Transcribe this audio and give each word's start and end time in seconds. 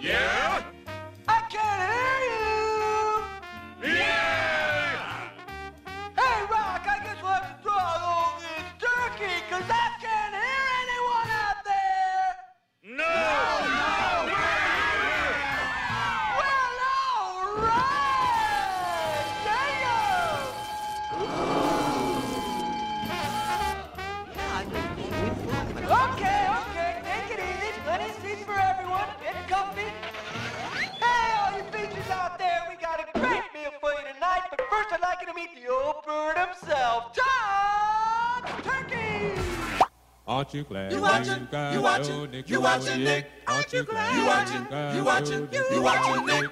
Yeah? 0.00 0.37
Aren't 40.48 40.54
you 40.54 40.64
glad 40.64 40.92
You 40.92 41.00
watching? 41.02 41.48
got 41.50 41.74
You 41.74 41.82
watching? 41.82 42.30
Nick 42.30 42.48
You 42.48 42.60
watching, 42.62 43.04
Nick? 43.04 43.30
Aren't 43.46 43.70
you 43.70 43.82
glad 43.84 44.16
You 44.16 44.24
watching? 44.26 44.96
You 44.96 45.04
watching? 45.04 45.48
You 45.74 45.82
watching, 45.82 46.26
Nick? 46.26 46.50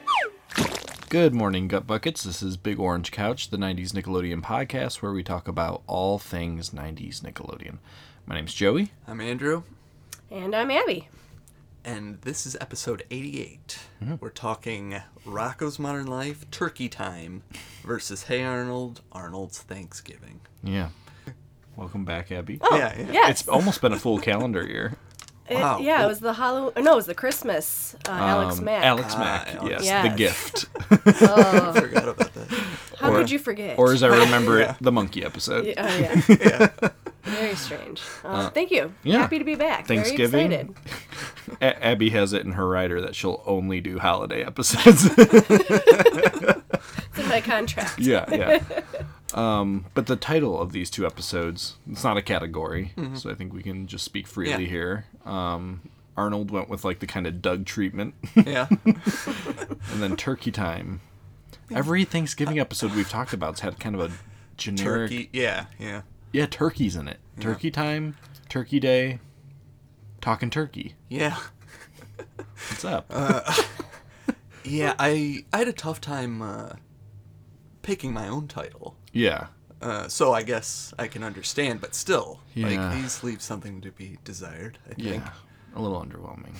Good 1.09 1.32
morning, 1.34 1.66
Gut 1.66 1.87
Buckets. 1.87 2.23
This 2.23 2.42
is 2.42 2.59
Big 2.59 2.78
Orange 2.78 3.10
Couch, 3.10 3.48
the 3.48 3.56
90s 3.56 3.92
Nickelodeon 3.92 4.42
podcast 4.42 4.96
where 5.01 5.12
we 5.12 5.23
talk 5.23 5.48
about 5.48 5.82
all 5.87 6.18
things 6.18 6.70
90s 6.70 7.23
Nickelodeon. 7.23 7.78
My 8.27 8.34
name's 8.34 8.52
Joey. 8.52 8.92
I'm 9.09 9.23
Andrew, 9.23 9.62
And 10.30 10.54
I'm 10.54 10.71
Abby. 10.71 11.09
and 11.82 12.21
this 12.21 12.45
is 12.45 12.54
episode 12.60 13.02
88. 13.10 13.78
Mm-hmm. 14.02 14.15
We're 14.21 14.28
talking 14.28 15.01
Rocko's 15.26 15.78
Modern 15.78 16.06
Life 16.06 16.51
Turkey 16.51 16.90
Time 16.90 17.45
versus 17.82 18.24
Hey 18.24 18.43
Arnold, 18.45 19.01
Arnold's 19.10 19.60
Thanksgiving. 19.60 20.40
Yeah. 20.62 20.90
Welcome 21.77 22.05
back, 22.05 22.32
Abby. 22.32 22.59
Oh, 22.63 22.77
Yeah, 22.77 22.95
yeah. 22.99 23.07
yes. 23.13 23.30
It's 23.41 23.49
almost 23.49 23.80
been 23.80 23.93
a 23.93 23.99
full 23.99 24.19
calendar 24.19 24.66
year. 24.66 24.95
It- 25.49 25.55
Wow. 25.57 25.79
yeah, 25.79 25.99
Well- 25.99 26.07
it 26.07 26.09
was 26.09 26.21
the 26.21 26.33
Halloween. 26.33 26.85
No, 26.85 26.95
it 26.95 26.96
was 26.96 27.07
the 27.07 27.15
Christmas. 27.15 27.95
Uh, 28.09 28.13
Alex 28.13 28.59
Um, 28.59 28.65
Mack. 28.65 28.85
Alex 28.85 29.15
Ah, 29.15 29.18
Mack, 29.18 29.55
Alex. 29.57 29.85
yes, 29.85 30.10
the 30.10 30.16
gift. 30.16 30.66
Oh, 31.23 31.73
I 31.77 31.80
forgot 31.80 32.09
about 32.09 32.35
that. 32.35 32.49
how 32.99 33.13
or- 33.13 33.18
could 33.18 33.30
you 33.30 33.38
forget? 33.38 33.79
or 33.79 33.93
as 33.93 34.02
I 34.02 34.09
remember 34.09 34.59
Yeah. 34.60 34.71
it, 34.73 34.77
the 34.80 34.93
monkey 34.93 35.24
episode. 35.24 35.66
Yeah, 35.66 35.87
oh, 35.87 35.99
yeah. 35.99 36.23
yeah. 36.83 36.88
Very 37.23 37.55
strange. 37.57 38.01
Uh, 38.24 38.51
thank 38.51 38.71
you. 38.71 38.93
yeah. 39.02 39.18
Happy 39.18 39.38
to 39.38 39.45
be 39.45 39.57
back. 39.57 39.87
Thanksgiving. 39.87 40.49
Very 40.49 40.63
excited. 40.63 40.74
A- 41.61 41.85
Abby 41.85 42.11
has 42.11 42.33
it 42.33 42.45
in 42.45 42.52
her 42.52 42.66
rider 42.68 43.01
that 43.02 43.15
she'll 43.15 43.43
only 43.46 43.80
do 43.80 43.99
holiday 43.99 44.45
episodes. 44.45 45.09
It's 45.18 47.18
in 47.18 47.29
my 47.29 47.40
contract. 47.40 47.99
yeah, 47.99 48.24
yeah. 48.33 48.63
Um, 49.35 49.87
but 49.95 50.07
the 50.07 50.16
title 50.16 50.60
of 50.60 50.73
these 50.73 50.88
two 50.91 51.05
episodes, 51.07 51.77
it's 51.91 52.05
not 52.05 52.16
a 52.16 52.23
category, 52.23 52.93
so 53.15 53.30
I 53.30 53.35
think 53.35 53.52
we 53.52 53.63
can 53.63 53.87
just 53.87 54.05
speak 54.05 54.27
freely 54.27 54.65
Yeah. 54.65 54.71
here. 54.71 55.05
Um, 55.24 55.91
Arnold 56.16 56.51
went 56.51 56.68
with 56.68 56.85
like 56.85 57.01
the 57.01 57.07
kind 57.07 57.27
of 57.27 57.43
Doug 57.43 57.65
treatment, 57.66 58.15
Yeah. 58.37 58.68
and 58.85 60.01
then 60.02 60.16
Turkey 60.16 60.51
Time. 60.52 61.01
Every 61.74 62.05
Thanksgiving 62.05 62.59
episode 62.60 62.93
we've 62.95 63.09
talked 63.10 63.33
about's 63.33 63.60
had 63.60 63.80
kind 63.80 63.96
of 63.96 64.00
a 64.00 64.15
generic. 64.56 65.10
Turkey. 65.10 65.28
Yeah, 65.33 65.66
yeah. 65.78 66.03
Yeah, 66.33 66.47
turkey's 66.47 66.94
in 66.97 67.09
it. 67.09 67.19
Turkey 67.41 67.71
Time, 67.71 68.16
Turkey 68.49 68.78
Day, 68.78 69.19
talking 70.21 70.50
turkey. 70.50 70.94
Yeah. 71.09 71.37
What's 72.69 72.84
up? 72.84 73.11
Yeah, 74.69 74.95
I 74.99 75.45
I 75.53 75.59
had 75.59 75.69
a 75.69 75.73
tough 75.73 76.00
time 76.00 76.43
uh, 76.43 76.71
picking 77.83 78.12
my 78.12 78.27
own 78.27 78.49
title. 78.49 78.97
Yeah, 79.16 79.47
Uh, 79.82 80.09
so 80.09 80.32
I 80.32 80.43
guess 80.43 80.94
I 80.99 81.06
can 81.06 81.22
understand, 81.22 81.81
but 81.81 81.94
still, 81.94 82.41
Yeah. 82.54 82.69
like 82.69 82.97
these 83.03 83.22
leave 83.22 83.43
something 83.43 83.81
to 83.82 83.91
be 83.91 84.19
desired. 84.25 84.78
I 84.91 84.94
think. 84.94 85.22
Yeah, 85.25 85.31
a 85.75 85.81
little 85.82 86.00
underwhelming. 86.00 86.54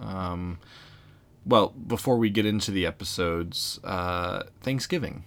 Um, 0.00 0.58
well, 1.46 1.68
before 1.70 2.18
we 2.18 2.30
get 2.30 2.44
into 2.46 2.70
the 2.70 2.84
episodes, 2.86 3.78
uh, 3.84 4.44
Thanksgiving. 4.60 5.24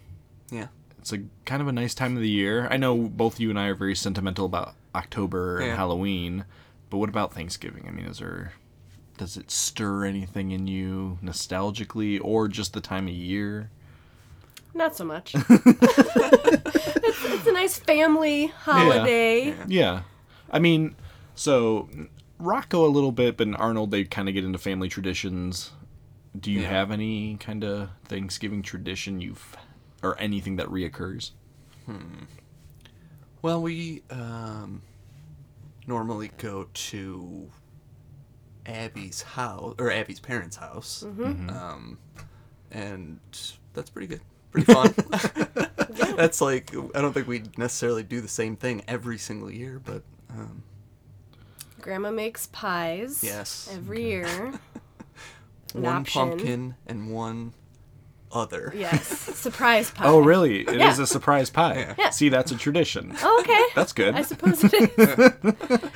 Yeah. 0.51 0.67
It's 0.99 1.13
a 1.13 1.19
kind 1.45 1.61
of 1.61 1.67
a 1.67 1.71
nice 1.71 1.93
time 1.93 2.15
of 2.15 2.21
the 2.21 2.29
year. 2.29 2.67
I 2.69 2.77
know 2.77 2.97
both 2.97 3.39
you 3.39 3.49
and 3.49 3.59
I 3.59 3.67
are 3.67 3.75
very 3.75 3.95
sentimental 3.95 4.45
about 4.45 4.75
October 4.93 5.57
and 5.59 5.67
Yeah. 5.67 5.75
Halloween, 5.75 6.45
but 6.89 6.97
what 6.97 7.09
about 7.09 7.33
Thanksgiving? 7.33 7.85
I 7.87 7.91
mean, 7.91 8.05
is 8.05 8.19
there 8.19 8.53
does 9.17 9.37
it 9.37 9.49
stir 9.49 10.03
anything 10.03 10.51
in 10.51 10.67
you 10.67 11.17
nostalgically 11.23 12.19
or 12.21 12.49
just 12.49 12.73
the 12.73 12.81
time 12.81 13.07
of 13.07 13.13
year? 13.13 13.69
Not 14.75 14.95
so 14.95 15.05
much. 15.05 15.33
it's, 15.49 17.25
it's 17.25 17.47
a 17.47 17.51
nice 17.53 17.79
family 17.79 18.47
holiday. 18.47 19.55
Yeah. 19.67 20.01
I 20.51 20.59
mean, 20.59 20.95
so 21.33 21.89
Rocco 22.39 22.85
a 22.85 22.89
little 22.91 23.11
bit, 23.13 23.37
but 23.37 23.47
in 23.47 23.55
Arnold 23.55 23.91
they 23.91 24.03
kind 24.03 24.27
of 24.27 24.35
get 24.35 24.43
into 24.43 24.59
family 24.59 24.89
traditions. 24.89 25.71
Do 26.37 26.51
you 26.51 26.61
Yeah. 26.61 26.69
have 26.69 26.91
any 26.91 27.37
kind 27.37 27.63
of 27.63 27.89
Thanksgiving 28.05 28.61
tradition 28.61 29.21
you've 29.21 29.55
or 30.03 30.19
anything 30.19 30.57
that 30.57 30.67
reoccurs? 30.67 31.31
Hmm. 31.85 32.25
Well, 33.41 33.61
we 33.61 34.01
um, 34.09 34.81
normally 35.87 36.31
go 36.37 36.67
to 36.73 37.49
Abby's 38.65 39.21
house 39.21 39.75
or 39.79 39.89
Abby's 39.91 40.19
parents' 40.19 40.57
house, 40.57 41.03
um, 41.03 41.97
and 42.71 43.19
that's 43.73 43.89
pretty 43.91 44.07
good, 44.07 44.21
pretty 44.63 44.73
fun. 44.73 44.93
that's 46.15 46.41
like 46.41 46.73
I 46.95 47.01
don't 47.01 47.13
think 47.13 47.27
we 47.27 47.43
necessarily 47.57 48.03
do 48.03 48.21
the 48.21 48.27
same 48.27 48.55
thing 48.55 48.83
every 48.87 49.17
single 49.17 49.51
year, 49.51 49.81
but 49.83 50.03
um, 50.29 50.63
Grandma 51.81 52.11
makes 52.11 52.47
pies. 52.47 53.23
Yes. 53.23 53.69
Every 53.73 54.03
year. 54.03 54.53
One 55.73 55.85
option. 55.85 56.29
pumpkin 56.29 56.75
and 56.87 57.11
one 57.11 57.53
other. 58.31 58.71
Yes. 58.75 59.05
Surprise 59.07 59.91
pie. 59.91 60.05
Oh, 60.05 60.19
really? 60.19 60.61
It 60.61 60.69
is 60.69 60.97
Yeah. 60.97 61.03
a 61.03 61.05
surprise 61.05 61.49
pie. 61.49 61.95
Yeah. 61.97 62.11
See, 62.11 62.29
that's 62.29 62.51
a 62.51 62.55
tradition. 62.57 63.13
Oh, 63.21 63.39
okay. 63.41 63.61
That's 63.75 63.91
good. 63.91 64.15
I 64.15 64.21
suppose 64.21 64.63
it 64.63 64.73
is. 64.97 65.91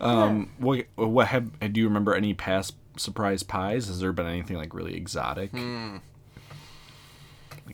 Um, 0.00 0.50
what 0.58 0.84
what 0.96 1.28
have 1.28 1.58
do 1.72 1.80
you 1.80 1.86
remember 1.88 2.14
any 2.14 2.34
past 2.34 2.74
surprise 2.98 3.42
pies? 3.42 3.86
Has 3.86 4.00
there 4.00 4.12
been 4.12 4.26
anything 4.26 4.56
like 4.58 4.74
really 4.74 4.94
exotic? 4.94 5.50
Hmm. 5.52 5.96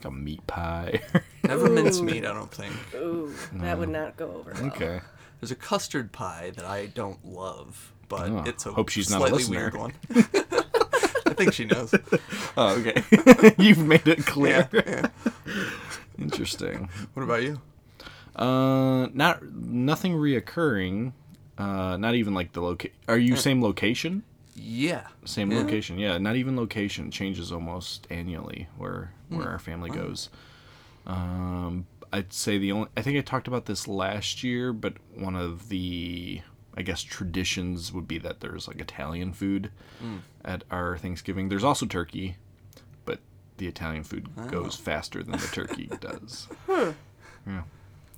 Like 0.02 0.12
a 0.12 0.16
meat 0.16 0.46
pie. 0.46 1.00
Never 1.44 1.68
mincemeat, 1.68 2.24
I 2.24 2.32
don't 2.32 2.50
think. 2.50 2.72
Ooh, 2.94 3.34
that 3.54 3.78
would 3.78 3.90
not 3.90 4.16
go 4.16 4.30
over 4.32 4.52
well. 4.54 4.66
okay. 4.72 5.00
There's 5.40 5.50
a 5.50 5.54
custard 5.56 6.10
pie 6.10 6.52
that 6.56 6.64
I 6.64 6.86
don't 6.86 7.22
love, 7.26 7.92
but 8.08 8.30
Oh, 8.30 8.42
it's 8.46 8.64
a 8.64 8.72
hope 8.72 8.88
she's 8.88 9.10
not 9.10 9.20
a 9.28 9.34
listener. 9.34 9.58
weird 9.58 9.74
one. 9.76 9.92
I 10.14 11.34
think 11.34 11.52
she 11.52 11.66
knows. 11.66 11.94
Oh, 12.56 12.78
okay. 12.80 13.02
You've 13.58 13.84
made 13.84 14.08
it 14.08 14.24
clear. 14.24 14.68
Yeah, 14.72 14.82
yeah. 14.86 15.08
Interesting. 16.18 16.88
What 17.14 17.22
about 17.22 17.42
you? 17.42 17.60
Uh, 18.36 19.08
not 19.12 19.42
nothing 19.52 20.14
reoccurring. 20.14 21.12
Uh, 21.58 21.96
not 21.98 22.14
even 22.14 22.32
like 22.32 22.52
the 22.52 22.62
location. 22.62 22.96
Are 23.08 23.18
you 23.18 23.36
same 23.36 23.62
location? 23.62 24.22
Yeah. 24.54 25.06
Same 25.26 25.50
Yeah. 25.52 25.58
location. 25.58 25.98
Yeah, 25.98 26.16
not 26.18 26.36
even 26.36 26.56
location 26.56 27.10
changes 27.10 27.52
almost 27.52 28.06
annually 28.10 28.68
where. 28.78 29.12
Where 29.30 29.48
our 29.48 29.58
family 29.58 29.90
goes. 29.90 30.28
Um, 31.06 31.86
I'd 32.12 32.32
say 32.32 32.58
the 32.58 32.72
only 32.72 32.88
I 32.96 33.02
think 33.02 33.16
I 33.16 33.20
talked 33.22 33.48
about 33.48 33.66
this 33.66 33.88
last 33.88 34.42
year, 34.44 34.72
but 34.72 34.94
one 35.14 35.36
of 35.36 35.68
the 35.68 36.40
I 36.76 36.82
guess 36.82 37.02
traditions 37.02 37.92
would 37.92 38.06
be 38.06 38.18
that 38.18 38.40
there's 38.40 38.68
like 38.68 38.80
Italian 38.80 39.32
food 39.32 39.70
Hmm. 40.00 40.18
at 40.44 40.64
our 40.70 40.96
Thanksgiving. 40.98 41.48
There's 41.48 41.64
also 41.64 41.86
turkey, 41.86 42.36
but 43.04 43.18
the 43.56 43.66
Italian 43.66 44.04
food 44.04 44.28
goes 44.48 44.76
Oh. 44.78 44.82
faster 44.82 45.22
than 45.22 45.32
the 45.38 45.46
turkey 45.48 45.86
does. 46.00 46.48
Hmm. 46.66 46.90
Yeah. 47.46 47.62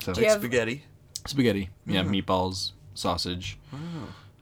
So 0.01 0.13
Do 0.15 0.21
you 0.21 0.29
have- 0.29 0.41
Spaghetti. 0.41 0.85
spaghetti, 1.27 1.71
yeah, 1.87 2.03
Mm-hmm. 2.03 2.15
meatballs, 2.15 2.73
sausage. 2.95 3.57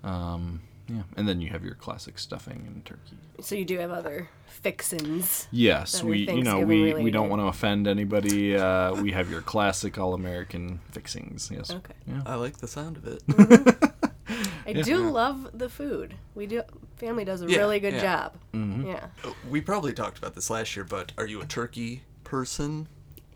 Um, 0.03 0.61
yeah, 0.91 1.03
and 1.17 1.29
then 1.29 1.41
you 1.41 1.51
have 1.51 1.65
your 1.65 1.75
classic 1.75 2.19
stuffing 2.19 2.65
and 2.67 2.85
turkey. 2.85 3.17
So 3.41 3.55
you 3.55 3.65
do 3.65 3.79
have 3.79 3.91
other 3.91 4.29
fixins. 4.47 5.47
Yes, 5.51 6.03
we 6.03 6.19
you 6.21 6.27
know 6.43 6.59
Thanksgiving 6.59 6.97
we, 6.97 7.05
we 7.05 7.11
don't 7.11 7.29
want 7.29 7.41
to 7.43 7.47
offend 7.47 7.87
anybody. 7.87 8.57
Uh, 8.57 8.95
we 9.01 9.13
have 9.13 9.31
your 9.31 9.41
classic 9.43 9.99
all 9.99 10.15
American 10.15 10.81
fixings. 10.91 11.51
Yes. 11.53 11.71
Okay. 11.71 11.95
Yeah. 12.07 12.23
I 12.27 12.35
like 12.35 12.59
the 12.59 12.69
sound 12.69 12.97
of 12.97 13.07
it. 13.07 13.23
I 14.67 14.73
do 14.75 15.11
love 15.11 15.49
the 15.55 15.69
food. 15.69 16.15
We 16.35 16.47
do. 16.47 16.63
Family 16.97 17.25
does 17.25 17.43
a 17.43 17.47
Yeah, 17.51 17.59
really 17.59 17.81
good 17.81 17.95
yeah. 17.95 18.01
job. 18.03 18.37
Mm-hmm. 18.53 18.87
Yeah. 18.89 19.07
we 19.49 19.61
probably 19.61 19.93
talked 19.93 20.19
about 20.19 20.35
this 20.35 20.51
last 20.51 20.77
year, 20.77 20.85
but 20.85 21.13
are 21.19 21.27
you 21.27 21.41
a 21.41 21.47
turkey 21.47 22.03
person? 22.25 22.87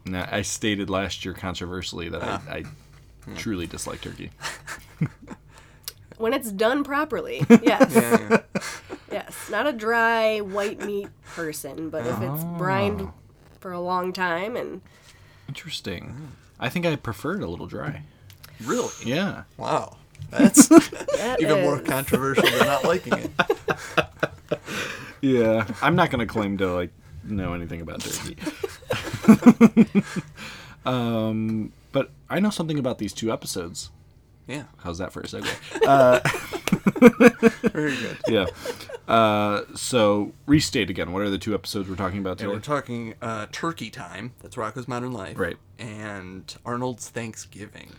Now, 0.07 0.29
I 0.31 0.43
stated 0.43 0.91
last 0.91 1.25
year 1.25 1.33
controversially 1.35 2.11
that 2.11 2.23
Ah. 2.23 2.43
I, 2.49 2.57
I 2.59 2.65
truly 3.37 3.67
dislike 3.67 4.03
turkey. 4.03 4.31
When 6.17 6.33
it's 6.33 6.51
done 6.53 6.85
properly, 6.85 7.45
yes, 7.63 7.93
Yeah, 7.95 8.29
yeah. 8.31 8.39
yes. 9.11 9.49
not 9.51 9.67
a 9.67 9.73
dry 9.73 10.39
white 10.41 10.81
meat 10.85 11.09
person, 11.35 11.91
but 11.91 12.07
if 12.07 12.21
it's 12.23 12.45
brined 12.57 13.01
Oh. 13.03 13.13
for 13.61 13.73
a 13.73 13.81
long 13.81 14.13
time 14.13 14.57
and 14.57 14.81
Interesting. 15.49 16.33
I 16.59 16.69
think 16.69 16.87
I 16.87 16.97
prefer 16.97 17.37
it 17.37 17.43
a 17.43 17.49
little 17.49 17.67
dry. 17.67 18.03
Really? 18.65 18.89
Yeah. 19.05 19.43
Wow. 19.57 19.97
That's 20.31 20.69
that 20.69 21.37
even 21.41 21.63
more 21.63 21.81
controversial 21.81 22.45
than 22.49 22.59
not 22.67 22.85
liking 22.85 23.13
it. 23.15 23.31
Yeah. 25.21 25.67
I'm 25.81 25.97
not 25.97 26.11
gonna 26.11 26.27
claim 26.27 26.59
to 26.59 26.71
like 26.73 26.91
know 27.25 27.55
anything 27.55 27.81
about 27.81 28.01
turkey. 28.01 28.37
um, 30.85 31.73
but 31.93 32.11
I 32.29 32.41
know 32.41 32.51
something 32.51 32.79
about 32.79 32.99
these 32.99 33.13
two 33.15 33.33
episodes. 33.33 33.91
Yeah. 34.47 34.65
How's 34.79 34.99
that 34.99 35.13
for 35.13 35.21
a 35.21 35.25
segue? 35.25 35.45
Very 37.73 37.97
good. 37.97 38.19
yeah. 38.29 38.47
Uh, 39.13 39.63
so 39.75 40.33
restate 40.47 40.91
again. 40.91 41.13
What 41.13 41.23
are 41.23 41.31
the 41.31 41.39
two 41.39 41.55
episodes 41.55 41.89
we're 41.89 41.97
talking 41.97 42.19
about 42.19 42.41
Yeah, 42.41 42.49
we're 42.49 42.61
talking 42.61 43.15
uh, 43.23 43.47
Turkey 43.53 43.91
Time. 43.91 44.33
That's 44.43 44.57
Rocko's 44.57 44.89
Modern 44.89 45.13
Life. 45.13 45.39
Right. 45.39 45.57
And 45.79 46.55
Arnold's 46.65 47.09
Thanksgiving. 47.09 47.91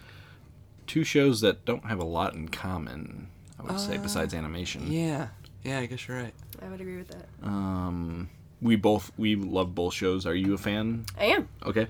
two 0.87 1.03
shows 1.03 1.41
that 1.41 1.65
don't 1.65 1.85
have 1.85 1.99
a 1.99 2.05
lot 2.05 2.33
in 2.33 2.49
common. 2.49 3.27
I 3.59 3.63
would 3.63 3.79
say 3.79 3.97
besides 3.97 4.33
animation. 4.33 4.91
Yeah. 4.91 5.29
Yeah, 5.63 5.79
I 5.79 5.87
guess 5.87 6.07
you're 6.07 6.17
right. 6.17 6.33
I 6.61 6.69
would 6.69 6.79
agree 6.81 6.97
with 6.97 7.07
that. 7.07 7.25
Um, 7.41 8.29
we 8.61 8.75
both 8.75 9.11
we 9.17 9.35
love 9.35 9.73
both 9.73 9.93
shows. 9.95 10.25
Are 10.27 10.35
you 10.35 10.53
a 10.53 10.57
fan? 10.57 11.05
I 11.19 11.25
am. 11.25 11.47
Okay. 11.65 11.87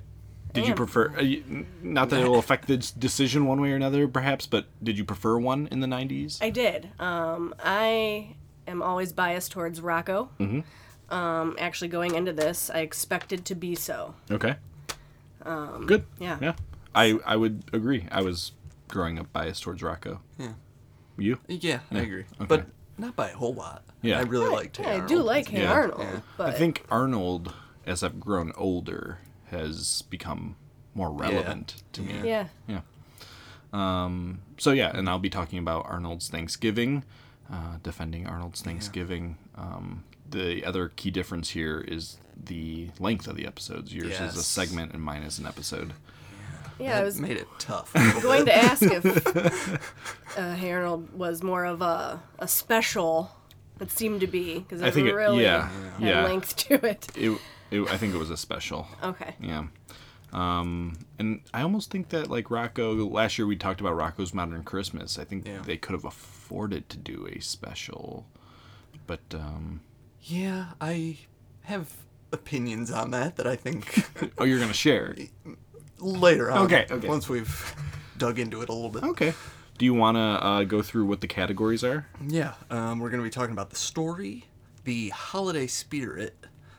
Did 0.56 0.68
you 0.68 0.74
prefer? 0.74 1.14
Uh, 1.18 1.22
you, 1.22 1.44
n- 1.50 1.68
not 1.84 2.10
that 2.10 2.22
it 2.22 2.28
will 2.28 2.40
affect 2.40 2.68
the 2.68 2.78
decision 2.78 3.46
one 3.46 3.62
way 3.62 3.72
or 3.72 3.76
another, 3.76 4.08
perhaps, 4.08 4.46
but 4.48 4.66
did 4.84 4.98
you 4.98 5.04
prefer 5.06 5.38
one 5.38 5.68
in 5.72 5.80
the 5.82 5.88
'90s? 5.88 6.40
I 6.42 6.50
did. 6.50 6.90
Um, 7.00 7.54
I 7.64 8.36
am 8.68 8.82
always 8.82 9.14
biased 9.14 9.52
towards 9.52 9.80
Rocko. 9.82 10.30
Mm-hmm. 10.40 11.14
Um, 11.14 11.56
actually, 11.60 11.90
going 11.90 12.16
into 12.16 12.34
this, 12.34 12.70
I 12.70 12.80
expected 12.80 13.46
to 13.46 13.56
be 13.56 13.76
so. 13.76 14.16
Okay. 14.32 14.56
Um, 15.44 15.86
Good. 15.86 16.06
yeah. 16.20 16.38
Yeah. 16.42 16.54
I 16.96 17.20
I 17.26 17.36
would 17.36 17.64
agree. 17.74 18.08
I 18.12 18.22
was 18.22 18.54
growing 18.88 19.20
up 19.20 19.32
biased 19.34 19.62
towards 19.64 19.82
Rocko. 19.82 20.20
Yeah. 20.40 20.54
You? 21.18 21.40
Yeah, 21.48 21.80
I 21.92 22.00
agree. 22.00 22.26
okay. 22.42 22.46
But 22.48 22.66
not 22.98 23.16
by 23.16 23.30
a 23.30 23.36
whole 23.36 23.54
lot. 23.54 23.84
Yeah. 24.02 24.20
I 24.20 24.24
really 24.24 24.50
liked 24.50 24.80
Yeah, 24.80 24.86
Hey 24.86 25.02
I 25.02 25.06
do 25.08 25.22
like 25.22 25.48
Hey 25.50 25.62
Yeah. 25.64 25.72
Arnold, 25.74 26.02
Yeah. 26.02 26.20
but 26.38 26.48
I 26.50 26.52
think 26.54 26.84
Arnold, 26.90 27.54
as 27.86 28.04
I've 28.04 28.20
grown 28.20 28.52
older, 28.58 29.20
has 29.56 30.04
become 30.10 30.56
more 30.94 31.12
relevant 31.12 31.84
to 31.94 32.02
me. 32.02 32.14
Yeah. 32.24 32.48
yeah, 32.68 32.82
Um, 33.74 34.40
so 34.58 34.72
yeah, 34.72 34.96
and 34.96 35.10
I'll 35.10 35.20
be 35.20 35.30
talking 35.30 35.60
about 35.60 35.86
Arnold's 35.88 36.30
Thanksgiving, 36.30 37.04
uh, 37.52 37.78
defending 37.84 38.28
Arnold's 38.28 38.62
Thanksgiving. 38.62 39.38
Um, 39.56 40.04
the 40.30 40.64
other 40.66 40.90
key 40.96 41.12
difference 41.12 41.50
here 41.50 41.80
is 41.88 42.18
the 42.42 42.90
length 43.00 43.28
of 43.28 43.36
the 43.36 43.46
episodes. 43.46 43.94
Yours 43.94 44.20
is 44.20 44.38
a 44.38 44.44
segment, 44.44 44.94
and 44.94 45.02
mine 45.02 45.24
is 45.24 45.40
an 45.40 45.46
episode. 45.46 45.94
yeah. 46.80 46.92
I 46.92 47.00
That 47.00 47.06
was 47.06 47.20
made 47.20 47.38
it 47.38 47.48
tough. 47.60 47.94
going 48.22 48.46
to 48.46 48.56
ask 48.56 48.82
if 48.84 49.06
uh, 50.38 50.54
Hey 50.56 50.72
Arnold 50.72 51.14
was 51.18 51.44
more 51.44 51.66
of 51.66 51.82
a 51.82 52.22
a 52.40 52.48
special. 52.48 53.32
It 53.82 53.92
seemed 53.92 54.22
to 54.22 54.28
be 54.28 54.60
because 54.60 54.82
I 54.82 54.88
it 54.88 54.94
think 54.94 55.08
it- 55.10 55.14
really 55.14 55.44
yeah, 55.44 55.68
had 56.00 56.02
yeah. 56.02 56.24
length 56.24 56.56
to 56.68 56.74
it. 56.86 57.08
It, 57.16 57.38
it, 57.76 57.90
I 57.90 57.98
think 57.98 58.14
it 58.14 58.18
was 58.18 58.30
a 58.30 58.38
special. 58.38 58.88
Okay. 59.04 59.36
Yeah. 59.40 59.66
Um, 60.34 60.98
and 61.18 61.42
I 61.54 61.62
almost 61.62 61.92
think 61.92 62.10
that 62.10 62.30
like 62.30 62.46
Rocko 62.46 63.10
last 63.12 63.38
year 63.38 63.48
we 63.48 63.56
talked 63.56 63.80
about 63.80 63.94
Rocko's 63.94 64.34
Modern 64.34 64.64
Christmas. 64.64 65.18
I 65.18 65.24
think 65.24 65.48
Yeah. 65.48 65.60
they 65.64 65.78
could 65.78 65.94
have 65.94 66.04
afforded 66.06 66.90
to 66.90 66.98
do 66.98 67.28
a 67.32 67.40
special, 67.40 68.26
but 69.08 69.22
um, 69.34 69.82
yeah, 70.22 70.72
I 70.82 71.20
have 71.64 71.94
opinions 72.32 72.92
on 72.92 73.12
that 73.12 73.38
that 73.38 73.48
I 73.48 73.56
think 73.56 74.06
oh, 74.38 74.44
you're 74.44 74.60
gonna 74.60 74.74
share. 74.74 75.16
later 76.00 76.52
on. 76.52 76.66
Okay, 76.66 76.86
okay. 76.92 77.08
Once 77.08 77.30
we've 77.30 77.76
dug 78.18 78.40
into 78.40 78.62
it 78.62 78.68
a 78.70 78.74
little 78.74 78.90
bit. 78.90 79.04
Okay. 79.04 79.34
Do 79.78 79.84
you 79.86 79.94
want 79.94 80.16
to 80.16 80.22
uh, 80.22 80.64
go 80.64 80.82
through 80.82 81.06
what 81.06 81.20
the 81.20 81.28
categories 81.28 81.84
are? 81.84 82.08
Yeah, 82.26 82.54
um, 82.70 83.00
we're 83.00 83.10
going 83.10 83.20
to 83.22 83.26
be 83.26 83.30
talking 83.30 83.52
about 83.52 83.72
the 83.72 83.76
story, 83.76 84.46
the 84.86 85.10
holiday 85.10 85.68
spirit, 85.68 86.34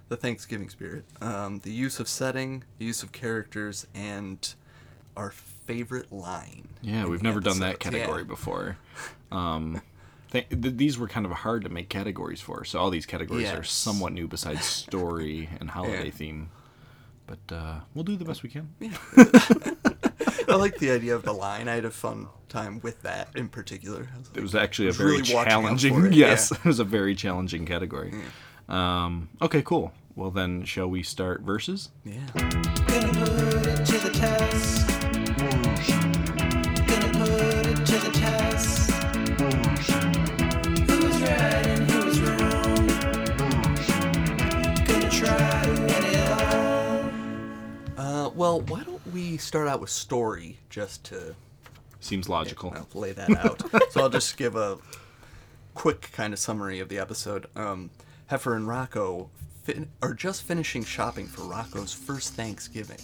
the 0.09 0.17
Thanksgiving 0.17 0.69
spirit, 0.69 1.05
um, 1.21 1.59
the 1.61 1.73
use 1.73 1.99
of 2.01 2.09
setting, 2.09 2.63
the 2.79 2.85
use 2.85 3.03
of 3.03 3.13
characters, 3.13 3.87
and 3.95 4.55
our 5.17 5.31
favorite 5.31 6.13
line. 6.13 6.69
Yeah, 6.83 7.07
we've 7.07 7.23
never 7.23 7.41
done 7.41 7.59
that 7.61 7.75
episodes. 7.77 7.95
Yeah. 7.95 8.01
category 8.03 8.25
before. 8.25 8.77
Um, 9.33 9.83
th- 10.31 10.49
th- 10.49 10.77
these 10.77 10.97
were 10.99 11.09
kind 11.09 11.27
of 11.27 11.33
hard 11.33 11.65
to 11.65 11.69
make 11.69 11.89
categories 11.89 12.41
for, 12.41 12.65
so 12.65 12.79
all 12.79 12.91
these 12.91 13.07
categories 13.07 13.51
are 13.51 13.65
somewhat 13.65 14.13
new 14.13 14.29
besides 14.29 14.65
story 14.65 15.49
and 15.61 15.69
holiday 15.71 16.05
Yeah. 16.07 16.11
theme. 16.13 16.51
But 17.27 17.53
uh, 17.55 17.81
we'll 17.93 18.05
do 18.05 18.15
the 18.15 18.25
best 18.25 18.45
we 18.45 18.49
can. 18.51 18.69
I 20.49 20.55
like 20.55 20.79
the 20.79 20.93
idea 20.93 21.17
of 21.17 21.25
the 21.25 21.33
line. 21.33 21.67
I 21.69 21.75
had 21.75 21.85
a 21.85 21.91
fun 21.91 22.29
time 22.49 22.79
with 22.85 23.03
that 23.03 23.31
in 23.35 23.49
particular. 23.49 24.09
Was 24.17 24.31
It 24.35 24.43
was 24.43 24.55
actually 24.55 24.89
a 24.89 24.93
very 24.93 25.11
really 25.13 25.23
challenging. 25.25 26.07
it, 26.07 26.13
Yes, 26.13 26.53
yeah. 26.53 26.59
it 26.59 26.65
was 26.65 26.79
a 26.79 26.85
very 26.85 27.17
challenging 27.17 27.67
category. 27.67 28.15
Um, 28.69 29.29
okay, 29.41 29.63
cool. 29.63 29.93
Well, 30.15 30.31
then, 30.31 30.65
shall 30.65 30.89
we 30.89 31.03
start 31.03 31.43
verses? 31.43 31.91
Yeah. 32.05 32.21
Gonna 32.35 33.13
put 33.13 33.67
it 33.67 33.85
to 33.87 33.99
the 33.99 34.11
test. 34.13 34.89
Gonna 36.87 37.13
put 37.19 37.67
it 37.67 37.87
to 37.87 37.99
the 37.99 38.11
test. 38.13 38.91
Who's 40.89 41.21
right 41.23 41.67
and 41.67 41.91
who's 41.91 42.21
wrong? 42.21 42.87
Gonna 44.87 45.11
try 45.11 45.63
to 45.67 45.73
win 45.83 46.05
it 46.05 46.19
all. 47.99 48.05
Uh, 48.27 48.31
well, 48.31 48.61
why 48.63 48.83
don't 48.85 49.07
we 49.13 49.37
start 49.37 49.69
out 49.69 49.81
with 49.81 49.91
story 49.91 50.59
just 50.71 51.05
to 51.05 51.35
Seems 52.01 52.29
logical. 52.29 52.73
I'll 52.75 52.89
lay 52.99 53.13
that 53.13 53.31
out. 53.37 53.63
so 53.93 54.01
I'll 54.03 54.09
just 54.09 54.37
give 54.37 54.55
a 54.57 54.79
quick 55.75 56.11
kind 56.13 56.33
of 56.33 56.39
summary 56.39 56.79
of 56.81 56.89
the 56.89 56.99
episode. 56.99 57.47
Um, 57.57 57.91
Heifer 58.29 58.57
and 58.57 58.67
Rocko 58.67 59.29
fin- 59.63 59.89
are 60.03 60.15
just 60.15 60.43
finishing 60.43 60.85
shopping 60.85 61.27
for 61.27 61.43
Rocko's 61.43 61.93
first 61.93 62.35
Thanksgiving. 62.35 62.99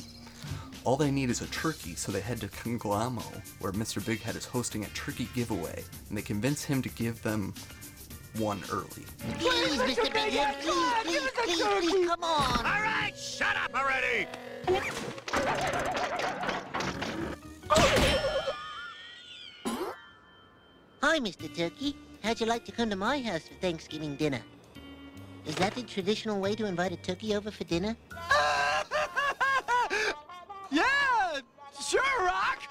All 0.85 0.97
they 0.97 1.13
need 1.13 1.31
is 1.31 1.41
a 1.43 1.47
turkey, 1.47 1.95
so 1.95 2.11
they 2.11 2.21
head 2.21 2.41
to 2.41 2.49
Conglom-O, 2.49 3.41
where 3.61 3.73
Mr. 3.73 4.05
Big 4.05 4.21
Head 4.21 4.35
is 4.35 4.45
hosting 4.45 4.85
a 4.85 4.89
turkey 4.89 5.29
giveaway, 5.33 5.85
and 6.09 6.19
they 6.19 6.23
convince 6.23 6.65
him 6.65 6.83
to 6.83 6.89
give 6.89 7.23
them 7.23 7.55
one 8.37 8.61
early. 8.73 9.05
Please, 9.39 9.79
Mr. 9.79 10.13
Big 10.13 10.33
Head, 10.33 10.57
please, 10.61 10.93
please, 11.05 11.31
please, 11.37 11.63
please, 11.63 12.09
come 12.09 12.25
on. 12.25 12.67
All 12.67 12.83
right, 12.83 13.13
shut 13.17 13.57
up 13.57 13.73
already! 13.77 14.27
Hi, 21.01 21.19
Mr. 21.21 21.55
Turkey. 21.57 21.97
How'd 22.25 22.41
you 22.41 22.47
like 22.47 22.65
to 22.65 22.73
come 22.73 22.91
to 22.91 22.97
my 22.97 23.21
house 23.21 23.43
for 23.47 23.55
Thanksgiving 23.55 24.17
dinner? 24.17 24.41
Is 25.47 25.55
that 25.57 25.75
the 25.75 25.83
traditional 25.83 26.41
way 26.41 26.55
to 26.55 26.67
invite 26.67 26.93
a 26.93 26.97
turkey 26.97 27.35
over 27.35 27.51
for 27.51 27.65
dinner? 27.65 27.97
Yeah, 30.71 31.41
sure, 31.87 32.01
Rock. 32.25 32.63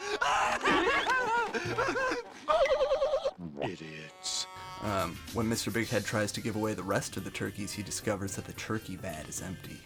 Idiots. 3.62 4.48
Um, 4.82 5.16
when 5.34 5.46
Mr. 5.48 5.72
Big 5.72 5.88
Head 5.88 6.04
tries 6.04 6.32
to 6.32 6.42
give 6.42 6.56
away 6.56 6.74
the 6.74 6.82
rest 6.82 7.16
of 7.16 7.24
the 7.24 7.30
turkeys, 7.30 7.72
he 7.72 7.84
discovers 7.84 8.36
that 8.38 8.46
the 8.46 8.54
turkey 8.54 8.96
vat 8.96 9.30
is 9.30 9.44
empty. 9.44 9.80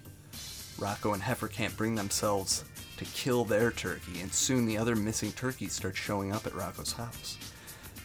Rocko 0.77 1.13
and 1.13 1.21
Heifer 1.21 1.49
can't 1.49 1.75
bring 1.75 1.95
themselves 1.95 2.63
to 2.95 3.03
kill 3.05 3.43
their 3.43 3.69
turkey, 3.69 4.21
and 4.21 4.33
soon 4.33 4.65
the 4.65 4.77
other 4.77 4.95
missing 4.95 5.33
turkeys 5.33 5.73
start 5.73 5.97
showing 5.97 6.31
up 6.31 6.47
at 6.47 6.53
Rocko's 6.53 6.93
house. 6.93 7.37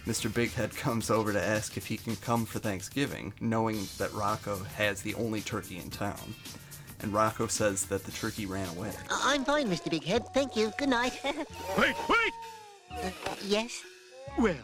Mr. 0.07 0.33
Big 0.33 0.53
Head 0.53 0.75
comes 0.77 1.11
over 1.11 1.33
to 1.33 1.41
ask 1.43 1.77
if 1.77 1.87
he 1.87 1.97
can 1.97 2.17
come 2.17 2.47
for 2.47 2.59
Thanksgiving, 2.59 3.33
knowing 3.41 3.87
that 3.99 4.11
Rocko 4.11 4.65
has 4.73 5.03
the 5.03 5.15
only 5.15 5.41
turkey 5.41 5.77
in 5.79 5.91
town. 5.91 6.35
And 7.01 7.13
Rocko 7.13 7.51
says 7.51 7.87
that 7.87 8.05
the 8.05 8.11
turkey 8.13 8.47
ran 8.47 8.69
away. 8.77 8.93
I- 9.11 9.35
I'm 9.35 9.45
fine, 9.45 9.69
Mr. 9.69 9.91
Big 9.91 10.05
Head. 10.05 10.25
Thank 10.35 10.57
you. 10.57 10.73
Good 10.79 10.89
night. 10.89 11.19
Wait, 11.25 11.95
wait! 12.09 12.33
Uh, 12.93 13.11
yes? 13.45 13.83
Well, 14.39 14.55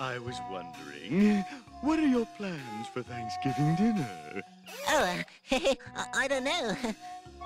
I 0.00 0.18
was 0.18 0.40
wondering, 0.48 1.44
what 1.80 1.98
are 1.98 2.06
your 2.06 2.24
plans 2.36 2.86
for 2.94 3.02
Thanksgiving 3.02 3.74
dinner? 3.74 4.42
Oh, 4.90 4.96
uh, 4.96 5.22
I, 5.50 5.76
I 6.14 6.28
don't 6.28 6.44
know. 6.44 6.76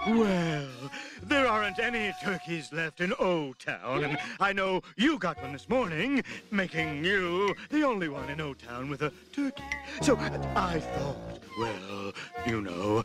Well, 0.06 0.68
there 1.22 1.46
aren't 1.46 1.78
any 1.78 2.12
turkeys 2.22 2.70
left 2.70 3.00
in 3.00 3.14
O 3.18 3.54
Town, 3.54 4.04
and 4.04 4.18
I 4.38 4.52
know 4.52 4.82
you 4.96 5.18
got 5.18 5.40
one 5.40 5.52
this 5.52 5.66
morning, 5.68 6.22
making 6.50 7.02
you 7.04 7.54
the 7.70 7.84
only 7.84 8.08
one 8.08 8.28
in 8.28 8.38
O 8.42 8.52
Town 8.52 8.90
with 8.90 9.00
a 9.00 9.12
turkey. 9.32 9.62
So 10.02 10.18
I 10.54 10.80
thought, 10.80 11.38
well, 11.58 12.12
you 12.46 12.60
know, 12.60 13.02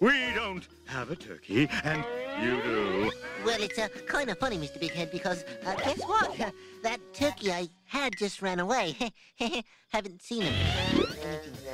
We 0.00 0.32
don't 0.34 0.66
have 0.86 1.10
a 1.10 1.16
turkey, 1.16 1.68
and 1.84 2.02
you 2.42 2.62
do. 2.62 3.12
Well, 3.44 3.60
it's 3.60 3.78
uh, 3.78 3.88
kind 4.06 4.30
of 4.30 4.38
funny, 4.38 4.56
Mr. 4.56 4.80
Big 4.80 4.92
Head, 4.92 5.10
because 5.12 5.44
uh, 5.66 5.74
guess 5.74 6.00
what? 6.00 6.54
that 6.82 7.00
turkey 7.12 7.52
I 7.52 7.68
had 7.84 8.16
just 8.16 8.40
ran 8.40 8.60
away. 8.60 8.96
Haven't 9.92 10.22
seen 10.22 10.44
him. 10.44 10.54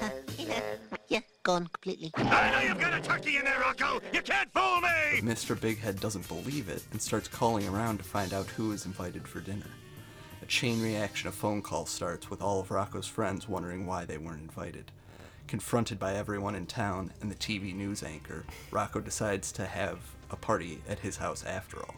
Uh, 0.03 0.09
yeah, 1.09 1.21
gone 1.45 1.69
completely. 1.69 2.11
I 2.17 2.51
know 2.51 2.61
you've 2.67 2.81
got 2.81 2.95
a 2.95 3.01
turkey 3.01 3.37
in 3.37 3.45
there, 3.45 3.61
Rocko! 3.61 4.03
You 4.13 4.23
can't 4.23 4.53
fool 4.53 4.81
me! 4.81 5.21
Mr. 5.21 5.59
Big 5.59 5.79
Head 5.79 6.01
doesn't 6.01 6.27
believe 6.27 6.69
it 6.69 6.85
and 6.91 7.01
starts 7.01 7.29
calling 7.29 7.69
around 7.69 7.99
to 7.99 8.05
find 8.05 8.35
out 8.35 8.47
who 8.47 8.73
is 8.73 8.87
invited 8.87 9.29
for 9.29 9.39
dinner. 9.39 9.71
A 10.43 10.47
chain 10.47 10.83
reaction 10.83 11.29
of 11.29 11.35
phone 11.37 11.63
calls 11.63 11.91
starts 11.91 12.29
with 12.29 12.43
all 12.43 12.61
of 12.61 12.69
Rocko's 12.69 13.07
friends 13.07 13.49
wondering 13.49 13.87
why 13.87 14.05
they 14.05 14.19
weren't 14.19 14.43
invited. 14.43 14.91
Confronted 15.47 16.01
by 16.01 16.15
everyone 16.15 16.57
in 16.57 16.67
town 16.67 17.13
and 17.21 17.31
the 17.31 17.37
TV 17.37 17.73
news 17.73 18.03
anchor, 18.03 18.45
Rocko 18.73 19.05
decides 19.05 19.53
to 19.53 19.65
have 19.65 20.01
a 20.31 20.37
party 20.37 20.83
at 20.89 20.99
his 20.99 21.17
house 21.17 21.45
after 21.45 21.79
all. 21.79 21.95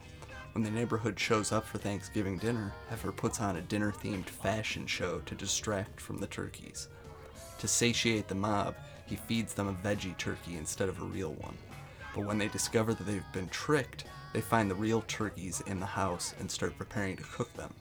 When 0.52 0.62
the 0.62 0.70
neighborhood 0.70 1.18
shows 1.18 1.50
up 1.50 1.64
for 1.64 1.78
Thanksgiving 1.78 2.36
dinner, 2.36 2.74
Heifer 2.90 3.10
puts 3.10 3.40
on 3.40 3.56
a 3.56 3.62
dinner 3.62 3.90
themed 3.90 4.28
fashion 4.28 4.86
show 4.86 5.20
to 5.20 5.34
distract 5.34 5.98
from 5.98 6.18
the 6.18 6.26
turkeys. 6.26 6.88
To 7.60 7.66
satiate 7.66 8.28
the 8.28 8.34
mob, 8.34 8.74
he 9.06 9.16
feeds 9.16 9.54
them 9.54 9.68
a 9.68 9.72
veggie 9.72 10.18
turkey 10.18 10.56
instead 10.56 10.90
of 10.90 11.00
a 11.00 11.06
real 11.06 11.32
one. 11.34 11.56
But 12.14 12.26
when 12.26 12.36
they 12.36 12.48
discover 12.48 12.92
that 12.92 13.04
they've 13.04 13.32
been 13.32 13.48
tricked, 13.48 14.04
they 14.34 14.42
find 14.42 14.70
the 14.70 14.74
real 14.74 15.02
turkeys 15.08 15.62
in 15.66 15.80
the 15.80 15.86
house 15.86 16.34
and 16.38 16.50
start 16.50 16.76
preparing 16.76 17.16
to 17.16 17.22
cook 17.22 17.52
them. 17.54 17.72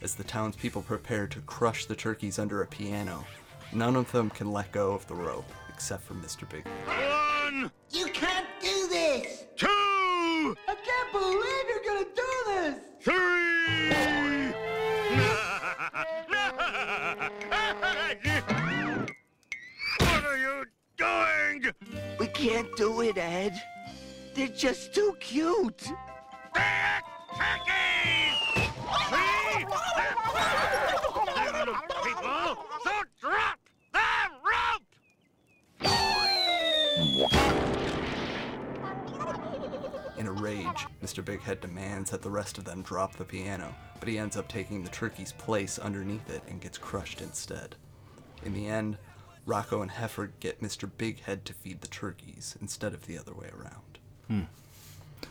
As 0.00 0.14
the 0.14 0.24
townspeople 0.24 0.82
prepare 0.82 1.26
to 1.26 1.40
crush 1.40 1.84
the 1.84 1.94
turkeys 1.96 2.38
under 2.38 2.62
a 2.62 2.66
piano, 2.66 3.26
none 3.74 3.96
of 3.96 4.10
them 4.12 4.30
can 4.30 4.52
let 4.52 4.70
go 4.72 4.92
of 4.92 5.06
the 5.06 5.14
rope 5.14 5.50
except 5.72 6.02
for 6.04 6.14
Mr. 6.14 6.48
Big. 6.48 6.66
One, 6.86 7.70
You 7.90 8.06
can't 8.06 8.46
do 8.60 8.86
this! 8.88 9.44
two, 9.56 9.66
I 10.68 10.74
can't 10.74 11.12
believe 11.12 11.68
you're 11.68 11.84
gonna 11.84 12.06
do 12.14 12.44
this! 12.46 12.78
three. 13.00 14.54
what 19.98 20.24
are 20.24 20.38
you 20.38 20.64
doing? 20.96 21.72
We 22.18 22.26
can't 22.28 22.74
do 22.76 23.00
it, 23.02 23.18
Ed. 23.18 23.60
They're 24.34 24.48
just 24.48 24.94
too 24.94 25.14
cute. 25.20 25.90
Bad 26.54 27.02
turkeys! 27.36 28.23
Rage, 40.44 40.86
Mr. 41.02 41.24
Big 41.24 41.40
Head 41.40 41.62
demands 41.62 42.10
that 42.10 42.20
the 42.20 42.28
rest 42.28 42.58
of 42.58 42.64
them 42.64 42.82
drop 42.82 43.16
the 43.16 43.24
piano, 43.24 43.74
but 43.98 44.10
he 44.10 44.18
ends 44.18 44.36
up 44.36 44.46
taking 44.46 44.82
the 44.82 44.90
turkey's 44.90 45.32
place 45.32 45.78
underneath 45.78 46.28
it 46.28 46.42
and 46.48 46.60
gets 46.60 46.76
crushed 46.76 47.22
instead. 47.22 47.76
In 48.44 48.52
the 48.52 48.66
end, 48.66 48.98
Rocko 49.48 49.80
and 49.80 49.90
Heifer 49.90 50.32
get 50.40 50.60
Mr. 50.60 50.90
Big 50.98 51.22
Head 51.22 51.46
to 51.46 51.54
feed 51.54 51.80
the 51.80 51.88
turkeys 51.88 52.58
instead 52.60 52.92
of 52.92 53.06
the 53.06 53.16
other 53.16 53.32
way 53.32 53.48
around. 53.58 54.46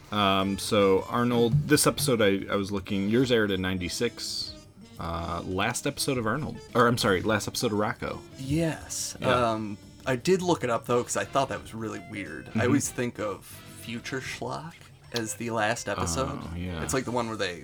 Hmm. 0.10 0.16
Um, 0.16 0.58
so 0.58 1.06
Arnold, 1.08 1.68
this 1.68 1.86
episode 1.86 2.20
I, 2.20 2.52
I 2.52 2.56
was 2.56 2.72
looking. 2.72 3.08
Yours 3.08 3.32
aired 3.32 3.52
in 3.52 3.62
'96. 3.62 4.56
Uh, 5.00 5.44
last 5.46 5.86
episode 5.86 6.18
of 6.18 6.26
Arnold, 6.26 6.58
or 6.74 6.88
I'm 6.88 6.98
sorry, 6.98 7.22
last 7.22 7.48
episode 7.48 7.72
of 7.72 7.78
Rocko. 7.78 8.18
Yes. 8.40 9.16
Yeah. 9.22 9.52
Um, 9.52 9.78
I 10.08 10.16
did 10.16 10.42
look 10.42 10.64
it 10.64 10.72
up 10.72 10.88
though 10.88 11.00
because 11.00 11.18
I 11.18 11.24
thought 11.24 11.50
that 11.50 11.62
was 11.62 11.76
really 11.76 12.02
weird. 12.10 12.48
Mm-hmm. 12.48 12.62
I 12.62 12.66
always 12.66 12.90
think 12.90 13.20
of 13.20 13.46
Future 13.82 14.20
Schlock 14.20 14.74
as 15.14 15.36
the 15.36 15.50
last 15.52 15.88
episode. 15.90 16.30
Oh, 16.44 16.56
yeah. 16.58 16.82
It's 16.84 16.94
like 16.94 17.06
the 17.06 17.12
one 17.12 17.28
where 17.28 17.38
they 17.38 17.64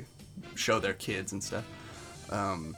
show 0.55 0.79
their 0.79 0.93
kids 0.93 1.31
and 1.31 1.43
stuff. 1.43 1.65
Um, 2.29 2.75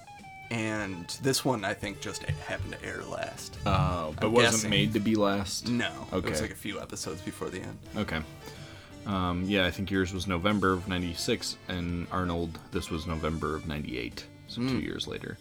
and 0.49 1.07
this 1.23 1.45
one 1.45 1.63
I 1.63 1.73
think 1.73 2.01
just 2.01 2.23
happened 2.23 2.73
to 2.73 2.85
air 2.85 3.01
last. 3.03 3.57
Uh, 3.65 4.11
but 4.11 4.25
I'm 4.27 4.31
wasn't 4.33 4.53
guessing. 4.53 4.69
made 4.69 4.93
to 4.93 4.99
be 4.99 5.15
last. 5.15 5.67
no, 5.69 5.89
it 6.11 6.15
Okay. 6.15 6.29
was 6.29 6.41
like 6.41 6.51
a 6.51 6.55
few 6.55 6.79
episodes 6.81 7.21
before 7.21 7.49
the 7.49 7.61
end. 7.61 7.77
Okay. 7.97 8.19
Um, 9.05 9.43
yeah, 9.47 9.65
I 9.65 9.71
think 9.71 9.89
yours 9.89 10.13
was 10.13 10.27
November 10.27 10.73
of 10.73 10.87
'96, 10.87 11.57
and 11.69 12.05
Arnold, 12.11 12.59
this 12.71 12.89
was 12.91 13.07
November 13.07 13.55
of 13.55 13.65
'98, 13.67 14.25
so 14.47 14.61
two 14.61 14.79
years 14.79 15.07
later. 15.07 15.37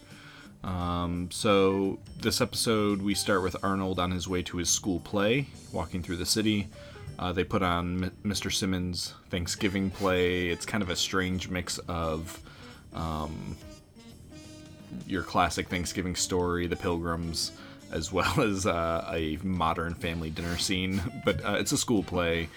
Um, 0.63 1.29
so 1.31 1.99
this 2.19 2.41
episode, 2.41 3.01
we 3.01 3.13
start 3.13 3.43
with 3.43 3.55
Arnold 3.63 3.99
on 3.99 4.11
his 4.11 4.27
way 4.27 4.41
to 4.43 4.57
his 4.57 4.69
school 4.69 4.99
play, 4.99 5.45
walking 5.71 6.01
through 6.01 6.17
the 6.17 6.25
city. 6.25 6.69
Uh, 7.21 7.31
they 7.31 7.43
put 7.43 7.61
on 7.61 8.05
M- 8.05 8.11
Mr. 8.25 8.51
Simmons' 8.51 9.13
Thanksgiving 9.29 9.91
play. 9.91 10.49
It's 10.49 10.65
kind 10.65 10.81
of 10.81 10.89
a 10.89 10.95
strange 10.95 11.49
mix 11.49 11.77
of 11.87 12.41
um, 12.95 13.55
your 15.05 15.21
classic 15.21 15.69
Thanksgiving 15.69 16.15
story, 16.15 16.65
The 16.65 16.75
Pilgrims, 16.75 17.51
as 17.91 18.11
well 18.11 18.41
as 18.41 18.65
uh, 18.65 19.07
a 19.13 19.37
modern 19.43 19.93
family 19.93 20.31
dinner 20.31 20.57
scene. 20.57 20.99
But 21.23 21.45
uh, 21.45 21.57
it's 21.59 21.71
a 21.71 21.77
school 21.77 22.01
play, 22.01 22.49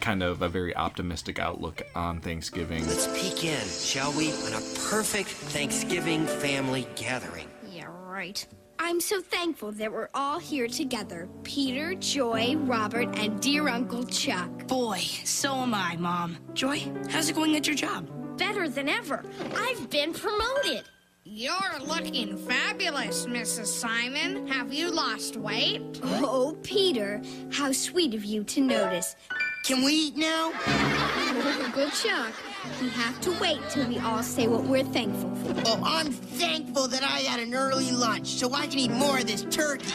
kind 0.00 0.22
of 0.22 0.42
a 0.42 0.50
very 0.50 0.76
optimistic 0.76 1.38
outlook 1.38 1.80
on 1.94 2.20
Thanksgiving. 2.20 2.86
Let's 2.86 3.06
peek 3.18 3.44
in, 3.44 3.66
shall 3.66 4.12
we, 4.12 4.32
on 4.32 4.52
a 4.52 4.60
perfect 4.90 5.30
Thanksgiving 5.30 6.26
family 6.26 6.86
gathering. 6.94 7.48
Yeah, 7.70 7.86
right. 8.06 8.46
I'm 8.82 8.98
so 8.98 9.20
thankful 9.20 9.72
that 9.72 9.92
we're 9.92 10.08
all 10.14 10.38
here 10.38 10.66
together 10.66 11.28
Peter, 11.42 11.94
Joy, 11.96 12.56
Robert, 12.60 13.14
and 13.18 13.38
dear 13.38 13.68
Uncle 13.68 14.04
Chuck. 14.04 14.66
Boy, 14.68 15.00
so 15.22 15.54
am 15.54 15.74
I, 15.74 15.96
Mom. 15.96 16.38
Joy, 16.54 16.90
how's 17.10 17.28
it 17.28 17.34
going 17.34 17.54
at 17.56 17.66
your 17.66 17.76
job? 17.76 18.08
Better 18.38 18.70
than 18.70 18.88
ever. 18.88 19.22
I've 19.54 19.90
been 19.90 20.14
promoted. 20.14 20.84
You're 21.24 21.78
looking 21.86 22.38
fabulous, 22.38 23.26
Mrs. 23.26 23.66
Simon. 23.66 24.46
Have 24.46 24.72
you 24.72 24.90
lost 24.90 25.36
weight? 25.36 26.00
Oh, 26.02 26.56
Peter, 26.62 27.20
how 27.52 27.72
sweet 27.72 28.14
of 28.14 28.24
you 28.24 28.44
to 28.44 28.62
notice. 28.62 29.14
Can 29.62 29.84
we 29.84 29.92
eat 29.92 30.16
now? 30.16 30.52
Uncle 31.64 31.90
Chuck, 31.90 32.32
we 32.80 32.88
have 32.90 33.20
to 33.22 33.32
wait 33.40 33.60
till 33.70 33.86
we 33.88 33.98
all 33.98 34.22
say 34.22 34.46
what 34.46 34.64
we're 34.64 34.84
thankful 34.84 35.34
for. 35.36 35.54
Oh, 35.66 35.80
I'm 35.84 36.10
thankful 36.10 36.88
that 36.88 37.02
I 37.02 37.20
had 37.20 37.40
an 37.40 37.54
early 37.54 37.90
lunch 37.90 38.28
so 38.28 38.52
I 38.52 38.66
can 38.66 38.78
eat 38.78 38.90
more 38.90 39.18
of 39.18 39.26
this 39.26 39.42
turkey. 39.50 39.86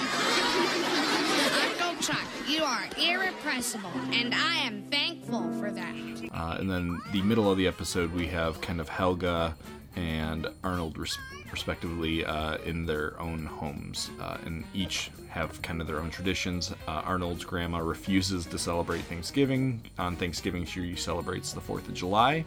Uncle 1.63 2.01
Chuck, 2.01 2.25
you 2.48 2.63
are 2.63 2.84
irrepressible, 2.98 3.91
and 4.12 4.34
I 4.34 4.55
am 4.57 4.84
thankful 4.89 5.51
for 5.60 5.72
that. 5.72 5.95
Uh, 6.34 6.57
and 6.60 6.69
then 6.69 7.00
the 7.12 7.22
middle 7.22 7.51
of 7.51 7.57
the 7.57 7.67
episode, 7.67 8.12
we 8.13 8.27
have 8.27 8.62
kind 8.62 8.81
of 8.81 8.89
Helga 8.89 9.55
and 9.96 10.48
Arnold, 10.64 10.98
res- 10.98 11.18
respectively, 11.52 12.25
uh, 12.25 12.58
in 12.60 12.86
their 12.86 13.20
own 13.20 13.46
homes, 13.46 14.12
uh, 14.20 14.38
and 14.46 14.64
each 14.74 15.12
have 15.30 15.62
kind 15.62 15.82
of 15.82 15.88
their 15.88 16.00
own 16.00 16.10
traditions. 16.10 16.74
Uh, 16.88 17.02
Arnold's 17.06 17.44
grandma 17.44 17.80
refuses 17.80 18.46
to 18.46 18.58
celebrate 18.58 19.02
Thanksgiving. 19.02 19.82
On 19.98 20.16
Thanksgiving, 20.16 20.66
she 20.66 20.96
celebrates 20.96 21.54
the 21.54 21.62
Fourth 21.62 21.88
of 21.88 21.94
July, 21.94 22.46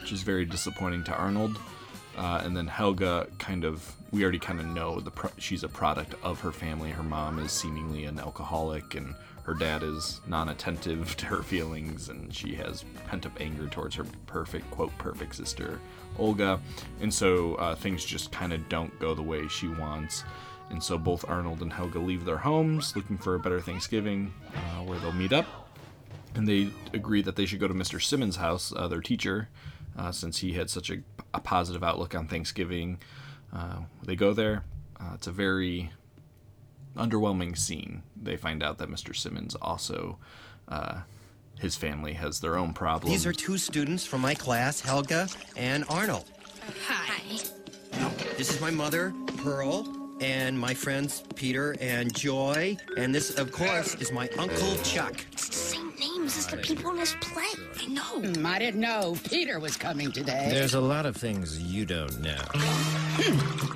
which 0.00 0.12
is 0.12 0.22
very 0.22 0.44
disappointing 0.44 1.04
to 1.04 1.12
Arnold. 1.14 1.58
Uh, 2.16 2.40
and 2.44 2.56
then 2.56 2.66
Helga 2.66 3.26
kind 3.38 3.64
of, 3.64 3.94
we 4.12 4.22
already 4.22 4.38
kind 4.38 4.60
of 4.60 4.66
know 4.66 5.00
the 5.00 5.10
pro- 5.10 5.30
she's 5.38 5.64
a 5.64 5.68
product 5.68 6.14
of 6.22 6.40
her 6.40 6.52
family. 6.52 6.90
Her 6.90 7.02
mom 7.02 7.38
is 7.40 7.50
seemingly 7.50 8.04
an 8.04 8.18
alcoholic, 8.20 8.94
and 8.94 9.14
her 9.44 9.54
dad 9.54 9.82
is 9.82 10.20
non-attentive 10.26 11.16
to 11.18 11.26
her 11.26 11.42
feelings, 11.42 12.08
and 12.08 12.34
she 12.34 12.54
has 12.54 12.84
pent-up 13.06 13.40
anger 13.40 13.68
towards 13.68 13.94
her 13.94 14.04
perfect, 14.26 14.70
quote, 14.70 14.96
perfect 14.98 15.36
sister, 15.36 15.80
Olga. 16.18 16.60
And 17.00 17.12
so 17.12 17.54
uh, 17.56 17.74
things 17.74 18.04
just 18.04 18.32
kind 18.32 18.52
of 18.52 18.68
don't 18.68 18.98
go 18.98 19.14
the 19.14 19.22
way 19.22 19.46
she 19.48 19.68
wants. 19.68 20.24
And 20.70 20.82
so 20.82 20.98
both 20.98 21.28
Arnold 21.28 21.60
and 21.62 21.72
Helga 21.72 21.98
leave 21.98 22.24
their 22.24 22.38
homes 22.38 22.96
looking 22.96 23.18
for 23.18 23.34
a 23.34 23.38
better 23.38 23.60
Thanksgiving 23.60 24.32
uh, 24.54 24.82
where 24.82 24.98
they'll 24.98 25.12
meet 25.12 25.32
up 25.32 25.46
and 26.34 26.48
they 26.48 26.70
agree 26.92 27.22
that 27.22 27.36
they 27.36 27.46
should 27.46 27.60
go 27.60 27.68
to 27.68 27.74
Mr. 27.74 28.02
Simmons' 28.02 28.36
house, 28.36 28.72
uh, 28.74 28.88
their 28.88 29.00
teacher, 29.00 29.48
uh, 29.96 30.10
since 30.10 30.38
he 30.38 30.52
had 30.52 30.68
such 30.68 30.90
a, 30.90 30.98
a 31.32 31.40
positive 31.40 31.84
outlook 31.84 32.14
on 32.14 32.26
Thanksgiving. 32.26 32.98
Uh, 33.52 33.80
they 34.02 34.16
go 34.16 34.32
there. 34.32 34.64
Uh, 34.98 35.12
it's 35.14 35.26
a 35.26 35.32
very 35.32 35.92
underwhelming 36.96 37.56
scene. 37.56 38.02
They 38.20 38.36
find 38.36 38.62
out 38.62 38.78
that 38.78 38.90
Mr. 38.90 39.14
Simmons 39.14 39.54
also, 39.60 40.18
uh, 40.68 41.00
his 41.58 41.76
family 41.76 42.14
has 42.14 42.40
their 42.40 42.56
own 42.56 42.72
problems. 42.72 43.14
These 43.14 43.26
are 43.26 43.32
two 43.32 43.58
students 43.58 44.06
from 44.06 44.20
my 44.20 44.34
class, 44.34 44.80
Helga 44.80 45.28
and 45.56 45.84
Arnold. 45.88 46.30
Hi. 46.88 47.38
This 48.36 48.52
is 48.52 48.60
my 48.60 48.70
mother, 48.70 49.14
Pearl, 49.38 49.86
and 50.20 50.58
my 50.58 50.74
friends, 50.74 51.22
Peter 51.34 51.76
and 51.80 52.14
Joy. 52.14 52.76
And 52.96 53.14
this, 53.14 53.38
of 53.38 53.52
course, 53.52 53.94
is 53.96 54.10
my 54.12 54.28
Uncle 54.38 54.76
Chuck. 54.82 55.14
Same 55.36 55.92
names 55.98 56.36
as 56.38 56.46
the 56.46 56.56
people 56.56 56.90
in 56.90 56.96
this 56.96 57.16
play. 57.20 57.44
I 57.80 57.86
know. 57.86 58.02
Hmm, 58.20 58.46
I 58.46 58.58
didn't 58.58 58.80
know 58.80 59.16
Peter 59.24 59.60
was 59.60 59.76
coming 59.76 60.12
today. 60.12 60.48
There's 60.50 60.74
a 60.74 60.80
lot 60.80 61.06
of 61.06 61.16
things 61.16 61.60
you 61.60 61.84
don't 61.84 62.20
know. 62.20 63.03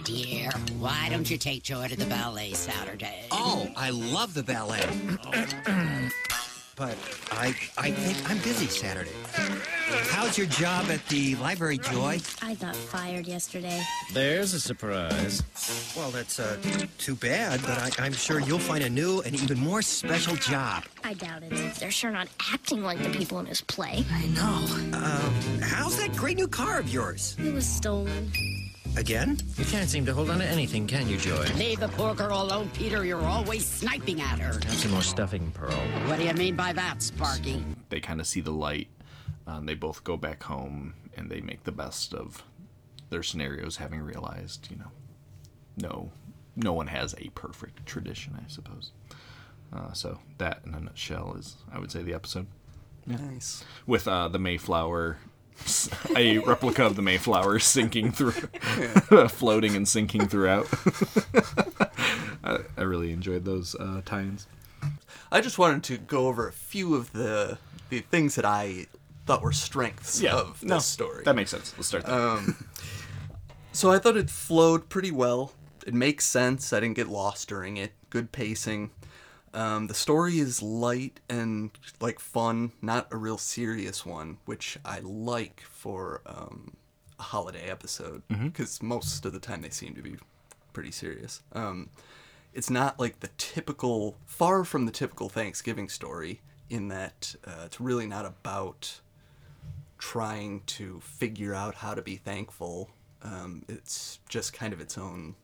Dear, 0.04 0.50
why 0.78 1.08
don't 1.10 1.30
you 1.30 1.38
take 1.38 1.62
Joy 1.62 1.86
to 1.88 1.96
the 1.96 2.06
ballet 2.06 2.52
Saturday? 2.54 3.24
Oh, 3.30 3.68
I 3.76 3.90
love 3.90 4.34
the 4.34 4.42
ballet. 4.42 4.84
but 6.74 6.96
I 7.30 7.54
I 7.76 7.90
think 7.92 8.30
I'm 8.30 8.38
busy 8.38 8.66
Saturday. 8.66 9.12
How's 10.10 10.36
your 10.36 10.48
job 10.48 10.86
at 10.90 11.06
the 11.08 11.36
library, 11.36 11.78
Joy? 11.78 12.18
I 12.42 12.54
got 12.54 12.74
fired 12.74 13.26
yesterday. 13.26 13.80
There's 14.12 14.54
a 14.54 14.60
surprise. 14.60 15.42
Well, 15.96 16.10
that's 16.10 16.40
uh, 16.40 16.56
too 16.98 17.14
bad, 17.14 17.60
but 17.62 17.78
I, 17.78 18.04
I'm 18.04 18.12
sure 18.12 18.40
you'll 18.40 18.58
find 18.58 18.82
a 18.84 18.90
new 18.90 19.20
and 19.20 19.40
even 19.40 19.58
more 19.58 19.82
special 19.82 20.34
job. 20.36 20.84
I 21.04 21.14
doubt 21.14 21.42
it. 21.44 21.74
They're 21.76 21.90
sure 21.90 22.10
not 22.10 22.28
acting 22.52 22.82
like 22.82 23.00
the 23.02 23.10
people 23.10 23.38
in 23.38 23.46
his 23.46 23.60
play. 23.60 24.04
I 24.12 24.26
know. 24.26 24.66
Uh, 24.92 25.30
how's 25.62 25.96
that 25.98 26.14
great 26.16 26.36
new 26.36 26.48
car 26.48 26.78
of 26.80 26.88
yours? 26.92 27.36
It 27.38 27.54
was 27.54 27.66
stolen. 27.66 28.30
Again? 28.98 29.38
You 29.56 29.64
can't 29.64 29.88
seem 29.88 30.04
to 30.06 30.12
hold 30.12 30.28
on 30.28 30.38
to 30.38 30.44
anything, 30.44 30.88
can 30.88 31.08
you, 31.08 31.18
Joy? 31.18 31.46
Leave 31.54 31.78
the 31.78 31.86
poor 31.86 32.16
girl 32.16 32.42
alone, 32.42 32.68
Peter. 32.74 33.04
You're 33.04 33.24
always 33.24 33.64
sniping 33.64 34.20
at 34.20 34.40
her. 34.40 34.54
Have 34.54 34.74
some 34.74 34.90
more 34.90 35.02
stuffing, 35.02 35.52
Pearl. 35.52 35.70
What 36.08 36.18
do 36.18 36.24
you 36.24 36.34
mean 36.34 36.56
by 36.56 36.72
that, 36.72 37.00
Sparky? 37.00 37.64
They 37.90 38.00
kind 38.00 38.20
of 38.20 38.26
see 38.26 38.40
the 38.40 38.50
light. 38.50 38.88
Um, 39.46 39.66
they 39.66 39.74
both 39.74 40.02
go 40.02 40.16
back 40.16 40.42
home 40.42 40.94
and 41.16 41.30
they 41.30 41.40
make 41.40 41.62
the 41.62 41.70
best 41.70 42.12
of 42.12 42.42
their 43.08 43.22
scenarios, 43.22 43.76
having 43.76 44.00
realized, 44.00 44.66
you 44.68 44.78
know, 44.78 44.90
no, 45.76 46.10
no 46.56 46.72
one 46.72 46.88
has 46.88 47.14
a 47.18 47.28
perfect 47.36 47.86
tradition, 47.86 48.36
I 48.36 48.48
suppose. 48.48 48.90
Uh, 49.72 49.92
so 49.92 50.18
that, 50.38 50.62
in 50.66 50.74
a 50.74 50.80
nutshell, 50.80 51.36
is 51.38 51.54
I 51.72 51.78
would 51.78 51.92
say 51.92 52.02
the 52.02 52.14
episode. 52.14 52.48
Nice. 53.06 53.64
With 53.86 54.08
uh, 54.08 54.26
the 54.26 54.40
Mayflower, 54.40 55.18
a 56.16 56.38
replica 56.38 56.84
of 56.86 56.96
the 56.96 57.02
Mayflower 57.02 57.58
sinking 57.58 58.12
through, 58.12 58.30
floating 59.28 59.74
and 59.76 59.86
sinking 59.88 60.28
throughout. 60.28 60.66
I, 62.44 62.58
I 62.76 62.82
really 62.82 63.12
enjoyed 63.12 63.44
those 63.44 63.74
uh, 63.74 64.00
tie-ins. 64.04 64.46
I 65.30 65.40
just 65.40 65.58
wanted 65.58 65.82
to 65.84 65.98
go 65.98 66.26
over 66.28 66.48
a 66.48 66.52
few 66.52 66.94
of 66.94 67.12
the 67.12 67.58
the 67.90 68.00
things 68.00 68.34
that 68.36 68.44
I 68.44 68.86
thought 69.26 69.42
were 69.42 69.52
strengths 69.52 70.20
Yeah, 70.20 70.36
of 70.36 70.60
this 70.60 70.68
no, 70.68 70.78
story. 70.78 71.24
that 71.24 71.34
makes 71.36 71.50
sense. 71.50 71.74
Let's 71.76 71.88
start 71.88 72.04
there. 72.06 72.14
Um, 72.18 72.66
so 73.72 73.90
I 73.90 73.98
thought 73.98 74.16
it 74.16 74.30
flowed 74.30 74.88
pretty 74.88 75.10
well. 75.10 75.52
It 75.86 75.94
makes 75.94 76.24
sense. 76.26 76.72
I 76.72 76.80
didn't 76.80 76.96
get 76.96 77.08
lost 77.08 77.48
during 77.48 77.76
it. 77.78 77.92
Good 78.10 78.30
pacing. 78.32 78.90
Um, 79.58 79.88
the 79.88 79.94
story 79.94 80.38
is 80.38 80.62
light 80.62 81.18
and 81.28 81.72
like 82.00 82.20
fun, 82.20 82.70
not 82.80 83.08
a 83.10 83.16
real 83.16 83.38
serious 83.38 84.06
one, 84.06 84.38
which 84.44 84.78
I 84.84 85.00
like 85.00 85.62
for 85.68 86.20
um, 86.26 86.76
a 87.18 87.24
holiday 87.24 87.68
episode 87.68 88.22
because 88.44 88.80
most 88.80 89.26
of 89.26 89.32
the 89.32 89.40
time 89.40 89.62
they 89.62 89.70
seem 89.70 89.94
to 89.96 90.00
be 90.00 90.14
pretty 90.72 90.92
serious. 90.92 91.42
Um, 91.54 91.90
it's 92.54 92.70
not 92.70 93.00
like 93.00 93.18
the 93.18 93.30
typical, 93.36 94.16
far 94.26 94.62
from 94.62 94.86
the 94.86 94.92
typical 94.92 95.28
Thanksgiving 95.28 95.88
story 95.88 96.40
in 96.70 96.86
that 96.88 97.34
uh, 97.44 97.62
it's 97.64 97.80
really 97.80 98.06
not 98.06 98.26
about 98.26 99.00
trying 99.98 100.62
to 100.66 101.00
figure 101.00 101.52
out 101.52 101.74
how 101.74 101.94
to 101.94 102.02
be 102.02 102.14
thankful. 102.14 102.90
Um, 103.22 103.64
it's 103.68 104.20
just 104.28 104.52
kind 104.52 104.72
of 104.72 104.80
its 104.80 104.96
own 104.96 105.34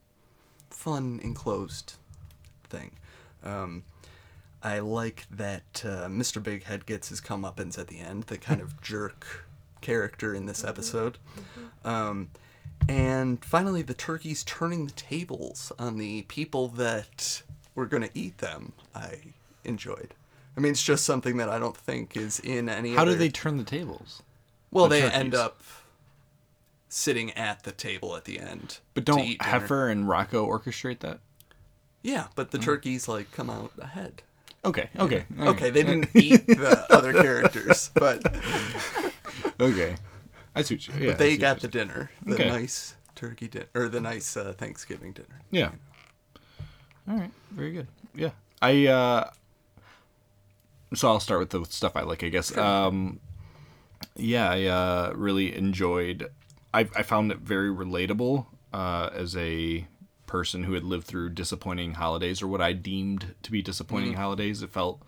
fun, 0.71 1.19
enclosed 1.21 1.95
thing. 2.69 2.93
Um, 3.43 3.83
I 4.65 4.79
like 4.81 5.27
that 5.31 5.83
uh, 5.85 6.09
Mr. 6.09 6.43
Big 6.43 6.65
Head 6.65 6.87
gets 6.87 7.11
his 7.11 7.21
comeuppance 7.21 7.79
at 7.79 7.87
the 7.89 8.01
end, 8.01 8.25
the 8.25 8.39
kind 8.39 8.61
of 8.63 8.81
jerk 8.83 9.45
character 9.83 10.35
in 10.35 10.47
this 10.47 10.65
episode. 10.65 11.19
Um, 11.85 12.31
and 12.89 13.45
finally, 13.45 13.83
the 13.83 13.95
turkeys 13.95 14.43
turning 14.45 14.87
the 14.87 14.93
tables 14.93 15.71
on 15.79 15.99
the 15.99 16.23
people 16.23 16.69
that 16.69 17.43
were 17.75 17.87
going 17.87 18.03
to 18.03 18.11
eat 18.15 18.39
them. 18.39 18.73
I 18.95 19.19
enjoyed. 19.65 20.15
I 20.57 20.61
mean, 20.61 20.73
it's 20.73 20.83
just 20.83 21.05
something 21.05 21.37
that 21.37 21.49
I 21.51 21.59
don't 21.59 21.77
think 21.77 22.17
is 22.17 22.41
in 22.41 22.69
any. 22.69 22.95
How 22.95 23.05
do 23.05 23.15
they 23.15 23.29
turn 23.29 23.59
the 23.59 23.65
tables? 23.65 24.23
Well, 24.71 24.85
The 24.89 24.95
they 24.97 25.01
turkeys. 25.03 25.19
end 25.19 25.35
up 25.35 25.63
sitting 26.89 27.33
at 27.33 27.65
the 27.65 27.73
table 27.73 28.17
at 28.17 28.25
the 28.25 28.39
end. 28.39 28.79
But 28.95 29.05
don't 29.05 29.21
eat. 29.21 29.43
Heifer 29.43 29.89
and 29.89 30.07
Rocko 30.07 30.47
orchestrate 30.49 31.01
that? 31.01 31.19
Yeah, 32.03 32.29
but 32.35 32.51
the 32.51 32.59
Mm. 32.59 32.63
turkeys 32.65 33.09
like 33.09 33.31
come 33.33 33.51
out 33.51 33.73
ahead. 33.79 34.23
Okay, 34.65 34.89
okay, 34.99 35.25
Yeah. 35.37 35.51
Okay, 35.51 35.71
they 35.71 35.83
didn't 35.83 36.09
eat 36.15 36.47
the 36.47 36.87
other 36.91 37.13
characters, 37.13 37.91
but 37.95 38.25
okay, 39.61 39.97
I 40.55 40.63
see. 40.63 40.75
What 40.77 40.89
you, 40.89 40.95
yeah, 40.99 41.07
but 41.11 41.19
they 41.19 41.37
got 41.37 41.61
the 41.61 41.69
dinner, 41.69 42.11
the 42.25 42.35
Okay. 42.35 42.49
nice 42.49 42.95
turkey 43.15 43.49
dinner, 43.49 43.67
or 43.75 43.89
the 43.89 44.01
nice 44.01 44.37
uh, 44.37 44.55
Thanksgiving 44.57 45.13
dinner. 45.13 45.41
Yeah. 45.51 45.71
All 47.09 47.17
right. 47.19 47.31
Very 47.51 47.73
good. 47.73 47.89
Yeah. 48.15 48.31
I 48.63 48.87
uh 48.87 49.31
so 50.95 51.09
I'll 51.09 51.21
start 51.21 51.41
with 51.41 51.51
the 51.51 51.65
stuff 51.65 51.97
I 51.97 52.03
like, 52.03 52.25
I 52.25 52.29
guess. 52.31 52.57
Um 52.57 53.21
yeah, 54.17 54.49
I 54.51 54.65
uh 54.65 55.13
really 55.15 55.55
enjoyed 55.55 56.31
I 56.73 56.89
I 56.97 57.03
found 57.03 57.31
it 57.33 57.39
very 57.39 57.69
relatable 57.69 58.47
uh 58.73 59.11
as 59.13 59.37
a 59.37 59.87
person 60.35 60.65
who 60.65 60.73
had 60.73 60.83
lived 60.83 61.07
through 61.07 61.29
disappointing 61.29 61.95
holidays 61.95 62.43
or 62.43 62.49
what 62.49 62.61
I 62.61 62.73
deemed 62.73 63.35
to 63.45 63.51
be 63.53 63.63
disappointing 63.63 64.15
Mhm. 64.15 64.17
holidays. 64.25 64.63
It 64.63 64.71
felt 64.71 65.01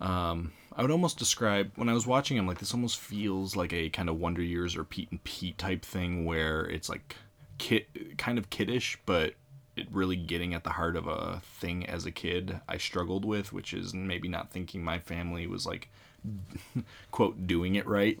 um 0.00 0.52
I 0.78 0.82
would 0.82 0.90
almost 0.90 1.18
describe 1.18 1.72
when 1.76 1.88
I 1.88 1.94
was 1.94 2.06
watching 2.06 2.36
him 2.36 2.46
like 2.46 2.58
this 2.58 2.74
almost 2.74 2.98
feels 2.98 3.56
like 3.56 3.72
a 3.72 3.88
kind 3.88 4.10
of 4.10 4.20
Wonder 4.20 4.42
Years 4.42 4.76
or 4.76 4.84
Pete 4.84 5.08
and 5.10 5.24
Pete 5.24 5.56
type 5.56 5.82
thing 5.86 6.26
where 6.26 6.66
it's 6.66 6.90
like 6.90 7.16
kid 7.56 7.86
kind 8.18 8.36
of 8.38 8.50
kiddish 8.50 8.98
but 9.06 9.32
it 9.74 9.86
really 9.90 10.16
getting 10.16 10.52
at 10.52 10.64
the 10.64 10.70
heart 10.78 10.96
of 10.96 11.06
a 11.06 11.40
thing 11.60 11.86
as 11.86 12.04
a 12.04 12.10
kid 12.10 12.60
I 12.68 12.76
struggled 12.76 13.24
with 13.24 13.54
which 13.54 13.72
is 13.72 13.94
maybe 13.94 14.28
not 14.28 14.50
thinking 14.50 14.84
my 14.84 14.98
family 14.98 15.46
was 15.46 15.64
like 15.64 15.88
quote 17.10 17.46
doing 17.46 17.74
it 17.76 17.86
right 17.86 18.18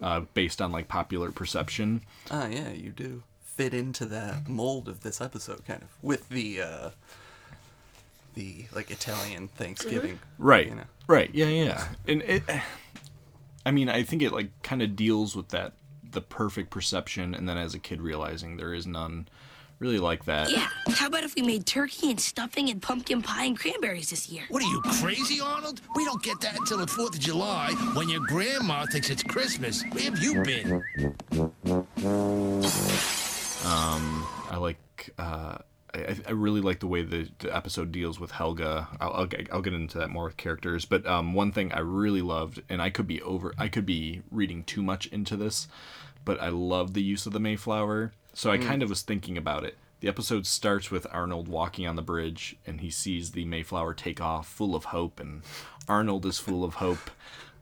uh, 0.00 0.20
based 0.32 0.62
on 0.62 0.72
like 0.72 0.88
popular 0.88 1.30
perception 1.30 2.00
Ah, 2.30 2.46
yeah, 2.46 2.70
you 2.70 2.90
do 2.90 3.22
fit 3.60 3.74
into 3.74 4.06
that 4.06 4.48
mold 4.48 4.88
of 4.88 5.02
this 5.02 5.20
episode, 5.20 5.66
kind 5.66 5.82
of 5.82 5.88
with 6.00 6.30
the 6.30 6.62
uh, 6.62 6.90
the 8.32 8.64
like 8.74 8.90
Italian 8.90 9.48
Thanksgiving, 9.48 10.18
right 10.38 10.66
You 10.68 10.76
know. 10.76 10.84
right 11.06 11.28
yeah 11.34 11.44
yeah 11.46 11.88
and 12.08 12.22
it 12.22 12.42
i 13.66 13.70
mean 13.70 13.90
i 13.90 14.02
think 14.02 14.22
it 14.22 14.32
like 14.32 14.48
kind 14.62 14.80
of 14.80 14.96
deals 14.96 15.36
with 15.36 15.48
that 15.50 15.74
the 16.10 16.22
perfect 16.22 16.70
perception 16.70 17.34
and 17.34 17.46
then 17.46 17.58
as 17.58 17.74
a 17.74 17.78
kid 17.78 18.00
realizing 18.00 18.56
there 18.56 18.72
is 18.72 18.86
none 18.86 19.28
really 19.78 19.98
like 19.98 20.24
that 20.26 20.50
Yeah, 20.50 20.68
how 20.90 21.06
about 21.08 21.24
if 21.24 21.34
we 21.34 21.42
made 21.42 21.66
turkey 21.66 22.10
and 22.10 22.20
stuffing 22.20 22.68
and 22.70 22.80
pumpkin 22.82 23.20
pie 23.22 23.44
and 23.46 23.58
cranberries 23.58 24.10
this 24.10 24.28
year? 24.28 24.42
What 24.50 24.62
are 24.62 24.66
you, 24.68 24.80
crazy, 25.00 25.40
Arnold? 25.40 25.80
We 25.96 26.04
don't 26.04 26.22
get 26.22 26.38
that 26.42 26.58
until 26.58 26.76
the 26.78 26.86
4th 26.86 27.14
of 27.14 27.20
July 27.20 27.72
when 27.94 28.08
your 28.10 28.20
grandma 28.26 28.84
thinks 28.92 29.08
it's 29.08 29.22
Christmas. 29.22 29.82
Where 29.92 30.04
have 30.04 30.18
you 30.22 30.42
been? 30.42 30.82
Um, 33.66 34.26
I 34.50 34.56
like. 34.56 34.78
Uh, 35.18 35.58
I, 35.92 36.16
I 36.28 36.30
really 36.30 36.60
like 36.60 36.78
the 36.78 36.86
way 36.86 37.02
the, 37.02 37.28
the 37.40 37.54
episode 37.54 37.90
deals 37.90 38.20
with 38.20 38.30
Helga. 38.30 38.86
I'll, 39.00 39.12
I'll, 39.12 39.26
get- 39.26 39.48
I'll 39.52 39.60
get 39.60 39.72
into 39.74 39.98
that 39.98 40.08
more 40.10 40.24
with 40.24 40.36
characters. 40.36 40.84
But 40.84 41.04
um, 41.04 41.34
one 41.34 41.50
thing 41.50 41.72
I 41.72 41.80
really 41.80 42.22
loved, 42.22 42.62
and 42.68 42.80
I 42.80 42.90
could 42.90 43.08
be 43.08 43.20
over, 43.22 43.52
I 43.58 43.66
could 43.68 43.86
be 43.86 44.22
reading 44.30 44.62
too 44.62 44.82
much 44.82 45.06
into 45.08 45.36
this, 45.36 45.66
but 46.24 46.40
I 46.40 46.48
love 46.48 46.94
the 46.94 47.02
use 47.02 47.26
of 47.26 47.32
the 47.32 47.40
Mayflower. 47.40 48.12
So 48.34 48.52
I 48.52 48.58
Mm. 48.58 48.66
kind 48.66 48.82
of 48.84 48.88
was 48.88 49.02
thinking 49.02 49.36
about 49.36 49.64
it. 49.64 49.76
The 49.98 50.06
episode 50.06 50.46
starts 50.46 50.92
with 50.92 51.08
Arnold 51.10 51.48
walking 51.48 51.88
on 51.88 51.96
the 51.96 52.02
bridge, 52.02 52.56
and 52.64 52.80
he 52.80 52.88
sees 52.90 53.32
the 53.32 53.44
Mayflower 53.44 53.92
take 53.92 54.20
off, 54.20 54.46
full 54.48 54.76
of 54.76 54.84
hope, 54.86 55.18
and 55.18 55.42
Arnold 55.88 56.24
is 56.24 56.38
full 56.38 56.62
of 56.62 56.74
hope. 56.74 57.10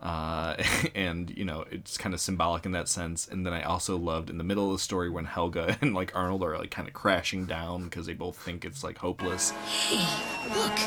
Uh, 0.01 0.57
and 0.95 1.37
you 1.37 1.45
know 1.45 1.65
it's 1.71 1.99
kind 1.99 2.15
of 2.15 2.21
symbolic 2.21 2.65
in 2.65 2.73
that 2.73 2.89
sense. 2.89 3.27
And 3.27 3.45
then 3.45 3.53
I 3.53 3.63
also 3.63 3.97
loved 3.97 4.31
in 4.31 4.39
the 4.39 4.45
middle 4.45 4.67
of 4.67 4.73
the 4.73 4.79
story 4.79 5.11
when 5.11 5.25
Helga 5.25 5.77
and 5.83 5.95
like 5.95 6.15
Arnold 6.15 6.43
are 6.43 6.59
like 6.59 6.71
kind 6.71 6.89
of 6.89 6.95
crashing 6.95 7.47
down 7.47 7.85
because 7.85 8.07
they 8.07 8.15
both 8.15 8.37
think 8.37 8.65
it's 8.65 8.85
like 8.85 8.99
hopeless. 8.99 9.51
Hey, 9.67 10.05
look, 10.55 10.79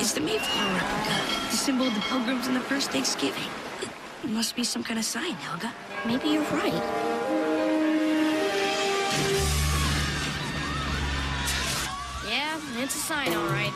it's 0.00 0.12
the 0.12 0.20
Mayflower 0.20 0.74
replica, 0.74 1.50
the 1.50 1.56
symbol 1.56 1.86
of 1.86 1.94
the 1.94 2.00
Pilgrims 2.00 2.46
and 2.46 2.56
the 2.56 2.60
first 2.60 2.90
Thanksgiving. 2.90 3.48
It 4.22 4.30
must 4.30 4.54
be 4.54 4.64
some 4.64 4.84
kind 4.84 4.98
of 4.98 5.04
sign, 5.04 5.32
Helga. 5.32 5.72
Maybe 6.06 6.28
you're 6.28 6.42
right. 6.42 7.20
It's 12.82 12.96
a 12.96 12.98
sign, 12.98 13.34
all 13.34 13.46
right. 13.48 13.72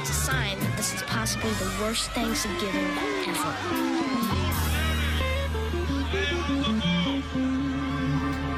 It's 0.00 0.10
a 0.10 0.12
sign 0.12 0.58
that 0.60 0.76
this 0.76 0.94
is 0.94 1.02
possibly 1.02 1.50
the 1.52 1.72
worst 1.80 2.10
Thanksgiving 2.12 2.86
ever. 3.26 3.54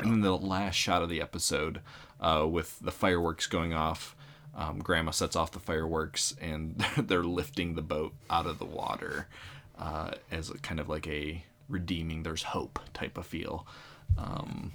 And 0.03 0.13
then 0.13 0.21
the 0.21 0.37
last 0.37 0.75
shot 0.75 1.03
of 1.03 1.09
the 1.09 1.23
episode, 1.23 1.81
uh, 2.21 2.47
with 2.49 2.79
the 2.81 2.91
fireworks 2.91 3.47
going 3.47 3.73
off, 3.73 4.15
um, 4.55 4.81
Grandma 4.81 5.13
sets 5.13 5.35
off 5.35 5.53
the 5.53 5.61
fireworks, 5.61 6.35
and 6.41 6.77
they're 6.99 7.25
lifting 7.25 7.75
the 7.75 7.83
boat 7.83 8.13
out 8.29 8.47
of 8.47 8.59
the 8.59 8.67
water 8.67 9.29
uh, 9.79 10.11
as 10.31 10.51
kind 10.63 10.79
of 10.79 10.91
like 10.91 11.07
a 11.07 11.43
redeeming. 11.71 12.23
There's 12.23 12.43
hope 12.43 12.79
type 12.93 13.17
of 13.17 13.27
feel. 13.27 13.67
Um, 14.19 14.73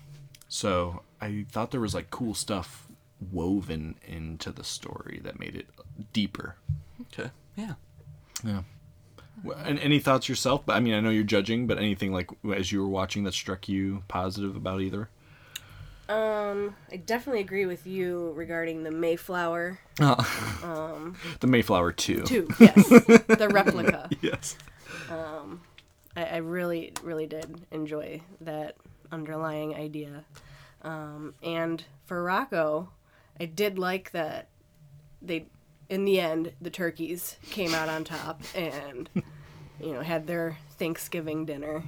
so 0.48 1.04
I 1.20 1.46
thought 1.52 1.70
there 1.70 1.80
was 1.80 1.94
like 1.94 2.10
cool 2.10 2.34
stuff 2.34 2.88
woven 3.32 3.96
into 4.06 4.52
the 4.52 4.64
story 4.64 5.20
that 5.24 5.40
made 5.40 5.56
it 5.56 5.68
deeper. 6.14 6.56
Okay. 7.14 7.30
Yeah. 7.56 7.74
Yeah. 8.44 8.62
And 9.64 9.80
any 9.80 10.00
thoughts 10.00 10.30
yourself? 10.30 10.66
But 10.66 10.76
I 10.76 10.80
mean, 10.80 10.94
I 10.94 11.00
know 11.00 11.10
you're 11.10 11.24
judging, 11.24 11.68
but 11.68 11.78
anything 11.78 12.12
like 12.14 12.30
as 12.56 12.72
you 12.72 12.82
were 12.82 12.90
watching 12.90 13.24
that 13.24 13.34
struck 13.34 13.68
you 13.68 14.04
positive 14.08 14.56
about 14.56 14.82
either? 14.82 15.10
Um, 16.10 16.76
I 16.92 16.98
definitely 16.98 17.40
agree 17.42 17.66
with 17.66 17.88
you 17.88 18.34
regarding 18.36 18.84
the 18.84 18.92
Mayflower. 18.92 19.80
Oh. 20.00 20.58
Um, 20.64 21.16
The 21.40 21.48
Mayflower 21.48 21.92
two. 21.92 22.22
Two, 22.24 22.48
yes, 22.60 22.88
the 22.90 23.50
replica. 23.52 24.10
Yes. 24.22 24.56
Um, 25.10 25.62
I, 26.16 26.24
I 26.26 26.38
really, 26.38 26.94
really 27.02 27.26
did 27.26 27.66
enjoy 27.72 28.22
that 28.42 28.76
underlying 29.12 29.74
idea. 29.76 30.24
Um, 30.84 31.34
and 31.42 31.84
for 32.06 32.24
Rocko, 32.24 32.90
I 33.42 33.46
did 33.46 33.80
like 33.80 34.12
that 34.12 34.50
they, 35.20 35.48
in 35.90 36.06
the 36.06 36.20
end, 36.20 36.52
the 36.62 36.70
turkeys 36.70 37.38
came 37.50 37.74
out 37.74 37.90
on 37.90 38.04
top 38.04 38.44
and, 38.54 39.10
you 39.82 39.94
know, 39.94 40.02
had 40.02 40.28
their 40.28 40.60
Thanksgiving 40.78 41.46
dinner. 41.46 41.82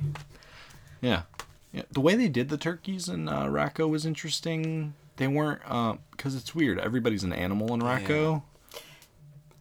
Yeah. 1.00 1.24
Yeah. 1.72 1.84
The 1.92 2.02
way 2.02 2.16
they 2.16 2.28
did 2.28 2.50
the 2.50 2.58
turkeys 2.58 3.08
in 3.08 3.30
uh, 3.30 3.44
Rocko 3.44 3.88
was 3.88 4.04
interesting. 4.04 4.96
They 5.18 5.28
weren't, 5.28 5.62
because 6.10 6.34
it's 6.34 6.56
weird. 6.56 6.80
Everybody's 6.80 7.24
an 7.24 7.34
animal 7.34 7.72
in 7.76 7.82
Rocko. 7.82 8.42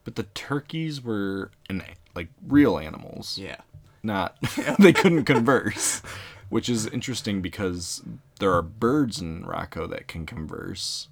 But 0.05 0.17
the 0.17 0.23
turkeys 0.23 1.05
were 1.05 1.51
an, 1.69 1.83
like 2.15 2.29
real 2.49 2.79
animals. 2.79 3.37
Yeah. 3.37 3.61
Not, 4.03 4.39
they 4.79 4.95
couldn't 4.95 5.27
converse. 5.27 6.01
Which 6.49 6.71
is 6.71 6.87
interesting 6.87 7.43
because 7.43 8.03
there 8.39 8.53
are 8.55 8.63
birds 8.63 9.21
in 9.21 9.45
Rocko 9.45 9.89
that 9.91 10.09
can 10.09 10.25
converse. 10.25 11.09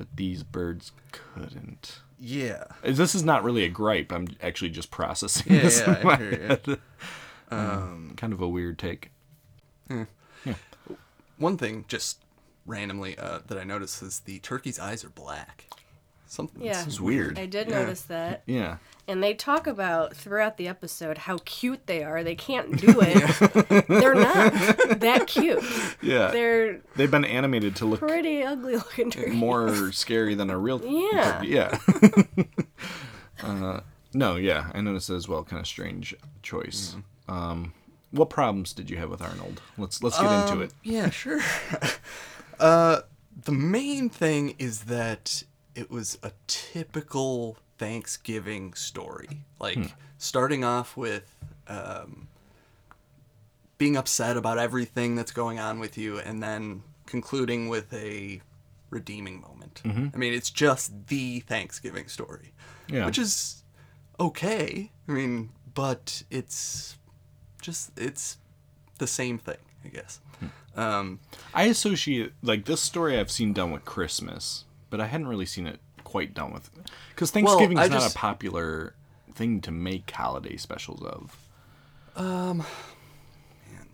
But 0.00 0.16
these 0.16 0.42
birds 0.44 0.92
couldn't. 1.12 2.00
Yeah. 2.18 2.64
This 2.82 3.14
is 3.14 3.22
not 3.22 3.44
really 3.44 3.64
a 3.64 3.68
gripe. 3.68 4.10
I'm 4.12 4.28
actually 4.40 4.70
just 4.70 4.90
processing 4.90 5.52
Yeah, 5.52 5.60
this 5.60 5.80
yeah, 5.80 6.00
in 6.00 6.06
my 6.06 6.16
hear 6.16 6.30
head. 6.48 6.78
Um, 7.50 7.58
Um, 7.60 8.14
kind 8.16 8.32
of 8.32 8.40
a 8.40 8.48
weird 8.48 8.78
take. 8.78 9.10
Hmm. 9.88 10.04
Yeah. 10.46 10.54
One 11.36 11.58
thing, 11.58 11.84
just 11.86 12.22
randomly, 12.64 13.18
uh, 13.18 13.40
that 13.46 13.58
I 13.58 13.64
noticed 13.64 14.02
is 14.02 14.20
the 14.20 14.38
turkey's 14.38 14.78
eyes 14.78 15.04
are 15.04 15.10
black. 15.10 15.66
Something. 16.30 16.62
Yeah, 16.62 16.84
It's 16.86 17.00
weird. 17.00 17.40
I 17.40 17.46
did 17.46 17.68
Yeah. 17.68 17.80
notice 17.80 18.02
that. 18.02 18.44
Yeah. 18.46 18.76
And 19.08 19.20
they 19.20 19.34
talk 19.34 19.66
about 19.66 20.14
throughout 20.14 20.58
the 20.58 20.68
episode 20.68 21.18
how 21.18 21.38
cute 21.44 21.88
they 21.88 22.04
are. 22.04 22.22
They 22.22 22.36
can't 22.36 22.76
do 22.80 22.94
it. 23.00 23.88
They're 23.88 24.14
not 24.14 24.52
that 25.00 25.24
cute. 25.26 25.60
Yeah. 26.00 26.30
They're 26.30 26.82
They've 26.94 27.10
been 27.10 27.24
animated 27.24 27.74
to 27.76 27.84
look 27.84 27.98
pretty 27.98 28.44
ugly 28.44 28.76
looking 28.76 29.10
turkeys. 29.10 29.34
more 29.34 29.90
scary 29.92 30.36
than 30.36 30.50
a 30.50 30.56
real 30.56 30.80
Yeah. 30.84 31.32
turkey. 31.32 31.48
Yeah. 31.48 31.78
uh, 33.42 33.80
no, 34.14 34.36
yeah, 34.36 34.70
I 34.72 34.80
noticed 34.80 35.08
that 35.08 35.14
as 35.16 35.26
well. 35.28 35.42
Kind 35.42 35.58
of 35.58 35.66
strange 35.66 36.14
choice. 36.42 36.94
Um, 37.28 37.72
what 38.12 38.30
problems 38.30 38.72
did 38.72 38.88
you 38.88 38.98
have 38.98 39.10
with 39.10 39.20
Arnold? 39.20 39.60
Let's 39.76 40.00
let's 40.02 40.16
get 40.20 40.30
into 40.42 40.52
Um, 40.54 40.62
it. 40.62 40.72
Yeah, 40.84 41.10
sure. 41.10 41.40
uh, 42.60 43.00
the 43.44 43.52
main 43.52 44.08
thing 44.08 44.54
is 44.60 44.82
that 44.82 45.42
it 45.74 45.90
was 45.90 46.18
a 46.22 46.32
typical 46.46 47.56
Thanksgiving 47.78 48.74
story. 48.74 49.44
Like 49.58 49.76
Hmm. 49.76 49.86
starting 50.18 50.64
off 50.64 50.96
with 50.96 51.34
um, 51.68 52.28
being 53.78 53.96
upset 53.96 54.36
about 54.36 54.58
everything 54.58 55.14
that's 55.14 55.32
going 55.32 55.58
on 55.58 55.78
with 55.78 55.96
you, 55.96 56.18
and 56.18 56.42
then 56.42 56.82
concluding 57.06 57.68
with 57.68 57.92
a 57.94 58.40
redeeming 58.90 59.40
moment. 59.40 59.80
Mhm. 59.84 60.14
I 60.14 60.18
mean, 60.18 60.34
it's 60.34 60.50
just 60.50 61.06
the 61.06 61.40
Thanksgiving 61.40 62.08
story, 62.08 62.52
Yeah. 62.88 63.06
which 63.06 63.18
is 63.18 63.62
okay. 64.18 64.90
I 65.08 65.12
mean, 65.12 65.50
but 65.74 66.22
it's 66.30 66.98
just 67.62 67.96
it's 67.98 68.36
the 68.98 69.06
same 69.06 69.38
thing, 69.38 69.58
I 69.84 69.88
guess. 69.88 70.20
Um, 70.76 71.20
I 71.54 71.64
associate 71.64 72.32
like 72.42 72.64
this 72.66 72.80
story 72.80 73.18
I've 73.18 73.30
seen 73.30 73.52
done 73.52 73.70
with 73.72 73.84
Christmas, 73.84 74.64
but 74.90 75.00
I 75.00 75.06
hadn't 75.06 75.28
really 75.28 75.46
seen 75.46 75.66
it 75.66 75.80
quite 76.04 76.34
done 76.34 76.52
with 76.52 76.70
because 77.14 77.30
Thanksgiving 77.30 77.78
is 77.78 77.88
not 77.90 78.00
just- 78.00 78.14
a 78.16 78.18
popular 78.18 78.94
thing 79.32 79.60
to 79.62 79.70
make 79.70 80.10
holiday 80.10 80.56
specials 80.56 81.02
of. 81.02 81.36
Um, 82.16 82.58
man, 82.58 83.88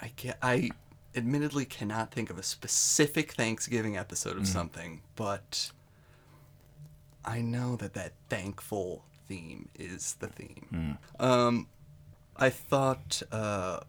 I 0.00 0.08
can 0.08 0.34
I 0.42 0.70
admittedly 1.14 1.64
cannot 1.64 2.10
think 2.12 2.28
of 2.30 2.38
a 2.38 2.42
specific 2.42 3.32
Thanksgiving 3.32 3.96
episode 3.96 4.36
of 4.36 4.42
Mhm. 4.42 4.46
something, 4.52 5.02
but 5.16 5.70
I 7.24 7.40
know 7.40 7.76
that 7.76 7.94
that 7.94 8.12
thankful 8.28 9.04
theme 9.28 9.68
is 9.74 10.14
the 10.14 10.28
theme. 10.28 10.98
Um, 11.18 11.68
I 12.36 12.50
thought 12.50 13.22
uh, 13.32 13.80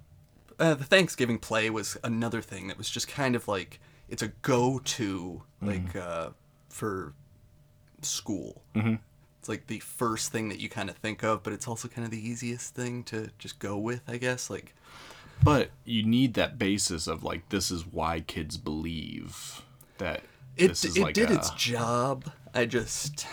uh, 0.60 0.74
the 0.76 0.84
Thanksgiving 0.84 1.40
play 1.40 1.70
was 1.70 1.98
another 2.04 2.42
thing 2.42 2.68
that 2.68 2.78
was 2.78 2.90
just 2.90 3.08
kind 3.08 3.36
of 3.36 3.48
like 3.48 3.80
it's 4.10 4.22
a 4.24 4.30
go-to 4.30 5.44
like 5.62 5.96
uh, 5.96 6.30
for 6.70 7.14
school. 8.02 8.62
Mhm. 8.76 9.00
It's 9.40 9.48
like 9.50 9.68
the 9.68 9.80
first 9.80 10.32
thing 10.32 10.50
that 10.50 10.60
you 10.60 10.68
kind 10.70 10.90
of 10.90 10.98
think 10.98 11.24
of, 11.24 11.44
but 11.44 11.54
it's 11.54 11.68
also 11.68 11.88
kind 11.88 12.04
of 12.06 12.12
the 12.12 12.28
easiest 12.30 12.76
thing 12.76 13.04
to 13.06 13.30
just 13.40 13.60
go 13.60 13.78
with, 13.78 14.02
I 14.08 14.18
guess. 14.18 14.50
Like, 14.50 14.74
But 15.44 15.70
you 15.86 16.04
need 16.04 16.34
that 16.34 16.60
basis 16.60 17.08
of 17.08 17.24
like 17.24 17.48
this 17.50 17.72
is 17.72 17.86
why 17.86 18.20
kids 18.22 18.58
believe 18.58 19.62
that 19.98 20.22
it 20.58 20.70
this 20.70 20.84
is 20.84 20.98
it 20.98 21.04
like 21.04 21.14
did 21.14 21.32
a, 21.32 21.36
its 21.36 21.50
job. 21.52 22.30
I 22.54 22.66
just 22.66 23.26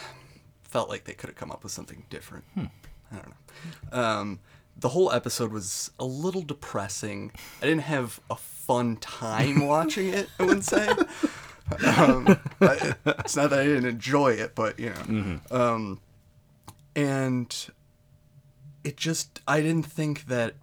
felt 0.62 0.88
like 0.88 1.04
they 1.04 1.14
could 1.14 1.28
have 1.28 1.36
come 1.36 1.50
up 1.50 1.62
with 1.64 1.72
something 1.72 2.04
different. 2.10 2.44
Hmm. 2.54 2.64
I 3.10 3.16
don't 3.16 3.28
know. 3.92 3.98
Um, 3.98 4.40
the 4.76 4.90
whole 4.90 5.10
episode 5.10 5.50
was 5.52 5.90
a 5.98 6.04
little 6.04 6.42
depressing. 6.42 7.32
I 7.62 7.66
didn't 7.66 7.82
have 7.82 8.20
a 8.30 8.36
fun 8.36 8.96
time 8.98 9.66
watching 9.66 10.08
it. 10.12 10.28
I 10.38 10.44
wouldn't 10.44 10.64
say. 10.64 10.88
Um, 11.96 12.38
I- 12.60 12.94
it's 13.06 13.36
not 13.36 13.50
that 13.50 13.58
I 13.60 13.64
didn't 13.64 13.86
enjoy 13.86 14.32
it, 14.32 14.54
but 14.54 14.78
you 14.78 14.90
know. 14.90 14.94
Mhm. 15.02 15.52
Um, 15.52 16.00
and 16.94 17.54
it 18.84 18.96
just 18.96 19.40
I 19.48 19.60
didn't 19.60 19.86
think 19.86 20.26
that 20.26 20.54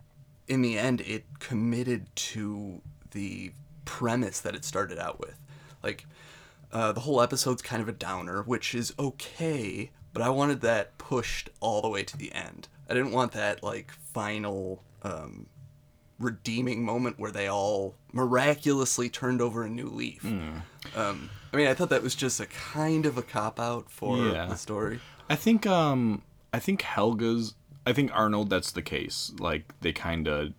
in 0.48 0.62
the 0.62 0.78
end 0.78 1.02
it 1.02 1.26
committed 1.40 2.08
to 2.16 2.82
the 3.12 3.52
premise 3.86 4.40
that 4.42 4.56
it 4.56 4.64
started 4.66 4.98
out 5.00 5.20
with. 5.20 5.36
Like 5.82 6.06
uh, 6.72 6.92
the 6.92 7.02
whole 7.02 7.22
episode's 7.22 7.62
kind 7.62 7.82
of 7.82 7.88
a 7.88 7.94
downer, 7.94 8.42
which 8.42 8.74
is 8.74 8.94
okay, 8.98 9.92
but 10.14 10.22
I 10.24 10.30
wanted 10.30 10.62
that 10.62 10.98
pushed 10.98 11.50
all 11.60 11.82
the 11.82 11.90
way 11.90 12.04
to 12.04 12.18
the 12.18 12.32
end. 12.34 12.68
I 12.90 12.94
didn't 12.94 13.12
want 13.12 13.32
that 13.34 13.62
like 13.62 13.92
final 14.14 14.84
um, 15.04 15.48
redeeming 16.20 16.84
moment 16.84 17.20
where 17.20 17.32
they 17.32 17.48
all 17.48 17.96
miraculously 18.12 19.10
turned 19.10 19.42
over 19.42 19.64
a 19.64 19.70
new 19.70 19.88
leaf. 19.88 20.22
Hmm. 20.22 20.58
Um, 20.96 21.30
I 21.52 21.58
mean, 21.58 21.68
I 21.68 21.74
thought 21.74 21.90
that 21.90 22.04
was 22.04 22.16
just 22.16 22.40
a 22.40 22.46
kind 22.46 23.06
of 23.06 23.18
a 23.18 23.22
cop 23.22 23.60
out 23.60 23.90
for 23.90 24.18
Yeah. 24.18 24.46
the 24.46 24.56
story. 24.56 25.00
I 25.30 25.36
think 25.36 25.66
um 25.66 26.22
I 26.54 26.60
think 26.60 26.82
Helga's 26.82 27.56
I 27.86 27.94
think 27.94 28.12
Arnold 28.14 28.50
that's 28.50 28.72
the 28.72 28.82
case. 28.82 29.32
Like 29.40 29.74
they 29.82 29.92
kind 29.94 30.28
of 30.28 30.54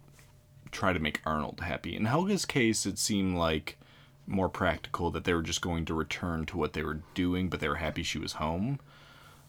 try 0.72 0.92
to 0.92 0.98
make 0.98 1.20
Arnold 1.24 1.60
happy. 1.60 1.94
In 1.96 2.04
Helga's 2.06 2.44
case 2.44 2.84
it 2.86 2.98
seemed 2.98 3.36
like 3.36 3.78
more 4.26 4.48
practical 4.48 5.10
that 5.10 5.24
they 5.24 5.34
were 5.34 5.42
just 5.42 5.60
going 5.60 5.84
to 5.84 5.94
return 5.94 6.46
to 6.46 6.56
what 6.56 6.72
they 6.72 6.82
were 6.82 7.00
doing 7.14 7.48
but 7.48 7.60
they 7.60 7.68
were 7.68 7.76
happy 7.76 8.02
she 8.02 8.18
was 8.18 8.34
home. 8.34 8.80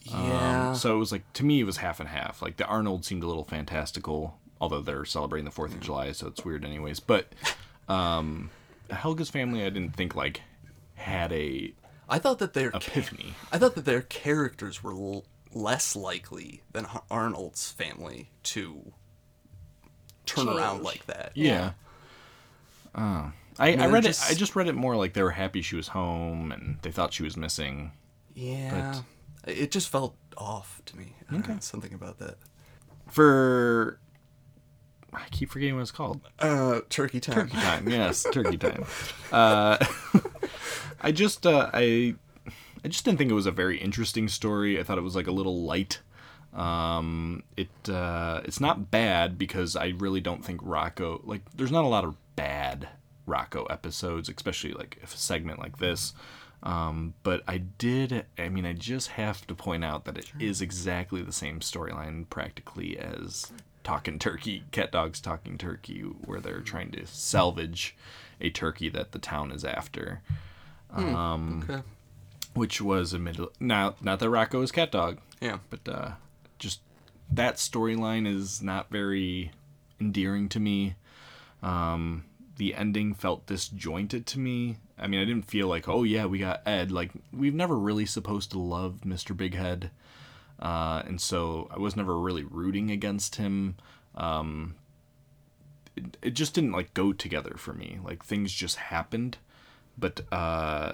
Yeah. 0.04 0.70
Um, 0.70 0.76
so 0.76 0.96
it 0.96 1.00
was 1.00 1.12
like 1.12 1.32
to 1.34 1.46
me 1.46 1.62
it 1.62 1.66
was 1.66 1.78
half 1.78 2.00
and 2.00 2.10
half. 2.10 2.42
Like 2.42 2.58
the 2.58 2.66
Arnold 2.66 3.06
seemed 3.06 3.24
a 3.24 3.28
little 3.28 3.46
fantastical 3.46 4.38
although 4.66 4.82
they're 4.82 5.06
celebrating 5.06 5.46
the 5.46 5.52
4th 5.52 5.74
of 5.74 5.80
July 5.80 6.12
so 6.12 6.28
it's 6.28 6.44
weird 6.44 6.66
anyways. 6.66 7.00
But 7.00 7.28
um 7.88 8.50
Helga's 8.90 9.30
family 9.30 9.62
I 9.64 9.70
didn't 9.70 9.96
think 9.96 10.16
like 10.16 10.42
had 10.96 11.32
a 11.32 11.74
I 12.10 12.20
thought 12.20 12.40
that 12.40 12.54
their 12.54 12.70
epiphany. 12.70 13.34
I 13.52 13.58
thought 13.58 13.76
that 13.76 13.86
their 13.86 14.02
characters 14.02 14.84
were 14.84 14.92
l- 14.94 15.26
less 15.54 15.96
likely 15.96 16.62
than 16.72 16.86
Arnold's 17.10 17.72
family 17.72 18.30
to 18.44 18.94
turn 20.26 20.48
around 20.50 20.84
like 20.84 21.06
that. 21.08 21.32
Yeah. 21.36 21.72
Uh, 22.94 23.32
I, 23.58 23.72
mean, 23.72 23.82
I 23.82 23.88
read 23.88 24.04
just- 24.04 24.30
it. 24.30 24.36
I 24.36 24.38
just 24.38 24.56
read 24.56 24.68
it 24.68 24.76
more 24.76 24.96
like 24.96 25.14
they 25.14 25.24
were 25.24 25.32
happy 25.32 25.62
she 25.62 25.76
was 25.76 25.88
home 25.90 26.52
and 26.52 26.78
they 26.82 26.92
thought 26.92 27.14
she 27.14 27.24
was 27.24 27.36
missing. 27.38 27.92
Yeah. 28.36 29.02
it 29.48 29.72
just 29.72 29.90
felt 29.90 30.16
off 30.38 30.82
to 30.86 30.98
me. 30.98 31.16
Okay. 31.34 31.54
know, 31.54 31.60
something 31.60 31.94
about 31.94 32.20
that. 32.20 32.38
For 33.10 34.00
I 35.14 35.24
keep 35.32 35.50
forgetting 35.50 35.76
what 35.76 35.82
it's 35.82 35.92
called. 35.92 36.22
Uh, 36.40 36.82
turkey 36.90 37.20
time. 37.20 37.36
Turkey 37.36 37.58
time. 37.58 37.90
Yes, 37.90 38.26
turkey 38.32 38.58
time. 38.58 38.86
Uh, 39.32 39.84
I 41.02 41.12
just 41.12 41.46
uh, 41.46 41.70
I 41.74 42.16
I 42.84 42.88
just 42.88 43.04
didn't 43.04 43.18
think 43.18 43.32
it 43.32 43.34
was 43.36 43.48
a 43.48 43.52
very 43.52 43.78
interesting 43.78 44.28
story. 44.28 44.80
I 44.80 44.84
thought 44.84 44.98
it 44.98 45.02
was 45.02 45.16
like 45.16 45.28
a 45.28 45.32
little 45.32 45.64
light. 45.64 46.00
Um, 46.54 47.44
it 47.58 47.90
uh, 47.90 48.42
it's 48.46 48.62
not 48.62 48.92
bad 48.92 49.38
because 49.38 49.76
I 49.76 49.94
really 49.98 50.22
don't 50.22 50.46
think 50.46 50.62
Rocko 50.62 51.22
like 51.26 51.42
there's 51.56 51.72
not 51.72 51.84
a 51.84 51.88
lot 51.88 52.06
of 52.06 52.16
bad 52.36 52.88
Rocko 53.28 53.66
episodes, 53.70 54.30
especially 54.30 54.74
like 54.74 55.00
if 55.02 55.14
a 55.14 55.18
segment 55.18 55.60
like 55.60 55.80
this. 55.80 56.14
Um, 56.64 57.14
but 57.24 57.44
I 57.48 57.58
did. 57.58 58.26
I 58.38 58.50
mean, 58.50 58.66
I 58.66 58.74
just 58.74 59.10
have 59.10 59.46
to 59.48 59.56
point 59.56 59.84
out 59.84 60.06
that 60.06 60.18
it 60.18 60.32
is 60.40 60.62
exactly 60.62 61.22
the 61.22 61.34
same 61.34 61.60
storyline 61.60 62.30
practically 62.30 62.98
as 62.98 63.52
Talking 63.86 64.20
Turkey, 64.20 64.64
Cat 64.72 64.92
Dogs 64.92 65.22
Talking 65.22 65.58
Turkey, 65.58 66.02
where 66.02 66.42
they're 66.42 66.60
trying 66.60 66.92
to 66.92 67.06
salvage 67.06 67.96
a 68.42 68.50
turkey 68.50 68.90
that 68.90 69.14
the 69.14 69.20
town 69.20 69.52
is 69.52 69.64
after. 69.64 70.22
Hmm, 70.92 71.16
Um, 71.16 71.66
okay. 71.70 71.82
Which 72.54 72.82
was 72.82 73.14
a 73.14 73.20
middle. 73.20 73.52
Now, 73.60 73.96
not 74.02 74.20
that 74.20 74.26
Rocko 74.30 74.62
is 74.64 74.72
Cat 74.72 74.92
Dog. 74.92 75.20
Yeah. 75.40 75.60
But 75.70 75.88
uh, 75.88 76.12
just 76.60 76.82
that 77.32 77.56
storyline 77.56 78.28
is 78.28 78.62
not 78.62 78.90
very 78.90 79.52
endearing 80.00 80.50
to 80.50 80.60
me. 80.60 80.96
Um, 81.64 82.26
the 82.58 82.74
ending 82.76 83.14
felt 83.14 83.46
disjointed 83.48 84.26
to 84.28 84.40
me. 84.40 84.78
I 84.98 85.08
mean, 85.08 85.20
I 85.20 85.26
didn't 85.26 85.50
feel 85.50 85.68
like, 85.68 85.90
oh 85.90 86.04
yeah, 86.04 86.26
we 86.26 86.40
got 86.40 86.62
Ed. 86.66 86.92
Like 86.92 87.12
we've 87.34 87.54
never 87.54 87.78
really 87.78 88.06
supposed 88.06 88.52
to 88.52 88.60
love 88.60 89.02
Mr. 89.06 89.36
Big 89.36 89.54
Head, 89.56 89.92
uh, 90.60 91.04
and 91.06 91.20
so 91.20 91.68
I 91.72 91.78
was 91.80 91.96
never 91.96 92.18
really 92.20 92.44
rooting 92.44 92.92
against 92.92 93.36
him. 93.36 93.76
Um, 94.16 94.76
it, 95.96 96.18
it 96.22 96.32
just 96.32 96.54
didn't 96.54 96.72
like 96.72 96.94
go 96.94 97.14
together 97.14 97.56
for 97.58 97.74
me. 97.74 98.00
Like 98.04 98.24
things 98.24 98.52
just 98.54 98.78
happened, 98.78 99.38
but 99.98 100.22
uh, 100.32 100.94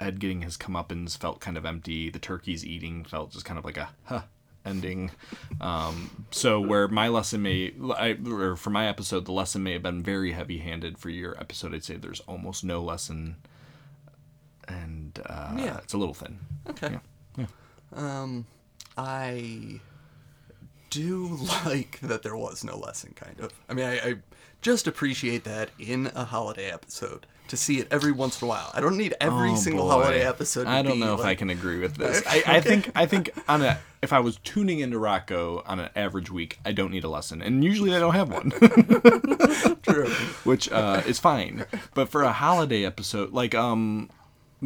Ed 0.00 0.18
getting 0.20 0.42
his 0.42 0.56
comeuppance 0.56 1.16
felt 1.16 1.40
kind 1.40 1.56
of 1.56 1.64
empty. 1.64 2.10
The 2.10 2.18
turkeys 2.18 2.64
eating 2.64 3.04
felt 3.04 3.30
just 3.32 3.44
kind 3.44 3.58
of 3.58 3.64
like 3.64 3.76
a 3.76 3.90
huh 4.04 4.22
ending. 4.66 5.10
Um, 5.60 6.26
so 6.30 6.58
where 6.58 6.88
my 6.88 7.08
lesson 7.08 7.42
may, 7.42 7.74
I, 7.96 8.16
or 8.26 8.56
for 8.56 8.70
my 8.70 8.86
episode, 8.88 9.26
the 9.26 9.32
lesson 9.32 9.62
may 9.62 9.72
have 9.74 9.82
been 9.82 10.02
very 10.02 10.32
heavy-handed. 10.32 10.96
For 10.96 11.10
your 11.10 11.38
episode, 11.38 11.74
I'd 11.74 11.84
say 11.84 11.96
there's 11.96 12.20
almost 12.20 12.64
no 12.64 12.82
lesson, 12.82 13.36
and 14.66 15.20
uh, 15.26 15.54
Yeah. 15.58 15.76
it's 15.78 15.92
a 15.92 15.98
little 15.98 16.14
thin. 16.14 16.38
Okay. 16.70 16.92
Yeah. 16.92 16.98
Um, 17.94 18.46
I 18.96 19.80
do 20.90 21.38
like 21.64 22.00
that 22.00 22.22
there 22.22 22.36
was 22.36 22.64
no 22.64 22.76
lesson, 22.78 23.12
kind 23.14 23.38
of. 23.40 23.52
I 23.68 23.74
mean, 23.74 23.86
I, 23.86 23.94
I 23.98 24.14
just 24.62 24.86
appreciate 24.86 25.44
that 25.44 25.70
in 25.78 26.10
a 26.14 26.24
holiday 26.24 26.70
episode 26.70 27.26
to 27.48 27.56
see 27.58 27.78
it 27.78 27.86
every 27.90 28.10
once 28.12 28.40
in 28.40 28.46
a 28.46 28.48
while. 28.48 28.70
I 28.72 28.80
don't 28.80 28.96
need 28.96 29.14
every 29.20 29.50
Oh, 29.50 29.56
single 29.56 29.84
boy. 29.84 29.90
holiday 29.90 30.22
episode. 30.26 30.64
To 30.64 30.70
I 30.70 30.80
don't 30.82 30.98
know 30.98 31.14
if 31.14 31.20
I 31.20 31.34
can 31.34 31.50
agree 31.50 31.78
with 31.78 31.96
this. 31.96 32.22
I, 32.26 32.42
I 32.46 32.60
think 32.60 32.90
I 32.94 33.04
think 33.06 33.30
on 33.48 33.60
a 33.62 33.78
if 34.00 34.12
I 34.14 34.20
was 34.20 34.38
tuning 34.38 34.78
into 34.80 34.98
Rocko 34.98 35.62
on 35.66 35.80
an 35.80 35.90
average 35.94 36.30
week, 36.30 36.58
I 36.64 36.72
don't 36.72 36.90
need 36.90 37.04
a 37.04 37.08
lesson, 37.08 37.42
and 37.42 37.62
usually 37.62 37.94
I 37.94 37.98
don't 38.00 38.14
have 38.14 38.30
one. 38.32 38.50
True. 39.82 40.08
Which 40.44 40.70
uh, 40.72 41.02
is 41.06 41.18
fine, 41.18 41.66
but 41.94 42.08
for 42.08 42.22
a 42.22 42.32
holiday 42.32 42.84
episode 42.86 43.32
like 43.32 43.54
um 43.54 44.08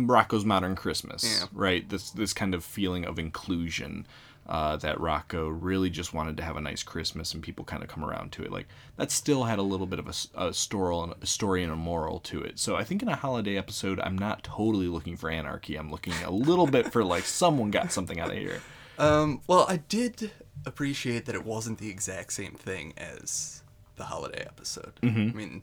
Rocko's 0.06 0.44
Modern 0.44 0.76
Christmas, 0.76 1.24
Yeah. 1.40 1.46
right? 1.52 1.88
This 1.88 2.11
this 2.11 2.32
kind 2.32 2.54
of 2.54 2.64
feeling 2.64 3.04
of 3.04 3.18
inclusion. 3.18 4.06
Uh, 4.50 4.76
that 4.78 4.98
Rocco 4.98 5.46
really 5.46 5.90
just 5.90 6.14
wanted 6.14 6.38
to 6.38 6.42
have 6.42 6.56
a 6.56 6.61
nice 6.62 6.82
Christmas, 6.82 7.34
and 7.34 7.42
people 7.42 7.66
kind 7.66 7.82
of 7.82 7.90
come 7.90 8.02
around 8.02 8.32
to 8.32 8.42
it. 8.42 8.50
Like 8.50 8.66
that 8.96 9.11
still 9.11 9.44
had 9.44 9.58
a 9.58 9.62
little 9.62 9.84
bit 9.87 9.98
of 9.98 10.08
a, 10.08 10.46
a 10.46 10.54
story, 10.54 10.96
and 10.96 11.12
a 11.20 11.26
story 11.26 11.62
and 11.62 11.70
a 11.70 11.76
moral 11.76 12.18
to 12.20 12.40
it. 12.42 12.58
So 12.58 12.74
I 12.74 12.82
think 12.82 13.02
in 13.02 13.08
a 13.08 13.14
holiday 13.16 13.58
episode, 13.58 14.00
I'm 14.00 14.16
not 14.16 14.42
totally 14.42 14.87
looking 14.87 15.18
for 15.18 15.28
anarchy. 15.28 15.76
I'm 15.76 15.90
looking 15.90 16.14
a 16.24 16.30
little 16.30 16.66
bit 16.66 16.90
for 16.90 17.04
like 17.04 17.24
someone 17.24 17.70
got 17.70 17.92
something 17.92 18.18
out 18.18 18.30
of 18.30 18.38
here. 18.38 18.62
Um, 18.98 19.42
well, 19.46 19.66
I 19.68 19.76
did 19.76 20.30
appreciate 20.64 21.26
that 21.26 21.34
it 21.34 21.44
wasn't 21.44 21.76
the 21.78 21.90
exact 21.90 22.32
same 22.32 22.54
thing 22.54 22.94
as 22.96 23.62
the 23.96 24.04
holiday 24.04 24.46
episode. 24.46 24.92
Mhm. 25.02 25.30
I 25.30 25.34
mean, 25.37 25.62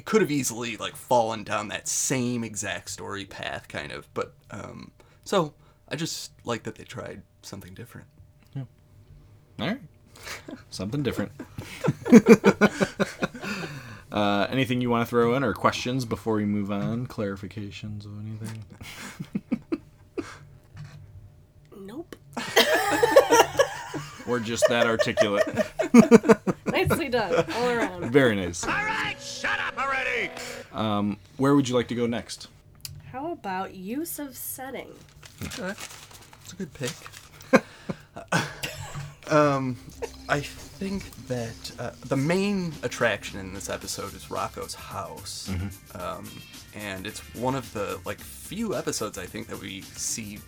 it 0.00 0.06
could 0.06 0.22
have 0.22 0.30
easily 0.30 0.78
like 0.78 0.96
fallen 0.96 1.44
down 1.44 1.68
that 1.68 1.86
same 1.86 2.42
exact 2.42 2.88
story 2.88 3.26
path, 3.26 3.68
kind 3.68 3.92
of. 3.92 4.08
But 4.14 4.32
um, 4.50 4.92
so 5.24 5.52
I 5.90 5.96
just 5.96 6.32
like 6.46 6.62
that 6.62 6.76
they 6.76 6.84
tried 6.84 7.20
something 7.42 7.74
different. 7.74 8.06
All 8.56 9.66
right, 9.66 9.80
something 10.70 11.02
different. 11.02 11.32
uh, 14.10 14.46
anything 14.48 14.80
you 14.80 14.88
want 14.88 15.06
to 15.06 15.10
throw 15.10 15.34
in 15.34 15.44
or 15.44 15.52
questions 15.52 16.06
before 16.06 16.36
we 16.36 16.46
move 16.46 16.72
on? 16.72 17.06
Clarifications 17.06 18.06
of 18.06 18.18
anything? 18.18 18.64
Nope. 21.82 22.14
We're 24.30 24.38
just 24.38 24.64
that 24.68 24.86
articulate. 24.86 25.44
Nicely 26.66 27.08
done, 27.08 27.44
all 27.56 27.68
around. 27.68 28.12
Very 28.12 28.36
nice. 28.36 28.62
All 28.62 28.70
right, 28.70 29.16
shut 29.20 29.58
up 29.58 29.76
already! 29.76 30.30
Um, 30.72 31.16
where 31.36 31.56
would 31.56 31.68
you 31.68 31.74
like 31.74 31.88
to 31.88 31.96
go 31.96 32.06
next? 32.06 32.46
How 33.10 33.32
about 33.32 33.74
use 33.74 34.20
of 34.20 34.36
setting? 34.36 34.86
Okay. 35.42 35.70
It's 36.44 36.52
a 36.52 36.56
good 36.56 36.72
pick. 36.74 36.92
um, 39.32 39.76
I 40.28 40.38
think 40.40 41.10
that 41.26 41.72
uh, 41.80 41.90
the 42.06 42.16
main 42.16 42.72
attraction 42.84 43.40
in 43.40 43.52
this 43.52 43.68
episode 43.68 44.14
is 44.14 44.26
Rocko's 44.26 44.74
house, 44.74 45.50
Mhm. 45.52 46.00
um, 46.00 46.30
and 46.76 47.04
it's 47.04 47.18
one 47.34 47.56
of 47.56 47.72
the 47.72 47.98
like 48.04 48.20
few 48.20 48.76
episodes 48.76 49.18
I 49.18 49.26
think 49.26 49.48
that 49.48 49.60
we 49.60 49.80
see 49.82 50.38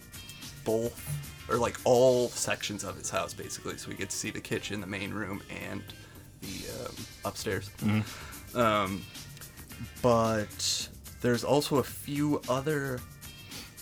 both 0.65 1.49
or 1.49 1.57
like 1.57 1.79
all 1.85 2.29
sections 2.29 2.85
of 2.85 2.97
his 2.97 3.11
house 3.11 3.35
basically. 3.35 3.77
So 3.77 3.89
we 3.91 3.97
get 3.97 4.11
to 4.11 4.17
see 4.17 4.31
the 4.31 4.41
kitchen, 4.41 4.81
the 4.81 4.87
main 4.87 5.13
room, 5.13 5.43
and 5.65 5.83
the 6.41 6.87
um, 6.87 6.95
upstairs. 7.25 7.71
Mhm. 7.81 8.57
Um, 8.57 9.03
but 10.03 10.89
there's 11.21 11.45
also 11.45 11.77
a 11.79 11.83
few 11.83 12.41
other 12.49 13.01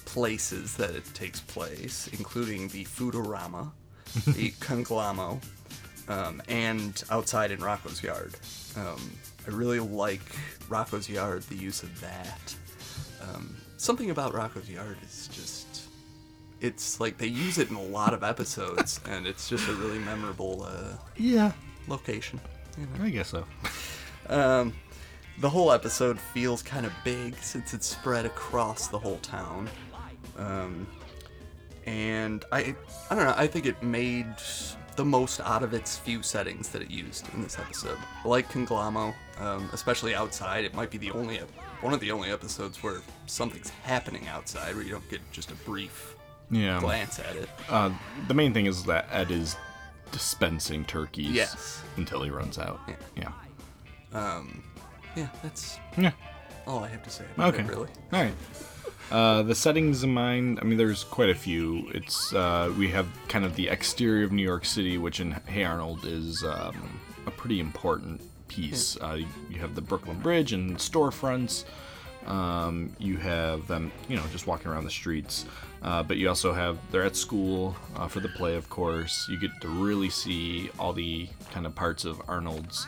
places 0.04 0.76
that 0.76 0.90
it 0.90 1.04
takes 1.14 1.40
place, 1.40 2.08
including 2.12 2.68
the 2.68 2.84
Foodorama, 2.84 3.70
the 4.26 4.50
Conglom-O, 4.60 5.40
um, 6.08 6.42
and 6.48 7.02
outside 7.10 7.50
in 7.50 7.60
Rocko's 7.60 8.02
yard. 8.02 8.34
Um, 8.76 9.10
I 9.46 9.50
really 9.50 9.80
like 9.80 10.20
Rocko's 10.68 11.08
yard, 11.08 11.42
the 11.44 11.54
use 11.56 11.82
of 11.82 12.00
that. 12.00 12.54
Um, 13.22 13.56
something 13.76 14.10
about 14.10 14.32
Rocko's 14.32 14.68
yard 14.70 14.96
is 15.04 15.28
just. 15.32 15.59
It's 16.60 17.00
like 17.00 17.16
they 17.18 17.26
use 17.26 17.58
it 17.58 17.70
in 17.70 17.76
a 17.76 17.82
lot 17.82 18.12
of 18.14 18.22
episodes, 18.22 19.00
and 19.08 19.26
it's 19.26 19.48
just 19.48 19.68
a 19.68 19.72
really 19.72 19.98
memorable 19.98 20.64
uh, 20.68 20.96
Yeah. 21.16 21.52
location. 21.88 22.40
you 22.78 22.86
know? 22.98 23.04
I 23.04 23.10
guess 23.10 23.28
so. 23.28 23.44
Um, 24.28 24.74
the 25.40 25.48
whole 25.48 25.72
episode 25.72 26.20
feels 26.20 26.62
kind 26.62 26.84
of 26.84 26.92
big 27.04 27.34
since 27.38 27.72
it's 27.74 27.86
spread 27.86 28.26
across 28.26 28.88
the 28.88 28.98
whole 28.98 29.16
town. 29.18 29.68
Um, 30.38 30.86
and 31.86 32.44
I, 32.52 32.74
I 33.10 33.14
don't 33.14 33.24
know. 33.24 33.34
I 33.36 33.46
think 33.46 33.66
it 33.66 33.82
made 33.82 34.26
the 34.96 35.04
most 35.04 35.40
out 35.40 35.62
of 35.62 35.72
its 35.72 35.96
few 35.96 36.22
settings 36.22 36.68
that 36.68 36.82
it 36.82 36.90
used 36.90 37.32
in 37.34 37.42
this 37.42 37.58
episode. 37.58 37.96
Like 38.24 38.50
Conglom-O, 38.52 39.14
um, 39.42 39.70
especially 39.72 40.14
outside, 40.14 40.64
it 40.64 40.74
might 40.74 40.90
be 40.90 40.98
the 40.98 41.10
only 41.12 41.38
one 41.80 41.94
of 41.94 42.00
the 42.00 42.10
only 42.10 42.30
episodes 42.30 42.82
where 42.82 43.00
something's 43.26 43.70
happening 43.70 44.28
outside, 44.28 44.74
where 44.74 44.84
you 44.84 44.90
don't 44.90 45.08
get 45.08 45.20
just 45.32 45.50
a 45.50 45.54
brief 45.54 46.16
Yeah. 46.50 46.80
glance 46.80 47.18
at 47.18 47.36
it. 47.36 47.48
Uh, 47.68 47.90
the 48.28 48.34
main 48.34 48.52
thing 48.52 48.66
is 48.66 48.84
that 48.84 49.06
Ed 49.10 49.30
is 49.30 49.56
dispensing 50.12 50.84
turkeys 50.84 51.30
Yes. 51.30 51.82
until 51.96 52.22
he 52.22 52.30
runs 52.30 52.58
out. 52.58 52.80
Yeah. 52.88 52.94
Yeah. 53.16 53.32
Um, 54.36 54.62
yeah, 55.16 55.28
that's 55.42 55.78
Yeah. 55.96 56.10
all 56.66 56.82
I 56.82 56.88
have 56.88 57.02
to 57.04 57.10
say 57.10 57.24
about 57.34 57.54
Okay. 57.54 57.62
it, 57.62 57.68
really. 57.68 57.88
All 58.12 58.20
right. 58.22 58.34
Uh, 59.10 59.42
the 59.42 59.54
settings 59.54 60.02
in 60.04 60.12
mind, 60.14 60.58
I 60.60 60.64
mean, 60.64 60.78
there's 60.78 61.02
quite 61.04 61.30
a 61.30 61.34
few. 61.34 61.88
It's 61.94 62.32
uh, 62.32 62.72
we 62.78 62.88
have 62.90 63.06
kind 63.28 63.44
of 63.44 63.56
the 63.56 63.68
exterior 63.68 64.24
of 64.24 64.32
New 64.32 64.42
York 64.44 64.64
City, 64.64 64.98
which 64.98 65.18
in 65.20 65.32
Hey 65.46 65.64
Arnold 65.64 66.04
is 66.04 66.44
um, 66.44 67.00
a 67.26 67.30
pretty 67.30 67.58
important 67.60 68.20
piece. 68.48 68.96
Uh, 69.00 69.14
you, 69.14 69.26
you 69.48 69.58
have 69.60 69.74
the 69.74 69.80
Brooklyn 69.80 70.18
Bridge 70.20 70.52
and 70.52 70.76
storefronts. 70.76 71.64
Um, 72.26 72.94
you 72.98 73.16
have 73.16 73.66
them, 73.66 73.90
you 74.08 74.16
know, 74.16 74.22
just 74.30 74.46
walking 74.46 74.68
around 74.70 74.84
the 74.84 74.90
streets. 74.90 75.44
Uh, 75.82 76.02
but 76.02 76.18
you 76.18 76.28
also 76.28 76.52
have 76.52 76.78
they're 76.90 77.04
at 77.04 77.16
school 77.16 77.74
uh, 77.96 78.06
for 78.06 78.20
the 78.20 78.28
play, 78.28 78.54
of 78.54 78.68
course. 78.68 79.26
You 79.30 79.38
get 79.38 79.50
to 79.62 79.68
really 79.68 80.10
see 80.10 80.70
all 80.78 80.92
the 80.92 81.28
kind 81.50 81.66
of 81.66 81.74
parts 81.74 82.04
of 82.04 82.20
Arnold's 82.28 82.86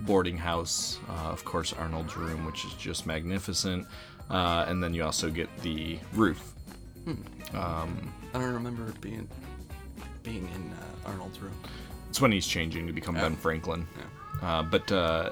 boarding 0.00 0.36
house. 0.36 0.98
Uh, 1.08 1.30
of 1.30 1.44
course, 1.44 1.72
Arnold's 1.72 2.16
room, 2.16 2.44
which 2.44 2.64
is 2.64 2.72
just 2.74 3.06
magnificent. 3.06 3.86
Uh, 4.28 4.64
and 4.66 4.82
then 4.82 4.92
you 4.92 5.04
also 5.04 5.30
get 5.30 5.48
the 5.62 5.98
roof. 6.14 6.54
Hmm. 7.04 7.12
Um, 7.56 8.12
I 8.34 8.40
don't 8.40 8.54
remember 8.54 8.92
being 9.00 9.28
being 10.24 10.48
in 10.54 10.72
uh, 10.72 11.08
Arnold's 11.10 11.38
room. 11.38 11.54
it's 12.08 12.20
when 12.20 12.32
he's 12.32 12.46
changing 12.46 12.88
to 12.88 12.92
become 12.92 13.14
Ben 13.14 13.36
Franklin. 13.36 13.86
Uh, 14.42 14.64
but 14.64 14.90
uh, 14.90 15.30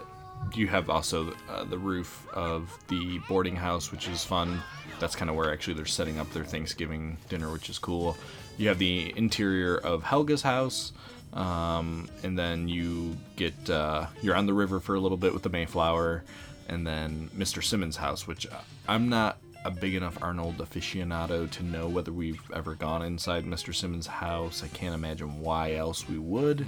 you 0.55 0.69
have 0.69 0.89
also 0.89 1.35
uh, 1.49 1.65
the 1.65 1.77
roof 1.77 2.27
of 2.33 2.71
the 2.89 3.19
boarding 3.29 3.57
house, 3.57 3.91
which 3.91 4.09
is 4.09 4.25
fun. 4.25 4.63
That's 5.01 5.17
kind 5.17 5.31
of 5.31 5.37
where 5.37 5.53
actually 5.53 5.75
they're 5.75 5.87
setting 5.87 6.19
up 6.19 6.33
their 6.33 6.45
Thanksgiving 6.45 7.19
dinner, 7.29 7.53
which 7.53 7.69
is 7.69 7.79
cool. 7.79 8.17
You 8.57 8.69
have 8.69 8.79
the 8.79 9.13
interior 9.17 9.77
of 9.77 10.03
Helga's 10.03 10.43
house, 10.43 10.93
um, 11.33 12.09
and 12.23 12.39
then 12.39 12.69
you 12.69 13.17
get 13.37 13.69
uh, 13.69 14.07
you're 14.23 14.37
on 14.37 14.47
the 14.47 14.55
river 14.55 14.81
for 14.81 14.95
a 14.95 15.01
little 15.01 15.19
bit 15.19 15.35
with 15.35 15.43
the 15.43 15.49
Mayflower, 15.49 16.25
and 16.69 16.87
then 16.87 17.31
Mr. 17.37 17.63
Simmons' 17.63 17.97
house, 17.97 18.27
which 18.27 18.47
I'm 18.89 19.09
not 19.09 19.39
a 19.65 19.71
big 19.71 19.95
enough 19.95 20.19
Arnold 20.23 20.59
aficionado 20.59 21.51
to 21.51 21.63
know 21.63 21.89
whether 21.89 22.13
we've 22.13 22.41
ever 22.55 22.75
gone 22.75 23.03
inside 23.03 23.45
Mr. 23.45 23.75
Simmons' 23.75 24.07
house. 24.07 24.63
I 24.63 24.69
can't 24.69 24.95
imagine 24.95 25.41
why 25.41 25.75
else 25.75 26.09
we 26.09 26.19
would. 26.19 26.67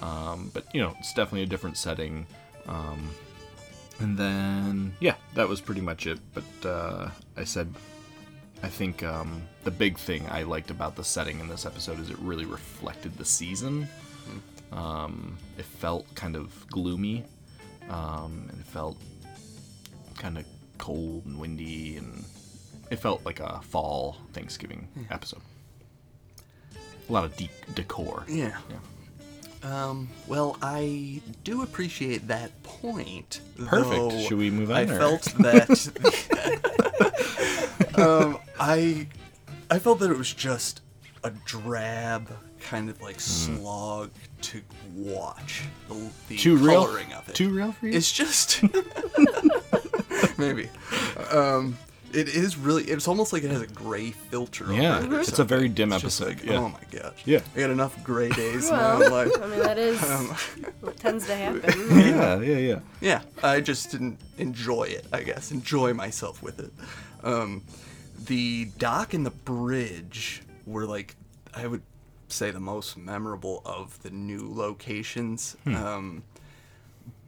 Um, 0.00 0.50
but 0.54 0.64
you 0.74 0.80
know, 0.80 0.94
it's 0.98 1.12
definitely 1.12 1.42
a 1.42 1.46
different 1.46 1.76
setting. 1.76 2.26
Um, 2.66 3.10
and 4.00 4.16
then 4.16 4.94
yeah, 5.00 5.14
that 5.34 5.48
was 5.48 5.60
pretty 5.60 5.82
much 5.82 6.06
it. 6.06 6.18
But 6.32 6.68
uh, 6.68 7.10
I 7.36 7.44
said, 7.44 7.72
I 8.62 8.68
think 8.68 9.02
um, 9.02 9.42
the 9.64 9.70
big 9.70 9.98
thing 9.98 10.26
I 10.30 10.42
liked 10.42 10.70
about 10.70 10.96
the 10.96 11.04
setting 11.04 11.40
in 11.40 11.48
this 11.48 11.66
episode 11.66 11.98
is 12.00 12.10
it 12.10 12.18
really 12.18 12.44
reflected 12.44 13.16
the 13.16 13.24
season. 13.24 13.88
Um, 14.70 15.36
it 15.58 15.64
felt 15.64 16.12
kind 16.14 16.36
of 16.36 16.66
gloomy, 16.68 17.24
um, 17.90 18.46
and 18.50 18.58
it 18.58 18.66
felt 18.66 18.96
kind 20.16 20.38
of 20.38 20.44
cold 20.78 21.26
and 21.26 21.38
windy, 21.38 21.96
and 21.96 22.24
it 22.90 22.96
felt 22.96 23.24
like 23.26 23.40
a 23.40 23.60
fall 23.62 24.16
Thanksgiving 24.32 24.88
episode. 25.10 25.42
A 27.08 27.12
lot 27.12 27.24
of 27.24 27.36
deep 27.36 27.50
decor. 27.74 28.24
Yeah. 28.28 28.56
Um, 29.62 30.08
well, 30.26 30.56
I 30.62 31.20
do 31.44 31.62
appreciate 31.62 32.28
that 32.28 32.62
point. 32.62 33.40
Perfect. 33.66 34.28
Should 34.28 34.38
we 34.38 34.50
move 34.50 34.70
on, 34.70 34.76
I 34.76 34.82
or- 34.82 34.98
felt 34.98 35.22
that. 35.38 36.78
um, 37.98 38.38
I, 38.58 39.06
I 39.70 39.78
felt 39.78 39.98
that 40.00 40.10
it 40.10 40.18
was 40.18 40.32
just 40.32 40.80
a 41.24 41.30
drab 41.44 42.28
kind 42.60 42.88
of 42.90 43.00
like 43.02 43.20
slog 43.20 44.10
to 44.42 44.60
watch. 44.94 45.62
The, 45.88 45.94
the 46.28 46.34
Hmm. 46.34 46.36
Too 46.36 46.56
real? 46.56 46.84
coloring 46.84 47.12
of 47.12 47.28
it. 47.28 47.34
Too 47.34 47.50
real 47.50 47.72
for 47.72 47.86
you? 47.86 47.92
It's 47.96 48.10
just 48.12 48.62
maybe. 50.38 50.68
Um, 51.30 51.76
it 52.14 52.28
is 52.28 52.56
really. 52.56 52.84
It's 52.84 53.08
almost 53.08 53.32
like 53.32 53.42
it 53.42 53.50
has 53.50 53.60
a 53.62 53.66
gray 53.66 54.10
filter. 54.10 54.64
over 54.64 54.74
Yeah, 54.74 55.02
it 55.04 55.12
or 55.12 55.20
it's 55.20 55.38
a 55.38 55.44
very 55.44 55.68
dim 55.68 55.92
It's 55.92 56.02
episode, 56.04 56.28
like, 56.28 56.44
yeah. 56.44 56.58
Oh 56.58 56.68
my 56.68 56.80
gosh. 57.00 57.22
Yeah. 57.24 57.40
I 57.56 57.60
got 57.60 57.70
enough 57.70 58.02
gray 58.04 58.28
days 58.30 58.70
Well, 58.70 58.98
now. 59.00 59.04
in 59.06 59.12
life. 59.12 59.32
I 59.42 59.46
mean, 59.46 59.58
that 59.60 59.78
is 59.78 60.02
Um, 60.10 60.28
what 60.80 60.96
tends 60.96 61.26
to 61.26 61.34
happen. 61.34 61.62
yeah, 61.98 62.40
yeah, 62.40 62.56
yeah. 62.58 62.78
yeah, 63.00 63.22
I 63.42 63.60
just 63.60 63.90
didn't 63.90 64.18
enjoy 64.38 64.84
it, 64.84 65.06
I 65.12 65.22
guess. 65.22 65.50
Enjoy 65.50 65.92
myself 65.94 66.42
with 66.42 66.58
it. 66.60 66.72
Um, 67.24 67.62
the 68.26 68.66
dock 68.78 69.14
and 69.14 69.24
the 69.26 69.30
bridge 69.30 70.42
were 70.66 70.86
like, 70.86 71.16
I 71.54 71.66
would 71.66 71.82
say, 72.28 72.50
the 72.50 72.60
most 72.60 72.96
memorable 72.96 73.62
of 73.64 74.02
the 74.02 74.10
new 74.10 74.48
locations. 74.52 75.56
Hmm. 75.64 75.74
Um, 75.76 76.22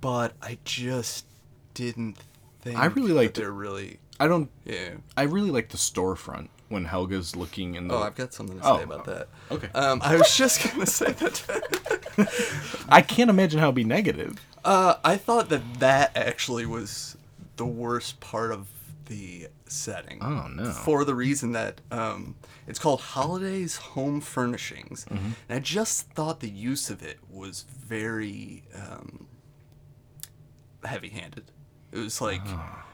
but 0.01 0.35
I 0.43 0.59
just 0.65 1.27
didn't 1.75 2.19
think 2.61 2.79
I 2.79 2.87
really 2.87 3.09
that 3.09 3.15
liked- 3.15 3.35
they're 3.37 3.51
really. 3.53 3.99
I 4.21 4.29
don't. 4.29 4.51
Yeah. 4.65 4.91
I 5.17 5.23
really 5.25 5.51
like 5.51 5.71
the 5.71 5.77
storefront 5.77 6.49
when 6.69 6.87
Helga's 6.87 7.35
looking 7.37 7.75
in 7.75 7.89
the. 7.89 7.95
Oh, 7.95 8.03
I've 8.03 8.15
got 8.15 8.33
something 8.33 8.59
to 8.61 8.67
Oh, 8.69 8.77
say 8.79 8.85
about 8.85 9.05
that. 9.07 9.29
Okay. 9.51 9.69
Um, 9.75 10.01
I 10.05 10.17
was 10.17 10.37
just 10.37 10.63
gonna 10.73 10.87
say 10.87 11.13
that. 11.13 12.85
I 12.89 13.03
can't 13.03 13.31
imagine 13.31 13.59
how 13.61 13.67
it'd 13.67 13.75
be 13.75 13.85
negative. 13.85 14.39
Uh, 14.65 14.95
I 15.05 15.17
thought 15.17 15.49
that 15.51 15.81
that 15.81 16.17
actually 16.17 16.65
was 16.65 17.17
the 17.57 17.67
worst 17.67 18.21
part 18.21 18.51
of 18.53 18.69
the 19.07 19.49
setting. 19.67 20.19
Oh, 20.23 20.47
no. 20.49 20.71
For 20.71 21.05
the 21.05 21.15
reason 21.15 21.53
that 21.53 21.81
um, 21.91 22.37
it's 22.67 22.79
called 22.79 23.01
Holidays 23.01 23.77
Home 23.77 24.21
Furnishings, 24.21 25.05
Mm-hmm. 25.11 25.27
and 25.49 25.57
I 25.57 25.59
just 25.59 26.09
thought 26.13 26.41
the 26.41 26.49
use 26.49 26.89
of 26.89 27.03
it 27.03 27.19
was 27.29 27.67
very 27.69 28.63
um, 28.75 29.27
heavy-handed. 30.85 31.45
It 31.93 31.99
was 31.99 32.21
like 32.21 32.41
Ah. 32.47 32.87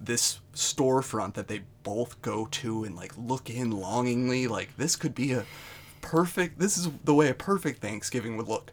This 0.00 0.40
storefront 0.54 1.34
that 1.34 1.48
they 1.48 1.60
both 1.82 2.20
go 2.22 2.46
to 2.46 2.84
and 2.84 2.96
like 2.96 3.12
look 3.16 3.50
in 3.50 3.70
longingly. 3.70 4.46
Like 4.46 4.76
this 4.76 4.96
could 4.96 5.14
be 5.14 5.32
a 5.32 5.44
perfect. 6.00 6.58
This 6.58 6.78
is 6.78 6.88
the 7.04 7.14
way 7.14 7.28
a 7.28 7.34
perfect 7.34 7.80
Thanksgiving 7.80 8.36
would 8.36 8.48
look, 8.48 8.72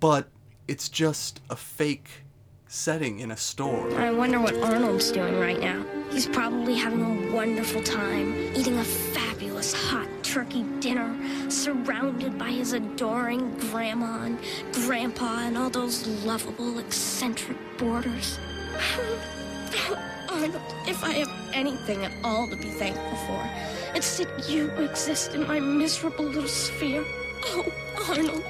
but 0.00 0.28
it's 0.66 0.88
just 0.88 1.40
a 1.50 1.56
fake 1.56 2.24
setting 2.66 3.20
in 3.20 3.30
a 3.30 3.36
store. 3.36 3.92
I 4.00 4.10
wonder 4.10 4.40
what 4.40 4.56
Arnold's 4.56 5.12
doing 5.12 5.38
right 5.38 5.60
now. 5.60 5.84
He's 6.10 6.26
probably 6.26 6.74
having 6.74 7.02
a 7.02 7.32
wonderful 7.32 7.82
time, 7.82 8.34
eating 8.56 8.78
a 8.78 8.84
fabulous 8.84 9.72
hot 9.72 10.08
turkey 10.22 10.64
dinner, 10.80 11.14
surrounded 11.50 12.36
by 12.36 12.50
his 12.50 12.72
adoring 12.72 13.56
grandma 13.58 14.24
and 14.24 14.38
grandpa 14.72 15.46
and 15.46 15.56
all 15.56 15.70
those 15.70 16.06
lovable, 16.24 16.78
eccentric 16.80 17.58
boarders. 17.78 18.38
Oh, 20.36 20.42
Arnold, 20.42 20.62
if 20.88 21.04
I 21.04 21.12
have 21.12 21.30
anything 21.52 22.04
at 22.04 22.12
all 22.24 22.48
to 22.48 22.56
be 22.56 22.68
thankful 22.70 23.16
for, 23.26 23.48
it's 23.94 24.18
that 24.18 24.50
you 24.50 24.68
exist 24.72 25.32
in 25.32 25.46
my 25.46 25.60
miserable 25.60 26.24
little 26.24 26.48
sphere. 26.48 27.04
Oh, 27.44 27.64
Arnold, 28.08 28.42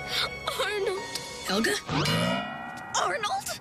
Arnold. 0.59 0.99
Helga? 1.47 1.75
Arnold? 2.99 3.61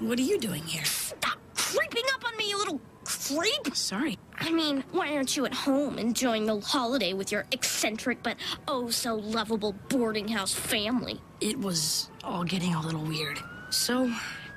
What 0.00 0.18
are 0.18 0.22
you 0.22 0.38
doing 0.38 0.62
here? 0.62 0.84
Stop 0.84 1.38
creeping 1.54 2.04
up 2.14 2.24
on 2.26 2.34
me, 2.38 2.48
you 2.48 2.56
little 2.56 2.80
creep! 3.04 3.76
Sorry. 3.76 4.18
I 4.38 4.50
mean, 4.50 4.82
why 4.92 5.14
aren't 5.14 5.36
you 5.36 5.44
at 5.44 5.52
home 5.52 5.98
enjoying 5.98 6.46
the 6.46 6.58
holiday 6.58 7.12
with 7.12 7.30
your 7.30 7.44
eccentric 7.52 8.22
but 8.22 8.36
oh 8.66 8.88
so 8.88 9.16
lovable 9.16 9.74
boarding 9.90 10.28
house 10.28 10.54
family? 10.54 11.20
It 11.42 11.58
was 11.58 12.08
all 12.24 12.44
getting 12.44 12.74
a 12.74 12.80
little 12.80 13.02
weird. 13.02 13.40
So, 13.68 14.10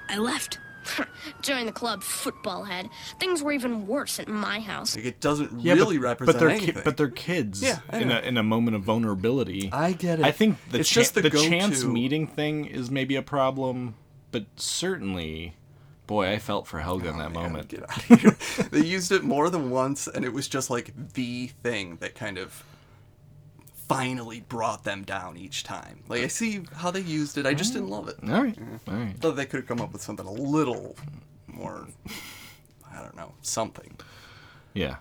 I 0.08 0.18
left. 0.18 0.60
Join 1.42 1.66
the 1.66 1.72
club, 1.72 2.04
football 2.04 2.64
head. 2.64 2.90
Things 3.20 3.42
were 3.42 3.52
even 3.52 3.88
worse 3.88 4.20
at 4.20 4.28
my 4.28 4.60
house. 4.60 4.96
Like 4.96 5.06
it 5.06 5.20
doesn't 5.20 5.60
Yeah, 5.60 5.74
really 5.74 5.98
but, 5.98 6.04
represent 6.04 6.34
but 6.36 6.40
they're 6.40 6.50
anything. 6.50 6.76
ki- 6.76 6.82
but 6.84 6.98
they're 6.98 7.10
kids. 7.10 7.62
Yeah, 7.62 7.80
I 7.90 8.00
in 8.00 8.10
know. 8.10 8.18
a 8.18 8.22
in 8.22 8.38
a 8.38 8.44
moment 8.44 8.76
of 8.76 8.84
vulnerability. 8.84 9.70
I 9.72 9.94
get 9.94 10.20
it. 10.20 10.26
I 10.26 10.32
think 10.32 10.58
the 10.70 10.80
It's 10.80 10.90
cha- 10.90 11.02
just 11.02 11.16
the 11.16 11.22
the 11.22 11.30
chance 11.30 11.84
meeting 11.84 12.28
thing 12.28 12.66
is 12.66 12.90
maybe 12.92 13.16
a 13.16 13.22
problem, 13.22 13.96
but 14.32 14.46
certainly, 14.56 15.56
boy, 16.08 16.32
I 16.32 16.40
felt 16.40 16.68
for 16.68 16.80
Helga 16.80 17.10
in 17.10 17.16
oh, 17.16 17.20
that 17.20 17.32
moment. 17.32 17.68
Get 17.70 17.84
out 17.90 17.98
of 18.10 18.20
here. 18.22 18.38
they 18.72 18.86
used 18.86 19.12
it 19.12 19.24
more 19.24 19.50
than 19.50 19.70
once, 19.70 20.08
and 20.08 20.24
it 20.26 20.34
was 20.34 20.48
just 20.48 20.70
like 20.70 20.94
the 21.14 21.48
thing 21.64 21.98
that 22.02 22.16
kind 22.16 22.38
of 22.38 22.64
finally 23.88 24.42
brought 24.42 24.84
them 24.84 25.04
down 25.04 25.38
each 25.38 25.64
time. 25.64 26.04
Like 26.08 26.24
I 26.24 26.28
see 26.28 26.62
how 26.76 26.92
they 26.92 27.02
used 27.02 27.38
it, 27.38 27.46
I 27.46 27.54
just 27.54 27.74
didn't 27.74 27.90
love 27.90 28.08
it. 28.08 28.18
All 28.24 28.44
right, 28.44 28.58
all 28.88 28.94
right. 28.94 29.18
Thought 29.20 29.36
they 29.36 29.46
could 29.46 29.62
have 29.62 29.68
come 29.68 29.82
up 29.82 29.94
with 29.94 30.02
something 30.02 30.26
a 30.26 30.32
little 30.32 30.96
more. 31.48 31.88
I 32.92 33.02
don't 33.02 33.16
know, 33.16 33.34
something. 33.42 33.98
Yeah. 34.74 34.98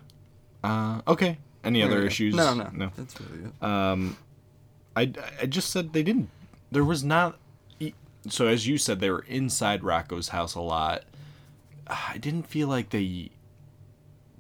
Uh, 0.62 1.00
okay. 1.06 1.38
Any 1.62 1.82
other 1.82 2.00
go. 2.00 2.06
issues? 2.06 2.34
No, 2.34 2.54
no, 2.54 2.70
no. 2.72 2.90
that's 2.96 3.18
really 3.20 3.44
it. 3.44 3.64
Um, 3.64 4.16
I, 4.96 5.12
I 5.40 5.46
just 5.46 5.70
said 5.70 5.92
they 5.92 6.02
didn't. 6.02 6.28
There 6.70 6.84
was 6.84 7.04
not. 7.04 7.38
So 8.28 8.46
as 8.46 8.66
you 8.66 8.78
said, 8.78 9.00
they 9.00 9.10
were 9.10 9.24
inside 9.28 9.82
Rocko's 9.82 10.28
house 10.28 10.54
a 10.54 10.60
lot. 10.60 11.04
I 11.86 12.16
didn't 12.18 12.44
feel 12.44 12.68
like 12.68 12.90
they. 12.90 13.30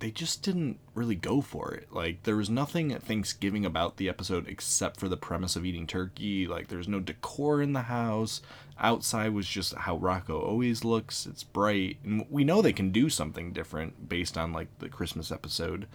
They 0.00 0.10
just 0.10 0.42
didn't 0.42 0.78
really 0.94 1.14
go 1.14 1.40
for 1.40 1.72
it. 1.72 1.88
Like 1.92 2.24
there 2.24 2.36
was 2.36 2.50
nothing 2.50 2.92
at 2.92 3.02
Thanksgiving 3.02 3.64
about 3.64 3.96
the 3.96 4.08
episode 4.08 4.48
except 4.48 4.98
for 4.98 5.08
the 5.08 5.16
premise 5.16 5.56
of 5.56 5.64
eating 5.64 5.86
turkey. 5.86 6.46
Like 6.46 6.68
there's 6.68 6.88
no 6.88 7.00
decor 7.00 7.62
in 7.62 7.72
the 7.72 7.82
house. 7.82 8.42
Outside 8.78 9.32
was 9.32 9.46
just 9.46 9.74
how 9.74 9.96
Rocko 9.96 10.42
always 10.42 10.84
looks. 10.84 11.26
It's 11.26 11.44
bright, 11.44 11.98
and 12.04 12.26
we 12.28 12.42
know 12.42 12.60
they 12.60 12.72
can 12.72 12.90
do 12.90 13.08
something 13.08 13.52
different 13.52 14.08
based 14.08 14.36
on 14.36 14.52
like 14.52 14.68
the 14.80 14.88
Christmas 14.88 15.30
episode. 15.30 15.86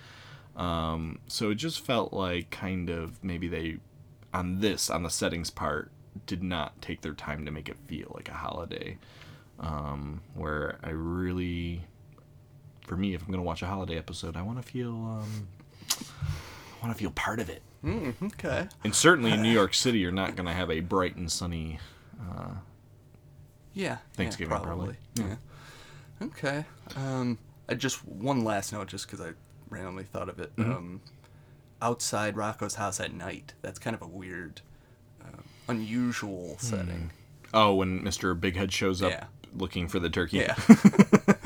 Um, 0.56 1.20
so 1.28 1.52
it 1.52 1.56
just 1.56 1.80
felt 1.86 2.14
like 2.14 2.50
kind 2.52 2.90
of 2.90 3.24
maybe 3.24 3.48
they, 3.48 3.78
on 4.34 4.62
this, 4.62 4.90
on 4.90 5.04
the 5.04 5.10
settings 5.10 5.50
part, 5.50 5.92
did 6.26 6.42
not 6.42 6.82
take 6.82 7.02
their 7.02 7.14
time 7.14 7.46
to 7.46 7.52
make 7.52 7.70
it 7.70 7.78
feel 7.88 8.12
like 8.16 8.30
a 8.30 8.34
holiday. 8.34 8.98
Um, 9.60 10.22
where 10.36 10.80
I 10.82 10.92
really, 10.92 11.84
for 12.90 12.98
me, 12.98 13.14
if 13.14 13.22
I'm 13.24 13.30
gonna 13.32 13.44
watch 13.44 13.62
a 13.62 13.68
holiday 13.68 13.98
episode, 14.00 14.36
I 14.36 14.42
want 14.42 14.60
to 14.62 14.68
feel, 14.70 14.90
um, 14.90 15.48
I 15.92 16.86
want 16.86 16.92
to 16.92 17.00
feel 17.00 17.12
part 17.12 17.40
of 17.40 17.48
it. 17.50 17.62
Mm, 17.86 18.16
okay. 18.34 18.68
And 18.84 18.94
certainly 18.96 19.32
in 19.32 19.42
New 19.44 19.52
York 19.52 19.74
City, 19.76 20.00
you're 20.00 20.12
not 20.12 20.36
gonna 20.36 20.54
have 20.54 20.72
a 20.72 20.80
bright 20.80 21.16
and 21.16 21.32
sunny. 21.32 21.80
Uh, 22.20 22.50
Yeah. 23.74 23.98
Thanksgiving, 24.14 24.52
yeah, 24.52 24.60
probably. 24.60 24.96
Yeah. 25.16 25.36
Okay. 26.22 26.66
Um, 26.96 27.38
I 27.70 27.76
just 27.76 28.04
one 28.06 28.44
last 28.44 28.74
note, 28.74 28.88
just 28.88 29.06
because 29.06 29.22
I 29.22 29.34
randomly 29.70 30.04
thought 30.04 30.28
of 30.28 30.40
it. 30.40 30.54
Mhm. 30.58 30.76
Um, 30.76 31.02
outside 31.82 32.36
Rocko's 32.36 32.76
house 32.76 33.00
at 33.00 33.14
night. 33.14 33.54
That's 33.62 33.78
kind 33.80 33.96
of 33.96 34.02
a 34.02 34.08
weird, 34.08 34.62
uh, 35.24 35.42
unusual 35.68 36.58
setting. 36.58 37.12
Oh, 37.54 37.76
when 37.76 38.02
Mr. 38.02 38.38
Big 38.38 38.56
Head 38.56 38.74
shows 38.74 39.02
up 39.04 39.12
Yeah. 39.12 39.26
looking 39.56 39.88
for 39.88 40.00
the 40.00 40.10
turkey. 40.10 40.38
Yeah. 40.40 40.56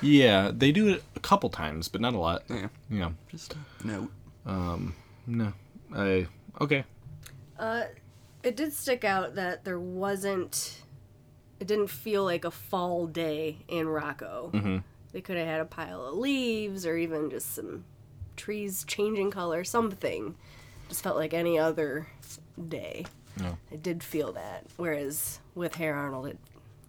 yeah, 0.00 0.50
they 0.54 0.72
do 0.72 0.88
it 0.88 1.02
a 1.14 1.20
couple 1.20 1.48
times, 1.50 1.88
but 1.88 2.00
not 2.00 2.14
a 2.14 2.18
lot. 2.18 2.42
Yeah. 2.48 2.68
Yeah. 2.90 3.10
Just 3.30 3.54
a 3.54 3.86
note. 3.86 4.10
Um, 4.44 4.94
no. 5.26 5.52
I 5.94 6.26
okay. 6.60 6.84
Uh, 7.58 7.84
it 8.42 8.56
did 8.56 8.72
stick 8.72 9.04
out 9.04 9.34
that 9.36 9.64
there 9.64 9.78
wasn't 9.80 10.82
it 11.58 11.66
didn't 11.66 11.88
feel 11.88 12.22
like 12.24 12.44
a 12.44 12.50
fall 12.50 13.06
day 13.06 13.58
in 13.68 13.86
Rocko. 13.86 14.52
Mhm. 14.52 14.84
They 15.12 15.20
could 15.22 15.36
have 15.38 15.46
had 15.46 15.60
a 15.60 15.64
pile 15.64 16.04
of 16.04 16.14
leaves 16.16 16.84
or 16.84 16.96
even 16.96 17.30
just 17.30 17.54
some 17.54 17.84
trees 18.36 18.84
changing 18.86 19.30
color, 19.30 19.64
something. 19.64 20.34
Just 20.88 21.02
felt 21.02 21.16
like 21.16 21.32
any 21.32 21.58
other 21.58 22.06
day. 22.68 23.06
No. 23.40 23.56
I 23.72 23.76
did 23.76 24.02
feel 24.02 24.32
that. 24.32 24.66
Whereas 24.76 25.40
with 25.54 25.76
Hey 25.76 25.88
Arnold, 25.88 26.26
it, 26.26 26.38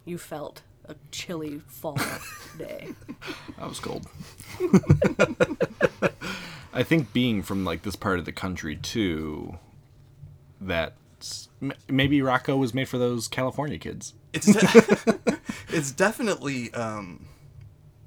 you 0.04 0.18
felt 0.18 0.62
a 0.88 0.94
chilly 1.10 1.60
fall 1.66 1.98
day. 2.58 2.88
That 3.58 3.68
was 3.68 3.78
cold. 3.80 4.06
I 6.72 6.82
think 6.82 7.12
being 7.12 7.42
from 7.42 7.64
like 7.64 7.82
this 7.82 7.96
part 7.96 8.18
of 8.18 8.24
the 8.24 8.32
country 8.32 8.76
too, 8.76 9.58
that 10.60 10.94
maybe 11.88 12.18
Rocko 12.20 12.58
was 12.58 12.72
made 12.74 12.88
for 12.88 12.98
those 12.98 13.28
California 13.28 13.78
kids. 13.78 14.14
It's 14.32 14.46
de- 14.46 15.18
it's 15.68 15.90
definitely 15.92 16.72
um, 16.74 17.26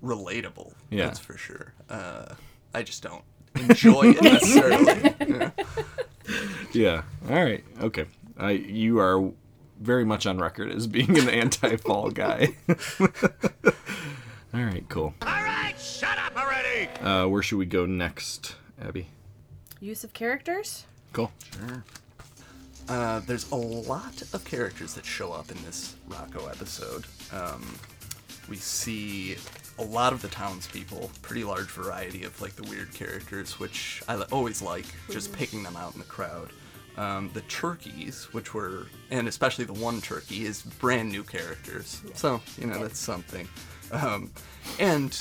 relatable. 0.03 0.73
Yeah. 0.89 1.05
that's 1.07 1.19
for 1.19 1.38
sure. 1.38 1.73
Uh, 1.89 2.36
I 2.73 2.84
just 2.84 3.03
don't 3.03 3.23
enjoy 3.55 4.13
it 4.15 4.21
necessarily. 4.21 5.15
Yeah. 5.27 5.49
Yeah. 6.71 7.01
All 7.29 7.43
right. 7.43 7.63
Okay. 7.82 8.05
I 8.38 8.51
you 8.51 8.99
are 8.99 9.32
very 9.82 10.05
much 10.05 10.25
on 10.25 10.38
record 10.38 10.71
as 10.71 10.88
being 10.88 11.17
an 11.17 11.27
anti-fall 11.29 12.09
guy. 12.11 12.55
All 14.53 14.63
right. 14.63 14.84
Cool. 14.89 15.13
All 15.21 15.27
right, 15.27 15.73
shut 15.79 16.17
up 16.17 16.36
already! 16.38 16.88
Uh, 16.99 17.27
where 17.27 17.41
should 17.41 17.57
we 17.57 17.65
go 17.65 17.86
next, 17.86 18.55
Abby? 18.82 19.07
Use 19.79 20.03
of 20.03 20.13
characters? 20.13 20.86
Cool. 21.13 21.32
Sure. 21.57 21.84
Uh, 22.89 23.19
there's 23.21 23.49
a 23.51 23.55
lot 23.55 24.21
of 24.34 24.43
characters 24.43 24.93
that 24.95 25.05
show 25.05 25.32
up 25.32 25.49
in 25.51 25.57
this 25.63 25.95
Rocko 26.09 26.49
episode. 26.49 27.05
Um, 27.32 27.75
we 28.49 28.57
see 28.57 29.38
a 29.79 29.84
lot 29.84 30.11
of 30.13 30.21
the 30.21 30.27
townspeople, 30.27 31.09
pretty 31.21 31.43
large 31.43 31.67
variety 31.67 32.23
of 32.23 32.39
like 32.41 32.55
the 32.55 32.63
weird 32.63 32.93
characters, 32.93 33.59
which 33.59 34.03
I 34.09 34.21
always 34.32 34.61
like, 34.61 34.86
just 35.09 35.32
picking 35.32 35.63
them 35.63 35.77
out 35.77 35.93
in 35.93 35.99
the 35.99 36.05
crowd. 36.05 36.49
Um, 37.01 37.31
the 37.33 37.41
turkeys, 37.41 38.27
which 38.31 38.53
were, 38.53 38.85
and 39.09 39.27
especially 39.27 39.65
the 39.65 39.73
one 39.73 40.01
turkey, 40.01 40.45
is 40.45 40.61
brand 40.61 41.09
new 41.11 41.23
characters. 41.23 41.99
So, 42.13 42.41
you 42.59 42.67
know, 42.67 42.79
that's 42.79 42.99
something. 42.99 43.47
Um, 43.91 44.29
and 44.79 45.11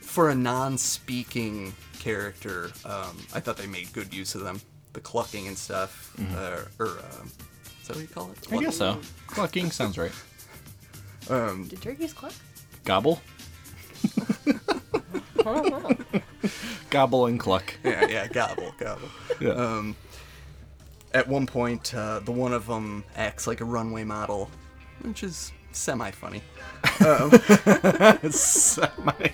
for 0.00 0.30
a 0.30 0.34
non-speaking 0.34 1.74
character, 1.98 2.70
um, 2.84 3.16
I 3.34 3.40
thought 3.40 3.56
they 3.56 3.66
made 3.66 3.92
good 3.92 4.14
use 4.14 4.34
of 4.36 4.42
them. 4.44 4.60
The 4.92 5.00
clucking 5.00 5.48
and 5.48 5.58
stuff, 5.58 6.12
Mhm. 6.18 6.34
uh, 6.36 6.64
or 6.78 6.88
um, 6.90 7.32
is 7.80 7.88
that 7.88 7.96
what 7.96 8.02
you 8.02 8.06
call 8.08 8.30
it? 8.30 8.38
I 8.52 8.56
guess 8.62 8.76
so. 8.76 9.00
Clucking 9.26 9.70
sounds 9.72 9.98
right. 9.98 10.12
Um, 11.30 11.66
Did 11.68 11.80
turkeys 11.80 12.12
cluck? 12.12 12.32
Gobble. 12.84 13.20
I 14.04 15.44
don't 15.44 15.70
know. 15.70 16.20
Gobble 16.90 17.26
and 17.26 17.38
cluck. 17.40 17.74
yeah, 17.84 18.06
yeah, 18.08 18.26
gobble, 18.28 18.72
gobble. 18.78 19.08
Yeah. 19.40 19.50
Um, 19.52 19.96
at 21.14 21.26
one 21.28 21.46
point, 21.46 21.94
uh, 21.94 22.20
the 22.20 22.32
one 22.32 22.52
of 22.52 22.66
them 22.66 23.04
acts 23.16 23.46
like 23.46 23.60
a 23.60 23.64
runway 23.64 24.04
model, 24.04 24.50
which 25.02 25.22
is 25.22 25.52
semi-funny. 25.72 26.42
Um, 27.06 27.30
semi. 28.30 29.30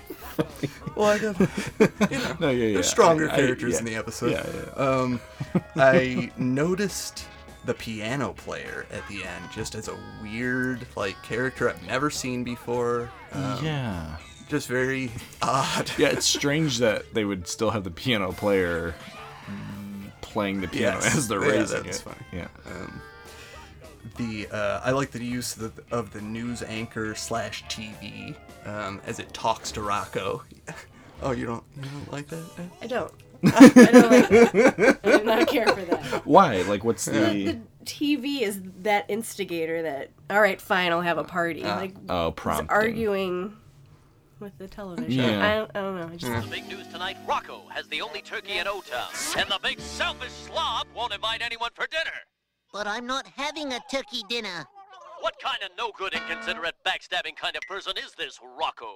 Well, 0.95 1.07
I 1.09 1.17
got, 1.19 1.39
you 1.39 2.17
know, 2.17 2.37
No, 2.39 2.49
yeah, 2.49 2.65
yeah. 2.67 2.73
there's 2.75 2.89
stronger 2.89 3.29
I- 3.29 3.33
I- 3.33 3.35
characters 3.37 3.73
yeah. 3.73 3.79
in 3.79 3.85
the 3.85 3.95
episode. 3.95 4.31
Yeah, 4.31 4.45
yeah. 4.53 4.71
Um, 4.83 5.21
I 5.75 6.31
noticed 6.37 7.25
the 7.65 7.73
piano 7.73 8.33
player 8.33 8.85
at 8.91 9.05
the 9.09 9.23
end 9.23 9.45
just 9.53 9.75
as 9.75 9.89
a 9.89 9.97
weird 10.23 10.87
like 10.95 11.21
character 11.23 11.69
I've 11.69 11.85
never 11.85 12.09
seen 12.09 12.43
before. 12.43 13.11
Um, 13.33 13.63
yeah. 13.63 14.15
just 14.47 14.67
very 14.67 15.11
odd. 15.41 15.91
Yeah, 15.97 16.07
it's 16.07 16.25
strange 16.25 16.77
that 16.79 17.13
they 17.13 17.25
would 17.25 17.47
still 17.47 17.69
have 17.71 17.83
the 17.83 17.91
piano 17.91 18.31
player 18.31 18.95
playing 20.29 20.61
the 20.61 20.67
piano 20.67 20.99
Yes. 21.01 21.15
as 21.17 21.27
they're 21.27 21.43
Yeah, 21.43 21.63
that's 21.63 21.71
it. 21.71 21.95
funny. 22.03 22.17
Yeah. 22.31 22.47
Um, 22.65 23.01
the 24.17 24.47
uh, 24.51 24.81
I 24.83 24.91
like 24.91 25.11
the 25.11 25.23
use 25.23 25.55
of 25.57 25.75
the, 25.75 25.83
of 25.95 26.11
the 26.11 26.21
news 26.21 26.63
anchor 26.63 27.15
slash 27.15 27.63
TV 27.65 28.35
um, 28.65 29.01
as 29.05 29.19
it 29.19 29.33
talks 29.33 29.71
to 29.73 29.79
Rocko. 29.81 30.41
Oh, 31.21 31.31
you 31.31 31.45
don't 31.45 31.63
you 31.75 31.81
don't 31.83 32.11
like 32.13 32.27
that? 32.29 32.45
I 32.81 32.87
don't. 32.87 33.11
I 33.43 33.67
don't 33.91 34.31
like 34.31 35.05
I 35.05 35.17
do 35.17 35.23
not 35.25 35.47
care 35.49 35.67
for 35.67 35.81
that. 35.81 36.25
Why? 36.25 36.61
Like, 36.61 36.85
what's 36.85 37.03
The, 37.03 37.11
the? 37.11 37.43
the 37.51 37.59
TV 37.83 38.39
is 38.41 38.61
that 38.83 39.03
instigator 39.09 39.81
that, 39.81 40.11
all 40.29 40.39
right, 40.39 40.61
fine, 40.61 40.93
I'll 40.93 41.01
have 41.01 41.17
a 41.17 41.25
party. 41.25 41.65
Ah. 41.65 41.75
like, 41.75 41.93
Oh, 42.07 42.27
it's 42.29 42.35
prompting. 42.41 42.69
arguing 42.69 43.57
with 44.39 44.57
the 44.57 44.67
television. 44.67 45.11
Yeah. 45.11 45.47
I, 45.47 45.55
don't, 45.55 45.71
I 45.75 45.81
don't 45.81 45.95
know. 45.95 46.09
I 46.13 46.15
just, 46.15 46.49
Big 46.49 46.67
news 46.67 46.87
tonight 46.87 47.17
Rocko 47.27 47.69
has 47.69 47.87
the 47.87 48.01
only 48.01 48.21
turkey 48.21 48.57
in 48.57 48.67
O 48.67 48.81
Town. 48.81 49.09
And 49.37 49.49
the 49.49 49.59
big 49.61 49.79
selfish 49.79 50.31
slob 50.31 50.87
won't 50.95 51.13
invite 51.13 51.41
anyone 51.41 51.71
for 51.73 51.87
dinner. 51.87 52.17
But 52.71 52.87
I'm 52.87 53.05
not 53.05 53.27
having 53.35 53.73
a 53.73 53.79
turkey 53.91 54.23
dinner. 54.29 54.65
What 55.21 55.35
kind 55.43 55.61
of 55.63 55.69
no 55.77 55.91
good, 55.97 56.13
inconsiderate, 56.13 56.75
backstabbing 56.85 57.35
kind 57.35 57.55
of 57.55 57.61
person 57.67 57.93
is 57.97 58.13
this 58.17 58.39
Rocko? 58.39 58.93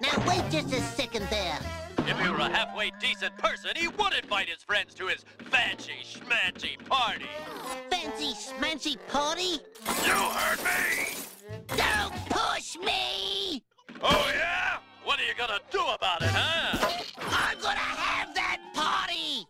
Now 0.00 0.28
wait 0.28 0.42
just 0.50 0.72
a 0.72 0.80
second 0.80 1.26
there. 1.30 1.58
If 2.06 2.18
he 2.20 2.28
were 2.28 2.38
a 2.38 2.48
halfway 2.48 2.92
decent 3.00 3.36
person, 3.38 3.70
he 3.76 3.88
would 3.88 4.14
invite 4.14 4.48
his 4.48 4.62
friends 4.62 4.94
to 4.94 5.08
his 5.08 5.24
fancy 5.50 6.04
schmancy 6.04 6.78
party. 6.88 7.26
Fancy 7.90 8.34
schmancy 8.34 8.96
party? 9.08 9.60
You 10.06 10.12
heard 10.12 10.58
me! 10.64 11.16
Don't 11.76 12.14
push 12.30 12.76
me! 12.76 13.62
Oh, 14.02 14.32
yeah? 14.34 14.78
What 15.04 15.20
are 15.20 15.24
you 15.24 15.34
gonna 15.36 15.60
do 15.70 15.80
about 15.80 16.22
it, 16.22 16.30
huh? 16.30 17.02
I'm 17.18 17.58
gonna 17.60 17.76
have 17.76 18.34
that 18.34 18.58
party! 18.74 19.46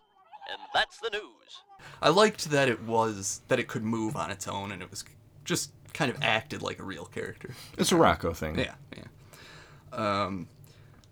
And 0.51 0.61
that's 0.75 0.99
the 0.99 1.11
news. 1.11 1.63
I 2.01 2.11
liked 2.11 2.51
that 2.51 2.69
it 2.69 2.83
was 2.83 3.43
that 3.49 3.59
it 3.59 3.69
could 3.69 3.83
move 3.83 4.17
on 4.17 4.31
its 4.31 4.47
own 4.47 4.73
and 4.73 4.83
it 4.83 4.91
was 4.91 5.05
just 5.45 5.73
kind 5.93 6.11
of 6.11 6.23
acted 6.23 6.63
like 6.63 6.79
a 6.79 6.85
real 6.85 7.05
character. 7.07 7.51
It's 7.77 7.93
a 7.93 7.97
Rocko 7.97 8.35
thing. 8.37 8.59
Yeah, 8.59 8.75
yeah. 8.97 9.05
Um, 9.93 10.49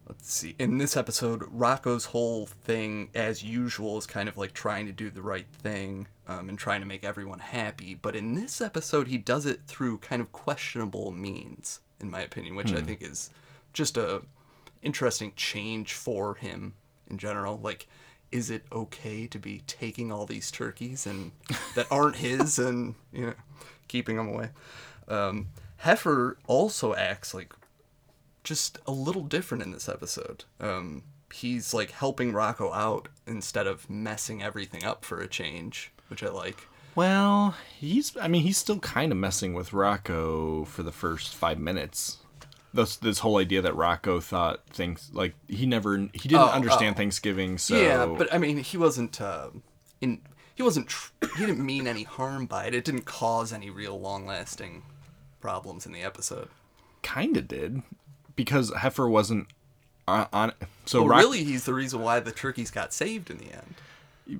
let's 0.06 0.32
see. 0.32 0.54
In 0.58 0.78
this 0.78 0.96
episode, 0.96 1.40
Rocko's 1.40 2.04
whole 2.06 2.46
thing, 2.46 3.10
as 3.14 3.42
usual, 3.42 3.98
is 3.98 4.06
kind 4.06 4.28
of 4.28 4.36
like 4.36 4.52
trying 4.52 4.86
to 4.86 4.92
do 4.92 5.10
the 5.10 5.22
right 5.22 5.46
thing 5.62 6.06
um, 6.28 6.48
and 6.48 6.58
trying 6.58 6.80
to 6.80 6.86
make 6.86 7.04
everyone 7.04 7.38
happy. 7.40 7.94
But 7.94 8.14
in 8.14 8.34
this 8.34 8.60
episode, 8.60 9.08
he 9.08 9.18
does 9.18 9.46
it 9.46 9.60
through 9.66 9.98
kind 9.98 10.22
of 10.22 10.32
questionable 10.32 11.10
means, 11.10 11.80
in 12.00 12.10
my 12.10 12.20
opinion, 12.20 12.54
which 12.56 12.72
I 12.72 12.80
Hmm. 12.80 12.86
think 12.86 13.02
is 13.02 13.30
just 13.72 13.96
a 13.96 14.22
interesting 14.82 15.32
change 15.36 15.92
for 15.94 16.34
him 16.36 16.74
in 17.08 17.18
general. 17.18 17.58
Like, 17.58 17.86
is 18.32 18.50
it 18.50 18.64
okay 18.72 19.26
to 19.26 19.38
be 19.38 19.62
taking 19.66 20.10
all 20.12 20.26
these 20.26 20.50
turkeys 20.50 21.06
and 21.06 21.32
that 21.74 21.86
aren't 21.90 22.16
his 22.16 22.58
and 22.58 22.94
you 23.12 23.26
know 23.26 23.34
keeping 23.88 24.16
them 24.16 24.28
away? 24.28 24.50
Um, 25.08 25.48
Heifer 25.78 26.38
also 26.46 26.94
acts 26.94 27.32
like 27.34 27.52
just 28.44 28.78
a 28.86 28.92
little 28.92 29.22
different 29.24 29.62
in 29.62 29.72
this 29.72 29.88
episode. 29.88 30.44
Um, 30.60 31.02
he's 31.32 31.74
like 31.74 31.90
helping 31.90 32.32
Rocko 32.32 32.74
out 32.74 33.08
instead 33.26 33.66
of 33.66 33.90
messing 33.90 34.42
everything 34.42 34.84
up 34.84 35.04
for 35.04 35.20
a 35.20 35.26
change, 35.28 35.92
which 36.08 36.22
I 36.22 36.28
like. 36.28 36.68
Well, 36.96 37.54
he's. 37.78 38.16
I 38.16 38.26
mean, 38.26 38.42
he's 38.42 38.56
still 38.58 38.78
kind 38.80 39.12
of 39.12 39.18
messing 39.18 39.54
with 39.54 39.70
Rocko 39.70 40.66
for 40.66 40.82
the 40.82 40.92
first 40.92 41.34
five 41.34 41.58
minutes. 41.58 42.18
This 42.74 42.96
this 42.96 43.20
whole 43.20 43.36
idea 43.38 43.62
that 43.62 43.74
Rocko 43.74 44.22
thought 44.22 44.66
things 44.70 45.10
like 45.12 45.34
he 45.48 45.66
never 45.66 45.96
he 45.98 46.28
didn't 46.28 46.40
Oh, 46.40 46.46
understand 46.48 46.94
oh. 46.94 46.98
Thanksgiving. 46.98 47.58
So 47.58 47.76
Yeah, 47.80 48.06
but 48.06 48.32
I 48.34 48.38
mean, 48.38 48.58
he 48.58 48.76
wasn't 48.76 49.20
uh, 49.20 49.50
in. 50.00 50.20
He 50.54 50.62
wasn't. 50.62 50.88
Tr- 50.88 51.12
he 51.38 51.46
didn't 51.46 51.64
mean 51.64 51.86
any 51.86 52.02
harm 52.04 52.46
by 52.46 52.64
it. 52.66 52.74
It 52.74 52.84
didn't 52.84 53.04
cause 53.04 53.52
any 53.52 53.68
real 53.70 54.00
long-lasting 54.00 54.82
problems 55.40 55.84
in 55.86 55.92
the 55.92 56.02
episode. 56.02 56.48
kind 57.02 57.36
of 57.36 57.46
did 57.46 57.82
because 58.36 58.72
Heifer 58.74 59.08
wasn't 59.08 59.48
on. 60.08 60.26
on 60.32 60.52
so 60.86 61.06
Rock- 61.06 61.20
really, 61.20 61.44
he's 61.44 61.64
the 61.64 61.74
reason 61.74 62.00
why 62.00 62.20
the 62.20 62.32
turkeys 62.32 62.70
got 62.70 62.92
saved 62.94 63.30
in 63.30 63.36
the 63.38 63.52
end. 63.52 63.74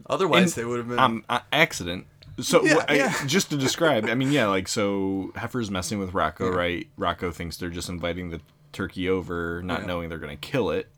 Otherwise, 0.08 0.56
in- 0.56 0.62
they 0.62 0.66
would 0.66 0.78
have 0.78 0.88
been. 0.88 0.98
um, 0.98 1.24
accident. 1.52 2.06
So 2.40 2.64
Yeah, 2.64 2.84
I- 2.88 2.94
yeah. 2.96 3.14
just 3.26 3.50
to 3.50 3.56
describe, 3.56 4.06
I 4.06 4.14
mean, 4.14 4.30
yeah, 4.32 4.46
like 4.48 4.68
so 4.68 5.32
Heifer's 5.36 5.70
messing 5.70 5.98
with 5.98 6.12
Rocko, 6.12 6.50
Yeah. 6.52 6.56
right? 6.58 6.88
Rocko 6.98 7.32
thinks 7.32 7.56
they're 7.56 7.70
just 7.70 7.88
inviting 7.88 8.30
the 8.30 8.40
turkey 8.72 9.08
over, 9.08 9.62
not 9.62 9.86
knowing 9.86 10.08
they're 10.10 10.18
gonna 10.18 10.36
kill 10.36 10.70
it, 10.70 10.88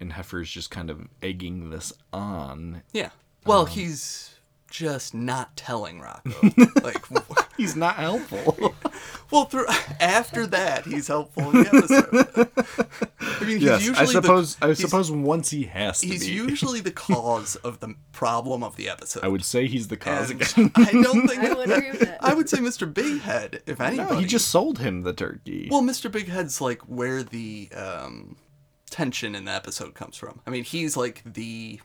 and 0.00 0.12
Heifer's 0.12 0.50
just 0.50 0.70
kind 0.70 0.90
of 0.90 1.06
egging 1.22 1.70
this 1.70 1.92
on. 2.12 2.82
yeah. 2.92 3.10
Well, 3.46 3.60
Um, 3.62 3.66
he's 3.68 4.31
just 4.72 5.12
not 5.12 5.54
telling 5.54 6.00
Rocko. 6.00 6.82
like 6.82 7.04
he's 7.58 7.76
not 7.76 7.96
helpful. 7.96 8.74
well, 9.30 9.44
through 9.44 9.66
after 10.00 10.46
that, 10.46 10.86
he's 10.86 11.08
helpful 11.08 11.50
in 11.50 11.62
the 11.62 11.68
episode. 11.68 12.48
I 13.20 13.44
mean, 13.44 13.58
he's 13.58 13.62
yes, 13.62 13.86
usually 13.86 14.08
I 14.08 14.10
suppose. 14.10 14.56
The, 14.56 14.66
I 14.68 14.72
suppose 14.72 15.10
once 15.10 15.50
he 15.50 15.64
has 15.64 16.00
to 16.00 16.06
be. 16.06 16.12
He's 16.14 16.26
be. 16.26 16.32
usually 16.32 16.80
the 16.80 16.90
cause 16.90 17.56
of 17.56 17.80
the 17.80 17.94
problem 18.12 18.64
of 18.64 18.76
the 18.76 18.88
episode. 18.88 19.22
I 19.22 19.28
would 19.28 19.44
say 19.44 19.66
he's 19.66 19.88
the 19.88 19.98
cause 19.98 20.30
And 20.30 20.40
again. 20.40 20.72
I 20.74 20.90
don't 20.90 21.28
think. 21.28 21.42
I 21.42 21.52
would 21.52 21.70
agree 21.70 21.90
with 21.90 22.00
that. 22.00 22.24
I 22.24 22.32
would 22.32 22.48
say 22.48 22.58
Mr. 22.58 22.92
Big 22.92 23.20
Head, 23.20 23.62
if 23.66 23.78
anybody. 23.78 24.14
no, 24.14 24.18
he 24.18 24.26
just 24.26 24.48
sold 24.48 24.78
him 24.78 25.02
the 25.02 25.12
turkey. 25.12 25.68
Well, 25.70 25.82
Mr. 25.82 26.10
Big 26.10 26.28
Head's 26.28 26.62
like 26.62 26.80
where 26.82 27.22
the 27.22 27.68
um, 27.76 28.36
tension 28.88 29.34
in 29.34 29.44
the 29.44 29.52
episode 29.52 29.92
comes 29.92 30.16
from. 30.16 30.40
I 30.46 30.50
mean, 30.50 30.64
he's 30.64 30.96
like 30.96 31.22
the 31.26 31.80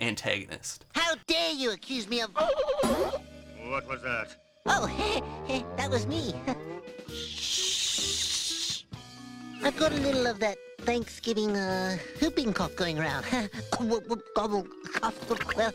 antagonist. 0.00 0.84
How 0.94 1.14
dare 1.26 1.52
you 1.52 1.72
accuse 1.72 2.08
me 2.08 2.20
of... 2.22 2.30
What 2.34 3.88
was 3.88 4.02
that? 4.02 4.36
Oh, 4.66 4.86
that 5.76 5.90
was 5.90 6.06
me. 6.06 6.34
Shh. 7.08 8.84
I've 9.62 9.76
got 9.76 9.92
a 9.92 9.96
little 9.96 10.26
of 10.26 10.38
that 10.40 10.56
Thanksgiving 10.80 11.56
uh, 11.56 11.98
whooping 12.20 12.52
cough 12.52 12.74
going 12.76 12.98
around. 12.98 13.24
Whoop, 13.80 14.08
whoop, 14.08 14.22
Gobble, 14.34 14.66
cough, 14.94 15.14
whoop, 15.28 15.56
well, 15.56 15.72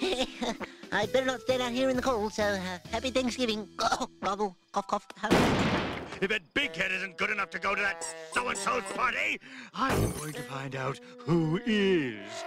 I 0.92 1.06
better 1.06 1.26
not 1.26 1.40
stand 1.40 1.62
out 1.62 1.72
here 1.72 1.88
in 1.88 1.96
the 1.96 2.02
cold, 2.02 2.32
so 2.34 2.42
uh, 2.42 2.78
happy 2.90 3.10
Thanksgiving. 3.10 3.68
Gobble, 3.76 4.10
gobble, 4.22 4.56
cough, 4.72 4.88
cough. 4.88 5.08
If 6.20 6.28
that 6.28 6.42
big 6.54 6.76
head 6.76 6.92
isn't 6.92 7.16
good 7.16 7.30
enough 7.30 7.50
to 7.50 7.58
go 7.58 7.74
to 7.74 7.80
that 7.80 8.04
so-and-so's 8.32 8.84
party, 8.94 9.40
I'm 9.74 10.12
going 10.12 10.32
to 10.34 10.42
find 10.42 10.76
out 10.76 11.00
who 11.18 11.60
is. 11.66 12.44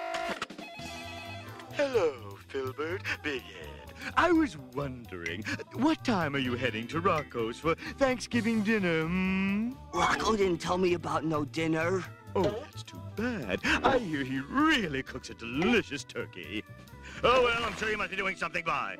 Hello, 1.75 2.37
Filbert, 2.47 3.01
Big 3.21 3.41
Head. 3.41 3.93
I 4.15 4.31
was 4.31 4.57
wondering, 4.73 5.43
what 5.73 6.05
time 6.05 6.33
are 6.33 6.39
you 6.39 6.55
heading 6.55 6.87
to 6.87 7.01
Rocko's 7.01 7.59
for 7.59 7.75
Thanksgiving 7.97 8.61
dinner? 8.63 9.03
Hmm? 9.03 9.71
Rocko 9.91 10.37
didn't 10.37 10.59
tell 10.59 10.77
me 10.77 10.93
about 10.93 11.25
no 11.25 11.43
dinner. 11.43 12.01
Oh, 12.33 12.43
that's 12.43 12.83
too 12.83 13.01
bad. 13.17 13.59
I 13.83 13.97
hear 13.97 14.23
he 14.23 14.39
really 14.39 15.03
cooks 15.03 15.29
a 15.31 15.33
delicious 15.33 16.05
turkey. 16.05 16.63
Oh, 17.25 17.43
well, 17.43 17.65
I'm 17.65 17.75
sure 17.75 17.89
you 17.89 17.97
must 17.97 18.11
be 18.11 18.15
doing 18.15 18.37
something 18.37 18.63
by. 18.63 18.95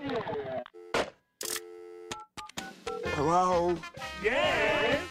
Hello? 3.13 3.77
Yes? 4.21 5.01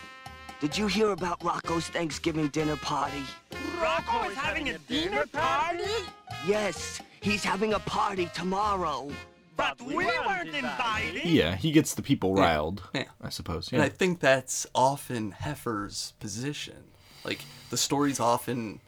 Did 0.61 0.77
you 0.77 0.87
hear 0.87 1.13
about 1.13 1.41
Rocko's 1.41 1.89
Thanksgiving 1.89 2.49
dinner 2.49 2.77
party? 2.77 3.23
Rocko 3.79 4.31
is 4.31 4.37
having 4.37 4.69
a 4.69 4.77
dinner 4.81 5.25
party? 5.33 5.85
Yes, 6.47 7.01
he's 7.25 7.43
having 7.43 7.73
a 7.73 7.79
party 7.81 8.29
tomorrow. 8.35 9.11
But 9.57 9.81
we 9.81 9.95
weren't 10.05 10.49
invited. 10.55 11.25
yeah, 11.27 11.55
he 11.57 11.71
gets 11.71 11.95
the 11.95 12.03
people 12.03 12.35
riled. 12.35 12.83
Yeah. 12.93 13.05
I 13.23 13.29
suppose. 13.31 13.71
And 13.71 13.79
Yeah. 13.79 13.85
I 13.85 13.89
think 13.89 14.19
that's 14.21 14.67
often 14.75 15.31
Heifer's 15.33 16.13
position. 16.19 16.83
Like, 17.25 17.41
the 17.71 17.77
story's 17.77 18.19
often. 18.21 18.81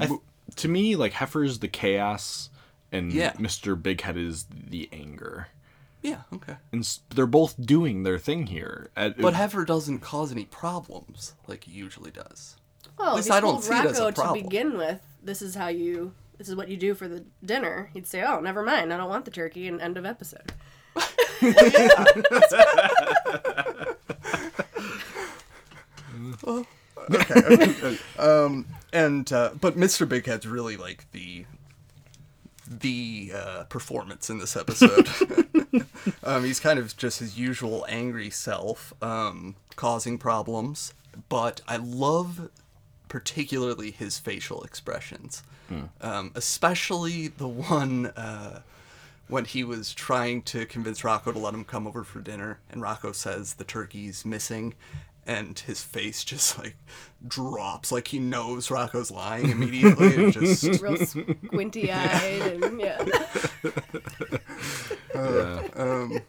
I 0.00 0.06
th- 0.06 0.20
to 0.56 0.68
me, 0.68 0.96
like 0.96 1.12
Heifer's 1.14 1.60
the 1.60 1.68
chaos, 1.68 2.50
and 2.90 3.12
Yeah. 3.12 3.32
Mr. 3.34 3.80
Big 3.80 4.00
Head 4.00 4.16
is 4.16 4.46
the 4.50 4.88
anger. 4.92 5.46
Yeah, 6.02 6.22
okay. 6.32 6.56
And 6.72 6.98
they're 7.10 7.26
both 7.26 7.54
doing 7.64 8.02
their 8.02 8.18
thing 8.18 8.48
here. 8.48 8.90
At- 8.96 9.16
But 9.18 9.34
Heifer 9.34 9.64
doesn't 9.64 10.00
cause 10.00 10.32
any 10.32 10.44
problems 10.46 11.34
like 11.46 11.64
he 11.64 11.72
usually 11.72 12.10
does. 12.10 12.56
Well, 12.98 13.10
At 13.10 13.12
if 13.12 13.16
least 13.16 13.28
he 13.28 13.34
I 13.34 13.40
don't 13.40 13.52
told 13.52 13.64
see 13.64 13.74
it 13.78 13.84
as 13.86 13.98
a 14.00 14.10
Rocko 14.12 14.26
to 14.36 14.42
begin 14.42 14.76
with, 14.76 15.00
this 15.22 15.40
is 15.40 15.54
how 15.54 15.68
you, 15.68 16.14
this 16.40 16.48
is 16.48 16.56
what 16.56 16.70
you 16.70 16.76
do 16.78 16.94
for 16.94 17.06
the 17.06 17.22
dinner. 17.44 17.90
He'd 17.92 18.06
say, 18.06 18.22
"Oh, 18.22 18.40
never 18.40 18.62
mind. 18.62 18.94
I 18.94 18.96
don't 18.96 19.10
want 19.10 19.26
the 19.26 19.30
turkey." 19.30 19.68
And 19.68 19.78
end 19.78 19.98
of 19.98 20.06
episode. 20.06 20.54
Okay. 27.12 27.98
um, 28.18 28.66
and 28.92 29.32
uh, 29.32 29.50
but 29.60 29.76
Mr. 29.76 30.06
Bighead's 30.06 30.46
really 30.46 30.76
like 30.76 31.10
the 31.12 31.44
the 32.66 33.32
uh, 33.34 33.64
performance 33.64 34.30
in 34.30 34.38
this 34.38 34.56
episode. 34.56 35.08
um, 36.24 36.44
he's 36.44 36.60
kind 36.60 36.78
of 36.78 36.96
just 36.96 37.18
his 37.18 37.38
usual 37.38 37.84
angry 37.88 38.30
self, 38.30 38.94
um, 39.02 39.56
causing 39.76 40.16
problems. 40.16 40.94
But 41.28 41.60
I 41.68 41.76
love 41.76 42.48
particularly 43.10 43.90
his 43.90 44.18
facial 44.18 44.62
expressions, 44.62 45.42
um, 46.00 46.32
especially 46.34 47.28
the 47.28 47.48
one. 47.48 48.06
Uh, 48.06 48.62
when 49.28 49.44
he 49.44 49.62
was 49.62 49.94
trying 49.94 50.42
to 50.42 50.66
convince 50.66 51.02
Rocko 51.02 51.32
to 51.32 51.38
let 51.38 51.54
him 51.54 51.62
come 51.64 51.86
over 51.86 52.02
for 52.02 52.20
dinner, 52.20 52.58
and 52.68 52.82
Rocko 52.82 53.14
says 53.14 53.54
the 53.54 53.62
turkey's 53.62 54.24
missing, 54.24 54.74
and 55.24 55.56
his 55.56 55.84
face 55.84 56.24
just 56.24 56.58
like 56.58 56.76
drops, 57.28 57.92
like 57.92 58.08
he 58.08 58.18
knows 58.18 58.68
Rocko's 58.68 59.12
lying 59.12 59.50
immediately. 59.50 60.16
and 60.16 60.32
just 60.40 60.82
Real 60.82 60.96
squinty 60.96 61.92
eyed 61.92 62.42
and 62.64 62.80
yeah. 62.80 63.04
Uh, 65.14 65.62
um, 65.76 66.20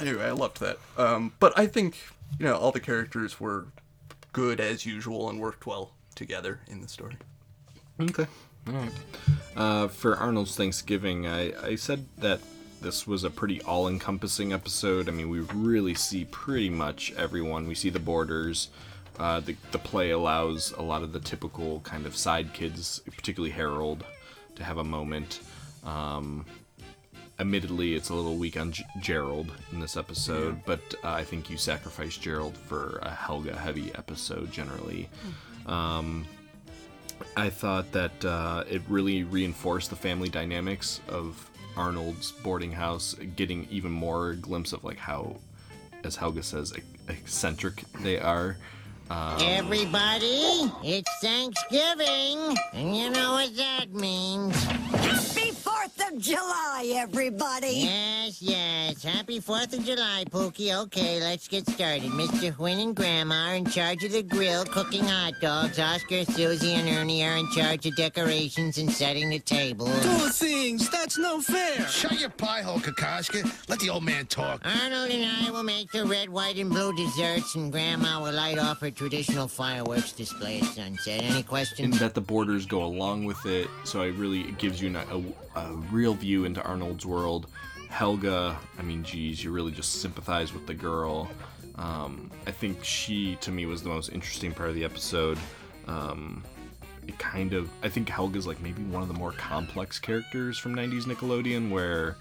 anyway, 0.00 0.24
I 0.24 0.32
loved 0.32 0.60
that. 0.60 0.78
Um, 0.96 1.32
but 1.38 1.56
I 1.58 1.66
think 1.66 1.96
you 2.38 2.44
know 2.46 2.56
all 2.56 2.72
the 2.72 2.80
characters 2.80 3.38
were 3.38 3.66
good 4.36 4.60
as 4.60 4.84
usual 4.84 5.30
and 5.30 5.40
worked 5.40 5.66
well 5.66 5.92
together 6.14 6.60
in 6.68 6.82
the 6.82 6.88
story. 6.88 7.16
Okay. 7.98 8.26
All 8.68 8.74
right. 8.74 8.92
Uh, 9.56 9.88
for 9.88 10.14
Arnold's 10.14 10.54
Thanksgiving, 10.54 11.26
I, 11.26 11.58
I 11.66 11.74
said 11.76 12.04
that 12.18 12.40
this 12.82 13.06
was 13.06 13.24
a 13.24 13.30
pretty 13.30 13.62
all 13.62 13.88
encompassing 13.88 14.52
episode. 14.52 15.08
I 15.08 15.12
mean, 15.12 15.30
we 15.30 15.40
really 15.40 15.94
see 15.94 16.26
pretty 16.26 16.68
much 16.68 17.14
everyone. 17.16 17.66
We 17.66 17.74
see 17.74 17.88
the 17.88 17.98
borders. 17.98 18.68
Uh, 19.18 19.40
the, 19.40 19.56
the 19.72 19.78
play 19.78 20.10
allows 20.10 20.72
a 20.72 20.82
lot 20.82 21.02
of 21.02 21.14
the 21.14 21.20
typical 21.20 21.80
kind 21.80 22.04
of 22.04 22.14
side 22.14 22.52
kids, 22.52 23.00
particularly 23.16 23.52
Harold, 23.52 24.04
to 24.56 24.64
have 24.64 24.76
a 24.76 24.84
moment. 24.84 25.40
Um, 25.82 26.44
admittedly, 27.38 27.94
it's 27.94 28.08
a 28.08 28.14
little 28.14 28.36
weak 28.36 28.58
on 28.58 28.72
G- 28.72 28.84
Gerald 29.00 29.52
in 29.72 29.80
this 29.80 29.96
episode, 29.96 30.60
but 30.64 30.80
uh, 31.04 31.10
I 31.12 31.24
think 31.24 31.50
you 31.50 31.56
sacrifice 31.56 32.16
Gerald 32.16 32.56
for 32.56 32.98
a 33.02 33.10
Helga 33.10 33.56
heavy 33.56 33.92
episode 33.94 34.50
generally. 34.52 35.08
Um, 35.66 36.24
I 37.36 37.48
thought 37.50 37.92
that 37.92 38.24
uh, 38.24 38.64
it 38.70 38.82
really 38.88 39.24
reinforced 39.24 39.90
the 39.90 39.96
family 39.96 40.28
dynamics 40.28 41.00
of 41.08 41.50
Arnold's 41.76 42.32
boarding 42.32 42.72
house, 42.72 43.14
getting 43.36 43.66
even 43.70 43.90
more 43.90 44.34
glimpse 44.34 44.72
of 44.72 44.84
like 44.84 44.98
how, 44.98 45.36
as 46.04 46.16
Helga 46.16 46.42
says, 46.42 46.72
ec- 46.72 46.84
eccentric 47.08 47.82
they 48.00 48.18
are. 48.18 48.56
Um, 49.08 49.36
Everybody, 49.40 50.68
it's 50.82 51.10
Thanksgiving, 51.22 52.56
and 52.72 52.96
you 52.96 53.08
know 53.10 53.32
what 53.34 53.54
that 53.56 53.92
means. 53.92 54.60
Happy 54.64 55.52
4th 56.06 56.12
of 56.12 56.18
July, 56.18 56.92
everybody! 56.94 57.66
Yes, 57.68 58.42
yes. 58.42 59.02
Happy 59.02 59.40
4th 59.40 59.76
of 59.78 59.84
July, 59.84 60.24
Pookie. 60.30 60.74
Okay, 60.82 61.20
let's 61.20 61.48
get 61.48 61.68
started. 61.68 62.10
Mr. 62.10 62.52
Huynh 62.52 62.82
and 62.82 62.96
Grandma 62.96 63.50
are 63.50 63.54
in 63.54 63.64
charge 63.66 64.04
of 64.04 64.12
the 64.12 64.22
grill, 64.22 64.64
cooking 64.64 65.04
hot 65.04 65.34
dogs. 65.40 65.78
Oscar, 65.78 66.24
Susie, 66.24 66.72
and 66.74 66.88
Ernie 66.88 67.24
are 67.24 67.36
in 67.36 67.50
charge 67.50 67.86
of 67.86 67.96
decorations 67.96 68.78
and 68.78 68.90
setting 68.90 69.30
the 69.30 69.38
table. 69.38 69.86
Two 69.86 70.28
things. 70.28 70.88
That's 70.90 71.18
no 71.18 71.40
fair. 71.40 71.86
Shut 71.88 72.20
your 72.20 72.30
pie 72.30 72.62
hole, 72.62 72.78
Kakashka. 72.78 73.68
Let 73.68 73.80
the 73.80 73.90
old 73.90 74.04
man 74.04 74.26
talk. 74.26 74.62
Arnold 74.64 75.10
and 75.10 75.46
I 75.46 75.50
will 75.50 75.62
make 75.62 75.90
the 75.92 76.04
red, 76.04 76.28
white, 76.28 76.56
and 76.56 76.70
blue 76.70 76.94
desserts, 76.94 77.54
and 77.54 77.72
Grandma 77.72 78.22
will 78.22 78.32
light 78.32 78.58
off 78.58 78.80
her 78.80 78.90
traditional 78.90 79.48
fireworks 79.48 80.12
display 80.12 80.60
at 80.60 80.66
sunset. 80.66 81.22
Any 81.22 81.36
and 81.36 81.46
questions? 81.46 81.98
that 81.98 82.14
the 82.14 82.20
borders 82.20 82.66
go 82.66 82.84
along 82.84 83.24
with 83.24 83.44
it. 83.46 83.68
So 83.84 84.02
it 84.02 84.14
really 84.14 84.42
it 84.42 84.58
gives 84.58 84.80
you 84.80 84.94
a, 84.96 85.16
a, 85.16 85.60
a 85.60 85.74
real 85.96 86.14
view 86.14 86.44
into 86.44 86.62
Arnold's 86.62 87.06
world. 87.06 87.46
Helga, 87.88 88.58
I 88.78 88.82
mean, 88.82 89.02
geez, 89.02 89.42
you 89.42 89.50
really 89.50 89.72
just 89.72 90.02
sympathize 90.02 90.52
with 90.52 90.66
the 90.66 90.74
girl. 90.74 91.30
Um, 91.76 92.30
I 92.46 92.50
think 92.50 92.84
she, 92.84 93.36
to 93.36 93.50
me, 93.50 93.64
was 93.64 93.82
the 93.82 93.88
most 93.88 94.10
interesting 94.12 94.52
part 94.52 94.68
of 94.68 94.74
the 94.74 94.84
episode. 94.84 95.38
Um, 95.86 96.44
it 97.06 97.18
kind 97.18 97.54
of, 97.54 97.70
I 97.82 97.88
think 97.88 98.08
Helga's 98.08 98.46
like 98.46 98.60
maybe 98.60 98.82
one 98.82 99.02
of 99.02 99.08
the 99.08 99.14
more 99.14 99.32
complex 99.32 99.98
characters 99.98 100.58
from 100.58 100.74
90s 100.74 101.04
Nickelodeon, 101.04 101.70
where 101.70 102.16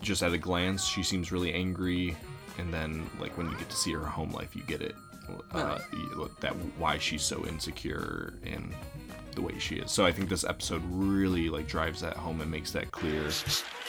just 0.00 0.22
at 0.22 0.32
a 0.32 0.38
glance, 0.38 0.84
she 0.84 1.02
seems 1.02 1.32
really 1.32 1.52
angry. 1.52 2.16
And 2.58 2.72
then, 2.72 3.10
like, 3.18 3.36
when 3.36 3.50
you 3.50 3.56
get 3.56 3.68
to 3.68 3.76
see 3.76 3.92
her 3.92 4.04
home 4.04 4.30
life, 4.30 4.54
you 4.54 4.62
get 4.62 4.80
it. 4.80 4.94
Uh, 5.52 5.78
that 6.40 6.52
why 6.78 6.98
she's 6.98 7.22
so 7.22 7.44
insecure 7.46 8.34
and 8.44 8.72
the 9.34 9.42
way 9.42 9.58
she 9.58 9.76
is. 9.76 9.90
So 9.90 10.04
I 10.04 10.12
think 10.12 10.28
this 10.28 10.44
episode 10.44 10.82
really 10.88 11.48
like 11.48 11.68
drives 11.68 12.00
that 12.00 12.16
home 12.16 12.40
and 12.40 12.50
makes 12.50 12.70
that 12.72 12.90
clear. 12.90 13.22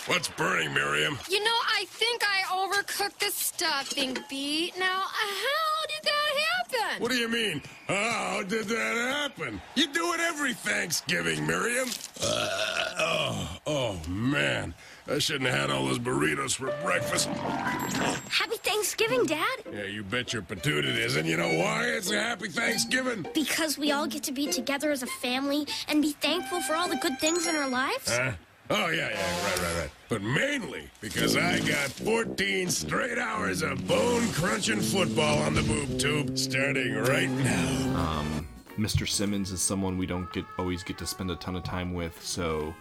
What's 0.07 0.27
burning, 0.29 0.73
Miriam? 0.73 1.17
You 1.29 1.43
know, 1.43 1.57
I 1.75 1.85
think 1.87 2.21
I 2.23 2.41
overcooked 2.51 3.19
the 3.19 3.31
stuffing, 3.31 4.17
Pete. 4.29 4.77
Now, 4.77 5.01
how 5.01 5.87
did 5.87 6.03
that 6.03 6.81
happen? 6.81 7.01
What 7.01 7.11
do 7.11 7.17
you 7.17 7.27
mean? 7.27 7.61
How 7.87 8.43
did 8.47 8.67
that 8.67 9.31
happen? 9.31 9.61
You 9.75 9.87
do 9.91 10.13
it 10.13 10.19
every 10.19 10.53
Thanksgiving, 10.53 11.45
Miriam. 11.47 11.89
Uh, 12.21 12.95
oh, 12.99 13.57
oh, 13.65 13.99
man. 14.07 14.73
I 15.07 15.19
shouldn't 15.19 15.49
have 15.49 15.59
had 15.59 15.71
all 15.71 15.85
those 15.85 15.99
burritos 15.99 16.55
for 16.55 16.73
breakfast. 16.83 17.27
Happy 17.27 18.57
Thanksgiving! 18.57 18.75
Thanksgiving, 18.85 19.25
Dad? 19.25 19.59
Yeah, 19.73 19.83
you 19.85 20.03
bet 20.03 20.31
your 20.31 20.41
patoot 20.41 20.79
it 20.79 20.97
is. 20.97 21.15
And 21.15 21.27
you 21.27 21.37
know 21.37 21.53
why 21.53 21.83
it's 21.85 22.11
a 22.11 22.21
happy 22.21 22.49
Thanksgiving? 22.49 23.25
Because 23.33 23.77
we 23.77 23.91
all 23.91 24.07
get 24.07 24.23
to 24.23 24.31
be 24.31 24.47
together 24.47 24.91
as 24.91 25.03
a 25.03 25.07
family 25.07 25.67
and 25.87 26.01
be 26.01 26.11
thankful 26.13 26.61
for 26.61 26.75
all 26.75 26.87
the 26.87 26.97
good 26.97 27.19
things 27.19 27.47
in 27.47 27.55
our 27.55 27.67
lives? 27.67 28.15
Huh? 28.15 28.31
Oh, 28.69 28.87
yeah, 28.89 29.09
yeah, 29.09 29.43
right, 29.43 29.61
right, 29.61 29.79
right. 29.81 29.89
But 30.07 30.21
mainly 30.21 30.89
because 31.01 31.35
I 31.35 31.59
got 31.59 31.89
14 31.89 32.69
straight 32.69 33.17
hours 33.17 33.61
of 33.61 33.87
bone 33.87 34.27
crunching 34.31 34.81
football 34.81 35.39
on 35.39 35.53
the 35.53 35.61
boob 35.63 35.99
tube 35.99 36.37
starting 36.37 36.95
right 36.95 37.29
now. 37.29 37.95
Um, 37.95 38.47
Mr. 38.77 39.07
Simmons 39.07 39.51
is 39.51 39.61
someone 39.61 39.97
we 39.97 40.05
don't 40.05 40.31
get 40.33 40.45
always 40.57 40.83
get 40.83 40.97
to 40.99 41.05
spend 41.05 41.31
a 41.31 41.35
ton 41.35 41.55
of 41.55 41.63
time 41.63 41.93
with, 41.93 42.23
so 42.23 42.73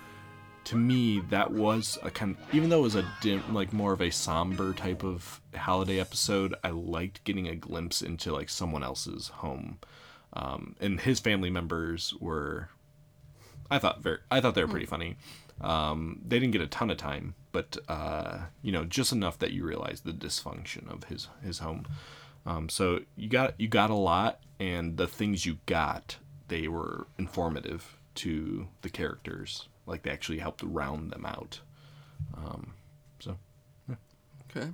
to 0.65 0.77
me 0.77 1.21
that 1.31 1.51
was 1.53 1.99
a 2.03 2.11
kind 2.11 2.37
of, 2.37 2.55
even 2.55 2.71
though 2.71 2.81
it 2.81 2.83
was 2.83 2.95
a 2.95 3.07
dim 3.21 3.43
like 3.53 3.73
more 3.73 3.93
of 3.93 4.01
a 4.01 4.11
somber 4.11 4.73
type 4.73 5.05
of 5.05 5.41
holiday 5.55 6.01
episode, 6.01 6.55
I 6.65 6.71
liked 6.71 7.25
getting 7.25 7.49
a 7.49 7.55
glimpse 7.55 8.03
into 8.03 8.33
like 8.33 8.49
someone 8.49 8.83
else's 8.83 9.29
home. 9.29 9.79
Um, 10.33 10.75
and 10.81 11.01
his 11.01 11.21
family 11.21 11.51
members 11.51 12.15
were 12.21 12.71
I 13.71 13.79
thought 13.79 14.03
very 14.03 14.19
I 14.31 14.41
thought 14.41 14.55
they 14.55 14.65
were 14.65 14.71
pretty 14.71 14.87
funny. 14.87 15.17
Um, 15.61 16.21
they 16.27 16.39
didn't 16.39 16.53
get 16.53 16.61
a 16.61 16.67
ton 16.67 16.91
of 16.91 16.97
time, 16.97 17.35
but 17.53 17.79
uh, 17.89 18.39
you 18.63 18.73
know, 18.73 18.85
just 18.85 19.13
enough 19.13 19.39
that 19.39 19.53
you 19.53 19.65
realize 19.65 20.01
the 20.01 20.13
dysfunction 20.13 20.93
of 20.93 21.05
his 21.05 21.29
his 21.43 21.59
home. 21.59 21.87
Um, 22.47 22.69
so 22.69 23.01
you 23.17 23.29
got 23.29 23.59
you 23.59 23.69
got 23.69 23.91
a 23.91 23.95
lot, 23.95 24.41
and 24.59 24.97
the 24.97 25.07
things 25.07 25.47
you 25.47 25.59
got, 25.67 26.19
they 26.49 26.69
were 26.69 27.07
informative 27.19 27.99
to 28.17 28.69
the 28.83 28.91
characters. 28.91 29.69
Like 29.87 30.03
they 30.03 30.11
actually 30.11 30.39
helped 30.39 30.63
round 30.63 31.11
them 31.13 31.27
out. 31.27 31.61
Um, 32.37 32.75
so 33.21 33.37
Okay. 34.57 34.69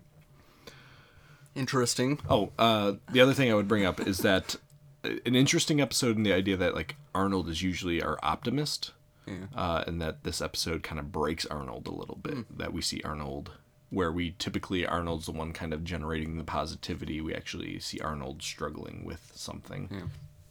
Interesting. 1.55 2.21
Oh, 2.29 2.53
uh, 2.59 2.95
the 3.11 3.21
other 3.21 3.35
thing 3.35 3.51
I 3.51 3.55
would 3.55 3.69
bring 3.69 3.85
up 3.85 4.01
is 4.01 4.19
that 4.19 4.57
uh, 5.05 5.11
an 5.27 5.35
interesting 5.35 5.81
episode 5.81 6.17
in 6.17 6.23
the 6.23 6.33
idea 6.33 6.57
that 6.57 6.75
like 6.75 6.97
Arnold 7.15 7.49
is 7.49 7.61
usually 7.63 8.01
our 8.03 8.19
optimist, 8.23 8.93
Yeah. 9.27 9.47
uh, 9.55 9.85
and 9.87 10.01
that 10.01 10.23
this 10.23 10.41
episode 10.41 10.83
kind 10.83 10.99
of 11.01 11.11
breaks 11.11 11.45
Arnold 11.47 11.87
a 11.89 11.93
little 11.95 12.17
bit. 12.23 12.57
That 12.57 12.73
we 12.73 12.83
see 12.83 13.01
Arnold 13.05 13.53
where 13.93 14.13
we 14.13 14.37
typically 14.39 14.87
Arnold's 14.87 15.27
the 15.27 15.33
one 15.33 15.53
kind 15.53 15.73
of 15.75 15.83
generating 15.83 16.37
the 16.39 16.45
positivity. 16.45 17.21
We 17.21 17.35
actually 17.35 17.81
see 17.81 17.99
Arnold 17.99 18.41
struggling 18.43 19.05
with 19.05 19.33
something. 19.35 19.89
Yeah. 19.91 20.03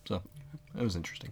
So 0.06 0.22
it 0.78 0.84
was 0.84 0.98
interesting. 0.98 1.32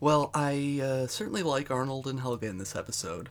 Well, 0.00 0.30
I 0.34 0.80
uh, 0.82 1.06
certainly 1.06 1.42
like 1.42 1.70
Arnold 1.70 2.06
and 2.06 2.20
Helga 2.20 2.46
in 2.46 2.58
this 2.58 2.76
episode. 2.76 3.30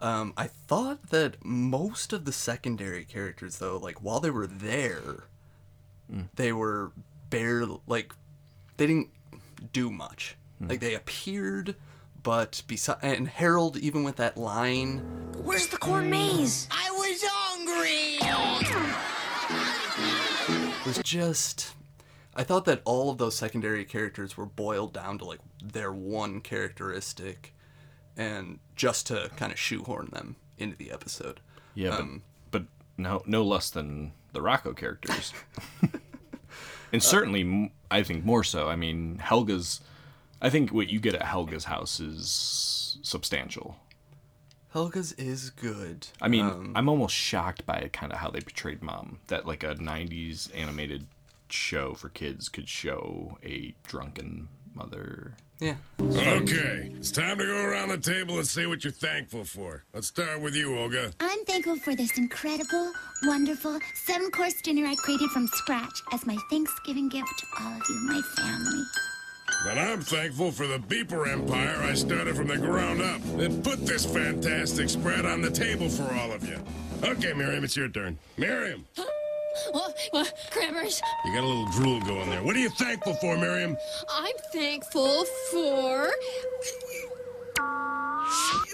Um, 0.00 0.32
I 0.36 0.46
thought 0.46 1.10
that 1.10 1.44
most 1.44 2.12
of 2.12 2.24
the 2.24 2.32
secondary 2.32 3.04
characters, 3.04 3.58
though, 3.58 3.76
like 3.76 4.02
while 4.02 4.20
they 4.20 4.30
were 4.30 4.46
there, 4.46 5.24
they 6.36 6.52
were 6.52 6.92
barely 7.30 7.78
like 7.86 8.14
they 8.76 8.86
didn't 8.86 9.08
do 9.72 9.90
much. 9.90 10.36
Like 10.60 10.80
they 10.80 10.94
appeared, 10.94 11.76
but 12.22 12.62
beside 12.66 12.98
and 13.02 13.28
Harold, 13.28 13.76
even 13.76 14.02
with 14.02 14.16
that 14.16 14.36
line, 14.36 14.98
Where's 15.42 15.68
the 15.68 15.76
corn 15.76 16.10
maze? 16.10 16.68
I 16.70 16.90
was 16.90 17.22
hungry. 17.24 18.18
was 20.86 20.98
just 21.04 21.74
I 22.38 22.44
thought 22.44 22.64
that 22.66 22.82
all 22.84 23.10
of 23.10 23.18
those 23.18 23.36
secondary 23.36 23.84
characters 23.84 24.36
were 24.36 24.46
boiled 24.46 24.92
down 24.92 25.18
to 25.18 25.24
like 25.24 25.40
their 25.62 25.92
one 25.92 26.40
characteristic 26.40 27.52
and 28.16 28.60
just 28.76 29.08
to 29.08 29.30
kind 29.36 29.50
of 29.52 29.58
shoehorn 29.58 30.10
them 30.12 30.36
into 30.56 30.76
the 30.76 30.92
episode. 30.92 31.40
Yeah, 31.74 31.96
Um, 31.96 32.22
but, 32.52 32.62
but 32.62 32.68
no 32.96 33.22
no 33.26 33.42
less 33.42 33.70
than 33.70 34.12
the 34.32 34.40
Rocko 34.40 34.76
characters. 34.76 35.32
and 36.92 37.02
certainly, 37.02 37.72
I 37.90 38.02
think 38.04 38.24
more 38.24 38.44
so. 38.44 38.68
I 38.68 38.76
mean, 38.76 39.20
Helga's. 39.22 39.80
I 40.40 40.48
think 40.48 40.70
what 40.70 40.88
you 40.88 41.00
get 41.00 41.16
at 41.16 41.22
Helga's 41.22 41.64
house 41.64 41.98
is 41.98 42.98
substantial. 43.02 43.76
Helga's 44.74 45.12
is 45.14 45.50
good. 45.50 46.06
I 46.20 46.28
mean, 46.28 46.46
Um, 46.46 46.72
I'm 46.76 46.88
almost 46.88 47.14
shocked 47.16 47.66
by 47.66 47.90
kind 47.92 48.12
of 48.12 48.18
how 48.18 48.30
they 48.30 48.40
portrayed 48.40 48.80
mom. 48.82 49.18
That 49.26 49.44
like 49.46 49.64
a 49.64 49.74
'90s 49.74 50.50
animated 50.54 51.06
show 51.52 51.94
for 51.94 52.08
kids 52.08 52.48
could 52.48 52.68
show 52.68 53.38
a 53.44 53.74
drunken 53.86 54.48
mother. 54.74 55.36
Yeah. 55.60 55.74
Okay, 56.00 56.92
it's 56.94 57.10
time 57.10 57.38
to 57.38 57.44
go 57.44 57.64
around 57.64 57.88
the 57.88 57.98
table 57.98 58.38
and 58.38 58.46
say 58.46 58.66
what 58.66 58.84
you're 58.84 58.92
thankful 58.92 59.44
for. 59.44 59.84
Let's 59.92 60.06
start 60.06 60.40
with 60.40 60.54
you, 60.54 60.78
Olga. 60.78 61.12
I'm 61.18 61.44
thankful 61.46 61.76
for 61.78 61.96
this 61.96 62.16
incredible, 62.16 62.92
wonderful, 63.24 63.80
seven 63.94 64.30
course 64.30 64.54
dinner 64.62 64.86
I 64.86 64.94
created 64.94 65.30
from 65.30 65.48
scratch 65.48 66.02
as 66.12 66.24
my 66.26 66.36
Thanksgiving 66.48 67.08
gift 67.08 67.32
to 67.38 67.62
all 67.64 67.72
of 67.72 67.82
you, 67.88 67.96
my 68.06 68.20
family. 68.36 68.84
And 69.66 69.80
I'm 69.80 70.00
thankful 70.00 70.52
for 70.52 70.68
the 70.68 70.78
Beeper 70.78 71.26
Empire 71.26 71.82
I 71.82 71.94
started 71.94 72.36
from 72.36 72.46
the 72.46 72.58
ground 72.58 73.02
up 73.02 73.20
that 73.38 73.62
put 73.64 73.84
this 73.84 74.04
fantastic 74.04 74.88
spread 74.88 75.26
on 75.26 75.40
the 75.40 75.50
table 75.50 75.88
for 75.88 76.04
all 76.14 76.30
of 76.32 76.46
you. 76.46 76.58
Okay, 77.02 77.32
Miriam, 77.32 77.64
it's 77.64 77.76
your 77.76 77.88
turn. 77.88 78.18
Miriam, 78.36 78.86
What? 79.72 79.98
What? 80.10 80.34
Cranberries? 80.50 81.00
you 81.24 81.34
got 81.34 81.44
a 81.44 81.46
little 81.46 81.70
drool 81.70 82.00
going 82.00 82.30
there. 82.30 82.42
What 82.42 82.56
are 82.56 82.60
you 82.60 82.70
thankful 82.70 83.14
for, 83.14 83.36
Miriam? 83.36 83.76
I'm 84.10 84.36
thankful 84.52 85.24
for 85.50 86.10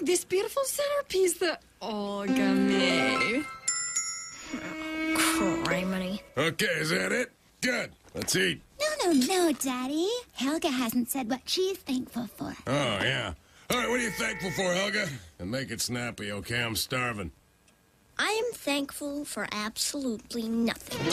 this 0.03 0.23
beautiful 0.25 0.63
centerpiece 0.63 1.37
that 1.39 1.61
Olga 1.81 2.53
made. 2.53 3.45
Criminy. 5.63 6.21
Okay, 6.37 6.65
is 6.65 6.89
that 6.89 7.11
it? 7.11 7.31
Good. 7.61 7.91
Let's 8.13 8.35
eat. 8.35 8.61
No, 8.79 9.11
no, 9.11 9.25
no, 9.25 9.51
Daddy. 9.53 10.07
Helga 10.33 10.69
hasn't 10.69 11.09
said 11.09 11.29
what 11.29 11.41
she's 11.45 11.77
thankful 11.77 12.27
for. 12.27 12.55
Oh, 12.67 12.99
yeah. 13.01 13.33
All 13.69 13.77
right, 13.77 13.89
what 13.89 13.99
are 13.99 14.03
you 14.03 14.11
thankful 14.11 14.51
for, 14.51 14.73
Helga? 14.73 15.07
And 15.39 15.49
make 15.49 15.71
it 15.71 15.81
snappy, 15.81 16.31
okay? 16.31 16.61
I'm 16.61 16.75
starving. 16.75 17.31
I 18.17 18.29
am 18.45 18.53
thankful 18.53 19.25
for 19.25 19.47
absolutely 19.51 20.47
nothing. 20.47 20.99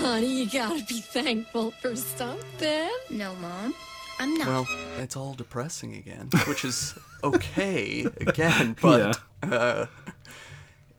Honey, 0.00 0.26
you 0.42 0.50
gotta 0.50 0.84
be 0.84 1.00
thankful 1.00 1.70
for 1.70 1.94
something. 1.94 2.90
No, 3.10 3.34
Mom. 3.36 3.74
I'm 4.18 4.34
not. 4.34 4.46
Well, 4.46 4.66
it's 4.98 5.16
all 5.16 5.34
depressing 5.34 5.94
again, 5.94 6.30
which 6.46 6.64
is 6.64 6.94
okay 7.24 8.06
again, 8.20 8.76
but 8.80 9.20
uh, 9.42 9.86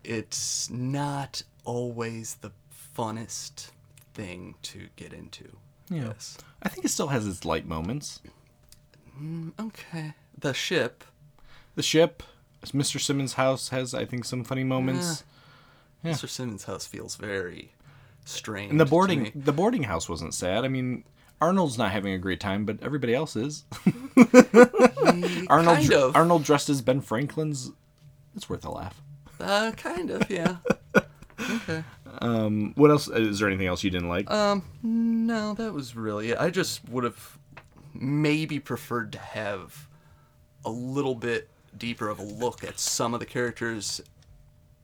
it's 0.04 0.70
not 0.70 1.42
always 1.66 2.36
the 2.36 2.52
funnest 2.96 3.72
thing 4.14 4.56
to 4.64 4.88
get 4.96 5.14
into. 5.14 5.58
Yeah. 5.90 6.08
Yes. 6.08 6.38
I 6.62 6.70
think 6.70 6.86
it 6.86 6.90
still 6.90 7.08
has 7.08 7.28
its 7.28 7.44
light 7.44 7.66
moments. 7.66 8.22
Mm, 9.20 9.54
okay. 9.60 10.14
The 10.38 10.54
ship. 10.54 11.04
The 11.76 11.84
ship. 11.84 12.24
Mr. 12.66 13.00
Simmons' 13.00 13.34
house 13.34 13.70
has, 13.70 13.94
I 13.94 14.06
think, 14.06 14.26
some 14.26 14.44
funny 14.44 14.64
moments. 14.64 15.24
Yeah. 16.04 16.12
Mr. 16.12 16.28
Simmons' 16.28 16.66
house 16.66 16.86
feels 16.86 17.16
very 17.16 17.74
strange. 18.26 18.72
And 18.72 18.80
the 18.80 18.86
boarding 18.86 19.32
the 19.36 19.54
boarding 19.54 19.84
house 19.84 20.10
wasn't 20.10 20.34
sad. 20.34 20.66
I 20.66 20.68
mean, 20.68 21.04
Arnold's 21.40 21.78
not 21.78 21.92
having 21.92 22.14
a 22.14 22.18
great 22.18 22.40
time, 22.40 22.66
but 22.66 22.82
everybody 22.82 23.14
else 23.14 23.36
is. 23.36 23.64
Arnold 25.50 25.78
kind 25.78 25.94
of. 25.94 26.16
Arnold 26.16 26.44
dressed 26.44 26.70
as 26.70 26.82
Ben 26.82 27.02
Franklin's. 27.02 27.72
It's 28.36 28.50
worth 28.50 28.66
a 28.66 28.72
laugh. 28.72 29.02
Uh, 29.40 29.72
kind 29.72 30.10
of, 30.10 30.30
yeah. 30.30 30.58
okay. 31.40 31.84
Um, 32.20 32.74
what 32.76 32.90
else? 32.90 33.08
Is 33.08 33.40
there 33.40 33.48
anything 33.48 33.68
else 33.68 33.84
you 33.84 33.92
didn't 33.92 34.10
like? 34.10 34.30
Um, 34.30 34.64
no, 34.82 35.54
that 35.54 35.74
was 35.74 35.96
really 35.96 36.32
it. 36.32 36.38
I 36.40 36.50
just 36.50 36.88
would 36.90 37.04
have 37.04 37.38
maybe 37.94 38.60
preferred 38.60 39.12
to 39.14 39.20
have 39.20 39.88
a 40.66 40.70
little 40.70 41.16
bit 41.16 41.50
deeper 41.78 42.10
of 42.10 42.20
a 42.20 42.24
look 42.24 42.64
at 42.64 42.80
some 42.80 43.14
of 43.14 43.20
the 43.20 43.26
characters 43.26 44.02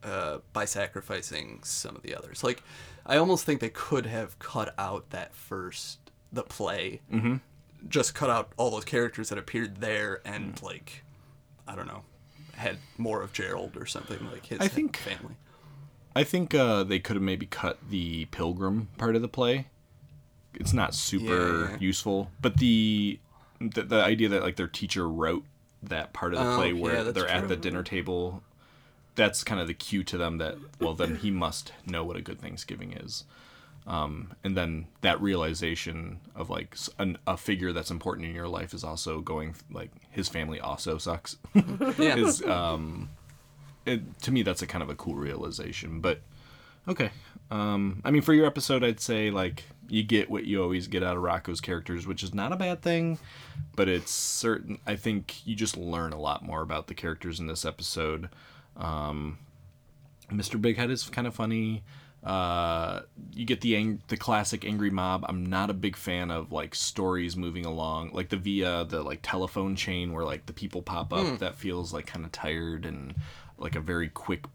uh, 0.03 0.39
by 0.51 0.65
sacrificing 0.65 1.59
some 1.63 1.95
of 1.95 2.01
the 2.01 2.13
others. 2.15 2.43
Like, 2.43 2.61
I 3.05 3.17
almost 3.17 3.45
think 3.45 3.61
they 3.61 3.69
could 3.69 4.05
have 4.05 4.37
cut 4.39 4.73
out 4.77 5.09
that 5.11 5.33
first 5.33 5.99
the 6.31 6.43
play, 6.43 6.99
Mhm. 7.11 7.39
just 7.87 8.13
cut 8.15 8.29
out 8.29 8.51
all 8.57 8.71
those 8.71 8.85
characters 8.85 9.29
that 9.29 9.37
appeared 9.37 9.77
there, 9.77 10.21
and 10.25 10.61
like, 10.61 11.03
I 11.67 11.75
don't 11.75 11.87
know, 11.87 12.03
had 12.55 12.79
more 12.97 13.21
of 13.21 13.31
Gerald 13.33 13.77
or 13.77 13.85
something 13.85 14.25
like 14.31 14.47
his 14.47 14.59
I 14.59 14.67
think- 14.67 14.97
family. 14.97 15.35
I 16.15 16.23
think 16.23 16.53
uh, 16.53 16.83
they 16.83 16.99
could 16.99 17.15
have 17.15 17.23
maybe 17.23 17.45
cut 17.47 17.79
the 17.89 18.25
pilgrim 18.25 18.89
part 18.97 19.15
of 19.15 19.21
the 19.21 19.27
play. 19.27 19.67
It's 20.53 20.73
not 20.73 20.93
super 20.93 21.69
Yeah. 21.71 21.77
useful, 21.79 22.29
but 22.41 22.57
the, 22.57 23.19
the 23.59 23.81
the 23.83 24.03
idea 24.03 24.29
that 24.29 24.43
like 24.43 24.55
their 24.57 24.67
teacher 24.67 25.09
wrote 25.09 25.43
that 25.83 26.13
part 26.13 26.33
of 26.33 26.39
the 26.39 26.53
Oh, 26.53 26.55
play 26.57 26.71
yeah, 26.71 26.81
where 26.81 27.03
that's 27.03 27.15
they're 27.15 27.27
at 27.27 27.47
the 27.47 27.55
dinner 27.55 27.83
table, 27.83 28.43
that's 29.15 29.43
kind 29.43 29.61
of 29.61 29.67
the 29.67 29.73
cue 29.73 30.03
to 30.03 30.17
them 30.17 30.37
that 30.39 30.57
well 30.79 30.93
then 30.93 31.17
he 31.17 31.31
must 31.31 31.71
know 31.85 32.03
what 32.03 32.15
a 32.15 32.21
good 32.21 32.39
Thanksgiving 32.39 32.93
is. 32.93 33.25
Um, 33.85 34.33
and 34.43 34.55
then 34.55 34.87
that 35.01 35.21
realization 35.21 36.19
of 36.35 36.49
like 36.49 36.77
an, 36.99 37.17
a 37.27 37.35
figure 37.35 37.73
that's 37.73 37.91
important 37.91 38.27
in 38.27 38.33
your 38.33 38.47
life 38.47 38.73
is 38.73 38.83
also 38.83 39.19
going 39.19 39.55
like 39.69 39.91
his 40.09 40.29
family 40.29 40.59
also 40.59 40.97
sucks. 40.97 41.35
Yeah. 41.53 42.15
is 42.15 42.41
um, 42.43 43.09
it, 43.85 44.21
to 44.21 44.31
me 44.31 44.41
that's 44.41 44.61
a 44.61 44.67
kind 44.67 44.81
of 44.83 44.89
a 44.89 44.95
cool 44.95 45.15
realization. 45.15 45.99
But 45.99 46.21
Okay. 46.87 47.11
Um, 47.51 48.01
I 48.03 48.11
mean, 48.11 48.21
for 48.21 48.33
your 48.33 48.45
episode, 48.45 48.83
I'd 48.83 48.99
say 48.99 49.29
like 49.29 49.63
you 49.87 50.03
get 50.03 50.29
what 50.29 50.45
you 50.45 50.61
always 50.61 50.87
get 50.87 51.03
out 51.03 51.17
of 51.17 51.23
Rocko's 51.23 51.61
characters, 51.61 52.07
which 52.07 52.23
is 52.23 52.33
not 52.33 52.51
a 52.51 52.55
bad 52.55 52.81
thing, 52.81 53.19
but 53.75 53.87
it's 53.87 54.11
certain. 54.11 54.79
I 54.87 54.95
think 54.95 55.45
you 55.45 55.55
just 55.55 55.77
learn 55.77 56.13
a 56.13 56.19
lot 56.19 56.43
more 56.43 56.61
about 56.61 56.87
the 56.87 56.93
characters 56.93 57.39
in 57.39 57.47
this 57.47 57.65
episode. 57.65 58.29
Um, 58.75 59.37
Mr. 60.31 60.59
Big 60.59 60.77
Head 60.77 60.89
is 60.89 61.03
kind 61.09 61.27
of 61.27 61.35
funny. 61.35 61.83
Uh, 62.23 63.01
you 63.33 63.45
get 63.45 63.59
the 63.61 63.75
ang- 63.75 64.01
the 64.07 64.15
classic 64.15 64.65
angry 64.65 64.89
mob. 64.89 65.25
I'm 65.27 65.45
not 65.45 65.69
a 65.69 65.73
big 65.73 65.97
fan 65.97 66.31
of 66.31 66.51
like 66.51 66.73
stories 66.73 67.35
moving 67.35 67.65
along, 67.65 68.11
like 68.13 68.29
the 68.29 68.37
via 68.37 68.85
the 68.85 69.03
like 69.03 69.19
telephone 69.21 69.75
chain 69.75 70.13
where 70.13 70.23
like 70.23 70.45
the 70.45 70.53
people 70.53 70.81
pop 70.81 71.11
up. 71.13 71.25
Hmm. 71.25 71.35
That 71.35 71.55
feels 71.55 71.93
like 71.93 72.07
kind 72.07 72.25
of 72.25 72.31
tired 72.31 72.85
and 72.85 73.13
like 73.57 73.75
a 73.75 73.81
very 73.81 74.07
quick 74.09 74.45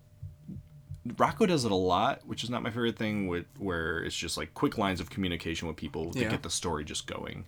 Rocko 1.06 1.46
does 1.48 1.64
it 1.64 1.70
a 1.70 1.76
lot, 1.76 2.26
which 2.26 2.42
is 2.44 2.50
not 2.50 2.62
my 2.62 2.70
favorite 2.70 2.96
thing. 2.98 3.28
With 3.28 3.46
where 3.58 4.00
it's 4.02 4.16
just 4.16 4.36
like 4.36 4.54
quick 4.54 4.76
lines 4.78 5.00
of 5.00 5.10
communication 5.10 5.68
with 5.68 5.76
people 5.76 6.12
to 6.12 6.20
Yeah. 6.20 6.30
get 6.30 6.42
the 6.42 6.50
story 6.50 6.84
just 6.84 7.06
going. 7.06 7.44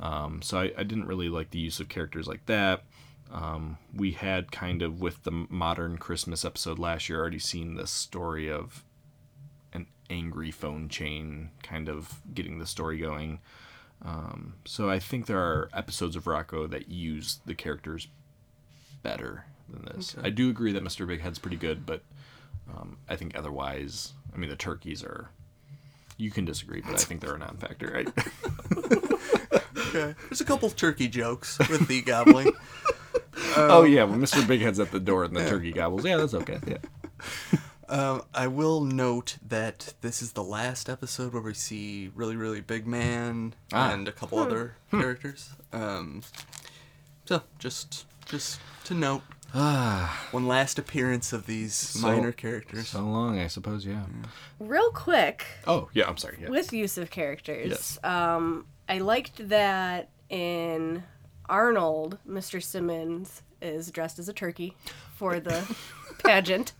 Um, 0.00 0.40
so 0.42 0.58
I, 0.58 0.72
I 0.76 0.82
didn't 0.82 1.06
really 1.06 1.28
like 1.28 1.50
the 1.50 1.58
use 1.58 1.80
of 1.80 1.88
characters 1.88 2.26
like 2.28 2.46
that. 2.46 2.84
Um, 3.32 3.78
we 3.94 4.12
had 4.12 4.50
kind 4.52 4.82
of 4.82 5.00
with 5.00 5.22
the 5.22 5.30
modern 5.48 5.98
Christmas 5.98 6.44
episode 6.44 6.78
last 6.78 7.08
year 7.08 7.20
already 7.20 7.38
seen 7.38 7.74
this 7.74 7.90
story 7.90 8.50
of 8.50 8.84
an 9.72 9.86
angry 10.08 10.50
phone 10.50 10.88
chain 10.88 11.50
kind 11.62 11.88
of 11.88 12.20
getting 12.34 12.58
the 12.58 12.66
story 12.66 12.98
going. 12.98 13.38
Um, 14.02 14.54
so 14.64 14.88
I 14.90 14.98
think 14.98 15.26
there 15.26 15.38
are 15.40 15.68
episodes 15.72 16.16
of 16.16 16.24
Rocko 16.24 16.68
that 16.70 16.88
use 16.88 17.40
the 17.46 17.54
characters 17.54 18.08
better 19.02 19.44
than 19.68 19.84
this. 19.84 20.16
Okay. 20.18 20.26
I 20.26 20.30
do 20.30 20.50
agree 20.50 20.72
that 20.72 20.82
Mr. 20.84 21.06
Big 21.06 21.20
Head's 21.20 21.38
pretty 21.38 21.56
good, 21.56 21.84
but 21.86 22.02
um, 22.74 22.98
I 23.08 23.16
think 23.16 23.36
otherwise, 23.36 24.12
I 24.34 24.38
mean, 24.38 24.50
the 24.50 24.56
turkeys 24.56 25.02
are. 25.02 25.30
You 26.16 26.30
can 26.30 26.44
disagree, 26.44 26.82
but 26.82 26.94
I 26.94 26.98
think 26.98 27.22
they're 27.22 27.34
a 27.34 27.38
non-factor, 27.38 27.90
right? 27.92 28.08
Okay. 29.92 30.14
There's 30.28 30.40
a 30.40 30.44
couple 30.44 30.68
of 30.68 30.76
turkey 30.76 31.08
jokes 31.08 31.58
with 31.58 31.88
the 31.88 32.00
gobbling. 32.02 32.52
oh 33.56 33.82
Um, 33.84 33.90
yeah, 33.90 34.04
when 34.04 34.20
Mr. 34.20 34.46
Big 34.46 34.60
Head's 34.60 34.78
at 34.78 34.92
the 34.92 35.00
door 35.00 35.24
and 35.24 35.34
the 35.34 35.48
turkey 35.48 35.72
gobbles, 35.72 36.04
yeah, 36.04 36.16
that's 36.16 36.34
okay. 36.34 36.58
Yeah. 36.66 36.76
Um, 37.88 38.22
I 38.32 38.46
will 38.46 38.82
note 38.82 39.36
that 39.48 39.94
this 40.00 40.22
is 40.22 40.30
the 40.34 40.44
last 40.44 40.88
episode 40.88 41.32
where 41.32 41.42
we 41.42 41.54
see 41.54 42.12
really, 42.14 42.36
really 42.36 42.60
big 42.60 42.86
man 42.86 43.52
Ah. 43.72 43.90
and 43.92 44.06
a 44.06 44.12
couple 44.12 44.38
Hmm. 44.38 44.44
other 44.46 44.76
Hmm. 44.92 45.00
characters. 45.00 45.50
Um, 45.72 46.22
so 47.24 47.42
just, 47.58 48.06
just 48.26 48.60
to 48.84 48.94
note, 48.94 49.22
Ah. 49.54 50.26
one 50.30 50.46
last 50.46 50.78
appearance 50.78 51.32
of 51.32 51.46
these 51.46 51.74
So- 51.74 52.06
minor 52.06 52.32
characters. 52.32 52.88
So 52.88 53.00
long, 53.00 53.38
I 53.38 53.46
suppose. 53.48 53.84
Yeah. 53.84 54.02
Real 54.58 54.90
quick, 54.90 55.44
Oh 55.66 55.88
yeah, 55.92 56.06
I'm 56.08 56.16
sorry. 56.16 56.38
Yeah. 56.42 56.50
with 56.50 56.72
use 56.72 56.96
of 56.98 57.10
characters, 57.10 57.68
Yes. 57.70 57.98
um, 58.04 58.66
I 58.88 58.98
liked 58.98 59.48
that 59.48 60.10
in 60.28 61.02
Arnold, 61.48 62.18
Mr. 62.28 62.62
Simmons 62.62 63.42
is 63.60 63.90
dressed 63.90 64.18
as 64.18 64.28
a 64.28 64.32
turkey 64.32 64.76
for 65.16 65.40
the 65.40 65.76
pageant. 66.24 66.72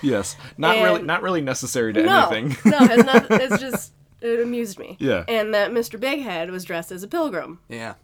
Yes. 0.00 0.36
Not 0.56 0.76
really. 0.76 1.02
Not 1.02 1.22
really 1.22 1.40
necessary 1.40 1.92
to 1.92 2.02
no, 2.02 2.28
anything. 2.30 2.56
no, 2.70 2.78
it's 2.82 3.04
not. 3.04 3.26
It's 3.30 3.58
just 3.60 3.92
it 4.20 4.40
amused 4.40 4.78
me. 4.78 4.96
Yeah. 5.00 5.24
And 5.28 5.52
that 5.54 5.72
Mr. 5.72 5.98
Bighead 6.00 6.50
was 6.50 6.64
dressed 6.64 6.92
as 6.92 7.02
a 7.02 7.08
pilgrim 7.08 7.58
Yeah. 7.68 7.94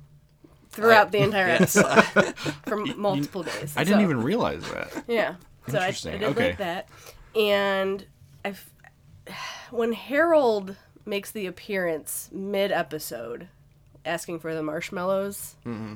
Throughout 0.81 1.07
I- 1.09 1.11
the 1.11 1.19
entire 1.19 1.47
yes. 1.49 1.77
episode 1.77 2.35
for 2.67 2.77
multiple 2.97 3.43
days. 3.43 3.75
I 3.77 3.85
didn't 3.85 4.01
So- 4.01 4.05
even 4.05 4.23
realize 4.23 4.63
that. 4.71 5.05
Yeah. 5.09 5.35
So 5.69 5.79
I, 5.79 5.87
I 5.89 5.91
did 5.91 6.23
Okay. 6.23 6.49
like 6.49 6.59
that. 6.59 6.89
And 7.37 8.07
I, 8.45 8.55
when 9.71 9.93
Harold 9.93 10.77
makes 11.05 11.31
the 11.31 11.47
appearance 11.47 12.31
mid 12.33 12.73
episode, 12.73 13.49
asking 14.05 14.39
for 14.41 14.55
the 14.55 14.63
marshmallows, 14.63 15.57
Mm-hmm. 15.67 15.95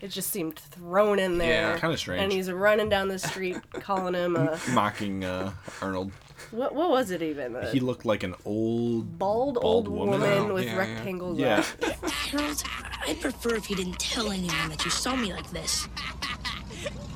it 0.00 0.08
just 0.08 0.30
seemed 0.30 0.58
thrown 0.58 1.18
in 1.20 1.38
there. 1.38 1.72
Yeah, 1.74 1.78
kinda 1.78 1.96
strange. 1.96 2.22
And 2.22 2.32
he's 2.32 2.50
running 2.50 2.88
down 2.88 3.08
the 3.08 3.18
street 3.20 3.56
calling 3.72 4.14
him 4.14 4.34
a 4.36 4.58
Mocking 4.72 5.24
uh, 5.24 5.52
Arnold. 5.80 6.10
What? 6.50 6.74
What 6.74 6.90
was 6.90 7.10
it 7.10 7.22
even? 7.22 7.56
A 7.56 7.70
He 7.70 7.80
looked 7.80 8.04
like 8.04 8.22
an 8.22 8.34
old 8.44 9.18
bald, 9.18 9.58
old 9.60 9.88
woman, 9.88 10.20
woman. 10.20 10.50
Oh, 10.50 10.54
with 10.54 10.64
Yeah, 10.64 10.72
yeah. 10.72 10.78
rectangle 10.78 11.38
Yeah. 11.38 11.64
glasses. 11.80 12.10
Harold, 12.30 12.62
I'd 13.06 13.20
prefer 13.20 13.54
if 13.56 13.68
you 13.70 13.76
didn't 13.76 13.98
tell 13.98 14.30
anyone 14.30 14.68
that 14.70 14.84
you 14.84 14.90
saw 14.90 15.16
me 15.16 15.32
like 15.32 15.50
this. 15.50 15.88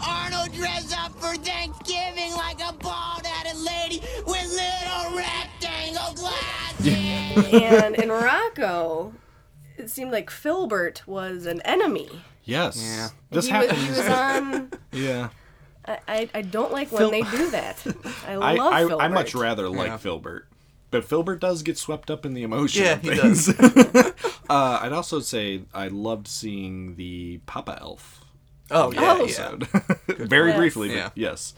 Arnold 0.07 0.53
dressed 0.55 0.97
up 0.99 1.13
for 1.21 1.35
Thanksgiving 1.37 2.33
like 2.33 2.59
a 2.61 2.73
bald-headed 2.73 3.59
lady 3.61 4.01
with 4.27 4.49
little 4.51 5.17
rectangle 5.17 6.15
glasses. 6.15 7.53
and 7.53 7.95
in 7.97 8.09
Rocko, 8.09 9.13
it 9.77 9.91
seemed 9.91 10.11
like 10.11 10.31
Filbert 10.31 11.03
was 11.07 11.45
an 11.47 11.61
enemy. 11.63 12.09
Yes. 12.45 12.81
Yeah. 12.83 13.09
This 13.31 13.47
he, 13.47 13.53
was, 13.53 13.67
happens. 13.71 13.83
he 13.85 13.91
was 13.91 14.09
on. 14.09 14.71
yeah. 14.93 15.29
I, 15.87 15.99
I, 16.09 16.29
I 16.35 16.43
don't 16.43 16.73
like 16.73 16.91
when 16.93 16.99
Phil- 17.01 17.11
they 17.11 17.23
do 17.23 17.51
that. 17.51 17.85
I 18.27 18.33
I, 18.35 18.55
love 18.55 18.73
I, 18.73 18.81
Filbert. 18.87 19.03
I 19.03 19.09
much 19.09 19.35
rather 19.35 19.69
like 19.69 19.89
Yeah. 19.89 19.97
Filbert. 19.97 20.47
But 20.91 21.05
Filbert 21.05 21.41
does 21.41 21.63
get 21.63 21.79
swept 21.79 22.11
up 22.11 22.27
in 22.27 22.35
the 22.35 22.43
emotion. 22.43 22.83
Yeah, 22.83 22.93
of 22.95 23.03
he 23.03 23.11
things. 23.15 23.47
does. 23.55 23.95
uh, 24.51 24.79
I'd 24.83 24.93
also 24.93 25.21
say 25.21 25.63
I 25.73 25.89
loved 25.89 26.27
seeing 26.27 26.97
the 26.97 27.39
Papa 27.47 27.79
Elf. 27.81 28.25
Oh, 28.73 28.93
yeah, 28.93 29.01
yeah. 29.17 29.23
episode. 29.23 29.67
Very 30.29 30.51
Yes. 30.51 30.57
briefly, 30.59 30.89
but 30.89 30.97
Yeah. 30.97 31.11
yes. 31.15 31.55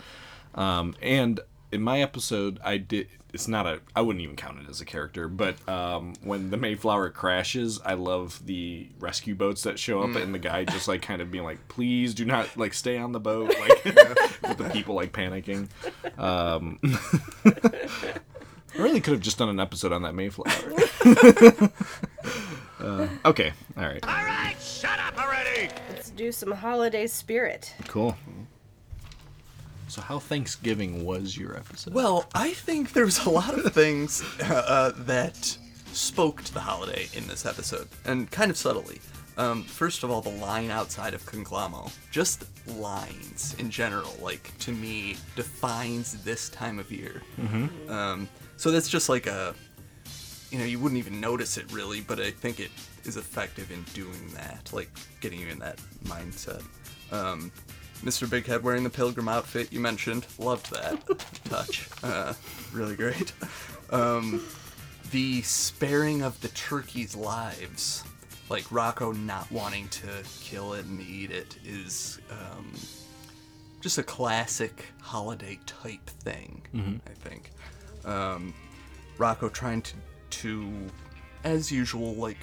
Um, 0.55 0.95
and 1.03 1.41
in 1.71 1.81
my 1.83 2.01
episode, 2.03 2.59
I 2.65 2.77
did. 2.79 3.09
It's 3.33 3.49
not 3.49 3.67
a. 3.67 3.81
I 3.97 4.03
wouldn't 4.03 4.23
even 4.23 4.37
count 4.37 4.59
it 4.61 4.69
as 4.69 4.81
a 4.83 4.85
character, 4.85 5.27
but 5.27 5.57
um, 5.69 6.13
when 6.23 6.51
the 6.51 6.59
Mayflower 6.59 7.09
crashes, 7.11 7.81
I 7.83 7.95
love 7.95 8.45
the 8.45 8.89
rescue 9.01 9.35
boats 9.35 9.63
that 9.63 9.79
show 9.79 10.03
up, 10.03 10.11
Mm. 10.11 10.23
and 10.23 10.35
the 10.35 10.39
guy 10.39 10.65
just 10.65 10.87
like 10.87 11.01
kind 11.01 11.23
of 11.23 11.31
being 11.31 11.45
like, 11.45 11.67
"Please 11.69 12.13
do 12.13 12.27
not 12.27 12.55
like 12.59 12.75
stay 12.75 12.99
on 12.99 13.13
the 13.13 13.21
boat," 13.21 13.49
like 13.59 13.85
with 13.87 14.59
the 14.59 14.71
people 14.73 14.95
like 14.95 15.13
panicking. 15.13 15.69
Um, 16.19 16.79
I 17.45 18.79
really 18.83 19.01
could 19.01 19.13
have 19.13 19.23
just 19.23 19.39
done 19.39 19.49
an 19.49 19.61
episode 19.61 19.93
on 19.93 20.03
that 20.03 20.15
Mayflower. 20.15 20.49
uh, 22.81 23.09
okay, 23.25 23.53
all 23.77 23.85
right, 23.85 24.03
All 24.07 24.25
right, 24.25 24.57
shut 24.61 24.99
up 24.99 25.19
already! 25.19 25.69
Let's 25.91 26.11
do 26.11 26.33
some 26.33 26.53
holiday 26.53 27.07
spirit. 27.07 27.75
cool. 27.89 28.17
So, 29.93 30.01
how 30.01 30.19
Thanksgiving 30.19 31.05
was 31.05 31.37
your 31.37 31.55
episode? 31.55 31.93
Well, 31.93 32.25
I 32.35 32.55
think 32.55 32.95
there 32.95 33.05
was 33.05 33.27
a 33.27 33.29
lot 33.29 33.59
of 33.59 33.75
things 33.75 34.25
uh, 34.41 34.55
uh, 34.67 34.93
that 35.01 35.37
spoke 35.93 36.43
to 36.45 36.55
the 36.55 36.61
holiday 36.61 37.09
in 37.13 37.27
this 37.27 37.45
episode, 37.45 37.89
and 38.07 38.31
kind 38.31 38.51
of 38.51 38.57
subtly. 38.57 39.03
Um, 39.37 39.65
first 39.65 40.03
of 40.03 40.11
all, 40.11 40.23
the 40.23 40.31
line 40.31 40.71
outside 40.71 41.13
of 41.13 41.27
Conglom-O, 41.27 41.93
just 42.11 42.47
lines 42.79 43.55
in 43.59 43.69
general, 43.71 44.17
like 44.23 44.57
to 44.61 44.73
me, 44.73 45.17
defines 45.37 46.15
this 46.25 46.49
time 46.49 46.79
of 46.79 46.91
year. 46.91 47.21
Mhm. 47.39 47.91
Um, 47.91 48.29
so 48.57 48.71
that's 48.71 48.89
just 48.89 49.11
like 49.11 49.27
a, 49.27 49.55
you 50.51 50.59
know, 50.59 50.65
you 50.65 50.79
wouldn't 50.79 51.01
even 51.01 51.21
notice 51.21 51.59
it 51.59 51.71
really, 51.71 52.01
but 52.01 52.19
I 52.19 52.31
think 52.31 52.61
it 52.61 52.71
is 53.05 53.19
effective 53.19 53.71
in 53.71 53.83
doing 53.93 54.33
that, 54.33 54.71
like 54.73 54.89
getting 55.21 55.39
you 55.39 55.49
in 55.49 55.59
that 55.59 55.77
mindset. 56.05 56.63
Um, 57.11 57.53
Mr. 58.03 58.29
Big 58.29 58.47
Head 58.47 58.63
wearing 58.63 58.83
the 58.85 58.91
pilgrim 58.91 59.29
outfit 59.29 59.73
you 59.73 59.81
mentioned, 59.81 60.27
loved 60.39 60.73
that 60.73 61.01
touch. 61.45 61.89
Uh, 62.03 62.33
really 62.73 62.97
great. 62.97 63.33
Um, 63.91 64.43
the 65.11 65.43
sparing 65.43 66.23
of 66.23 66.41
the 66.41 66.49
turkeys' 66.49 67.15
lives, 67.15 68.03
like 68.49 68.65
Rocko 68.65 69.17
not 69.17 69.51
wanting 69.53 69.89
to 69.89 70.09
kill 70.41 70.73
it 70.75 70.85
and 70.87 71.01
eat 71.01 71.31
it, 71.31 71.57
is 71.65 72.19
um, 72.31 72.73
just 73.81 73.99
a 73.99 74.03
classic 74.03 74.87
holiday 75.01 75.59
type 75.67 76.05
thing. 76.07 76.63
Mhm. 76.75 77.01
I 77.07 77.15
think. 77.29 77.51
Um, 78.05 78.53
Rocko 79.19 79.53
trying 79.53 79.83
to, 79.83 79.95
to, 80.31 80.73
as 81.45 81.71
usual, 81.71 82.15
like 82.15 82.39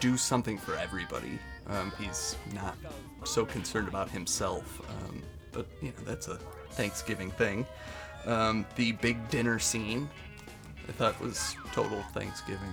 do 0.00 0.16
something 0.16 0.58
for 0.58 0.74
everybody. 0.74 1.38
Um, 1.68 1.92
he's 1.98 2.36
not 2.52 2.76
so 3.24 3.44
concerned 3.44 3.88
about 3.88 4.10
himself, 4.10 4.80
um, 4.90 5.22
but 5.52 5.66
you 5.82 5.88
know 5.88 6.04
that's 6.04 6.28
a 6.28 6.36
Thanksgiving 6.70 7.30
thing. 7.30 7.66
Um, 8.26 8.64
the 8.76 8.92
big 8.92 9.28
dinner 9.28 9.58
scene, 9.58 10.08
I 10.88 10.92
thought 10.92 11.20
was 11.20 11.56
total 11.72 12.02
Thanksgiving. 12.14 12.72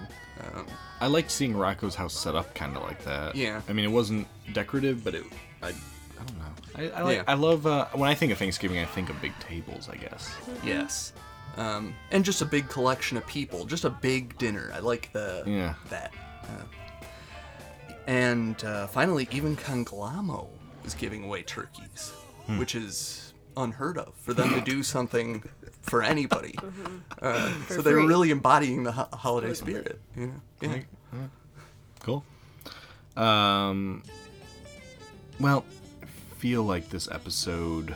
Um, 0.55 0.65
I 0.99 1.07
liked 1.07 1.29
seeing 1.29 1.53
Rocko's 1.53 1.95
house 1.95 2.13
set 2.17 2.35
up 2.35 2.53
kind 2.55 2.75
of 2.75 2.83
like 2.83 3.03
that. 3.03 3.35
Yeah. 3.35 3.61
I 3.67 3.73
mean, 3.73 3.85
it 3.85 3.91
wasn't 3.91 4.27
decorative, 4.53 5.03
but 5.03 5.15
it. 5.15 5.23
I. 5.61 5.69
I 5.69 6.23
don't 6.23 6.37
know. 6.37 6.45
I, 6.75 6.99
I 6.99 7.01
like. 7.03 7.17
Yeah. 7.17 7.23
I 7.27 7.33
love. 7.33 7.65
Uh, 7.65 7.85
when 7.93 8.09
I 8.09 8.13
think 8.13 8.31
of 8.31 8.37
Thanksgiving, 8.37 8.77
I 8.79 8.85
think 8.85 9.09
of 9.09 9.19
big 9.21 9.37
tables. 9.39 9.89
I 9.89 9.95
guess. 9.95 10.31
Yes. 10.63 11.13
Um, 11.57 11.93
and 12.11 12.23
just 12.23 12.41
a 12.41 12.45
big 12.45 12.69
collection 12.69 13.17
of 13.17 13.25
people, 13.27 13.65
just 13.65 13.83
a 13.85 13.89
big 13.89 14.37
dinner. 14.37 14.71
I 14.73 14.79
like 14.79 15.11
the 15.13 15.43
Yeah. 15.45 15.73
that. 15.89 16.11
Uh, 16.43 16.63
and 18.07 18.63
uh, 18.63 18.87
finally, 18.87 19.27
even 19.31 19.55
Conglom-O 19.55 20.49
is 20.85 20.93
giving 20.93 21.23
away 21.23 21.43
turkeys, 21.43 22.11
Hmm. 22.47 22.57
which 22.57 22.73
is 22.75 23.33
unheard 23.57 23.97
of 23.97 24.15
for 24.15 24.33
them 24.33 24.49
to 24.53 24.61
do 24.61 24.81
something 24.95 25.43
for 25.81 26.01
anybody. 26.03 26.55
Uh, 27.21 27.49
For 27.67 27.75
so 27.75 27.81
they 27.83 27.93
were 27.93 27.99
free. 27.99 28.07
really 28.07 28.31
embodying 28.31 28.81
the 28.81 28.93
ho- 28.93 29.07
holiday 29.13 29.53
spirit. 29.53 29.99
You 30.17 30.27
know? 30.27 30.41
Yeah. 30.61 30.77
Uh, 31.13 31.17
Cool. 31.99 32.23
Um, 33.15 34.01
well, 35.39 35.63
I 36.01 36.05
feel 36.39 36.63
like 36.63 36.89
this 36.89 37.07
episode 37.11 37.95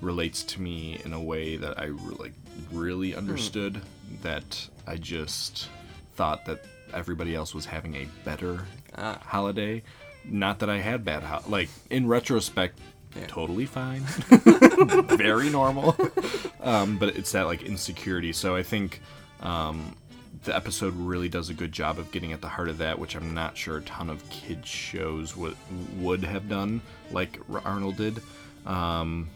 relates 0.00 0.42
to 0.42 0.60
me 0.60 1.00
in 1.04 1.12
a 1.12 1.20
way 1.22 1.56
that 1.56 1.78
I 1.78 1.84
re- 1.84 2.16
like 2.18 2.32
really 2.72 3.14
understood. 3.14 3.80
That 4.22 4.68
I 4.88 4.96
just 4.96 5.68
thought 6.16 6.44
that 6.46 6.64
everybody 6.94 7.34
else 7.34 7.54
was 7.54 7.66
having 7.66 7.94
a 7.94 8.06
better 8.24 8.64
holiday. 8.96 9.82
Not 10.24 10.60
that 10.60 10.70
I 10.70 10.78
had 10.78 11.04
bad 11.04 11.22
ho- 11.22 11.42
like 11.48 11.68
in 11.90 12.06
retrospect. 12.06 12.78
Totally 13.28 13.66
fine, 13.66 14.00
very 15.16 15.48
normal. 15.48 15.96
um, 16.60 16.98
but 16.98 17.16
it's 17.16 17.30
that 17.32 17.42
like 17.46 17.62
insecurity. 17.62 18.32
So 18.32 18.56
I 18.56 18.64
think 18.64 19.00
um, 19.40 19.94
the 20.44 20.54
episode 20.54 20.94
really 20.96 21.28
does 21.28 21.48
a 21.48 21.54
good 21.54 21.70
job 21.70 21.98
of 21.98 22.10
getting 22.10 22.32
at 22.32 22.40
the 22.40 22.48
heart 22.48 22.68
of 22.68 22.78
that, 22.78 22.98
which 22.98 23.14
I'm 23.14 23.32
not 23.32 23.56
sure 23.56 23.78
a 23.78 23.82
ton 23.82 24.10
of 24.10 24.28
kids 24.30 24.68
shows 24.68 25.36
would 25.36 25.56
would 25.98 26.24
have 26.24 26.48
done 26.48 26.80
like 27.12 27.38
R- 27.52 27.62
Arnold 27.64 27.96
did. 27.96 28.20
Um, 28.66 29.28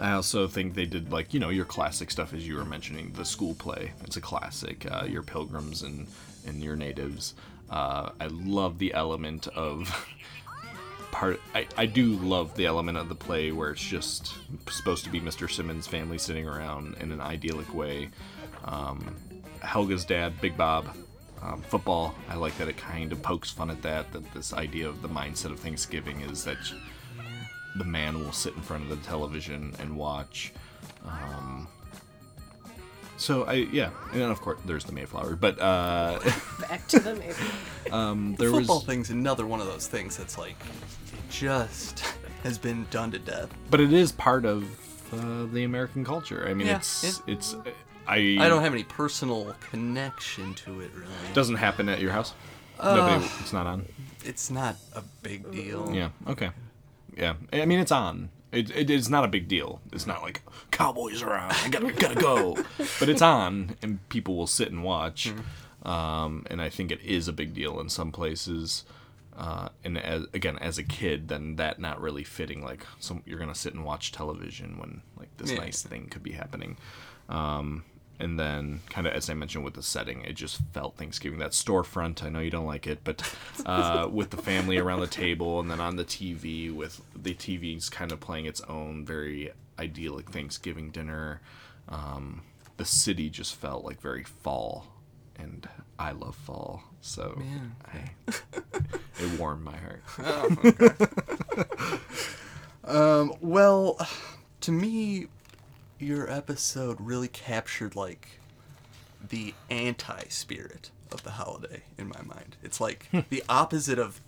I 0.00 0.12
also 0.12 0.46
think 0.48 0.74
they 0.74 0.86
did 0.86 1.12
like 1.12 1.32
you 1.32 1.40
know 1.40 1.50
your 1.50 1.64
classic 1.64 2.10
stuff 2.10 2.32
as 2.34 2.46
you 2.46 2.56
were 2.56 2.64
mentioning 2.64 3.12
the 3.12 3.24
school 3.24 3.54
play. 3.54 3.92
It's 4.04 4.16
a 4.16 4.20
classic. 4.20 4.86
Uh, 4.90 5.04
your 5.08 5.22
pilgrims 5.22 5.82
and 5.82 6.08
and 6.48 6.62
your 6.62 6.76
natives. 6.76 7.34
Uh, 7.70 8.10
I 8.20 8.26
love 8.26 8.78
the 8.78 8.94
element 8.94 9.46
of 9.48 10.08
part. 11.10 11.40
I, 11.54 11.66
I 11.76 11.86
do 11.86 12.14
love 12.14 12.54
the 12.56 12.66
element 12.66 12.98
of 12.98 13.08
the 13.08 13.14
play 13.14 13.52
where 13.52 13.70
it's 13.70 13.82
just 13.82 14.34
supposed 14.68 15.04
to 15.04 15.10
be 15.10 15.20
Mr. 15.20 15.50
Simmons' 15.50 15.86
family 15.86 16.18
sitting 16.18 16.48
around 16.48 16.96
in 17.00 17.12
an 17.12 17.20
idyllic 17.20 17.72
way. 17.74 18.08
Um, 18.64 19.14
Helga's 19.60 20.04
dad, 20.04 20.40
Big 20.40 20.56
Bob, 20.56 20.88
um, 21.42 21.62
football. 21.62 22.14
I 22.28 22.36
like 22.36 22.56
that 22.58 22.68
it 22.68 22.76
kind 22.76 23.12
of 23.12 23.22
pokes 23.22 23.50
fun 23.50 23.70
at 23.70 23.82
that. 23.82 24.12
That 24.12 24.32
this 24.32 24.52
idea 24.52 24.88
of 24.88 25.02
the 25.02 25.08
mindset 25.08 25.52
of 25.52 25.60
Thanksgiving 25.60 26.20
is 26.22 26.44
that 26.44 26.58
the 27.76 27.84
man 27.84 28.18
will 28.18 28.32
sit 28.32 28.54
in 28.54 28.62
front 28.62 28.84
of 28.84 28.88
the 28.88 29.06
television 29.06 29.74
and 29.78 29.96
watch. 29.96 30.52
Um, 31.06 31.68
so 33.18 33.44
I 33.44 33.54
yeah, 33.54 33.90
and 34.12 34.20
then 34.22 34.30
of 34.30 34.40
course 34.40 34.58
there's 34.64 34.84
the 34.84 34.92
Mayflower, 34.92 35.36
but 35.36 35.60
uh, 35.60 36.18
Back 36.60 36.88
to 36.88 36.98
the 37.00 37.14
Mayflower. 37.14 37.50
um, 37.92 38.34
The 38.36 38.44
there 38.44 38.50
football 38.52 38.76
was 38.78 38.86
thing's 38.86 39.10
another 39.10 39.46
one 39.46 39.60
of 39.60 39.66
those 39.66 39.86
things 39.86 40.16
that's 40.16 40.38
like 40.38 40.56
it 40.60 41.30
just 41.30 42.00
has 42.44 42.56
been 42.58 42.86
done 42.90 43.10
to 43.10 43.18
death. 43.18 43.50
but 43.70 43.80
it 43.80 43.92
is 43.92 44.12
part 44.12 44.44
of 44.46 44.64
uh, 45.12 45.44
the 45.52 45.64
American 45.64 46.04
culture. 46.04 46.46
I 46.48 46.54
mean, 46.54 46.66
Yeah, 46.68 46.76
it's 46.78 47.04
yeah. 47.26 47.34
it's 47.34 47.56
I 48.06 48.38
I 48.40 48.48
don't 48.48 48.62
have 48.62 48.72
any 48.72 48.84
personal 48.84 49.54
connection 49.70 50.54
to 50.54 50.80
it 50.80 50.90
really. 50.94 51.32
doesn't 51.34 51.56
happen 51.56 51.88
at 51.88 52.00
your 52.00 52.12
house. 52.12 52.32
Uh, 52.80 52.94
Nobody, 52.96 53.24
it's 53.40 53.52
not 53.52 53.66
on. 53.66 53.84
It's 54.24 54.50
not 54.50 54.76
a 54.94 55.02
big 55.22 55.50
deal. 55.50 55.90
Yeah. 55.92 56.10
Okay. 56.28 56.50
Yeah. 57.16 57.34
I 57.52 57.64
mean, 57.66 57.80
it's 57.80 57.90
on. 57.92 58.28
It, 58.50 58.70
it, 58.74 58.88
it's 58.90 59.08
not 59.10 59.24
a 59.24 59.28
big 59.28 59.46
deal. 59.48 59.80
It's 59.92 60.06
not 60.06 60.22
like 60.22 60.42
Cowboys 60.70 61.22
are 61.22 61.34
on. 61.34 61.50
I 61.52 61.68
gotta 61.68 61.92
gotta 61.92 62.14
go. 62.14 62.54
but 62.98 63.08
it's 63.08 63.22
on, 63.22 63.76
and 63.82 64.06
people 64.08 64.36
will 64.36 64.46
sit 64.46 64.70
and 64.70 64.82
watch. 64.82 65.32
Um, 65.82 66.44
and 66.50 66.60
I 66.60 66.68
think 66.70 66.90
it 66.90 67.00
is 67.02 67.28
a 67.28 67.32
big 67.32 67.54
deal 67.54 67.78
in 67.80 67.88
some 67.88 68.10
places. 68.12 68.84
Uh, 69.36 69.68
and 69.84 69.96
as, 69.98 70.24
again, 70.34 70.58
as 70.58 70.78
a 70.78 70.82
kid, 70.82 71.28
then 71.28 71.56
that 71.56 71.78
not 71.78 72.00
really 72.00 72.24
fitting. 72.24 72.62
Like, 72.64 72.84
some 72.98 73.22
you're 73.26 73.38
gonna 73.38 73.54
sit 73.54 73.74
and 73.74 73.84
watch 73.84 74.12
television 74.12 74.78
when 74.78 75.02
like 75.18 75.28
this 75.36 75.52
Yeah. 75.52 75.58
nice 75.58 75.82
thing 75.82 76.08
could 76.08 76.22
be 76.22 76.32
happening. 76.32 76.76
Um, 77.28 77.84
and 78.20 78.38
then, 78.38 78.80
kind 78.90 79.06
of 79.06 79.12
as 79.12 79.30
I 79.30 79.34
mentioned 79.34 79.64
with 79.64 79.74
the 79.74 79.82
setting, 79.82 80.22
it 80.22 80.34
just 80.34 80.60
felt 80.72 80.96
Thanksgiving. 80.96 81.38
That 81.38 81.52
storefront, 81.52 82.22
I 82.22 82.28
know 82.28 82.40
you 82.40 82.50
don't 82.50 82.66
like 82.66 82.86
it, 82.86 83.00
but 83.04 83.22
uh, 83.64 84.08
with 84.12 84.30
the 84.30 84.36
family 84.36 84.78
around 84.78 85.00
the 85.00 85.06
table, 85.06 85.60
and 85.60 85.70
then 85.70 85.80
on 85.80 85.96
the 85.96 86.04
TV 86.04 86.74
with 86.74 87.00
the 87.14 87.34
TV's 87.34 87.88
kind 87.88 88.10
of 88.10 88.20
playing 88.20 88.46
its 88.46 88.60
own 88.62 89.04
very 89.04 89.52
idyllic 89.78 90.30
Thanksgiving 90.30 90.90
dinner. 90.90 91.40
Um, 91.88 92.42
the 92.76 92.84
city 92.84 93.30
just 93.30 93.54
felt 93.54 93.84
like 93.84 94.00
very 94.00 94.24
fall, 94.24 94.86
and 95.38 95.68
I 95.98 96.12
love 96.12 96.34
fall, 96.34 96.82
so 97.00 97.34
Man. 97.38 97.76
I, 97.86 98.10
it 99.20 99.38
warmed 99.38 99.64
my 99.64 99.76
heart. 99.76 100.02
Oh, 100.20 100.56
okay. 100.64 101.98
um, 102.84 103.32
well, 103.40 103.98
to 104.60 104.72
me, 104.72 105.28
your 105.98 106.30
episode 106.30 107.00
really 107.00 107.28
captured 107.28 107.96
like 107.96 108.40
the 109.26 109.54
anti-spirit 109.70 110.90
of 111.10 111.22
the 111.24 111.32
holiday 111.32 111.82
in 111.96 112.08
my 112.08 112.22
mind. 112.22 112.56
It's 112.62 112.80
like 112.80 113.08
the 113.30 113.42
opposite 113.48 113.98
of 113.98 114.20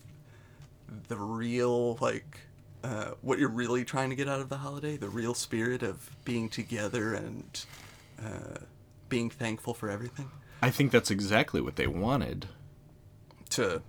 the 1.08 1.16
real 1.16 1.96
like 2.00 2.40
uh, 2.82 3.12
what 3.20 3.38
you're 3.38 3.48
really 3.48 3.84
trying 3.84 4.10
to 4.10 4.16
get 4.16 4.28
out 4.28 4.40
of 4.40 4.48
the 4.48 4.56
holiday, 4.58 4.96
the 4.96 5.08
real 5.08 5.34
spirit 5.34 5.82
of 5.82 6.10
being 6.24 6.48
together 6.48 7.14
and 7.14 7.64
uh, 8.24 8.58
being 9.08 9.28
thankful 9.30 9.74
for 9.74 9.90
everything. 9.90 10.30
I 10.62 10.70
think 10.70 10.90
that's 10.90 11.10
exactly 11.10 11.60
what 11.60 11.76
they 11.76 11.86
wanted. 11.86 12.46
To 13.50 13.82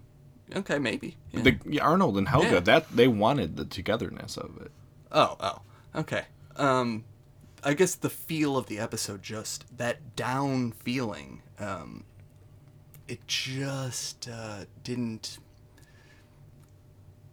okay, 0.55 0.79
maybe. 0.79 1.17
Yeah. 1.32 1.41
The 1.43 1.57
yeah, 1.65 1.84
Arnold 1.84 2.17
and 2.17 2.27
Helga, 2.27 2.49
Yeah. 2.53 2.59
that 2.61 2.95
they 2.95 3.07
wanted 3.07 3.55
the 3.57 3.65
togetherness 3.65 4.38
of 4.38 4.57
it. 4.61 4.71
Oh, 5.11 5.38
oh, 5.39 5.61
okay. 5.95 6.23
Um, 6.55 7.03
I 7.64 7.74
guess 7.74 7.95
the 7.95 8.09
feel 8.09 8.57
of 8.57 8.68
the 8.68 8.80
episode, 8.80 9.22
just 9.22 9.66
that 9.78 10.16
down 10.16 10.72
feeling, 10.72 11.41
um, 11.59 12.03
it 13.07 13.26
just 13.28 14.28
uh, 14.32 14.66
didn't. 14.84 15.38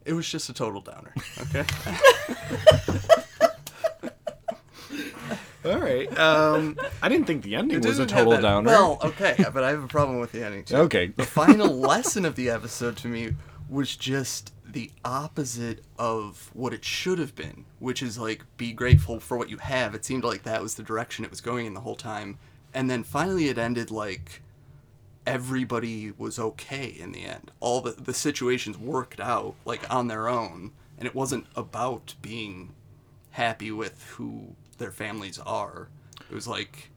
It 0.04 0.12
was 0.14 0.28
just 0.28 0.48
a 0.48 0.54
total 0.54 0.80
downer. 0.80 1.14
Okay. 1.40 1.64
All 5.64 5.78
right. 5.78 6.18
Um, 6.18 6.78
I 7.02 7.08
didn't 7.08 7.26
think 7.26 7.42
the 7.42 7.56
ending 7.56 7.80
was 7.82 7.98
a 7.98 8.06
total 8.06 8.32
that- 8.32 8.42
downer. 8.42 8.68
Well, 8.70 8.98
okay, 9.02 9.36
but 9.52 9.64
I 9.64 9.70
have 9.70 9.82
a 9.84 9.88
problem 9.88 10.18
with 10.18 10.32
the 10.32 10.44
ending 10.44 10.64
too. 10.64 10.76
Okay. 10.88 11.08
The 11.08 11.24
final 11.26 11.66
lesson 11.68 12.24
of 12.24 12.36
the 12.36 12.48
episode 12.50 12.96
to 12.98 13.08
me 13.08 13.34
was 13.68 13.96
just 13.96 14.52
the 14.72 14.90
opposite 15.04 15.82
of 15.98 16.50
what 16.52 16.74
it 16.74 16.84
should 16.84 17.18
have 17.18 17.34
been, 17.34 17.64
which 17.78 18.02
is 18.02 18.18
like 18.18 18.44
be 18.56 18.72
grateful 18.72 19.18
for 19.18 19.36
what 19.36 19.48
you 19.48 19.56
have. 19.58 19.94
It 19.94 20.04
seemed 20.04 20.24
like 20.24 20.42
that 20.42 20.62
was 20.62 20.74
the 20.74 20.82
direction 20.82 21.24
it 21.24 21.30
was 21.30 21.40
going 21.40 21.66
in 21.66 21.74
the 21.74 21.80
whole 21.80 21.96
time. 21.96 22.38
And 22.74 22.90
then 22.90 23.02
finally 23.02 23.48
it 23.48 23.58
ended 23.58 23.90
like 23.90 24.42
everybody 25.26 26.12
was 26.16 26.38
okay 26.38 26.86
in 26.86 27.12
the 27.12 27.24
end. 27.24 27.50
All 27.60 27.80
the 27.80 27.92
the 27.92 28.14
situations 28.14 28.78
worked 28.78 29.20
out 29.20 29.54
like 29.64 29.92
on 29.92 30.08
their 30.08 30.28
own, 30.28 30.72
and 30.98 31.06
it 31.06 31.14
wasn't 31.14 31.46
about 31.56 32.14
being 32.20 32.74
happy 33.30 33.70
with 33.70 34.04
who 34.16 34.54
their 34.76 34.92
families 34.92 35.38
are. 35.38 35.88
It 36.30 36.34
was 36.34 36.46
like 36.46 36.90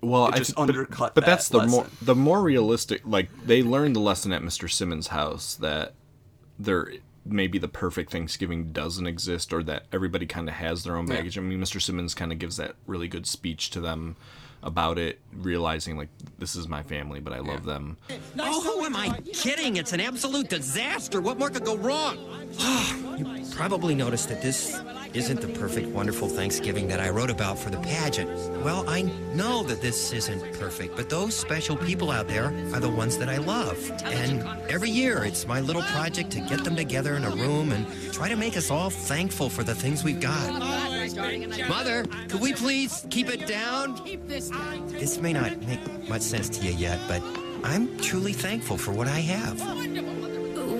well, 0.00 0.26
it 0.26 0.34
I 0.34 0.38
just 0.38 0.54
but- 0.54 0.62
undercut. 0.62 1.14
But, 1.14 1.24
that 1.24 1.30
that's 1.30 1.48
the 1.48 1.66
more 1.66 1.86
the 2.00 2.14
more 2.14 2.42
realistic. 2.42 3.02
Like 3.04 3.28
they 3.44 3.62
learned 3.62 3.94
the 3.94 4.00
lesson 4.00 4.32
at 4.32 4.42
Mr. 4.42 4.70
Simmons' 4.70 5.08
house 5.08 5.54
that 5.56 5.94
there 6.58 6.92
maybe 7.26 7.56
the 7.58 7.68
perfect 7.68 8.12
Thanksgiving 8.12 8.70
doesn't 8.72 9.06
exist, 9.06 9.52
or 9.52 9.62
that 9.62 9.84
everybody 9.92 10.26
kind 10.26 10.46
of 10.48 10.54
has 10.56 10.84
their 10.84 10.96
own 10.96 11.06
Yeah. 11.08 11.16
baggage. 11.16 11.38
I 11.38 11.40
mean, 11.40 11.58
Mr. 11.58 11.80
Simmons 11.80 12.14
kind 12.14 12.32
of 12.32 12.38
gives 12.38 12.58
that 12.58 12.74
really 12.86 13.08
good 13.08 13.26
speech 13.26 13.70
to 13.70 13.80
them 13.80 14.16
about 14.62 14.98
it, 14.98 15.20
realizing 15.32 15.96
like 15.96 16.08
this 16.38 16.54
is 16.54 16.68
my 16.68 16.82
family, 16.82 17.20
but 17.20 17.32
I 17.32 17.38
love 17.38 17.64
them. 17.64 17.96
Oh, 18.38 18.60
who 18.62 18.84
am 18.84 18.94
I 18.96 19.20
kidding? 19.32 19.76
It's 19.76 19.92
an 19.92 20.00
absolute 20.00 20.48
disaster. 20.50 21.20
What 21.20 21.38
more 21.38 21.48
could 21.50 21.64
go 21.64 21.76
wrong? 21.76 22.16
you 23.18 23.46
probably 23.54 23.94
noticed 23.94 24.28
that 24.28 24.42
this 24.42 24.78
isn't 25.14 25.40
the 25.40 25.48
perfect, 25.48 25.88
wonderful 25.88 26.28
Thanksgiving 26.28 26.88
that 26.88 26.98
I 26.98 27.08
wrote 27.08 27.30
about 27.30 27.56
for 27.56 27.70
the 27.70 27.78
pageant. 27.78 28.28
Well, 28.64 28.84
I 28.88 29.02
know 29.32 29.62
that 29.62 29.80
this 29.80 30.12
isn't 30.12 30.58
perfect, 30.58 30.96
but 30.96 31.08
those 31.08 31.36
special 31.36 31.76
people 31.76 32.10
out 32.10 32.26
there 32.26 32.46
are 32.74 32.80
the 32.80 32.90
ones 32.90 33.16
that 33.18 33.28
I 33.28 33.36
love. 33.36 33.78
And 34.04 34.42
every 34.68 34.90
year, 34.90 35.24
it's 35.24 35.46
my 35.46 35.60
little 35.60 35.82
project 35.82 36.30
to 36.32 36.40
get 36.40 36.64
them 36.64 36.74
together 36.74 37.14
in 37.14 37.24
a 37.24 37.30
room 37.30 37.70
and 37.70 37.86
try 38.12 38.28
to 38.28 38.36
make 38.36 38.56
us 38.56 38.70
all 38.70 38.90
thankful 38.90 39.48
for 39.48 39.62
the 39.62 39.74
things 39.74 40.02
we've 40.02 40.20
got. 40.20 40.50
Mother, 41.68 42.04
could 42.28 42.40
we 42.40 42.52
please 42.52 43.06
keep 43.10 43.28
it 43.28 43.46
down? 43.46 44.00
This 44.26 45.20
may 45.20 45.32
not 45.32 45.56
make 45.62 46.08
much 46.08 46.22
sense 46.22 46.48
to 46.50 46.66
you 46.66 46.72
yet, 46.72 46.98
but 47.06 47.22
I'm 47.62 47.96
truly 47.98 48.32
thankful 48.32 48.76
for 48.76 48.92
what 48.92 49.06
I 49.06 49.20
have. 49.20 50.33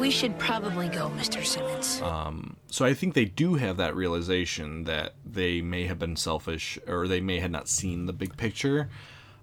We 0.04 0.10
should 0.10 0.38
probably 0.38 0.88
go, 0.90 1.08
Mr. 1.16 1.42
Simmons. 1.42 2.02
Um, 2.02 2.58
so 2.66 2.84
I 2.84 2.92
think 2.92 3.14
they 3.14 3.24
do 3.24 3.54
have 3.54 3.78
that 3.78 3.96
realization 3.96 4.84
that 4.84 5.14
they 5.24 5.62
may 5.62 5.86
have 5.86 5.98
been 5.98 6.14
selfish 6.16 6.78
or 6.86 7.08
they 7.08 7.22
may 7.22 7.40
have 7.40 7.50
not 7.50 7.68
seen 7.70 8.04
the 8.04 8.12
big 8.12 8.36
picture. 8.36 8.90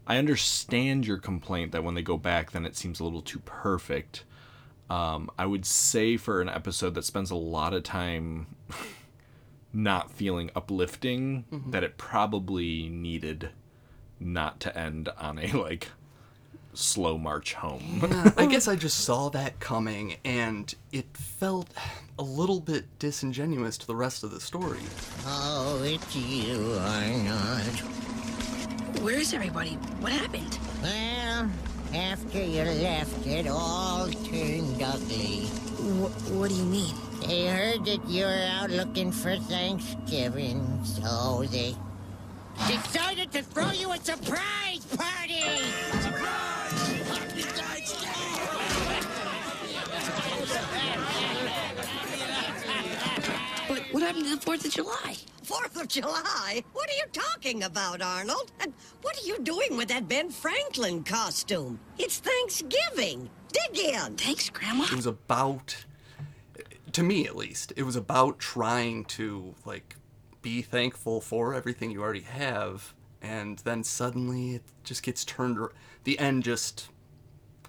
I 0.05 0.17
understand 0.17 1.07
your 1.07 1.17
complaint 1.17 1.71
that 1.71 1.83
when 1.83 1.95
they 1.95 2.03
go 2.03 2.15
back, 2.15 2.51
then 2.51 2.67
it 2.67 2.75
seems 2.75 2.99
a 2.99 3.03
little 3.03 3.23
too 3.23 3.39
perfect. 3.39 4.23
Um, 4.87 5.31
I 5.35 5.47
would 5.47 5.65
say 5.65 6.15
for 6.15 6.41
an 6.41 6.49
episode 6.49 6.93
that 6.93 7.05
spends 7.05 7.31
a 7.31 7.35
lot 7.35 7.73
of 7.73 7.81
time 7.81 8.45
not 9.73 10.11
feeling 10.11 10.51
uplifting 10.55 11.45
Mhm. 11.51 11.71
that 11.71 11.83
it 11.83 11.97
probably 11.97 12.87
needed 12.87 13.49
not 14.19 14.59
to 14.59 14.77
end 14.77 15.09
on 15.17 15.39
a 15.39 15.51
like 15.53 15.87
slow 16.73 17.17
march 17.17 17.53
home. 17.53 17.99
Yeah, 18.01 18.31
I 18.37 18.45
guess 18.45 18.67
I 18.67 18.75
just 18.75 19.01
saw 19.01 19.29
that 19.29 19.59
coming, 19.59 20.15
and 20.25 20.73
it 20.91 21.05
felt 21.15 21.69
a 22.19 22.23
little 22.23 22.59
bit 22.59 22.85
disingenuous 22.99 23.77
to 23.79 23.87
the 23.87 23.95
rest 23.95 24.23
of 24.23 24.31
the 24.31 24.39
story. 24.39 24.79
Oh, 25.25 25.81
it's 25.83 26.15
you, 26.15 26.77
Arnold. 26.79 27.79
Where 29.01 29.15
is 29.15 29.33
everybody? 29.33 29.71
What 29.99 30.11
happened? 30.11 30.57
Well, 30.83 31.49
after 31.93 32.43
you 32.43 32.63
left, 32.63 33.25
it 33.25 33.47
all 33.47 34.07
turned 34.07 34.81
ugly. 34.81 35.45
Wh- 35.47 36.31
what 36.37 36.49
do 36.49 36.55
you 36.55 36.63
mean? 36.65 36.95
They 37.25 37.47
heard 37.47 37.85
that 37.85 38.07
you 38.07 38.25
were 38.25 38.47
out 38.59 38.69
looking 38.69 39.11
for 39.11 39.35
Thanksgiving, 39.37 40.79
so 40.83 41.43
they 41.51 41.75
decided 42.67 43.31
to 43.31 43.41
throw 43.43 43.71
you 43.71 43.91
a 43.91 43.97
surprise 43.97 44.85
party! 44.97 45.41
But 53.67 53.81
what 53.91 54.03
happened 54.03 54.25
to 54.25 54.35
the 54.35 54.45
4th 54.45 54.65
of 54.65 54.71
July? 54.71 55.15
Fourth 55.43 55.81
of 55.81 55.87
July? 55.87 56.63
What 56.73 56.89
are 56.89 56.93
you 56.93 57.05
talking 57.11 57.63
about, 57.63 58.01
Arnold? 58.01 58.51
And 58.59 58.73
what 59.01 59.17
are 59.17 59.25
you 59.25 59.39
doing 59.39 59.75
with 59.75 59.87
that 59.89 60.07
Ben 60.07 60.29
Franklin 60.29 61.03
costume? 61.03 61.79
It's 61.97 62.19
Thanksgiving. 62.19 63.29
Dig 63.51 63.79
in. 63.79 64.15
Thanks, 64.15 64.49
Grandma. 64.49 64.83
It 64.85 64.93
was 64.93 65.05
about, 65.05 65.85
to 66.91 67.03
me 67.03 67.25
at 67.25 67.35
least, 67.35 67.73
it 67.75 67.83
was 67.83 67.95
about 67.95 68.39
trying 68.39 69.05
to 69.05 69.55
like 69.65 69.95
be 70.41 70.61
thankful 70.61 71.19
for 71.21 71.53
everything 71.53 71.91
you 71.91 72.01
already 72.01 72.21
have, 72.21 72.93
and 73.21 73.59
then 73.59 73.83
suddenly 73.83 74.55
it 74.55 74.63
just 74.83 75.03
gets 75.03 75.25
turned. 75.25 75.59
The 76.03 76.17
end 76.17 76.43
just 76.43 76.89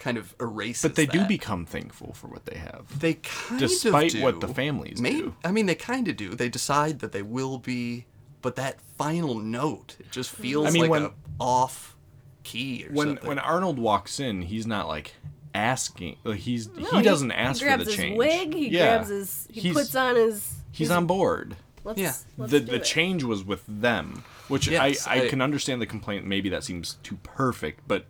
kind 0.02 0.18
of 0.18 0.34
erases. 0.40 0.82
But 0.82 0.96
they 0.96 1.06
do 1.06 1.24
become 1.26 1.64
thankful 1.64 2.12
for 2.12 2.26
what 2.26 2.44
they 2.46 2.56
have. 2.58 2.98
They 2.98 3.14
kind 3.14 3.60
despite 3.60 4.12
of 4.14 4.18
do. 4.18 4.22
what 4.24 4.40
the 4.40 4.48
families 4.48 5.00
May- 5.00 5.12
do. 5.12 5.34
I 5.44 5.52
mean, 5.52 5.66
they 5.66 5.74
kind 5.76 6.08
of 6.08 6.16
do. 6.16 6.30
They 6.34 6.48
decide 6.48 6.98
that 7.00 7.12
they 7.12 7.22
will 7.22 7.58
be, 7.58 8.06
but 8.42 8.56
that 8.56 8.80
final 8.98 9.34
note, 9.38 9.96
it 10.00 10.10
just 10.10 10.30
feels 10.30 10.66
I 10.66 10.70
mean, 10.70 10.82
like 10.82 10.90
when- 10.90 11.04
a 11.04 11.12
off 11.40 11.96
key 12.42 12.86
or 12.88 12.92
When 12.92 13.08
something. 13.08 13.28
when 13.28 13.38
Arnold 13.38 13.78
walks 13.78 14.18
in, 14.20 14.42
he's 14.42 14.66
not 14.66 14.88
like 14.88 15.14
asking. 15.54 16.16
Like 16.24 16.40
he's 16.40 16.68
No, 16.68 16.84
he 16.90 17.02
doesn't 17.02 17.30
ask 17.32 17.62
he 17.62 17.68
for 17.70 17.76
the 17.76 17.84
change. 17.84 18.10
his 18.10 18.18
wig. 18.18 18.54
He 18.54 18.68
yeah. 18.70 18.96
grabs 18.96 19.08
his. 19.08 19.48
He 19.50 19.60
He's- 19.60 19.74
puts 19.74 19.94
on 19.94 20.16
his. 20.16 20.54
He's 20.72 20.88
his- 20.88 20.90
on 20.90 21.06
board. 21.06 21.56
Let's, 21.84 21.98
Yeah. 22.00 22.14
Let's 22.36 22.52
the 22.52 22.60
do 22.60 22.66
the 22.66 22.74
it. 22.76 22.84
change 22.84 23.24
was 23.24 23.44
with 23.44 23.64
them, 23.68 24.22
which 24.48 24.68
Yes, 24.68 25.06
I, 25.06 25.14
I 25.16 25.22
I- 25.24 25.28
can 25.28 25.40
understand 25.40 25.80
the 25.82 25.86
complaint. 25.86 26.24
Maybe 26.26 26.48
that 26.48 26.62
seems 26.64 26.94
too 27.02 27.16
perfect, 27.24 27.80
but 27.88 28.06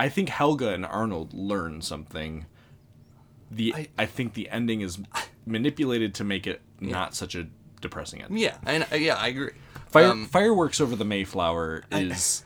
I 0.00 0.08
think 0.08 0.28
Helga 0.28 0.70
and 0.70 0.84
Arnold 0.84 1.32
learn 1.32 1.80
something. 1.82 2.46
The 3.50 3.88
I, 3.96 4.06
think 4.06 4.34
the 4.34 4.48
ending 4.50 4.80
is 4.80 4.98
manipulated 5.46 6.14
to 6.16 6.24
make 6.24 6.46
it 6.46 6.60
not 6.80 7.14
such 7.14 7.34
a 7.36 7.46
depressing 7.80 8.22
ending. 8.22 8.38
yeah, 8.38 8.56
and 8.66 8.84
uh, 8.92 8.96
yeah, 8.96 9.14
I 9.16 9.28
agree. 9.28 9.50
Fire, 9.88 10.06
Um, 10.06 10.26
fireworks 10.26 10.80
over 10.80 10.96
the 10.96 11.04
Mayflower 11.04 11.84
is 11.92 12.44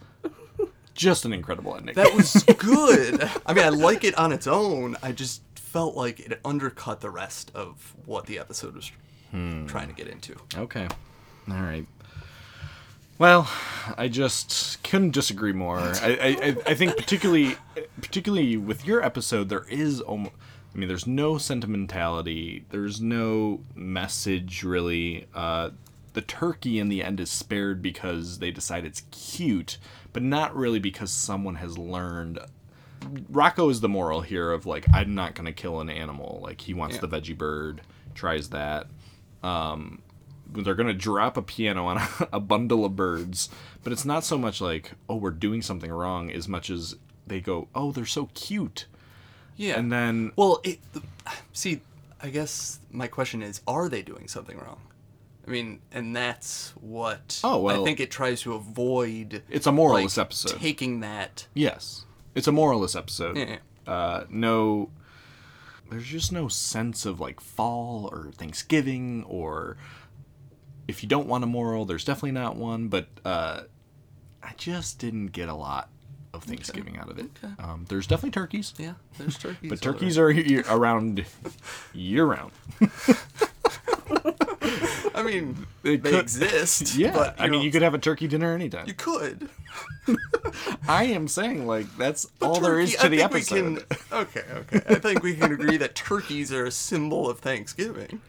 just 0.95 1.25
an 1.25 1.33
incredible 1.33 1.75
ending. 1.77 1.95
That 1.95 2.13
was 2.15 2.43
good. 2.59 3.23
I 3.47 3.55
mean, 3.55 3.65
I 3.65 3.71
like 3.71 4.05
it 4.05 4.19
on 4.19 4.33
its 4.33 4.47
own. 4.47 4.97
I 5.03 5.13
just 5.13 5.41
felt 5.55 5.97
like 5.97 6.21
it 6.21 6.41
undercut 6.45 7.01
the 7.01 7.11
rest 7.11 7.51
of 7.55 7.95
what 8.05 8.27
the 8.27 8.39
episode 8.39 8.75
was 8.75 8.91
Hmm. 9.31 9.67
trying 9.67 9.89
to 9.89 9.95
get 9.95 10.09
into. 10.09 10.35
Okay. 10.57 10.89
All 11.51 11.57
right. 11.63 11.87
Well, 13.19 13.51
I 13.97 14.09
just 14.09 14.83
couldn't 14.85 15.11
disagree 15.11 15.53
more. 15.53 15.79
I, 15.81 16.17
I, 16.43 16.57
I- 16.71 16.75
think 16.75 16.97
particularly 16.97 17.57
particularly 18.01 18.57
with 18.57 18.87
your 18.87 19.03
episode, 19.03 19.49
there 19.49 19.67
is 19.69 20.01
almost. 20.01 20.35
I 20.75 20.79
mean, 20.79 20.89
there's 20.89 21.07
no 21.07 21.39
sentimentality. 21.39 22.65
There's 22.71 23.01
no 23.01 23.61
message 23.75 24.63
really. 24.63 25.27
Uh, 25.35 25.71
the 26.13 26.21
turkey 26.23 26.79
in 26.79 26.89
the 26.89 27.03
end 27.03 27.19
is 27.21 27.31
spared 27.31 27.83
because 27.83 28.39
they 28.39 28.51
decide 28.51 28.85
it's 28.85 29.03
cute, 29.11 29.79
but 30.13 30.23
not 30.23 30.55
really 30.55 30.79
because 30.79 31.11
someone 31.11 31.57
has 31.57 31.77
learned. 31.77 32.39
Rocko 33.33 33.71
is 33.71 33.81
the 33.81 33.89
moral 33.89 34.21
here 34.21 34.53
of 34.53 34.67
like 34.67 34.87
I'm 34.93 35.15
not 35.17 35.35
gonna 35.35 35.53
kill 35.53 35.81
an 35.81 35.91
animal. 35.91 36.39
Like 36.43 36.61
he 36.61 36.75
wants 36.75 36.97
Yeah. 36.97 37.01
the 37.03 37.09
veggie 37.09 37.37
bird, 37.39 37.81
tries 38.15 38.51
that. 38.51 38.87
Um, 39.43 40.03
they're 40.53 40.75
gonna 40.75 40.95
drop 40.95 41.37
a 41.37 41.43
piano 41.43 41.87
on 41.87 41.99
a, 41.99 42.09
a 42.35 42.41
bundle 42.41 42.85
of 42.85 42.97
birds, 42.97 43.49
but 43.83 43.93
it's 43.93 44.05
not 44.05 44.25
so 44.25 44.39
much 44.39 44.61
like 44.61 44.93
oh 45.09 45.17
we're 45.17 45.31
doing 45.31 45.63
something 45.63 45.91
wrong 45.91 46.31
as 46.31 46.49
much 46.49 46.71
as 46.71 46.97
they 47.27 47.41
go 47.41 47.69
oh 47.75 47.93
they're 47.93 48.07
so 48.07 48.29
cute. 48.35 48.87
Yeah. 49.57 49.79
And 49.79 49.91
then 49.93 50.33
Well, 50.37 50.61
it 50.65 50.79
see, 51.53 51.81
I 52.23 52.31
guess 52.31 52.79
my 52.91 53.09
question 53.09 53.43
is, 53.43 53.61
are 53.67 53.89
they 53.89 54.03
doing 54.03 54.29
something 54.29 54.57
wrong? 54.57 54.81
I 55.47 55.51
mean, 55.51 55.81
and 55.93 56.15
that's 56.15 56.71
what 56.81 57.41
Oh, 57.43 57.59
well- 57.61 57.83
I 57.83 57.85
think 57.85 58.01
it 58.01 58.11
tries 58.11 58.43
to 58.43 58.55
avoid. 58.55 59.43
It's 59.49 59.67
a 59.67 59.73
moralist 59.73 60.17
like, 60.17 60.27
episode. 60.27 60.59
Taking 60.61 61.01
that. 61.01 61.47
Yes, 61.55 62.05
it's 62.35 62.47
a 62.47 62.53
moralist 62.53 62.95
episode. 62.95 63.37
Yeah. 63.37 63.59
Uh, 63.87 64.25
no, 64.29 64.91
there's 65.91 66.07
just 66.07 66.33
no 66.33 66.49
sense 66.49 67.07
of 67.07 67.19
like 67.19 67.41
fall 67.41 68.09
or 68.13 68.31
Thanksgiving 68.33 69.25
or 69.25 69.77
if 70.89 71.03
you 71.03 71.09
don't 71.09 71.29
want 71.29 71.45
a 71.45 71.47
moral, 71.47 71.85
there's 71.85 72.05
definitely 72.05 72.33
not 72.33 72.57
one. 72.57 72.89
But 72.89 73.07
uh, 73.25 73.63
I 74.43 74.53
just 74.57 74.99
didn't 74.99 75.29
get 75.29 75.49
a 75.49 75.55
lot 75.55 75.89
of 76.35 76.43
Thanksgiving 76.45 76.99
out 76.99 77.11
of 77.11 77.19
it. 77.19 77.31
Um, 77.59 77.85
there's 77.89 78.07
definitely 78.07 78.31
turkeys. 78.33 78.75
Yeah, 78.79 78.95
there's 79.19 79.39
turkeys. 79.39 79.71
But 79.71 79.81
turkeys 79.81 80.19
are 80.19 80.31
year, 80.31 80.65
around 80.69 81.25
year 81.95 82.25
round. 82.27 82.51
I 85.15 85.23
mean, 85.25 85.67
They 85.83 85.97
they 85.97 86.11
could- 86.11 86.21
exist. 86.21 86.95
Yeah, 86.99 87.13
but, 87.13 87.35
I 87.41 87.49
mean, 87.49 87.63
you 87.63 87.71
could 87.71 87.83
have 87.83 87.95
a 87.95 87.99
turkey 87.99 88.29
dinner 88.29 88.55
anytime. 88.55 88.87
You 88.87 88.95
could. 88.95 89.49
I 90.89 91.05
am 91.05 91.29
saying 91.29 91.67
like 91.67 91.87
that's 91.97 92.27
But 92.39 92.47
all 92.47 92.61
there 92.61 92.79
is 92.81 92.95
to 92.97 93.05
I 93.07 93.09
the 93.09 93.17
think 93.19 93.33
we 93.33 93.37
episode. 93.39 93.89
can- 93.89 93.99
okay, 94.21 94.45
okay. 94.53 94.81
I 94.89 94.95
think 94.99 95.23
we 95.23 95.35
can 95.35 95.53
agree 95.53 95.77
that 95.79 95.95
turkeys 95.95 96.53
are 96.53 96.65
a 96.67 96.71
symbol 96.71 97.29
of 97.29 97.41
Thanksgiving 97.41 98.21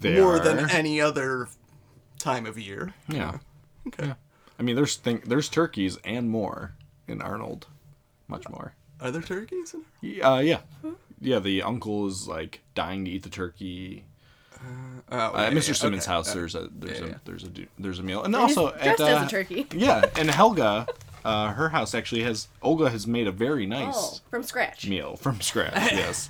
They 0.00 0.20
more 0.20 0.36
are. 0.36 0.40
than 0.40 0.70
any 0.70 1.00
other 1.00 1.48
time 2.18 2.46
of 2.46 2.58
year. 2.58 2.94
Yeah. 3.08 3.38
Okay. 3.86 4.08
Yeah. 4.08 4.14
I 4.58 4.62
mean, 4.64 4.76
there's 4.76 4.96
thing, 4.96 5.22
there's 5.24 5.48
turkeys 5.48 5.96
and 6.04 6.28
more 6.28 6.74
in 7.06 7.22
Arnold, 7.22 7.66
much 8.26 8.46
more. 8.50 8.74
Are 9.00 9.10
there 9.10 9.22
turkeys? 9.22 9.72
In- 9.72 9.84
Y- 10.02 10.20
Uh, 10.20 10.40
yeah, 10.40 10.60
yeah. 11.22 11.38
The 11.38 11.62
uncle 11.62 12.06
is 12.06 12.28
like 12.28 12.60
dying 12.74 13.04
to 13.06 13.10
eat 13.10 13.22
the 13.22 13.30
turkey. 13.30 14.04
oh, 15.10 15.14
Uh, 15.16 15.30
yeah, 15.36 15.42
at 15.44 15.52
Mr. 15.54 15.68
yeah, 15.68 15.74
Simmons' 15.74 16.02
okay. 16.04 16.12
house, 16.12 16.30
Uh, 16.30 16.34
there's 16.34 16.54
a 16.54 16.68
there's 16.70 16.98
yeah, 17.00 17.04
a 17.06 17.08
yeah. 17.08 17.14
there's 17.24 17.44
a 17.44 17.48
there's 17.78 17.98
a 17.98 18.02
meal, 18.02 18.22
and 18.24 18.34
And 18.34 18.46
he's 18.48 18.58
also 18.58 18.74
at 18.76 18.82
dressed 18.98 19.00
as 19.00 19.08
a 19.08 19.16
uh, 19.24 19.28
turkey. 19.28 19.66
Yeah, 19.72 20.04
and 20.16 20.28
Helga, 20.30 20.86
uh, 21.24 21.52
her 21.52 21.70
house 21.70 21.94
actually 21.94 22.24
has 22.24 22.48
Olga 22.60 22.90
has 22.90 23.06
made 23.06 23.26
a 23.28 23.32
very 23.32 23.64
nice 23.64 23.94
Oh, 23.96 24.18
from 24.28 24.42
scratch. 24.42 24.86
meal 24.86 25.16
from 25.16 25.40
scratch. 25.40 25.92
yes. 25.92 26.28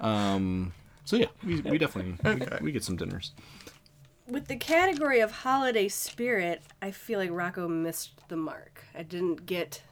Um. 0.00 0.72
So 1.04 1.16
yeah, 1.16 1.26
we, 1.44 1.60
we 1.60 1.76
definitely 1.76 2.16
Okay. 2.24 2.48
we, 2.60 2.66
we 2.66 2.72
get 2.72 2.82
some 2.84 2.96
dinners. 2.96 3.32
With 4.28 4.46
the 4.46 4.56
category 4.56 5.20
of 5.20 5.30
holiday 5.30 5.88
spirit, 5.88 6.62
I 6.80 6.90
feel 6.90 7.18
like 7.18 7.30
Rocko 7.30 7.68
missed 7.68 8.26
the 8.28 8.36
mark. 8.36 8.84
I 8.94 9.02
didn't 9.02 9.44
get 9.46 9.82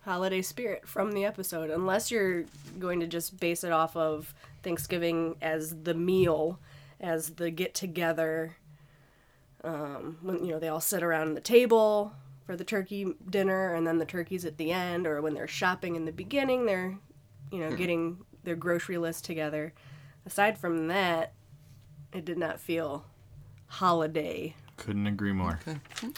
holiday 0.00 0.42
spirit 0.42 0.86
from 0.88 1.12
the 1.12 1.24
episode 1.24 1.70
unless 1.70 2.10
you're 2.10 2.44
going 2.78 3.00
to 3.00 3.06
just 3.06 3.38
base 3.40 3.62
it 3.64 3.72
off 3.72 3.96
of 3.96 4.34
Thanksgiving 4.62 5.36
as 5.42 5.82
the 5.82 5.94
meal, 5.94 6.58
as 7.00 7.30
the 7.30 7.50
get 7.50 7.74
together. 7.74 8.56
Um, 9.62 10.18
when 10.22 10.44
you 10.44 10.52
know 10.52 10.58
they 10.58 10.68
all 10.68 10.80
sit 10.80 11.02
around 11.02 11.34
the 11.34 11.40
table 11.40 12.12
for 12.46 12.56
the 12.56 12.64
turkey 12.64 13.14
dinner, 13.30 13.74
and 13.74 13.86
then 13.86 13.98
the 13.98 14.04
turkey's 14.06 14.44
at 14.44 14.56
the 14.58 14.72
end, 14.72 15.06
or 15.06 15.20
when 15.22 15.34
they're 15.34 15.46
shopping 15.48 15.96
in 15.96 16.04
the 16.06 16.12
beginning, 16.12 16.64
they're 16.66 16.96
you 17.50 17.58
know 17.58 17.70
Hmm. 17.70 17.76
getting 17.76 18.18
their 18.42 18.56
grocery 18.56 18.98
list 18.98 19.24
together. 19.24 19.72
Aside 20.26 20.58
from 20.58 20.88
that, 20.88 21.32
it 22.12 22.24
did 22.24 22.36
not 22.38 22.60
feel 22.60 23.04
holiday. 23.78 24.54
Couldn't 24.76 25.06
agree 25.06 25.32
more. 25.32 25.60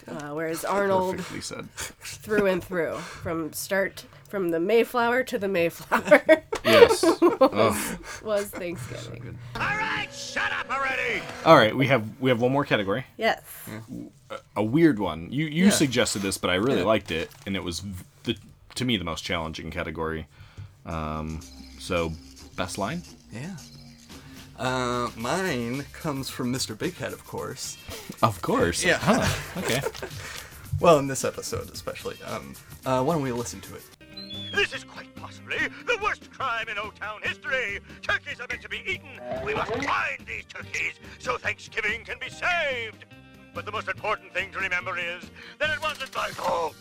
Uh, 0.09 0.30
whereas 0.30 0.64
Arnold, 0.64 1.16
Perfectly 1.18 1.40
said. 1.42 1.70
through 1.76 2.46
and 2.46 2.64
through, 2.64 2.96
from 2.96 3.52
start 3.52 4.04
from 4.28 4.50
the 4.50 4.59
Mayflower 4.59 5.22
to 5.24 5.38
the 5.38 5.46
Mayflower, 5.48 6.42
Yes. 6.64 7.02
was, 7.20 7.20
Oh. 7.22 7.98
was 8.24 8.46
Thanksgiving. 8.48 9.38
All 9.54 9.61
right, 9.61 10.09
shut 10.12 10.50
up 10.52 10.70
already! 10.70 11.22
All 11.44 11.57
right, 11.57 11.76
we 11.76 11.86
have 11.88 12.18
we 12.20 12.30
have 12.30 12.40
one 12.40 12.50
more 12.50 12.64
category. 12.64 13.04
Yes. 13.18 13.42
A, 14.30 14.36
a 14.57 14.62
weird 14.64 14.98
one. 14.98 15.30
You 15.30 15.44
you 15.46 15.66
Yeah. 15.66 15.70
suggested 15.70 16.22
this, 16.22 16.38
but 16.38 16.48
I 16.50 16.54
really 16.54 16.78
Yeah. 16.80 16.84
liked 16.86 17.11
it, 17.11 17.30
and 17.46 17.57
it 17.57 17.62
was 17.62 17.80
v- 17.80 18.04
the 18.24 18.36
to 18.76 18.84
me 18.86 18.96
the 18.96 19.04
most 19.04 19.22
challenging 19.22 19.70
category. 19.70 20.26
Um, 20.86 21.40
so 21.78 22.12
best 22.57 22.78
line. 22.78 23.02
Yeah. 23.32 23.57
Uh, 24.59 25.11
mine 25.16 25.84
comes 25.92 26.30
from 26.30 26.52
Mr. 26.52 26.74
Bighead, 26.74 27.12
of 27.12 27.24
course. 27.26 27.76
Of 28.22 28.40
course. 28.42 28.84
Yeah. 28.84 28.98
Huh, 29.00 29.26
okay. 29.59 29.80
well, 30.80 30.98
in 30.98 31.07
this 31.07 31.24
episode 31.24 31.70
especially. 31.70 32.16
Um, 32.26 32.54
uh, 32.84 33.02
why 33.02 33.14
don't 33.14 33.22
we 33.22 33.32
listen 33.32 33.61
to 33.62 33.74
it? 33.74 33.82
This 34.54 34.72
is 34.72 34.84
quite 34.84 35.14
possibly 35.16 35.59
the 35.86 35.98
worst 36.02 36.30
crime 36.30 36.68
in 36.68 36.78
O-Town 36.78 37.20
history. 37.22 37.80
Turkeys 38.00 38.40
are 38.40 38.46
meant 38.48 38.62
to 38.62 38.68
be 38.68 38.82
eaten. 38.86 39.20
We 39.44 39.54
must 39.54 39.72
find 39.72 40.24
these 40.26 40.44
turkeys 40.48 40.94
so 41.18 41.36
Thanksgiving 41.36 42.04
can 42.04 42.18
be 42.18 42.30
saved. 42.30 43.04
But 43.54 43.66
the 43.66 43.72
most 43.72 43.88
important 43.88 44.32
thing 44.32 44.50
to 44.52 44.59
remember 44.59 44.98
is 44.98 45.30
that 45.59 45.70
it 45.70 45.82
wasn't 45.82 46.14
my 46.14 46.28
fault. 46.28 46.76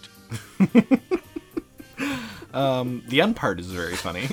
Um, 2.56 3.04
the 3.10 3.20
end 3.20 3.36
part 3.36 3.60
is 3.60 3.68
very 3.68 3.98
funny. 3.98 4.30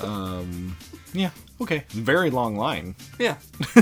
um, 0.00 0.74
yeah. 1.14 1.30
Okay. 1.60 1.84
Very 1.88 2.28
long 2.30 2.56
line. 2.56 2.94
Yeah. 3.18 3.36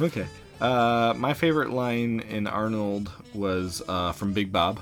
Okay. 0.00 0.26
Uh, 0.60 1.14
my 1.16 1.32
favorite 1.32 1.70
line 1.70 2.20
in 2.28 2.46
Arnold 2.46 3.10
was 3.34 3.82
uh, 3.88 4.12
from 4.12 4.32
Big 4.34 4.52
Bob, 4.52 4.78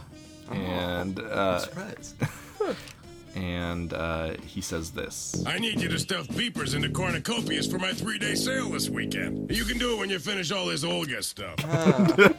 and 0.51 1.21
uh, 1.21 1.59
surprised. 1.61 2.17
and 3.37 3.93
uh, 3.93 4.35
he 4.45 4.61
says 4.61 4.91
this. 4.91 5.45
I 5.47 5.59
need 5.59 5.81
you 5.81 5.89
to 5.89 5.99
stuff 5.99 6.27
beepers 6.29 6.75
into 6.75 6.89
cornucopias 6.89 7.71
for 7.71 7.79
my 7.79 7.93
three-day 7.93 8.35
sale 8.35 8.71
this 8.71 8.89
weekend. 8.89 9.51
You 9.51 9.65
can 9.65 9.79
do 9.79 9.95
it 9.95 9.99
when 9.99 10.11
you 10.11 10.19
finish 10.19 10.51
all 10.51 10.67
this 10.67 10.85
Olga 10.85 11.23
stuff. 11.23 11.59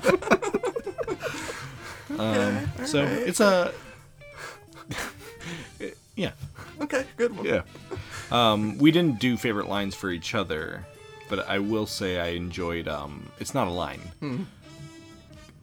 Um, 2.17 2.71
so 2.85 3.03
it's 3.03 3.41
a 3.41 3.73
yeah. 6.15 6.31
Okay, 6.81 7.05
good 7.17 7.35
one. 7.35 7.45
Yeah. 7.45 7.61
Um, 8.31 8.77
we 8.77 8.91
didn't 8.91 9.19
do 9.19 9.37
favorite 9.37 9.67
lines 9.69 9.95
for 9.95 10.09
each 10.09 10.33
other, 10.35 10.85
but 11.29 11.47
I 11.47 11.59
will 11.59 11.85
say 11.85 12.19
I 12.19 12.27
enjoyed. 12.29 12.87
Um, 12.87 13.29
it's 13.39 13.53
not 13.53 13.67
a 13.67 13.71
line, 13.71 14.01
Hmm. 14.19 14.43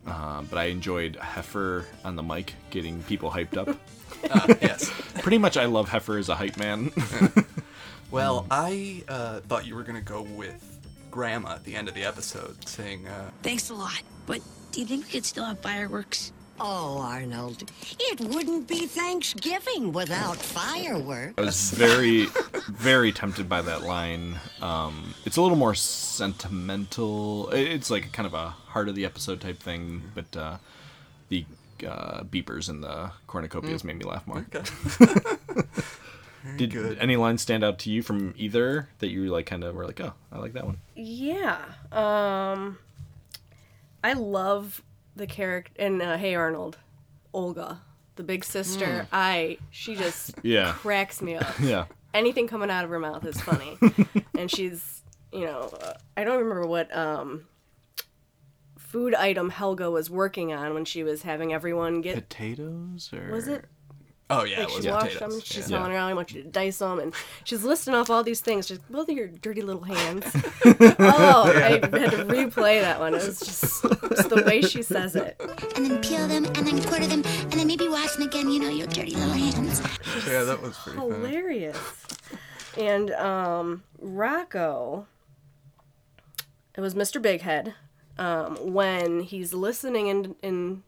uh, 0.06 0.42
but 0.42 0.58
I 0.58 0.64
enjoyed 0.64 1.16
Heifer 1.16 1.86
on 2.04 2.16
the 2.16 2.22
mic 2.22 2.54
getting 2.70 3.02
people 3.04 3.30
hyped 3.30 3.56
up. 3.56 3.76
Ah, 4.30 4.46
yes. 4.60 4.88
Pretty 5.20 5.38
much, 5.38 5.56
I 5.56 5.64
love 5.64 5.88
Heifer 5.88 6.16
as 6.16 6.28
a 6.28 6.34
hype 6.36 6.56
man. 6.56 6.92
Well, 8.12 8.46
I 8.50 9.02
uh, 9.08 9.40
thought 9.40 9.66
you 9.66 9.74
were 9.74 9.82
gonna 9.82 10.02
go 10.02 10.20
with 10.22 10.62
Grandma 11.10 11.54
at 11.54 11.64
the 11.64 11.74
end 11.74 11.88
of 11.88 11.94
the 11.94 12.04
episode, 12.04 12.68
saying, 12.68 13.08
uh, 13.08 13.30
Thanks 13.42 13.70
a 13.70 13.74
lot. 13.74 14.02
But 14.26 14.42
do 14.70 14.80
you 14.80 14.86
think 14.86 15.06
we 15.06 15.12
could 15.12 15.24
still 15.24 15.46
have 15.46 15.58
fireworks? 15.60 16.30
Oh, 16.64 16.98
Arnold, 17.00 17.64
it 17.98 18.20
wouldn't 18.20 18.68
be 18.68 18.86
Thanksgiving 18.86 19.92
without 19.92 20.36
fireworks. 20.36 21.34
I 21.36 21.40
was 21.40 21.72
very, 21.72 22.26
very 22.70 23.10
tempted 23.10 23.48
by 23.48 23.62
that 23.62 23.82
line. 23.82 24.38
Um, 24.60 25.14
it's 25.24 25.36
a 25.36 25.42
little 25.42 25.56
more 25.58 25.74
sentimental. 25.74 27.50
It's 27.50 27.90
like 27.90 28.12
kind 28.12 28.26
of 28.28 28.34
a 28.34 28.50
heart 28.50 28.88
of 28.88 28.94
the 28.94 29.04
episode 29.04 29.40
type 29.40 29.58
thing, 29.58 30.02
but 30.14 30.36
uh, 30.36 30.58
the 31.30 31.44
uh, 31.84 32.22
beepers 32.22 32.68
and 32.68 32.84
the 32.84 33.10
cornucopias 33.26 33.82
Mm. 33.82 33.84
made 33.84 33.98
me 33.98 34.04
laugh 34.04 34.24
more. 34.28 34.46
Okay. 34.54 34.62
Did 36.56 36.70
good. 36.70 36.98
any 36.98 37.16
lines 37.16 37.42
stand 37.42 37.64
out 37.64 37.80
to 37.80 37.90
you 37.90 38.02
from 38.02 38.34
either 38.36 38.88
that 39.00 39.08
you 39.08 39.26
like 39.32 39.46
kind 39.46 39.64
of 39.64 39.74
were 39.74 39.84
like, 39.86 40.00
oh, 40.00 40.12
I 40.30 40.38
like 40.38 40.52
that 40.52 40.64
one? 40.64 40.78
Yeah. 40.94 41.58
Um 41.90 42.78
I 44.04 44.12
love 44.14 44.82
the 45.16 45.26
character 45.26 45.72
in 45.82 46.00
uh, 46.00 46.16
Hey 46.18 46.34
Arnold, 46.34 46.78
Olga, 47.32 47.80
the 48.16 48.22
big 48.22 48.44
sister. 48.44 48.86
Mm. 48.86 49.06
I 49.12 49.58
she 49.70 49.94
just 49.96 50.34
Yeah. 50.42 50.72
cracks 50.72 51.20
me 51.22 51.34
up. 51.36 51.58
Yeah. 51.60 51.86
Anything 52.14 52.46
coming 52.46 52.70
out 52.70 52.84
of 52.84 52.90
her 52.90 52.98
mouth 52.98 53.24
is 53.24 53.40
funny. 53.40 53.78
and 54.38 54.50
she's, 54.50 55.02
you 55.32 55.46
know, 55.46 55.70
uh, 55.82 55.94
I 56.16 56.24
don't 56.24 56.38
remember 56.38 56.66
what 56.66 56.94
um 56.96 57.46
food 58.76 59.14
item 59.14 59.48
Helga 59.48 59.90
was 59.90 60.10
working 60.10 60.52
on 60.52 60.74
when 60.74 60.84
she 60.84 61.02
was 61.02 61.22
having 61.22 61.52
everyone 61.54 62.02
get 62.02 62.14
Potatoes 62.14 63.10
or 63.12 63.30
was 63.32 63.48
it 63.48 63.64
"Oh 64.30 64.44
yeah, 64.44 64.60
like 64.60 64.68
it 64.68 64.82
she 64.82 64.90
washed 64.90 65.18
them, 65.18 65.40
she's 65.40 65.70
yeah. 65.70 65.78
telling 65.78 65.92
around, 65.92 66.10
I 66.10 66.14
want 66.14 66.32
you 66.32 66.42
to 66.42 66.48
dice 66.48 66.78
them, 66.78 66.98
and 66.98 67.14
she's 67.44 67.64
listing 67.64 67.94
off 67.94 68.10
all 68.10 68.22
these 68.22 68.40
things. 68.40 68.66
She's 68.66 68.78
both 68.78 69.08
of 69.08 69.16
your 69.16 69.28
dirty 69.28 69.62
little 69.62 69.82
hands. 69.82 70.24
oh, 70.64 71.52
I 71.54 71.80
had 71.80 71.82
to 71.82 72.24
replay 72.24 72.80
that 72.80 72.98
one. 72.98 73.14
It 73.14 73.24
was 73.24 73.40
just, 73.40 73.82
just 73.82 74.28
the 74.28 74.42
way 74.46 74.62
she 74.62 74.82
says 74.82 75.16
it. 75.16 75.40
And 75.76 75.86
then 75.86 76.00
peel 76.00 76.26
them, 76.28 76.44
and 76.44 76.66
then 76.66 76.82
quarter 76.82 77.06
them, 77.06 77.22
and 77.24 77.52
then 77.52 77.66
maybe 77.66 77.88
wash 77.88 78.12
them 78.12 78.26
again, 78.26 78.48
you 78.48 78.60
know, 78.60 78.68
your 78.68 78.86
dirty 78.86 79.14
little 79.14 79.32
hands. 79.32 79.80
Yeah, 80.26 80.44
that 80.44 80.62
was 80.62 80.76
pretty 80.78 80.98
funny. 80.98 81.14
Hilarious. 81.14 81.78
And 82.78 83.10
um, 83.12 83.82
Rocko, 84.02 85.06
it 86.76 86.80
was 86.80 86.94
Mr. 86.94 87.20
Bighead. 87.20 87.74
Um, 88.18 88.56
when 88.72 89.20
he's 89.20 89.54
listening 89.54 90.08
in, 90.08 90.36
in 90.42 90.82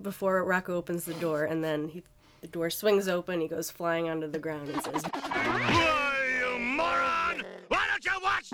before 0.00 0.42
Rocko 0.44 0.70
opens 0.70 1.04
the 1.04 1.14
door, 1.14 1.44
and 1.44 1.62
then 1.62 1.88
he, 1.88 2.02
the 2.40 2.46
door 2.48 2.70
swings 2.70 3.08
open, 3.08 3.40
he 3.40 3.48
goes 3.48 3.70
flying 3.70 4.08
onto 4.08 4.26
the 4.30 4.38
ground 4.38 4.68
and 4.68 4.82
says, 4.82 5.02
Why, 5.12 6.40
you 6.40 6.58
moron! 6.58 7.42
Why 7.68 7.86
don't 7.90 8.04
you 8.04 8.20
watch? 8.22 8.52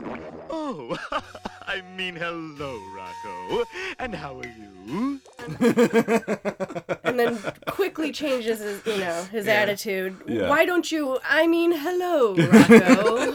Oh, 0.51 0.97
I 1.67 1.83
mean, 1.97 2.17
hello, 2.17 2.79
Rocko. 2.97 3.65
And 3.99 4.15
how 4.15 4.39
are 4.41 4.47
you? 4.47 5.21
and 7.05 7.19
then 7.19 7.39
quickly 7.69 8.13
changes 8.13 8.61
his, 8.61 8.85
you 8.87 8.99
know, 8.99 9.25
his 9.31 9.47
Yeah. 9.47 9.53
attitude. 9.55 10.17
Yeah. 10.27 10.49
Why 10.49 10.65
don't 10.65 10.91
you? 10.91 11.19
I 11.29 11.47
mean, 11.47 11.73
hello, 11.73 12.35
Rocko. 12.37 13.35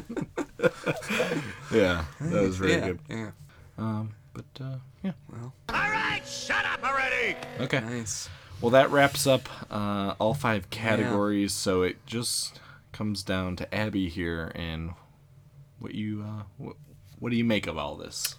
Yeah, 1.70 2.04
that 2.20 2.42
was 2.42 2.56
very 2.56 2.72
Yeah, 2.72 2.86
good. 2.86 2.98
yeah. 3.10 3.30
Um, 3.76 4.14
but 4.32 4.44
uh, 4.60 4.76
yeah. 5.02 5.12
Well. 5.30 5.52
All 5.68 5.74
right, 5.90 6.22
shut 6.26 6.64
up 6.64 6.82
already! 6.82 7.36
Okay. 7.60 7.80
Nice. 7.80 8.28
Well, 8.60 8.70
that 8.70 8.90
wraps 8.90 9.26
up 9.26 9.48
uh, 9.70 10.14
all 10.18 10.34
five 10.34 10.70
categories. 10.70 11.52
So 11.52 11.82
it 11.82 12.04
just 12.06 12.60
comes 12.92 13.22
down 13.22 13.56
to 13.56 13.74
Abby 13.74 14.08
here, 14.08 14.50
and 14.54 14.94
what 15.78 15.94
you 15.94 16.24
uh, 16.26 16.42
what, 16.56 16.76
what 17.18 17.30
do 17.30 17.36
you 17.36 17.44
make 17.44 17.66
of 17.66 17.78
all 17.78 17.96
this? 17.96 18.36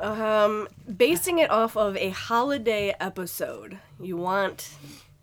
um, 0.00 0.68
basing 0.96 1.38
it 1.38 1.50
off 1.50 1.76
of 1.76 1.96
a 1.96 2.10
holiday 2.10 2.94
episode, 3.00 3.78
you 4.00 4.16
want 4.16 4.70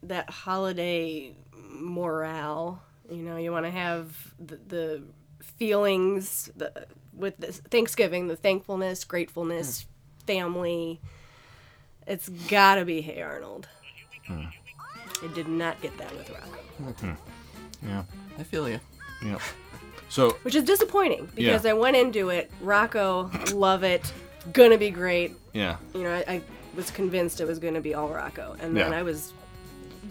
that 0.04 0.30
holiday 0.30 1.34
morale. 1.54 2.82
You 3.10 3.24
know, 3.24 3.38
you 3.38 3.52
want 3.52 3.66
to 3.66 3.72
have 3.72 4.34
the, 4.40 4.60
the 4.68 5.04
feelings 5.42 6.50
the, 6.56 6.88
with 7.14 7.38
this 7.38 7.60
Thanksgiving, 7.60 8.28
the 8.28 8.36
thankfulness, 8.36 9.04
gratefulness, 9.04 9.86
family. 10.26 11.00
It's 12.10 12.28
gotta 12.50 12.84
be 12.86 13.02
Hey 13.02 13.22
Arnold. 13.22 13.68
Hmm. 14.28 14.46
I 15.24 15.28
did 15.34 15.48
not 15.48 15.80
get 15.82 15.98
that 15.98 16.12
with 16.18 16.28
Rocko. 16.30 16.94
Hmm. 17.00 17.88
Yeah. 17.88 18.04
I 18.38 18.44
feel 18.44 18.68
you. 18.68 18.80
Yeah. 19.24 19.38
So 20.10 20.32
Which 20.42 20.56
is 20.56 20.64
disappointing 20.64 21.30
because 21.36 21.64
Yeah. 21.66 21.72
I 21.72 21.74
went 21.74 21.96
into 21.96 22.30
it, 22.30 22.52
Rocko, 22.64 23.54
love 23.54 23.84
it, 23.84 24.12
gonna 24.54 24.78
be 24.78 24.90
great. 24.90 25.34
yeah. 25.54 25.78
You 25.94 26.04
know, 26.04 26.14
I, 26.16 26.34
I 26.34 26.42
was 26.76 26.90
convinced 26.92 27.42
it 27.42 27.46
was 27.46 27.60
gonna 27.60 27.82
be 27.82 27.94
all 27.94 28.10
Rocko, 28.10 28.54
and 28.60 28.76
then 28.76 28.92
Yeah. 28.92 28.98
I 29.00 29.04
was 29.04 29.34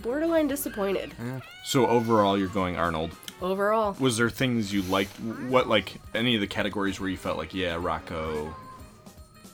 borderline 0.02 0.46
disappointed 0.46 1.12
Yeah. 1.18 1.40
So 1.64 1.86
overall, 1.88 2.38
you're 2.38 2.48
going 2.48 2.76
Arnold. 2.76 3.10
overall. 3.42 3.96
Was 3.98 4.16
there 4.16 4.30
things 4.30 4.72
you 4.72 4.82
liked? 4.82 5.18
What 5.20 5.66
like 5.68 5.94
any 6.14 6.34
of 6.36 6.40
the 6.40 6.46
categories 6.46 7.00
where 7.00 7.08
you 7.08 7.16
felt 7.16 7.38
like, 7.38 7.52
yeah, 7.54 7.74
Rocko? 7.76 8.54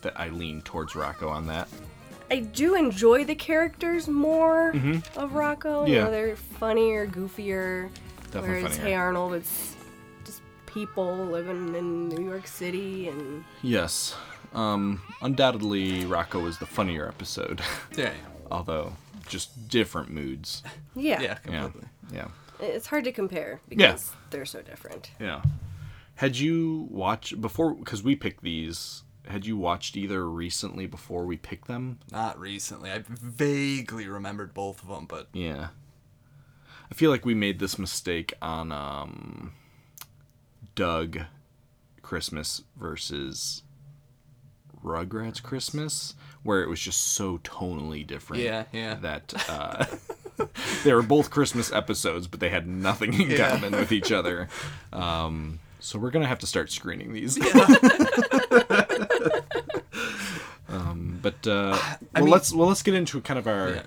That 0.03 0.21
I 0.21 0.29
leaned 0.29 0.67
towards 0.67 0.93
Rocko 0.93 1.31
on 1.31 1.47
that. 1.47 1.67
I 2.31 2.41
do 2.41 2.75
enjoy 2.75 3.25
the 3.25 3.35
characters 3.35 4.09
more 4.09 4.73
Mhm. 4.73 5.05
of 5.17 5.33
Rocko. 5.33 5.87
You 5.87 5.95
Yeah. 5.95 6.05
know, 6.05 6.11
they're 6.11 6.37
funnier, 6.37 7.07
goofier. 7.07 7.91
Definitely 8.31 8.49
whereas 8.63 8.77
funnier. 8.77 8.85
Hey 8.89 8.95
Arnold, 8.95 9.35
it's 9.35 9.77
just 10.25 10.41
people 10.67 11.15
living 11.27 11.75
in 11.75 12.09
New 12.09 12.25
York 12.25 12.47
City 12.47 13.09
and 13.09 13.45
Yes. 13.63 14.17
Um, 14.53 15.01
undoubtedly, 15.21 16.05
Rocko 16.05 16.43
was 16.43 16.59
the 16.59 16.67
funnier 16.67 17.07
episode. 17.09 17.61
Yeah. 17.97 18.13
Although, 18.51 18.97
just 19.29 19.69
different 19.69 20.11
moods. 20.11 20.63
Yeah. 20.95 21.21
Yeah, 21.21 21.39
Yeah. 21.49 21.61
completely. 21.63 21.89
Yeah. 22.13 22.29
it's 22.61 22.87
hard 22.87 23.05
to 23.05 23.13
compare 23.13 23.61
Yeah. 23.69 23.77
because 23.93 24.13
they're 24.31 24.47
so 24.47 24.63
different. 24.63 25.11
Yeah. 25.21 25.43
Had 26.17 26.37
you 26.37 26.87
watched 26.91 27.41
before? 27.41 27.75
Because 27.75 28.03
we 28.03 28.15
picked 28.17 28.43
these. 28.43 29.03
Had 29.27 29.47
you 29.47 29.57
watched 29.57 29.97
either 29.97 30.29
recently 30.29 30.87
before 30.87 31.25
we 31.25 31.37
picked 31.37 31.67
them? 31.67 31.99
Not 32.13 32.39
recently. 32.39 32.91
I 32.91 33.03
vaguely 33.09 34.07
remembered 34.07 34.53
both 34.55 34.83
of 34.83 34.89
them, 34.89 35.07
but 35.07 35.29
Yeah. 35.33 35.69
I 36.91 36.95
feel 36.95 37.11
like 37.11 37.25
we 37.25 37.35
made 37.35 37.59
this 37.59 37.79
mistake 37.79 38.35
on 38.43 38.71
um, 38.71 39.53
Doug 40.75 41.21
Christmas 42.03 42.63
versus 42.77 43.63
Rugrats 44.85 45.43
Christmas, 45.43 46.15
where 46.43 46.63
it 46.63 46.69
was 46.69 46.79
just 46.81 47.01
so 47.15 47.39
tonally 47.39 48.07
different. 48.07 48.43
Yeah, 48.43 48.65
yeah. 48.73 48.95
That 48.97 49.33
uh, 49.49 49.87
they 50.85 50.93
were 50.93 51.03
both 51.03 51.31
Christmas 51.31 51.73
episodes, 51.73 52.27
but 52.27 52.41
they 52.41 52.51
had 52.51 52.67
nothing 52.69 53.15
in 53.15 53.31
Yeah. 53.31 53.49
common 53.51 53.73
with 53.73 53.91
each 53.93 54.13
other. 54.13 54.49
Um, 54.93 55.59
so 55.81 55.99
we're 55.99 56.11
gonna 56.13 56.27
have 56.29 56.39
to 56.39 56.47
start 56.47 56.71
screening 56.71 57.13
these. 57.13 57.37
um, 57.37 57.77
but 61.25 61.47
uh, 61.49 61.77
well, 62.15 62.23
mean- 62.25 62.31
let's 62.33 62.53
well 62.53 62.69
let's 62.69 62.83
get 62.83 62.95
into 62.95 63.21
kind 63.21 63.39
of 63.39 63.49
our 63.49 63.71
Yeah. 63.71 63.83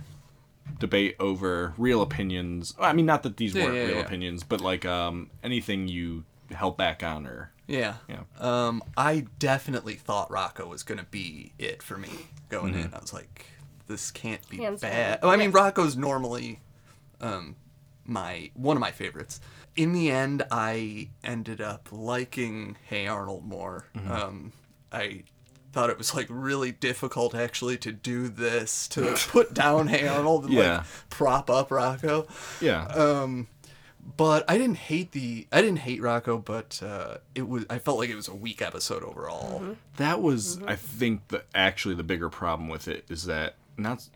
debate 0.79 1.15
over 1.19 1.73
real 1.77 2.01
opinions. 2.01 2.73
I 2.79 2.91
mean, 2.93 3.05
not 3.05 3.23
that 3.23 3.37
these 3.37 3.55
Yeah, 3.55 3.63
weren't 3.65 3.75
yeah, 3.77 3.83
real 3.85 3.95
yeah. 3.97 4.01
opinions, 4.01 4.43
but 4.43 4.59
like 4.61 4.83
um, 4.85 5.29
anything 5.43 5.87
you 5.87 6.25
held 6.51 6.75
back 6.77 7.01
on 7.03 7.25
or 7.25 7.51
Yeah. 7.67 7.95
Yeah. 8.09 8.23
Um, 8.39 8.83
I 8.97 9.25
definitely 9.39 9.95
thought 9.95 10.29
Rocko 10.29 10.67
was 10.67 10.83
gonna 10.83 11.07
be 11.09 11.53
it 11.57 11.81
for 11.81 11.97
me 11.97 12.09
going 12.49 12.73
Mhm. 12.73 12.85
in. 12.85 12.93
I 12.93 12.99
was 12.99 13.13
like, 13.13 13.45
this 13.87 14.11
can't 14.11 14.47
be 14.49 14.57
Hands 14.57 14.79
bad. 14.81 15.19
Oh, 15.23 15.29
I 15.29 15.37
mean, 15.37 15.51
Yeah. 15.51 15.57
Rocko's 15.57 15.95
normally 15.97 16.59
um, 17.21 17.55
my 18.05 18.51
one 18.53 18.77
of 18.77 18.81
my 18.81 18.91
favorites. 18.91 19.39
In 19.75 19.91
the 19.93 20.09
end, 20.11 20.43
I 20.51 21.09
ended 21.23 21.61
up 21.61 21.89
liking 21.91 22.77
Hey 22.85 23.07
Arnold 23.07 23.45
more. 23.45 23.85
Mhm. 23.95 24.09
Um, 24.09 24.51
I 24.91 25.23
thought 25.77 25.89
it 25.91 25.97
was 25.99 26.15
like 26.15 26.25
really 26.29 26.71
difficult 26.71 27.35
actually 27.35 27.77
to 27.77 27.91
do 27.91 28.29
this 28.29 28.87
to 28.87 29.15
put 29.29 29.53
down 29.53 29.87
Hey 29.87 30.07
Arnold 30.07 30.45
and 30.45 30.53
Yeah. 30.53 30.77
like 30.77 30.85
prop 31.11 31.49
up 31.51 31.69
Rocko. 31.69 32.27
Yeah. 32.59 32.85
Um, 32.87 33.47
but 34.15 34.43
I 34.49 34.57
didn't 34.57 34.77
hate 34.77 35.11
the 35.11 35.45
I 35.51 35.61
didn't 35.61 35.79
hate 35.79 36.01
Rocko, 36.01 36.43
but 36.43 36.81
uh, 36.83 37.17
it 37.35 37.47
was 37.47 37.65
I 37.69 37.77
felt 37.77 37.99
like 37.99 38.09
it 38.09 38.15
was 38.15 38.27
a 38.27 38.33
weak 38.33 38.59
episode 38.61 39.03
overall. 39.03 39.75
That 39.97 40.21
was, 40.21 40.59
I 40.63 40.75
think, 40.75 41.27
the 41.27 41.43
actually 41.53 41.93
the 41.95 42.03
bigger 42.03 42.29
problem 42.29 42.69
with 42.69 42.87
it 42.87 43.05
is 43.09 43.25
that 43.25 43.55
not. 43.77 44.07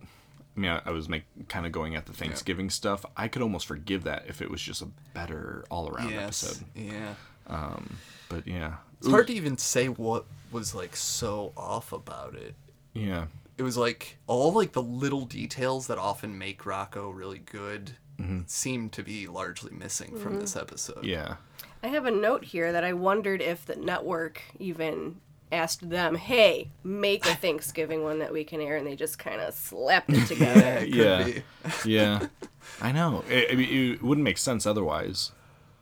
I 0.57 0.59
mean, 0.59 0.71
I, 0.71 0.81
I 0.85 0.89
was 0.91 1.07
make, 1.07 1.23
kind 1.47 1.65
of 1.65 1.71
going 1.71 1.95
at 1.95 2.07
the 2.07 2.13
Thanksgiving 2.13 2.69
stuff. 2.69 3.05
I 3.15 3.27
could 3.27 3.41
almost 3.41 3.67
forgive 3.67 4.03
that 4.05 4.25
if 4.27 4.41
it 4.41 4.49
was 4.49 4.61
just 4.61 4.81
a 4.81 4.88
better 5.13 5.63
all 5.69 5.89
around 5.89 6.09
Yes, 6.09 6.43
episode. 6.43 6.65
yeah. 6.75 7.13
Um, 7.47 7.97
but 8.29 8.47
yeah, 8.47 8.75
It's 9.02 9.10
hard 9.10 9.28
to 9.28 9.34
even 9.34 9.57
say 9.57 9.88
what 9.88 10.26
was 10.52 10.76
like 10.76 10.95
so 10.95 11.53
off 11.57 11.91
about 11.91 12.36
it. 12.36 12.56
Yeah. 12.94 13.26
It 13.57 13.64
was 13.64 13.78
like 13.78 14.18
all 14.28 14.53
like 14.53 14.72
the 14.73 14.82
little 14.82 15.26
details 15.26 15.88
that 15.88 15.98
often 15.98 16.38
make 16.38 16.64
Rocko 16.64 17.14
really 17.14 17.40
good 17.40 17.91
Mhm. 18.19 18.48
seem 18.49 18.90
to 18.91 19.02
be 19.03 19.28
largely 19.28 19.72
missing 19.73 20.18
from 20.19 20.40
this 20.40 20.56
episode. 20.56 21.03
Yeah. 21.03 21.38
I 21.82 21.88
have 21.88 22.06
a 22.06 22.11
note 22.11 22.45
here 22.45 22.72
that 22.72 22.84
I 22.84 22.94
wondered 22.94 23.41
if 23.41 23.65
the 23.65 23.76
network 23.76 24.41
even 24.60 25.19
asked 25.52 25.90
them, 25.90 26.15
"Hey, 26.15 26.69
make 26.84 27.26
a 27.26 27.34
Thanksgiving 27.34 28.03
one 28.03 28.19
that 28.19 28.32
we 28.32 28.44
can 28.44 28.61
air," 28.61 28.78
and 28.78 28.86
they 28.86 28.95
just 28.95 29.18
kind 29.18 29.41
of 29.41 29.53
slapped 29.56 30.11
it 30.11 30.28
together. 30.28 30.86
yeah, 30.86 31.40
yeah. 31.84 32.28
I 32.82 32.91
know. 32.91 33.23
I 33.30 33.48
I 33.52 33.56
mean, 33.56 33.94
it 33.94 34.03
wouldn't 34.03 34.23
make 34.23 34.38
sense 34.38 34.65
otherwise 34.68 35.32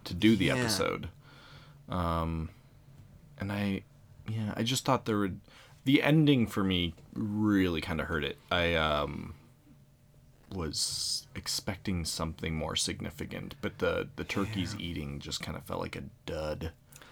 to 0.05 0.13
do 0.13 0.35
the 0.37 0.45
Yeah. 0.45 0.55
episode. 0.55 1.09
Um, 1.89 2.49
and 3.39 3.51
I, 3.51 3.83
yeah, 4.27 4.53
I 4.55 4.63
just 4.63 4.85
thought 4.85 5.05
there 5.05 5.19
would. 5.19 5.39
The 5.85 6.03
ending 6.03 6.45
for 6.45 6.63
me 6.63 6.93
really 7.13 7.81
kind 7.81 7.99
of 8.01 8.07
hurt 8.07 8.23
it. 8.23 8.37
I 8.51 8.75
um 8.75 9.33
was 10.53 11.27
expecting 11.35 12.05
something 12.05 12.55
more 12.55 12.75
significant, 12.75 13.55
but 13.61 13.79
the 13.79 14.07
the 14.15 14.23
turkey's 14.23 14.75
eating 14.79 15.19
just 15.19 15.41
kind 15.41 15.57
of 15.57 15.63
felt 15.63 15.79
like 15.79 15.95
a 15.95 16.03
dud 16.25 16.71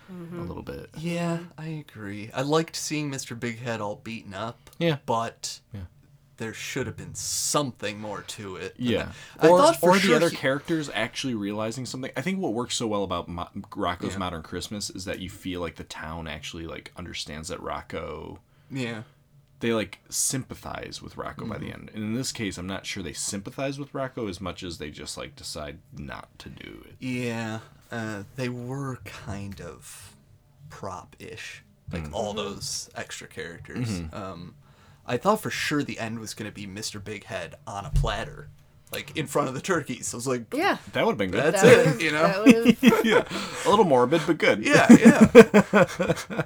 a 0.09 0.41
little 0.41 0.63
bit. 0.63 0.89
Yeah, 0.97 1.39
I 1.57 1.67
agree. 1.67 2.31
I 2.33 2.41
liked 2.41 2.75
seeing 2.77 3.11
Mr. 3.11 3.37
Bighead 3.37 3.79
all 3.81 3.97
beaten 3.97 4.33
up. 4.33 4.69
Yeah. 4.79 4.97
But 5.05 5.59
Yeah. 5.73 5.81
There 6.37 6.53
should 6.53 6.85
have 6.87 6.95
been 6.97 7.15
something 7.15 7.99
more 7.99 8.21
to 8.21 8.55
it. 8.57 8.75
Yeah, 8.77 9.11
or, 9.41 9.57
thought 9.59 9.79
for 9.79 9.91
or 9.91 9.99
the 9.99 10.13
other 10.15 10.29
he- 10.29 10.35
characters 10.37 10.89
actually 10.93 11.33
realizing 11.33 11.85
something. 11.85 12.11
I 12.15 12.21
think 12.21 12.39
what 12.39 12.53
works 12.53 12.75
so 12.75 12.85
well 12.87 13.03
about 13.03 13.27
Mo- 13.27 13.49
Rocko's 13.71 14.13
Yeah. 14.13 14.19
Modern 14.19 14.43
Christmas 14.43 14.89
is 14.91 15.05
that 15.05 15.19
you 15.19 15.29
feel 15.31 15.61
like 15.61 15.75
the 15.77 15.83
town 15.83 16.27
actually 16.27 16.65
like 16.67 16.91
understands 16.95 17.47
that 17.49 17.59
Rocko. 17.59 18.37
Yeah. 18.69 19.03
They 19.59 19.73
like 19.73 19.97
sympathize 20.09 21.01
with 21.01 21.15
Rocko 21.15 21.49
by 21.49 21.55
Mm-hmm. 21.55 21.65
the 21.65 21.73
end, 21.73 21.91
and 21.95 22.03
in 22.03 22.13
this 22.13 22.31
case, 22.31 22.59
I'm 22.59 22.67
not 22.67 22.85
sure 22.85 23.01
they 23.01 23.13
sympathize 23.13 23.79
with 23.79 23.91
Rocko 23.93 24.29
as 24.29 24.39
much 24.39 24.61
as 24.61 24.77
they 24.77 24.91
just 24.91 25.17
like 25.17 25.35
decide 25.35 25.79
not 25.91 26.29
to 26.37 26.49
do 26.49 26.85
it. 26.87 26.95
Yeah, 26.99 27.61
uh, 27.91 28.23
they 28.35 28.49
were 28.49 28.97
kind 29.03 29.59
of 29.59 30.13
prop-ish, 30.69 31.63
like 31.91 32.03
Mhm. 32.03 32.13
all 32.13 32.33
those 32.33 32.89
extra 32.93 33.27
characters. 33.27 33.87
Mhm. 34.01 34.13
Um, 34.13 34.55
I 35.07 35.17
thought 35.17 35.41
for 35.41 35.49
sure 35.49 35.83
the 35.83 35.99
end 35.99 36.19
was 36.19 36.33
going 36.33 36.49
to 36.51 36.53
be 36.53 36.67
Mr. 36.67 36.99
Bighead 37.01 37.53
on 37.65 37.85
a 37.85 37.89
platter, 37.89 38.49
like 38.91 39.15
in 39.15 39.25
front 39.25 39.47
of 39.47 39.53
the 39.53 39.61
turkeys. 39.61 40.13
I 40.13 40.17
was 40.17 40.27
like, 40.27 40.53
Yeah. 40.53 40.77
That 40.93 41.05
would 41.05 41.11
have 41.13 41.17
been 41.17 41.31
good. 41.31 41.53
That's 41.53 41.61
That 41.61 41.71
it, 41.79 41.85
would've- 41.85 42.01
you 42.01 42.11
know. 42.11 42.27
that 42.27 42.45
would've- 42.45 43.05
yeah, 43.05 43.23
a 43.65 43.69
little 43.69 43.85
morbid, 43.85 44.21
but 44.27 44.37
good. 44.37 44.63
Yeah, 44.65 44.85
yeah. 44.99 46.43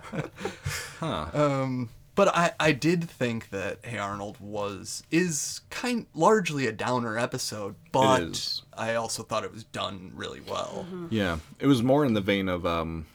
huh. 0.99 1.25
Um, 1.33 1.89
but 2.15 2.27
I, 2.35 2.51
I 2.59 2.71
did 2.73 3.09
think 3.09 3.49
that 3.51 3.79
Hey 3.83 3.97
Arnold 3.97 4.37
was 4.39 5.03
is 5.11 5.61
kind 5.69 6.05
largely 6.13 6.67
a 6.67 6.71
downer 6.71 7.17
episode, 7.17 7.75
but 7.91 8.21
is. 8.21 8.61
I 8.77 8.95
also 8.95 9.23
thought 9.23 9.43
it 9.43 9.53
was 9.53 9.63
done 9.63 10.11
really 10.13 10.41
well. 10.41 10.85
Yeah, 11.09 11.39
it 11.59 11.67
was 11.67 11.81
more 11.81 12.05
in 12.05 12.13
the 12.13 12.21
vein 12.21 12.49
of 12.49 12.65
um, 12.65 13.05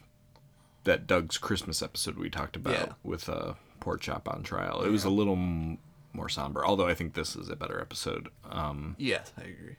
that 0.83 1.05
Doug's 1.07 1.37
Christmas 1.37 1.81
episode 1.81 2.17
we 2.17 2.29
talked 2.29 2.55
about 2.55 2.73
Yeah. 2.73 2.93
with 3.03 3.29
uh, 3.29 3.53
Pork 3.79 4.01
Chop 4.01 4.27
on 4.29 4.43
Trial. 4.43 4.81
It 4.83 4.89
was 4.89 5.03
a 5.03 5.09
little 5.09 5.33
m- 5.33 5.77
more 6.13 6.29
somber, 6.29 6.65
although 6.65 6.87
I 6.87 6.93
think 6.93 7.13
this 7.13 7.35
is 7.35 7.49
a 7.49 7.55
better 7.55 7.79
episode. 7.79 8.29
Um, 8.49 8.95
Yes, 8.97 9.31
I 9.37 9.41
agree. 9.43 9.75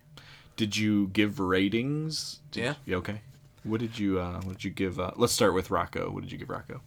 did 0.56 0.76
you 0.76 1.08
give 1.08 1.40
ratings? 1.40 2.40
Did- 2.50 2.64
Yeah. 2.64 2.74
you 2.86 2.96
okay. 2.96 3.20
What 3.64 3.80
did 3.80 3.98
you 3.98 4.20
uh, 4.20 4.40
What 4.42 4.54
did 4.54 4.64
you 4.64 4.70
give? 4.70 4.98
Uh, 5.00 5.10
let's 5.16 5.32
start 5.32 5.52
with 5.54 5.68
Rocko. 5.68 6.10
What 6.12 6.22
did 6.22 6.32
you 6.32 6.38
give 6.38 6.48
Rocko? 6.48 6.80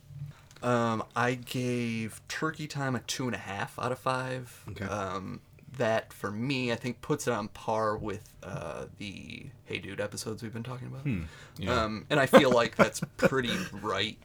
Um, 0.64 1.04
I 1.16 1.34
gave 1.36 2.22
Turkey 2.28 2.68
Time 2.68 2.96
a 2.96 3.00
two 3.00 3.26
and 3.26 3.36
a 3.36 3.40
half 3.40 3.78
out 3.80 3.92
of 3.92 4.00
five. 4.00 4.64
Okay. 4.70 4.86
Um, 4.86 5.42
that 5.78 6.12
for 6.14 6.30
me, 6.32 6.72
I 6.72 6.76
think 6.76 7.02
puts 7.02 7.28
it 7.28 7.32
on 7.34 7.48
par 7.50 7.98
with 7.98 8.34
uh, 8.44 8.86
the 8.98 9.48
Hey 9.66 9.80
Dude 9.80 10.00
episodes 10.02 10.44
we've 10.44 10.54
been 10.54 10.64
talking 10.64 10.88
about. 10.88 11.02
Hmm, 11.02 11.24
yeah. 11.58 11.84
Um, 11.84 12.06
and 12.10 12.20
I 12.20 12.26
feel 12.26 12.52
like 12.52 12.76
that's 12.76 13.02
pretty 13.18 13.52
right. 13.82 14.18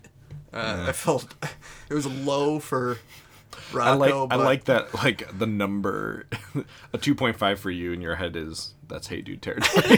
Uh, 0.53 0.75
Yeah. 0.79 0.87
I 0.89 0.93
felt 0.93 1.35
it 1.91 1.95
was 1.95 2.07
low 2.07 2.59
for 2.59 2.99
Rocko. 3.73 3.83
I 3.85 3.93
like 3.95 4.11
but 4.13 4.33
I 4.33 4.37
like 4.37 4.65
that 4.65 4.95
like 4.95 5.39
the 5.39 5.47
number 5.47 6.27
a 6.93 6.99
two 6.99 7.15
point 7.15 7.37
five 7.37 7.59
for 7.59 7.71
you 7.71 7.93
in 7.93 8.01
your 8.01 8.15
head 8.17 8.37
is 8.37 8.75
that's 8.89 9.07
hey 9.09 9.23
dude 9.23 9.43
territory. 9.43 9.83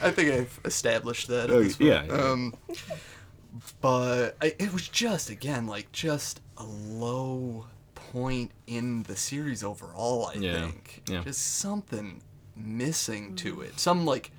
I 0.00 0.10
think 0.10 0.32
I've 0.32 0.60
established 0.64 1.28
that. 1.28 1.50
at 1.50 1.56
Oh, 1.56 1.60
yeah, 1.78 2.04
yeah. 2.04 2.12
Um, 2.12 2.54
but 3.80 4.36
I, 4.40 4.54
it 4.58 4.72
was 4.72 4.88
just 4.88 5.30
again 5.30 5.66
like 5.66 5.92
just 5.92 6.40
a 6.56 6.64
low 6.64 7.66
point 7.94 8.50
in 8.66 9.02
the 9.04 9.16
series 9.16 9.62
overall. 9.62 10.26
I 10.34 10.38
Yeah, 10.38 10.60
think 10.60 11.02
yeah. 11.08 11.22
just 11.22 11.58
something 11.58 12.22
missing 12.56 13.34
to 13.36 13.60
it. 13.60 13.78
Some 13.78 14.04
like 14.04 14.32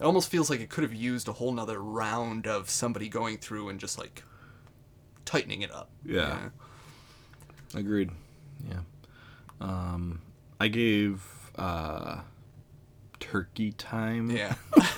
it 0.00 0.04
almost 0.04 0.30
feels 0.30 0.50
like 0.50 0.60
it 0.60 0.68
could 0.70 0.82
have 0.84 0.94
used 0.94 1.28
a 1.28 1.32
whole 1.32 1.52
nother 1.52 1.82
round 1.82 2.46
of 2.46 2.68
somebody 2.70 3.08
going 3.08 3.38
through 3.38 3.68
and 3.68 3.78
just 3.80 3.98
like 3.98 4.22
tightening 5.24 5.62
it 5.62 5.72
up. 5.72 5.90
Yeah. 6.04 6.50
Agreed. 7.74 8.10
Yeah. 8.68 8.80
Um, 9.60 10.20
I 10.60 10.68
gave 10.68 11.22
uh, 11.56 12.20
Turkey 13.20 13.72
Time. 13.72 14.30
Yeah. 14.30 14.54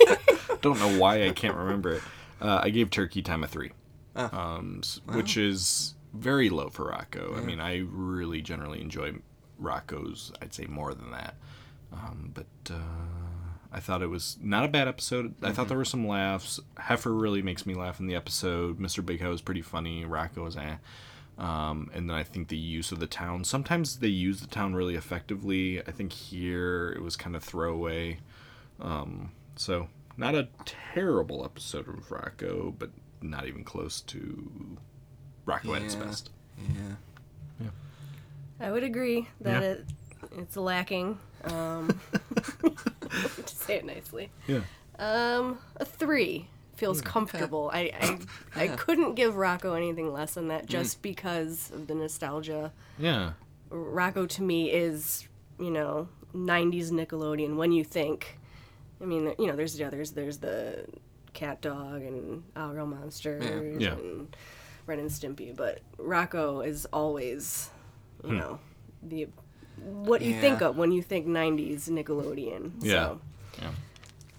Don't 0.60 0.78
know 0.78 0.98
why 0.98 1.24
I 1.26 1.30
can't 1.30 1.56
remember 1.56 1.94
it. 1.94 2.02
Uh, 2.40 2.60
I 2.62 2.70
gave 2.70 2.90
Turkey 2.90 3.22
Time 3.22 3.44
a 3.44 3.46
three, 3.46 3.72
Ah. 4.14 4.56
um, 4.56 4.82
Wow. 5.06 5.16
which 5.16 5.36
is 5.36 5.94
very 6.12 6.50
low 6.50 6.68
for 6.70 6.90
Rocko. 6.90 7.36
I 7.36 7.40
mean, 7.42 7.60
I 7.60 7.84
really 7.88 8.40
generally 8.42 8.80
enjoy 8.80 9.14
Rocko's. 9.62 10.32
I'd 10.42 10.52
say 10.54 10.64
more 10.66 10.94
than 10.94 11.10
that. 11.12 11.34
Um, 11.92 12.32
but 12.34 12.46
uh, 12.70 12.78
I 13.76 13.80
thought 13.80 14.00
it 14.02 14.06
was 14.06 14.38
not 14.40 14.64
a 14.64 14.68
bad 14.68 14.88
episode. 14.88 15.34
I 15.42 15.52
thought 15.52 15.66
Mhm. 15.66 15.68
there 15.68 15.76
were 15.78 15.84
some 15.84 16.08
laughs. 16.08 16.58
Heifer 16.78 17.12
really 17.12 17.42
makes 17.42 17.66
me 17.66 17.74
laugh 17.74 18.00
in 18.00 18.06
the 18.06 18.14
episode. 18.14 18.78
Mr. 18.80 19.04
Bighead 19.04 19.28
was 19.28 19.42
pretty 19.42 19.60
funny. 19.60 20.04
Rocko 20.06 20.42
was 20.44 20.56
eh. 20.56 20.76
Um, 21.36 21.90
and 21.92 22.08
then 22.08 22.16
I 22.16 22.22
think 22.22 22.48
the 22.48 22.56
use 22.56 22.90
of 22.90 22.98
the 23.00 23.06
town. 23.06 23.44
Sometimes 23.44 23.98
they 23.98 24.08
use 24.08 24.40
the 24.40 24.46
town 24.46 24.74
really 24.74 24.94
effectively. 24.94 25.82
I 25.86 25.90
think 25.90 26.12
here 26.14 26.90
it 26.96 27.02
was 27.02 27.16
kind 27.16 27.36
of 27.36 27.44
throwaway. 27.44 28.20
Um, 28.80 29.32
so 29.56 29.88
not 30.16 30.34
a 30.34 30.48
terrible 30.64 31.44
episode 31.44 31.86
of 31.86 32.08
Rocko, 32.08 32.74
but 32.78 32.90
not 33.20 33.46
even 33.46 33.62
close 33.64 34.00
to 34.02 34.78
Rocko 35.46 35.76
at 35.76 35.82
its 35.82 35.94
Yeah. 35.96 36.04
best. 36.04 36.30
Yeah. 36.58 37.68
I 38.58 38.70
would 38.72 38.84
agree 38.84 39.28
that 39.42 39.62
Yeah. 39.62 39.68
it 39.68 39.86
it's 40.38 40.56
lacking. 40.56 41.18
Um, 41.44 42.00
to 43.46 43.54
say 43.56 43.76
it 43.76 43.84
nicely. 43.84 44.30
Yeah. 44.46 44.60
Um, 44.98 45.58
a 45.76 45.84
three 45.84 46.48
feels 46.76 47.00
comfortable. 47.00 47.70
I 47.72 47.90
I, 48.54 48.62
I 48.64 48.68
couldn't 48.76 49.14
give 49.14 49.34
Rocko 49.34 49.76
anything 49.76 50.12
less 50.12 50.34
than 50.34 50.48
that 50.48 50.66
just 50.66 51.02
because 51.02 51.70
of 51.74 51.86
the 51.86 51.94
nostalgia. 51.94 52.72
Yeah. 52.98 53.32
Rocko 53.70 54.28
to 54.28 54.42
me 54.42 54.70
is, 54.70 55.26
you 55.58 55.70
know, 55.70 56.08
'90s 56.34 56.90
Nickelodeon, 56.90 57.56
when 57.56 57.72
you 57.72 57.82
think, 57.84 58.38
I 59.00 59.04
mean, 59.04 59.34
you 59.38 59.46
know, 59.46 59.56
there's 59.56 59.74
the 59.76 59.84
others. 59.84 60.12
There's 60.12 60.38
the 60.38 60.84
CatDog 61.34 62.06
and 62.06 62.42
Aaahh!!! 62.54 62.74
Real 62.74 62.86
Monsters 62.86 63.80
Yeah. 63.82 63.92
and 63.92 64.34
Ren 64.86 65.00
and 65.00 65.10
Stimpy, 65.10 65.54
but 65.54 65.80
Rocko 65.98 66.66
is 66.66 66.86
always, 66.92 67.70
you 68.22 68.30
Hmm. 68.30 68.36
know, 68.38 68.58
the 69.02 69.26
what 69.82 70.22
you 70.22 70.40
think 70.40 70.60
of 70.62 70.76
when 70.76 70.92
you 70.92 71.02
think 71.02 71.26
'90s 71.26 71.88
Nickelodeon. 71.88 72.72
Yeah. 72.80 72.92
So 72.92 73.20
Yeah. 73.60 73.70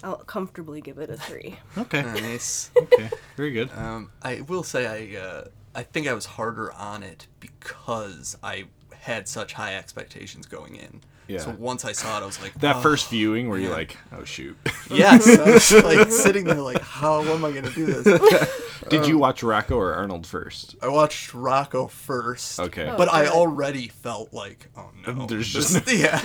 I'll 0.04 0.16
comfortably 0.16 0.80
give 0.80 0.98
it 0.98 1.10
a 1.10 1.16
three. 1.16 1.56
Okay. 1.76 2.02
Nice. 2.02 2.70
Okay. 2.82 3.10
Very 3.36 3.50
good. 3.52 3.70
Um, 3.76 4.10
I 4.22 4.40
will 4.42 4.62
say 4.62 4.86
I 4.86 5.20
uh, 5.20 5.44
I 5.74 5.82
think 5.82 6.08
I 6.08 6.14
was 6.14 6.26
harder 6.26 6.72
on 6.72 7.02
it 7.02 7.26
because 7.40 8.36
I 8.42 8.64
had 8.92 9.28
such 9.28 9.52
high 9.54 9.76
expectations 9.76 10.46
going 10.46 10.74
in. 10.76 11.00
Yeah. 11.28 11.38
So 11.40 11.54
once 11.58 11.84
I 11.84 11.92
saw 11.92 12.18
it, 12.18 12.22
I 12.22 12.26
was 12.26 12.40
like, 12.40 12.54
That 12.54 12.76
"Oh, 12.76 12.80
first 12.80 13.10
viewing 13.10 13.48
where 13.48 13.58
you're 13.58 13.70
like, 13.72 13.96
oh 14.12 14.24
shoot. 14.24 14.56
Yes, 14.90 15.28
I 15.38 15.50
was 15.52 15.84
like 15.84 16.10
sitting 16.10 16.44
there 16.44 16.60
like, 16.62 16.80
how 16.80 17.20
am 17.22 17.44
I 17.44 17.52
gonna 17.52 17.70
do 17.70 17.84
this? 17.86 18.04
Did 18.88 19.06
you 19.06 19.16
Um, 19.16 19.20
watch 19.20 19.42
Rocko 19.42 19.72
or 19.76 19.92
Arnold 19.92 20.26
first? 20.26 20.76
I 20.80 20.88
watched 20.88 21.32
Rocko 21.32 21.90
first. 21.90 22.58
Okay. 22.58 22.90
But 22.96 23.12
I 23.12 23.26
already 23.26 23.88
felt 23.88 24.32
like, 24.32 24.68
oh 24.76 24.88
no. 25.06 25.26
There's 25.26 25.52
this- 25.52 25.74
just 25.74 25.92
yeah. 25.92 26.18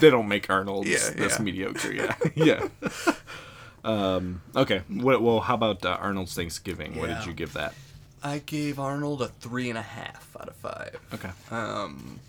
they 0.00 0.08
don't 0.08 0.28
make 0.28 0.48
Arnold's 0.48 0.88
Yeah, 0.88 1.10
this 1.14 1.36
yeah. 1.38 1.42
mediocre. 1.44 1.92
Yeah, 1.92 2.14
yeah. 2.34 2.66
Um, 3.84 4.40
okay. 4.56 4.82
Well, 4.90 5.40
how 5.40 5.54
about 5.54 5.84
uh, 5.84 5.98
Arnold's 6.00 6.34
Thanksgiving? 6.34 6.98
What 6.98 7.08
did 7.08 7.26
you 7.26 7.32
give 7.32 7.52
that? 7.54 7.74
I 8.22 8.38
gave 8.38 8.78
Arnold 8.78 9.20
a 9.20 9.28
three 9.28 9.68
and 9.68 9.76
a 9.76 9.82
half 9.82 10.36
out 10.40 10.48
of 10.48 10.54
five. 10.54 10.96
Okay. 11.12 11.30
Um, 11.50 12.20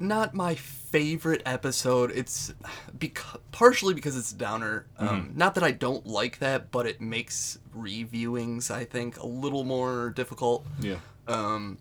not 0.00 0.34
my 0.34 0.54
favorite 0.54 1.42
episode. 1.46 2.10
It's 2.14 2.52
because 2.98 3.40
partially 3.52 3.94
because 3.94 4.16
it's 4.16 4.32
a 4.32 4.36
downer. 4.36 4.86
Um, 4.98 5.08
Mm-hmm. 5.08 5.38
Not 5.38 5.54
that 5.54 5.64
I 5.64 5.70
don't 5.70 6.06
like 6.06 6.38
that, 6.40 6.70
but 6.70 6.86
it 6.86 7.00
makes 7.00 7.58
reviewings 7.76 8.70
I 8.70 8.84
think 8.84 9.18
a 9.18 9.26
little 9.26 9.64
more 9.64 10.10
difficult. 10.10 10.66
Yeah. 10.80 10.96
Um, 11.28 11.78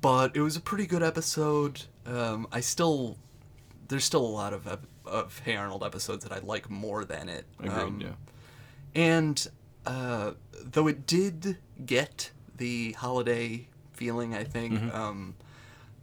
but 0.00 0.34
it 0.36 0.40
was 0.40 0.56
a 0.56 0.60
pretty 0.60 0.86
good 0.86 1.02
episode. 1.02 1.82
Um, 2.06 2.46
I 2.52 2.60
still 2.60 3.16
there's 3.88 4.04
still 4.04 4.24
a 4.24 4.28
lot 4.28 4.52
of 4.54 4.66
ep- 4.66 4.86
of 5.06 5.38
Hey 5.44 5.56
Arnold 5.56 5.84
episodes 5.84 6.24
that 6.24 6.32
I 6.32 6.38
like 6.40 6.70
more 6.70 7.04
than 7.04 7.28
it. 7.28 7.44
Agreed. 7.58 7.72
Um, 7.72 8.00
yeah. 8.00 8.08
and 8.94 9.46
uh, 9.86 10.32
though 10.62 10.86
it 10.88 11.06
did 11.06 11.58
get 11.84 12.30
the 12.56 12.92
holiday 12.92 13.68
feeling, 13.92 14.34
I 14.34 14.44
think 14.44 14.74
Mhm. 14.80 14.94
um, 14.94 15.34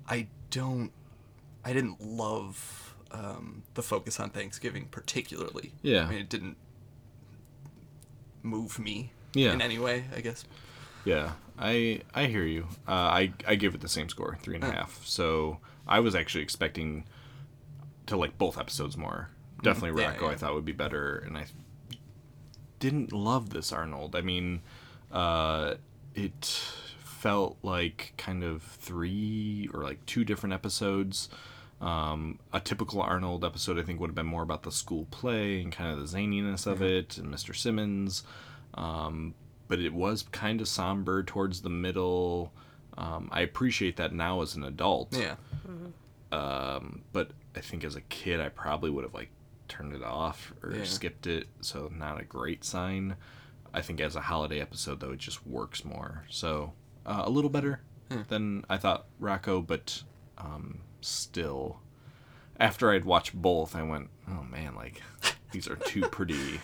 I 0.07 0.27
don't. 0.51 0.91
I 1.63 1.73
didn't 1.73 2.01
love 2.01 2.95
um, 3.11 3.63
the 3.75 3.83
focus 3.83 4.19
on 4.19 4.29
Thanksgiving 4.29 4.87
particularly. 4.89 5.73
Yeah. 5.81 6.05
I 6.05 6.09
mean, 6.09 6.19
it 6.19 6.29
didn't 6.29 6.57
move 8.43 8.79
me 8.79 9.11
Yeah. 9.33 9.53
in 9.53 9.61
any 9.61 9.77
way. 9.79 10.05
I 10.15 10.21
guess. 10.21 10.45
Yeah, 11.05 11.33
I 11.57 12.01
I 12.13 12.25
hear 12.27 12.43
you. 12.45 12.67
Uh, 12.87 12.91
I 12.91 13.33
I 13.47 13.55
gave 13.55 13.73
it 13.75 13.81
the 13.81 13.89
same 13.89 14.07
score, 14.09 14.37
three 14.41 14.55
and 14.55 14.63
a 14.63 14.67
Huh. 14.67 14.73
half. 14.73 15.01
So 15.05 15.59
I 15.87 15.99
was 15.99 16.13
actually 16.15 16.43
expecting 16.43 17.05
to 18.05 18.17
like 18.17 18.37
both 18.37 18.57
episodes 18.57 18.97
more. 18.97 19.29
Definitely 19.63 20.01
Yeah, 20.01 20.13
Rocko, 20.15 20.21
yeah. 20.21 20.27
I 20.29 20.35
thought 20.35 20.53
would 20.53 20.65
be 20.65 20.71
better, 20.71 21.17
and 21.25 21.37
I 21.37 21.45
didn't 22.79 23.11
love 23.13 23.51
this 23.51 23.71
Arnold. 23.71 24.15
I 24.15 24.21
mean, 24.21 24.61
uh, 25.11 25.75
it 26.15 26.63
felt 27.21 27.57
like 27.61 28.13
kind 28.17 28.43
of 28.43 28.63
three 28.63 29.69
or 29.73 29.83
like 29.83 30.03
two 30.05 30.23
different 30.25 30.53
episodes. 30.53 31.29
Um, 31.79 32.39
a 32.53 32.59
typical 32.59 33.01
Arnold 33.01 33.43
episode, 33.45 33.77
I 33.79 33.83
think, 33.83 33.99
would 33.99 34.07
have 34.09 34.15
been 34.15 34.25
more 34.25 34.43
about 34.43 34.63
the 34.63 34.71
school 34.71 35.05
play 35.11 35.61
and 35.61 35.71
kind 35.71 35.91
of 35.91 35.99
the 35.99 36.17
zaniness 36.17 36.65
of 36.67 36.81
it 36.81 37.17
and 37.17 37.27
Mr. 37.33 37.55
Simmons. 37.55 38.23
Um, 38.75 39.33
but 39.67 39.79
it 39.79 39.93
was 39.93 40.23
kind 40.31 40.61
of 40.61 40.67
somber 40.67 41.23
towards 41.23 41.61
the 41.61 41.69
middle. 41.69 42.51
Um, 42.97 43.29
I 43.31 43.41
appreciate 43.41 43.97
that 43.97 44.13
now 44.13 44.41
as 44.41 44.55
an 44.55 44.63
adult. 44.63 45.15
Yeah. 45.15 45.35
Um, 46.31 47.01
but 47.13 47.31
I 47.55 47.59
think 47.59 47.83
as 47.83 47.95
a 47.95 48.01
kid, 48.01 48.39
I 48.39 48.49
probably 48.49 48.89
would 48.89 49.03
have 49.03 49.13
like 49.13 49.29
turned 49.67 49.93
it 49.93 50.03
off 50.03 50.53
or 50.63 50.71
Yeah. 50.73 50.83
skipped 50.83 51.27
it. 51.27 51.47
So 51.61 51.91
not 51.95 52.19
a 52.19 52.23
great 52.25 52.63
sign. 52.63 53.15
I 53.73 53.81
think 53.81 54.01
as 54.01 54.15
a 54.15 54.21
holiday 54.21 54.59
episode 54.59 54.99
though, 54.99 55.11
it 55.11 55.19
just 55.19 55.45
works 55.47 55.83
more. 55.85 56.25
So 56.29 56.73
uh, 57.05 57.23
a 57.25 57.29
little 57.29 57.49
better 57.49 57.81
Hmm. 58.11 58.21
than 58.27 58.65
I 58.69 58.77
thought 58.77 59.05
Rocko, 59.21 59.65
but 59.65 60.03
um, 60.37 60.79
still, 60.99 61.79
after 62.59 62.91
I'd 62.91 63.05
watched 63.05 63.33
both, 63.33 63.75
I 63.75 63.83
went, 63.83 64.09
oh 64.29 64.43
man, 64.43 64.75
like 64.75 65.01
these 65.51 65.67
are 65.67 65.75
two 65.77 66.01
pretty 66.01 66.59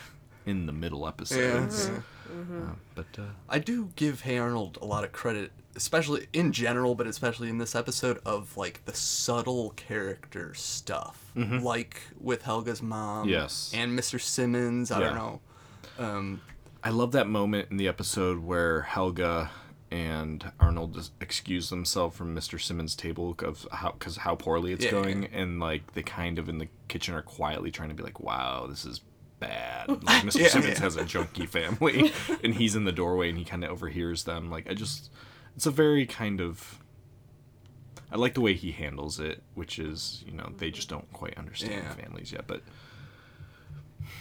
in 0.45 0.65
the 0.65 0.73
middle 0.73 1.07
episodes. 1.07 1.89
Yeah. 1.89 1.99
Uh, 2.29 2.73
but 2.95 3.05
uh, 3.17 3.21
I 3.47 3.59
do 3.59 3.89
give 3.95 4.21
Hey 4.21 4.37
Arnold 4.37 4.77
a 4.81 4.85
lot 4.85 5.05
of 5.05 5.13
credit, 5.13 5.53
especially 5.77 6.27
in 6.33 6.51
general, 6.51 6.93
but 6.95 7.07
especially 7.07 7.47
in 7.49 7.57
this 7.57 7.73
episode 7.75 8.19
of 8.25 8.57
like 8.57 8.83
the 8.83 8.93
subtle 8.93 9.69
character 9.77 10.53
stuff, 10.53 11.31
Mhm. 11.37 11.63
like 11.63 12.01
with 12.19 12.43
Helga's 12.43 12.81
mom, 12.81 13.29
Yes. 13.29 13.71
and 13.73 13.97
Mr. 13.97 14.19
Simmons. 14.19 14.91
I 14.91 14.99
don't 14.99 15.15
know. 15.15 15.39
Um, 15.97 16.41
I 16.83 16.89
love 16.89 17.13
that 17.13 17.27
moment 17.27 17.69
in 17.71 17.77
the 17.77 17.87
episode 17.87 18.39
where 18.39 18.81
Helga 18.81 19.49
and 19.91 20.51
Arnold 20.59 20.93
just 20.93 21.11
excuse 21.21 21.69
themselves 21.69 22.15
from 22.17 22.35
Mr. 22.35 22.59
Simmons' 22.61 22.95
table 22.95 23.35
of 23.39 23.67
how 23.71 23.91
because 23.91 24.17
how 24.17 24.35
poorly 24.35 24.73
it's 24.73 24.85
Yeah, 24.85 24.91
going, 24.91 25.25
and 25.25 25.59
like 25.59 25.93
they 25.93 26.03
kind 26.03 26.37
of 26.39 26.49
in 26.49 26.57
the 26.57 26.67
kitchen 26.87 27.13
are 27.13 27.21
quietly 27.21 27.71
trying 27.71 27.89
to 27.89 27.95
be 27.95 28.03
like, 28.03 28.19
"Wow, 28.19 28.67
this 28.67 28.85
is 28.85 29.01
bad." 29.39 29.87
Like 30.03 30.23
Mr. 30.23 30.39
Yeah, 30.39 30.47
Simmons 30.49 30.77
yeah. 30.79 30.83
has 30.83 30.95
a 30.97 31.03
junky 31.03 31.47
family, 31.47 32.11
and 32.43 32.53
he's 32.55 32.75
in 32.75 32.83
the 32.85 32.91
doorway 32.91 33.29
and 33.29 33.37
he 33.37 33.45
kind 33.45 33.63
of 33.63 33.71
overhears 33.71 34.23
them. 34.25 34.49
Like 34.49 34.69
I 34.69 34.73
just, 34.73 35.09
it's 35.55 35.65
a 35.65 35.71
very 35.71 36.05
kind 36.05 36.41
of. 36.41 36.79
I 38.11 38.15
like 38.15 38.35
the 38.35 38.41
way 38.41 38.53
he 38.53 38.71
handles 38.71 39.19
it, 39.19 39.43
which 39.53 39.79
is 39.79 40.23
you 40.25 40.33
know 40.33 40.51
they 40.57 40.71
just 40.71 40.89
don't 40.89 41.11
quite 41.13 41.37
understand 41.37 41.73
Yeah. 41.83 41.93
families 41.93 42.31
yet, 42.31 42.45
but 42.47 42.61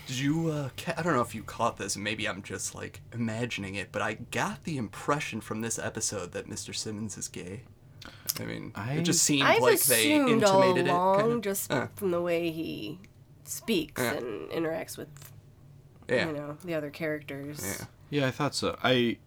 did 0.07 0.19
you? 0.19 0.51
Uh, 0.51 0.69
ca- 0.77 0.95
I 0.97 1.03
don't 1.03 1.15
know 1.15 1.21
if 1.23 1.35
you 1.35 1.43
caught 1.43 1.77
this, 1.77 1.95
and 1.97 2.05
maybe 2.05 2.29
I'm 2.29 2.43
just 2.43 2.75
like 2.75 3.01
imagining 3.13 3.75
it, 3.75 3.91
but 3.93 4.03
I 4.03 4.15
got 4.31 4.65
the 4.65 4.77
impression 4.77 5.41
from 5.41 5.61
this 5.61 5.79
episode 5.79 6.33
that 6.33 6.49
Mr. 6.49 6.75
Simmons 6.75 7.17
is 7.19 7.29
gay. 7.29 7.63
I 8.41 8.45
mean, 8.45 8.73
it 8.77 9.03
just 9.03 9.23
seemed 9.23 9.43
I've 9.49 9.61
like 9.63 9.81
they 9.83 10.13
assumed 10.13 10.45
all 10.45 10.63
intimated 10.63 10.91
along, 10.91 11.15
it. 11.15 11.21
Kind 11.23 11.33
of. 11.33 11.41
just 11.43 11.73
Uh, 11.73 11.87
from 11.97 12.11
the 12.11 12.21
way 12.21 12.51
he 12.51 13.01
speaks 13.45 14.01
Yeah. 14.01 14.13
and 14.15 14.51
interacts 14.51 14.97
with, 14.99 15.09
Yeah. 16.09 16.27
you 16.27 16.33
know, 16.33 16.57
the 16.65 16.75
other 16.75 16.91
characters. 16.91 17.61
Yeah. 17.81 17.87
Yeah, 18.11 18.27
I 18.29 18.31
thought 18.31 18.55
so. 18.55 18.79
I 18.85 19.19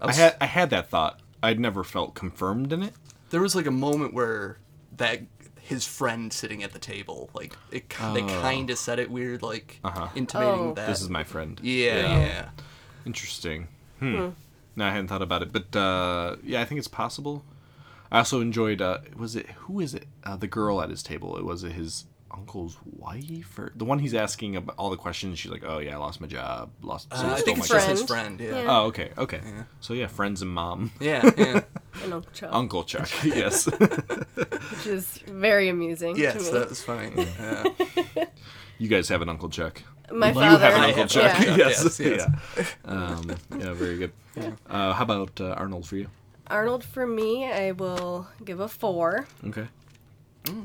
I 0.00 0.08
I, 0.08 0.12
had 0.14 0.36
I 0.40 0.46
had 0.46 0.70
that 0.70 0.88
thought. 0.90 1.20
I'd 1.42 1.60
never 1.60 1.84
felt 1.84 2.14
confirmed 2.14 2.72
in 2.72 2.82
it. 2.82 2.94
there 3.30 3.40
was 3.40 3.54
like 3.54 3.66
a 3.66 3.70
moment 3.70 4.14
where 4.14 4.58
that 4.96 5.20
his 5.68 5.84
friend 5.86 6.32
sitting 6.32 6.62
at 6.62 6.72
the 6.72 6.78
table, 6.78 7.28
like 7.34 7.54
it, 7.70 7.88
ki- 7.90 8.14
they 8.14 8.22
Oh. 8.22 8.40
kind 8.40 8.70
of 8.70 8.78
said 8.78 8.98
it 8.98 9.10
weird, 9.10 9.42
like 9.42 9.78
Uh-huh. 9.84 10.08
intimating 10.14 10.70
Oh. 10.70 10.74
that 10.74 10.86
This 10.86 11.02
is 11.02 11.10
my 11.10 11.24
friend. 11.24 11.60
Yeah, 11.62 12.18
yeah. 12.26 12.48
Interesting. 13.06 13.68
Hmm. 13.98 14.16
Hmm. 14.16 14.28
No, 14.76 14.86
I 14.86 14.90
hadn't 14.90 15.08
thought 15.08 15.22
about 15.22 15.42
it, 15.42 15.52
but 15.52 15.74
uh, 15.76 16.36
yeah, 16.42 16.60
I 16.60 16.64
think 16.64 16.78
it's 16.78 16.88
possible. 16.88 17.44
I 18.10 18.18
also 18.18 18.40
enjoyed. 18.40 18.80
Uh, 18.80 18.98
was 19.16 19.36
it 19.36 19.46
who 19.66 19.80
is 19.80 19.92
it? 19.94 20.06
Uh, 20.24 20.36
the 20.36 20.46
girl 20.46 20.80
at 20.80 20.88
his 20.88 21.02
table. 21.02 21.36
It 21.36 21.44
was 21.44 21.64
it 21.64 21.72
his 21.72 22.04
uncle's 22.30 22.76
wife 22.84 23.58
or 23.58 23.72
the 23.74 23.84
one 23.84 23.98
he's 23.98 24.14
asking 24.14 24.56
about 24.56 24.76
all 24.78 24.90
the 24.90 24.96
questions. 24.96 25.38
She's 25.38 25.50
like, 25.50 25.62
"Oh 25.64 25.78
yeah, 25.78 25.94
I 25.94 25.98
lost 25.98 26.20
my 26.20 26.26
job. 26.26 26.70
Lost." 26.82 27.08
Uh, 27.10 27.16
stole 27.16 27.30
I 27.30 27.40
think 27.40 27.58
my 27.58 27.62
it's 27.64 27.68
just 27.72 27.88
his 27.88 28.02
friend. 28.04 28.40
Yeah. 28.40 28.64
Oh, 28.68 28.86
okay, 28.86 29.10
okay. 29.18 29.40
Yeah. 29.44 29.62
So 29.80 29.94
yeah, 29.94 30.06
friends 30.06 30.42
and 30.42 30.50
mom. 30.50 30.90
Yeah, 31.00 31.30
yeah. 31.36 31.62
And 32.04 32.12
Uncle 32.12 32.30
Chuck. 32.32 32.50
Uncle 32.52 32.84
Chuck. 32.84 33.08
Yes. 33.24 33.66
Which 33.66 34.86
is 34.86 35.18
very 35.26 35.68
amusing. 35.68 36.14
to 36.14 36.20
Yes, 36.20 36.44
me. 36.52 36.58
that 36.58 36.68
was 36.68 36.82
funny. 36.82 37.10
Yeah. 37.16 38.24
you 38.78 38.88
guys 38.88 39.08
have 39.08 39.22
an 39.22 39.28
Uncle 39.28 39.48
Chuck. 39.48 39.82
My 40.12 40.28
you 40.28 40.34
father. 40.34 40.58
have 40.64 40.74
an 40.74 40.84
Uncle 40.84 41.02
have- 41.02 41.10
Chuck. 41.10 41.46
yeah. 41.46 41.56
yes. 41.56 41.84
Yes, 41.84 42.00
yes. 42.00 42.28
Yeah. 42.56 42.64
Um, 42.90 43.30
yeah. 43.58 43.72
Very 43.74 43.96
good. 43.98 44.12
Uh, 44.68 44.92
how 44.92 45.02
about 45.02 45.40
uh, 45.40 45.48
Arnold 45.56 45.86
for 45.86 45.96
you? 45.96 46.08
Arnold, 46.46 46.82
for 46.84 47.06
me, 47.06 47.44
I 47.50 47.72
will 47.72 48.26
give 48.44 48.60
a 48.60 48.68
four. 48.68 49.26
Okay. 49.46 49.66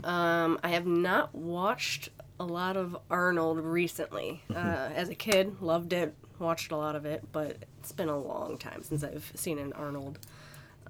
Um, 0.04 0.60
I 0.64 0.70
have 0.70 0.86
not 0.86 1.34
watched 1.36 2.10
a 2.40 2.46
lot 2.46 2.78
of 2.78 2.98
Arnold 3.10 3.60
recently. 3.60 4.44
Uh, 4.54 4.90
as 4.96 5.10
a 5.10 5.16
kid, 5.16 5.62
loved 5.62 5.94
it, 5.94 6.14
watched 6.40 6.72
a 6.72 6.78
lot 6.78 6.96
of 6.96 7.06
it, 7.06 7.24
but 7.32 7.58
it's 7.80 7.92
been 7.92 8.10
a 8.10 8.18
long 8.18 8.58
time 8.58 8.84
since 8.84 9.04
I've 9.04 9.32
seen 9.36 9.60
an 9.60 9.74
Arnold. 9.74 10.20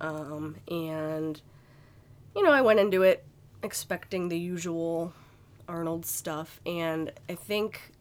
Um, 0.02 0.56
and, 0.68 1.42
you 2.36 2.44
know, 2.44 2.52
I 2.52 2.62
went 2.62 2.80
into 2.80 3.04
it 3.04 3.26
expecting 3.62 4.30
the 4.30 4.38
usual 4.38 5.14
Arnold 5.68 6.06
stuff, 6.06 6.60
and 6.66 7.12
I 7.30 7.36
think 7.36 7.92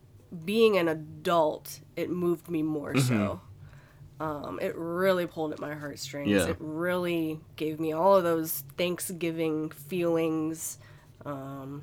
being 0.44 0.76
an 0.78 0.88
adult, 0.88 1.80
it 1.96 2.10
moved 2.10 2.48
me 2.48 2.62
more 2.62 2.96
so. 2.98 3.40
Um, 4.22 4.58
it 4.62 4.74
really 4.76 5.26
pulled 5.26 5.52
at 5.52 5.58
my 5.58 5.74
heartstrings. 5.74 6.28
Yeah. 6.30 6.46
It 6.46 6.56
really 6.60 7.40
gave 7.56 7.80
me 7.80 7.92
all 7.92 8.14
of 8.16 8.22
those 8.22 8.62
Thanksgiving 8.76 9.70
feelings. 9.70 10.78
Um, 11.26 11.82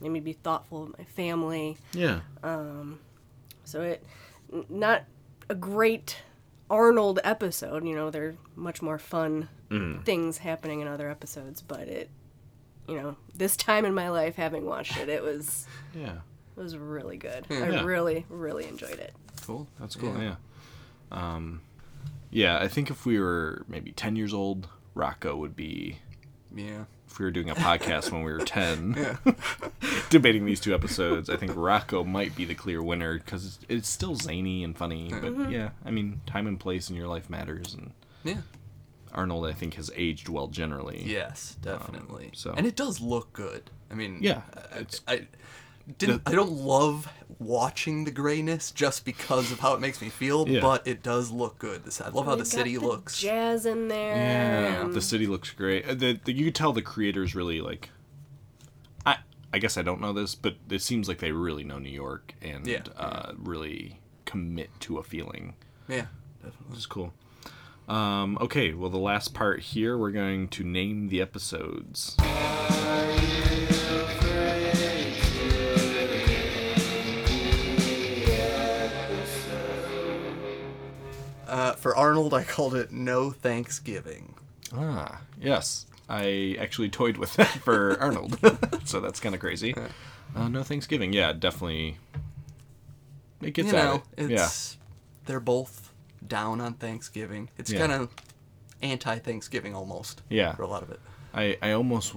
made 0.00 0.10
me 0.10 0.20
be 0.20 0.32
thoughtful 0.34 0.84
of 0.84 0.96
my 0.98 1.04
family. 1.04 1.76
Yeah. 1.92 2.20
Um, 2.44 3.00
so 3.64 3.82
it 3.82 4.04
not 4.68 5.04
a 5.48 5.54
great 5.54 6.18
Arnold 6.70 7.18
episode. 7.24 7.84
You 7.84 7.96
know, 7.96 8.10
there 8.10 8.28
are 8.28 8.34
much 8.56 8.80
more 8.82 8.98
fun 8.98 9.48
Mm. 9.70 10.04
things 10.04 10.38
happening 10.38 10.80
in 10.80 10.88
other 10.88 11.08
episodes, 11.08 11.62
but 11.62 11.82
it, 11.86 12.10
you 12.88 12.94
know, 12.96 13.14
this 13.34 13.56
time 13.56 13.84
in 13.84 13.94
my 13.94 14.08
life, 14.10 14.34
having 14.36 14.66
watched 14.66 14.96
it, 14.98 15.08
it 15.08 15.22
was 15.22 15.66
Yeah. 15.94 16.18
it 16.56 16.60
was 16.60 16.76
really 16.76 17.16
good. 17.16 17.46
Yeah. 17.48 17.58
I 17.58 17.82
really 17.82 18.24
really 18.28 18.66
enjoyed 18.68 18.98
it. 18.98 19.14
Cool. 19.42 19.66
That's 19.80 19.96
cool. 19.96 20.14
Yeah. 20.16 20.22
Yeah. 20.22 20.34
Um, 21.10 21.60
yeah, 22.30 22.58
I 22.58 22.68
think 22.68 22.90
if 22.90 23.04
we 23.06 23.18
were 23.18 23.64
maybe 23.68 23.92
10 23.92 24.16
years 24.16 24.32
old, 24.34 24.68
Rocko 24.96 25.36
would 25.36 25.56
be. 25.56 25.98
Yeah. 26.54 26.84
If 27.08 27.18
we 27.18 27.24
were 27.24 27.30
doing 27.32 27.50
a 27.50 27.54
podcast 27.56 28.12
when 28.12 28.22
we 28.22 28.32
were 28.32 28.38
10, 28.38 29.18
debating 30.10 30.44
these 30.44 30.60
two 30.60 30.74
episodes, 30.74 31.28
I 31.28 31.36
think 31.36 31.52
Rocko 31.52 32.06
might 32.06 32.34
be 32.36 32.44
the 32.44 32.54
clear 32.54 32.82
winner 32.82 33.18
because 33.18 33.46
it's, 33.46 33.58
it's 33.68 33.88
still 33.88 34.14
zany 34.14 34.62
and 34.64 34.76
funny. 34.76 35.08
But 35.10 35.34
Mhm. 35.34 35.50
yeah, 35.50 35.70
I 35.84 35.90
mean, 35.90 36.20
time 36.26 36.46
and 36.46 36.58
place 36.58 36.88
in 36.90 36.96
your 36.96 37.08
life 37.08 37.28
matters. 37.28 37.74
And 37.74 37.92
Yeah. 38.24 38.42
Arnold, 39.12 39.46
I 39.46 39.52
think, 39.52 39.74
has 39.74 39.90
aged 39.96 40.28
well 40.28 40.46
generally. 40.46 41.02
Yes, 41.04 41.56
definitely. 41.60 42.26
Um, 42.26 42.34
so 42.34 42.54
and 42.56 42.64
it 42.66 42.76
does 42.76 43.00
look 43.00 43.32
good. 43.32 43.70
I 43.90 43.94
mean, 43.94 44.18
Yeah, 44.20 44.42
I, 44.72 44.86
I 45.12 45.26
didn't. 45.98 46.22
I 46.26 46.32
don't 46.32 46.52
love 46.52 47.08
watching 47.40 48.04
the 48.04 48.10
grayness 48.12 48.70
just 48.70 49.04
because 49.04 49.50
of 49.50 49.58
how 49.58 49.74
it 49.74 49.80
makes 49.80 50.00
me 50.00 50.08
feel, 50.10 50.46
Yeah. 50.48 50.60
but 50.60 50.86
it 50.86 51.02
does 51.02 51.30
look 51.32 51.58
good. 51.58 51.84
This 51.84 52.00
I 52.00 52.08
love 52.10 52.26
how 52.26 52.32
the 52.32 52.38
got 52.44 52.46
city 52.46 52.76
the 52.76 52.86
looks. 52.86 53.18
Jazz 53.18 53.66
in 53.66 53.88
there. 53.88 54.14
Yeah, 54.14 54.82
and- 54.84 54.94
the 54.94 55.00
city 55.00 55.26
looks 55.26 55.50
great. 55.50 55.84
Uh, 55.88 55.94
The, 55.94 56.20
the, 56.22 56.32
you 56.32 56.44
could 56.44 56.54
tell 56.54 56.72
the 56.72 56.82
creators 56.82 57.34
really 57.34 57.60
like. 57.60 57.88
I 59.06 59.16
I 59.52 59.58
guess 59.58 59.76
I 59.78 59.82
don't 59.82 60.00
know 60.00 60.12
this, 60.12 60.34
but 60.36 60.56
it 60.68 60.82
seems 60.82 61.08
like 61.08 61.18
they 61.18 61.32
really 61.32 61.64
know 61.64 61.78
New 61.78 61.88
York 61.90 62.34
and 62.42 62.66
Yeah. 62.66 62.82
uh, 62.96 63.32
really 63.38 64.00
commit 64.26 64.68
to 64.80 64.98
a 64.98 65.02
feeling. 65.02 65.54
Yeah, 65.88 66.06
definitely. 66.42 66.66
Which 66.68 66.78
is 66.78 66.86
cool. 66.86 67.12
Um, 67.88 68.38
okay, 68.40 68.72
well, 68.74 68.90
the 68.90 68.98
last 68.98 69.34
part 69.34 69.60
here, 69.60 69.98
we're 69.98 70.12
going 70.12 70.46
to 70.48 70.62
name 70.62 71.08
the 71.08 71.20
episodes. 71.20 72.16
Uh, 81.50 81.72
for 81.72 81.96
Arnold, 81.96 82.32
I 82.32 82.44
called 82.44 82.74
it 82.76 82.92
No 82.92 83.30
Thanksgiving. 83.30 84.34
Ah, 84.72 85.20
yes. 85.40 85.86
I 86.08 86.56
actually 86.60 86.88
toyed 86.90 87.16
with 87.16 87.34
that 87.34 87.48
for 87.48 87.96
Arnold, 88.00 88.38
so 88.84 89.00
that's 89.00 89.20
kind 89.20 89.34
of 89.34 89.40
crazy. 89.40 89.74
Uh, 90.34 90.48
no 90.48 90.62
Thanksgiving, 90.62 91.12
yeah, 91.12 91.32
definitely. 91.32 91.98
It 93.42 93.52
gets 93.52 93.66
you 93.68 93.72
know, 93.74 94.02
it. 94.16 94.30
it's 94.30 94.76
they're 95.26 95.40
both 95.40 95.92
down 96.26 96.60
on 96.60 96.74
Thanksgiving. 96.74 97.48
It's 97.58 97.70
Yeah. 97.70 97.80
kind 97.80 97.92
of 97.92 98.10
anti-Thanksgiving 98.82 99.74
almost. 99.74 100.22
Yeah. 100.28 100.54
for 100.54 100.62
a 100.62 100.66
lot 100.68 100.82
of 100.82 100.90
it. 100.90 101.00
I, 101.34 101.56
I 101.62 101.72
almost 101.72 102.14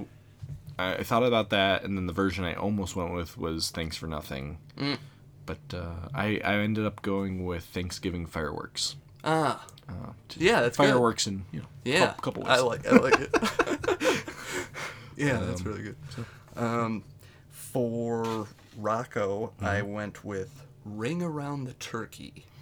I 0.79 0.95
I 0.95 1.03
thought 1.03 1.23
about 1.23 1.49
that, 1.51 1.83
and 1.83 1.95
then 1.97 2.07
the 2.07 2.13
version 2.13 2.43
I 2.45 2.53
almost 2.55 2.95
went 2.95 3.13
with 3.13 3.37
was 3.37 3.69
"Thanks 3.71 3.95
for 3.95 4.07
Nothing," 4.07 4.57
Mm. 4.77 4.97
but 5.45 5.59
uh, 5.73 6.09
I 6.15 6.41
I 6.43 6.55
ended 6.55 6.85
up 6.85 7.01
going 7.03 7.45
with 7.45 7.63
Thanksgiving 7.65 8.25
fireworks. 8.25 8.95
Ah, 9.23 9.65
Uh, 9.89 9.93
yeah, 10.37 10.61
that's 10.61 10.77
good. 10.77 10.87
fireworks 10.87 11.27
in 11.27 11.45
you 11.51 11.59
know 11.61 11.65
Yeah, 11.83 12.07
couple, 12.07 12.21
couple 12.21 12.43
ways. 12.43 12.59
I 12.59 12.61
like 12.61 12.87
I 12.87 12.91
like 12.97 13.19
it. 13.19 13.35
yeah, 15.17 15.37
that's 15.39 15.61
Um, 15.61 15.67
really 15.67 15.83
good. 15.83 15.95
Um, 16.55 17.03
for 17.51 18.47
Rocko, 18.79 19.51
I 19.61 19.79
Mm-hmm. 19.81 19.91
went 19.93 20.23
with 20.25 20.63
"Ring 20.85 21.21
Around 21.21 21.65
the 21.65 21.73
Turkey." 21.73 22.45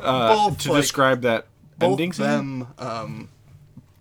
Uh, 0.00 0.28
both, 0.34 0.58
to 0.58 0.72
like, 0.72 0.82
describe 0.82 1.22
that 1.22 1.46
both 1.78 1.92
ending 1.92 2.12
scene? 2.12 2.24
them, 2.26 2.66
um, 2.78 3.28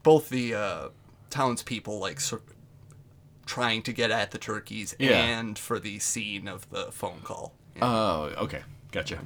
both 0.04 0.30
the 0.30 0.54
uh, 0.54 0.90
townspeople 1.30 1.98
like 2.00 2.20
sort 2.20 2.44
trying 3.46 3.82
to 3.84 3.94
get 3.94 4.12
at 4.12 4.32
the 4.32 4.38
turkeys, 4.38 4.96
Yeah. 5.00 5.18
and 5.24 5.58
for 5.58 5.80
the 5.80 5.98
scene 6.00 6.48
of 6.48 6.70
the 6.70 6.92
phone 6.92 7.22
call. 7.24 7.54
Oh, 7.82 8.32
okay, 8.38 8.62
gotcha. 8.92 9.20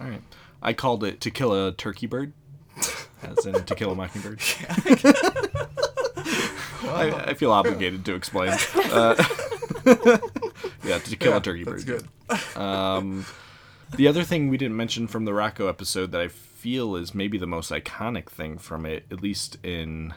All 0.00 0.06
right, 0.08 0.22
I 0.62 0.72
called 0.72 1.04
it 1.04 1.20
"To 1.22 1.30
Kill 1.30 1.66
a 1.66 1.72
Turkey 1.72 2.06
Bird," 2.06 2.32
as 3.22 3.44
in 3.46 3.54
"To 3.64 3.74
Kill 3.74 3.90
a 3.92 3.94
Mockingbird." 3.94 4.40
I, 6.90 7.24
I 7.28 7.34
feel 7.34 7.52
obligated 7.52 8.04
to 8.06 8.14
explain. 8.14 8.56
Uh, 8.90 9.14
yeah, 10.84 10.98
to 10.98 11.16
kill 11.16 11.32
Yeah, 11.32 11.36
a 11.36 11.40
turkey 11.40 11.64
that's 11.64 11.84
bird. 11.84 12.08
Um, 12.56 13.26
the 13.96 14.08
other 14.08 14.22
thing 14.24 14.48
we 14.48 14.56
didn't 14.56 14.76
mention 14.76 15.06
from 15.06 15.24
the 15.26 15.30
Rocko 15.32 15.68
episode 15.68 16.10
that 16.12 16.20
I 16.22 16.28
feel 16.28 16.96
is 16.96 17.14
maybe 17.14 17.36
the 17.38 17.46
most 17.46 17.70
iconic 17.70 18.28
thing 18.30 18.56
from 18.58 18.86
it, 18.86 19.04
at 19.10 19.22
least 19.22 19.58
in 19.62 20.14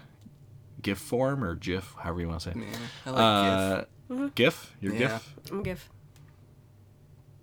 GIF 0.81 0.97
form 0.99 1.43
or 1.43 1.55
GIF, 1.55 1.95
however 1.99 2.21
you 2.21 2.27
want 2.29 2.41
to 2.41 2.51
say. 2.53 2.59
it. 2.59 2.63
Yeah, 2.63 2.77
I 3.05 3.09
like 3.09 3.19
uh, 3.19 3.83
GIF. 4.09 4.35
GIF? 4.35 4.75
Your 4.81 4.93
Yeah. 4.93 4.99
GIF? 4.99 5.35
I'm 5.51 5.63
GIF. 5.63 5.89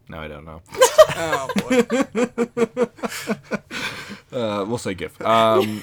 No, 0.09 0.19
I 0.19 0.29
don't 0.29 0.45
know. 0.45 0.63
Oh 1.21 1.49
boy. 1.57 1.79
uh, 4.33 4.65
we'll 4.69 4.79
say 4.79 4.95
GIF. 4.95 5.21
Um, 5.21 5.83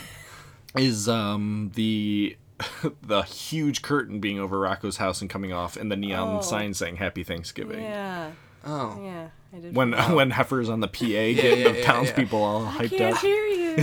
is 0.77 1.09
um, 1.09 1.71
the 1.75 2.37
the 3.01 3.23
huge 3.23 3.81
curtain 3.81 4.19
being 4.21 4.39
over 4.39 4.57
Rocko's 4.59 4.95
house 4.97 5.19
and 5.21 5.29
coming 5.29 5.51
off, 5.51 5.75
and 5.75 5.91
the 5.91 5.97
neon 5.97 6.37
Oh. 6.37 6.41
sign 6.41 6.73
saying 6.73 6.97
"Happy 6.97 7.23
Thanksgiving." 7.23 7.81
Yeah. 7.83 8.31
Oh. 8.65 8.97
Yeah. 9.03 9.27
I 9.53 9.59
did. 9.59 9.75
When 9.75 9.91
forget. 9.91 10.15
when 10.15 10.31
Heifer's 10.31 10.69
on 10.69 10.79
the 10.79 10.87
PA 10.87 11.01
getting 11.01 11.59
yeah, 11.59 11.71
the 11.71 11.77
yeah, 11.79 11.85
townspeople 11.85 12.41
all 12.41 12.65
hyped 12.65 12.75
up. 12.75 12.81
I 12.83 12.87
can't 12.87 13.15
up. 13.15 13.21
hear 13.21 13.45
you. 13.45 13.75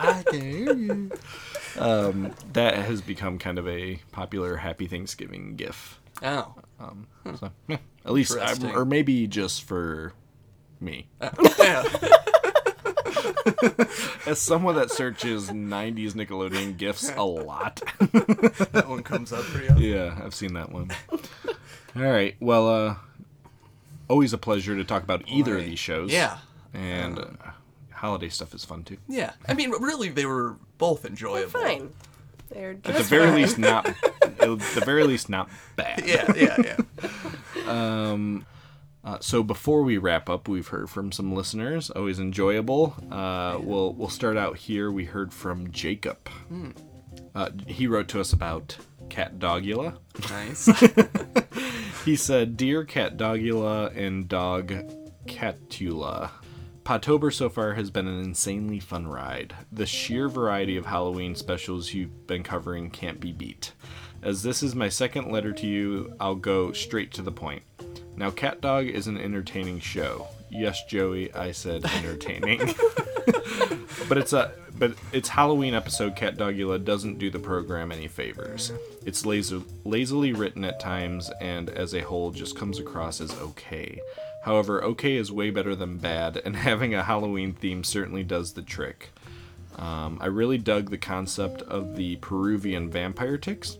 I 0.00 0.22
can 0.26 0.40
hear 0.40 0.74
you. 0.76 1.10
Um, 1.78 2.34
that 2.54 2.74
has 2.74 3.00
become 3.00 3.38
kind 3.38 3.58
of 3.58 3.68
a 3.68 4.00
popular 4.10 4.56
Happy 4.56 4.86
Thanksgiving 4.88 5.54
GIF. 5.54 6.00
Oh. 6.22 6.54
Um, 6.80 7.06
so, 7.38 7.50
yeah, 7.68 7.78
at 8.04 8.12
least, 8.12 8.32
I, 8.32 8.40
Interesting. 8.52 8.74
or 8.74 8.84
maybe 8.84 9.26
just 9.26 9.64
for 9.64 10.12
me. 10.80 11.08
yeah. 11.20 11.84
As 14.26 14.38
someone 14.38 14.74
that 14.76 14.90
searches 14.90 15.50
'90s 15.50 16.12
Nickelodeon 16.12 16.76
gifs 16.76 17.10
a 17.14 17.22
lot, 17.22 17.80
that 17.98 18.84
one 18.88 19.02
comes 19.02 19.32
up 19.32 19.42
for 19.44 19.62
you. 19.62 19.94
Yeah, 19.94 20.18
I've 20.22 20.34
seen 20.34 20.54
that 20.54 20.70
one. 20.72 20.90
All 21.96 22.02
right. 22.02 22.36
Well, 22.40 22.68
uh, 22.68 22.94
always 24.08 24.32
a 24.32 24.38
pleasure 24.38 24.76
to 24.76 24.84
talk 24.84 25.02
about 25.02 25.22
either 25.26 25.58
of 25.58 25.64
these 25.64 25.78
shows. 25.78 26.12
Yeah. 26.12 26.38
And 26.72 27.18
uh, 27.18 27.24
holiday 27.92 28.28
stuff 28.28 28.54
is 28.54 28.64
fun 28.64 28.84
too. 28.84 28.98
Yeah, 29.08 29.32
I 29.48 29.54
mean, 29.54 29.70
really, 29.70 30.08
they 30.08 30.26
were 30.26 30.56
both 30.78 31.04
enjoyable. 31.04 31.60
Fine. 31.60 31.92
They're 32.50 32.72
At 32.72 32.82
the 32.84 33.02
very 33.04 33.26
fine. 33.28 33.34
least, 33.36 33.58
not. 33.58 33.86
At 34.22 34.38
the 34.38 34.82
very 34.84 35.04
least, 35.04 35.28
not 35.28 35.48
bad. 35.76 36.02
Yeah, 36.04 36.32
yeah, 36.36 36.56
yeah. 36.64 36.80
Um, 37.66 38.44
uh, 39.04 39.18
so 39.20 39.42
before 39.42 39.82
we 39.82 39.96
wrap 39.98 40.28
up, 40.28 40.48
we've 40.48 40.68
heard 40.68 40.90
from 40.90 41.12
some 41.12 41.32
listeners. 41.34 41.90
Always 41.90 42.18
enjoyable. 42.18 42.94
Uh, 43.10 43.58
we'll 43.60 43.92
we'll 43.94 44.08
start 44.08 44.36
out 44.36 44.56
here. 44.58 44.90
We 44.90 45.04
heard 45.04 45.32
from 45.32 45.70
Jacob. 45.70 46.28
Hmm. 46.48 46.70
Uh, 47.34 47.50
he 47.66 47.86
wrote 47.86 48.08
to 48.08 48.20
us 48.20 48.32
about 48.32 48.76
CatDogula. 49.08 49.96
Nice. 50.28 50.66
he 52.04 52.16
said, 52.16 52.56
"Dear 52.56 52.84
CatDogula 52.84 53.96
and 53.96 54.28
Dog 54.28 54.72
Catula." 55.26 56.30
Podtober 56.90 57.32
so 57.32 57.48
far 57.48 57.74
has 57.74 57.88
been 57.88 58.08
an 58.08 58.18
insanely 58.18 58.80
fun 58.80 59.06
ride. 59.06 59.54
The 59.70 59.86
sheer 59.86 60.28
variety 60.28 60.76
of 60.76 60.86
Halloween 60.86 61.36
specials 61.36 61.94
you've 61.94 62.26
been 62.26 62.42
covering 62.42 62.90
can't 62.90 63.20
be 63.20 63.30
beat. 63.30 63.74
As 64.24 64.42
this 64.42 64.60
is 64.60 64.74
my 64.74 64.88
second 64.88 65.30
letter 65.30 65.52
to 65.52 65.68
you, 65.68 66.12
I'll 66.18 66.34
go 66.34 66.72
straight 66.72 67.12
to 67.12 67.22
the 67.22 67.30
point. 67.30 67.62
Now, 68.16 68.32
CatDog 68.32 68.90
is 68.90 69.06
an 69.06 69.18
entertaining 69.18 69.78
show. 69.78 70.26
Yes, 70.50 70.82
Joey, 70.86 71.32
I 71.32 71.52
said 71.52 71.84
entertaining. 71.94 72.58
but 74.08 74.18
it's 74.18 74.32
a 74.32 74.50
but 74.76 74.94
its 75.12 75.28
Halloween 75.28 75.74
episode 75.74 76.16
CatDogula 76.16 76.82
doesn't 76.84 77.18
do 77.18 77.30
the 77.30 77.38
program 77.38 77.92
any 77.92 78.08
favors. 78.08 78.72
It's 79.04 79.24
lazy, 79.26 79.62
lazily 79.84 80.32
written 80.32 80.64
at 80.64 80.80
times 80.80 81.30
and 81.40 81.68
as 81.68 81.94
a 81.94 82.00
whole 82.00 82.30
just 82.30 82.56
comes 82.56 82.78
across 82.80 83.20
as 83.20 83.38
okay. 83.40 84.00
However, 84.42 84.82
okay 84.84 85.16
is 85.16 85.30
way 85.30 85.50
better 85.50 85.74
than 85.74 85.98
bad, 85.98 86.40
and 86.44 86.56
having 86.68 86.94
a 86.94 87.04
Halloween 87.04 87.52
theme 87.52 87.84
certainly 87.84 88.22
does 88.24 88.52
the 88.52 88.62
trick. 88.62 89.10
Um, 89.76 90.18
I 90.20 90.26
really 90.26 90.58
dug 90.58 90.90
the 90.90 90.98
concept 90.98 91.62
of 91.62 91.96
the 91.96 92.16
Peruvian 92.16 92.90
vampire 92.90 93.38
ticks. 93.38 93.78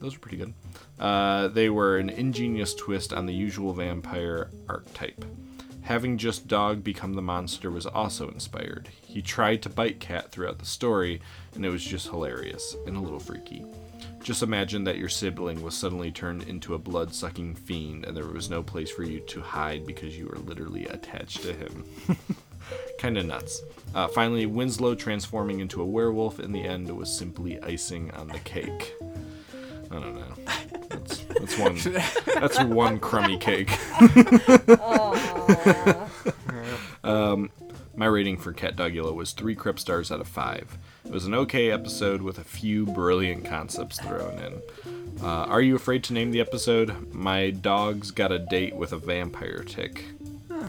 Those 0.00 0.14
were 0.14 0.20
pretty 0.20 0.38
good. 0.38 0.54
Uh, 0.98 1.48
they 1.48 1.68
were 1.68 1.98
an 1.98 2.10
ingenious 2.10 2.74
twist 2.74 3.12
on 3.12 3.26
the 3.26 3.34
usual 3.34 3.72
vampire 3.72 4.50
archetype. 4.68 5.24
Having 5.82 6.16
just 6.16 6.48
dog 6.48 6.82
become 6.82 7.12
the 7.12 7.20
monster 7.20 7.70
was 7.70 7.84
also 7.84 8.28
inspired. 8.28 8.88
He 9.06 9.20
tried 9.20 9.60
to 9.62 9.68
bite 9.68 10.00
Cat 10.00 10.30
throughout 10.30 10.58
the 10.58 10.64
story, 10.64 11.20
and 11.54 11.64
it 11.64 11.68
was 11.68 11.84
just 11.84 12.08
hilarious 12.08 12.74
and 12.86 12.96
a 12.96 13.00
little 13.00 13.20
freaky. 13.20 13.66
Just 14.24 14.42
imagine 14.42 14.84
that 14.84 14.96
your 14.96 15.10
sibling 15.10 15.62
was 15.62 15.76
suddenly 15.76 16.10
turned 16.10 16.44
into 16.44 16.72
a 16.72 16.78
blood 16.78 17.14
sucking 17.14 17.56
fiend, 17.56 18.06
and 18.06 18.16
there 18.16 18.24
was 18.24 18.48
no 18.48 18.62
place 18.62 18.90
for 18.90 19.02
you 19.02 19.20
to 19.20 19.42
hide 19.42 19.86
because 19.86 20.16
you 20.16 20.26
were 20.26 20.38
literally 20.38 20.86
attached 20.86 21.42
to 21.42 21.52
him. 21.52 21.84
Kinda 22.98 23.22
nuts. 23.22 23.60
Uh, 23.94 24.08
finally, 24.08 24.46
Winslow 24.46 24.94
transforming 24.94 25.60
into 25.60 25.82
a 25.82 25.84
werewolf 25.84 26.40
in 26.40 26.52
the 26.52 26.62
end 26.62 26.88
was 26.96 27.14
simply 27.14 27.60
icing 27.60 28.10
on 28.12 28.28
the 28.28 28.38
cake. 28.38 28.94
I 29.90 29.94
don't 29.94 30.14
know. 30.14 30.34
That's, 30.88 31.18
that's 31.18 31.58
one. 31.58 31.78
That's 32.34 32.58
one 32.64 33.00
crummy 33.00 33.36
cake. 33.36 33.78
um, 37.04 37.50
my 37.94 38.06
rating 38.06 38.38
for 38.38 38.54
CatDogula 38.54 39.14
was 39.14 39.32
three 39.32 39.54
Crip 39.54 39.78
stars 39.78 40.10
out 40.10 40.22
of 40.22 40.28
five. 40.28 40.78
It 41.04 41.10
was 41.10 41.26
an 41.26 41.34
okay 41.34 41.70
episode 41.70 42.22
with 42.22 42.38
a 42.38 42.44
few 42.44 42.86
brilliant 42.86 43.44
concepts 43.44 44.00
thrown 44.00 44.38
in. 44.38 44.62
Uh, 45.22 45.26
Are 45.44 45.60
you 45.60 45.76
afraid 45.76 46.02
to 46.04 46.12
name 46.12 46.30
the 46.32 46.40
episode? 46.40 47.12
My 47.12 47.50
dog's 47.50 48.10
got 48.10 48.32
a 48.32 48.38
date 48.38 48.74
with 48.74 48.92
a 48.92 48.98
vampire 48.98 49.62
tick. 49.64 50.06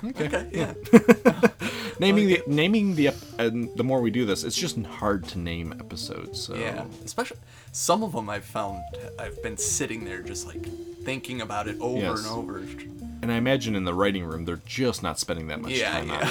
Okay, 0.04 0.48
yeah. 0.52 0.74
naming 2.00 2.28
the 2.28 2.44
naming 2.48 2.96
the 2.96 3.12
and 3.40 3.70
the 3.78 3.84
more 3.84 4.02
we 4.02 4.12
do 4.12 4.26
this, 4.26 4.44
it's 4.44 4.58
just 4.58 4.78
hard 4.84 5.24
to 5.30 5.40
name 5.40 5.72
episodes. 5.80 6.42
So. 6.42 6.54
Yeah, 6.56 6.84
especially 7.06 7.38
some 7.72 8.04
of 8.04 8.12
them 8.12 8.30
I've 8.30 8.44
found 8.44 8.84
I've 9.18 9.42
been 9.42 9.56
sitting 9.58 10.04
there 10.04 10.22
just 10.22 10.46
like 10.48 10.66
thinking 11.04 11.42
about 11.42 11.68
it 11.70 11.78
over 11.80 11.98
Yes. 12.02 12.20
and 12.26 12.28
over. 12.28 12.58
And 13.22 13.32
I 13.32 13.36
imagine 13.36 13.76
in 13.76 13.86
the 13.86 13.94
writing 13.94 14.26
room, 14.26 14.44
they're 14.46 14.60
just 14.66 15.02
not 15.02 15.18
spending 15.18 15.48
that 15.48 15.62
much 15.62 15.72
Yeah, 15.72 15.92
time 15.92 16.10
yeah. 16.10 16.18
on 16.18 16.30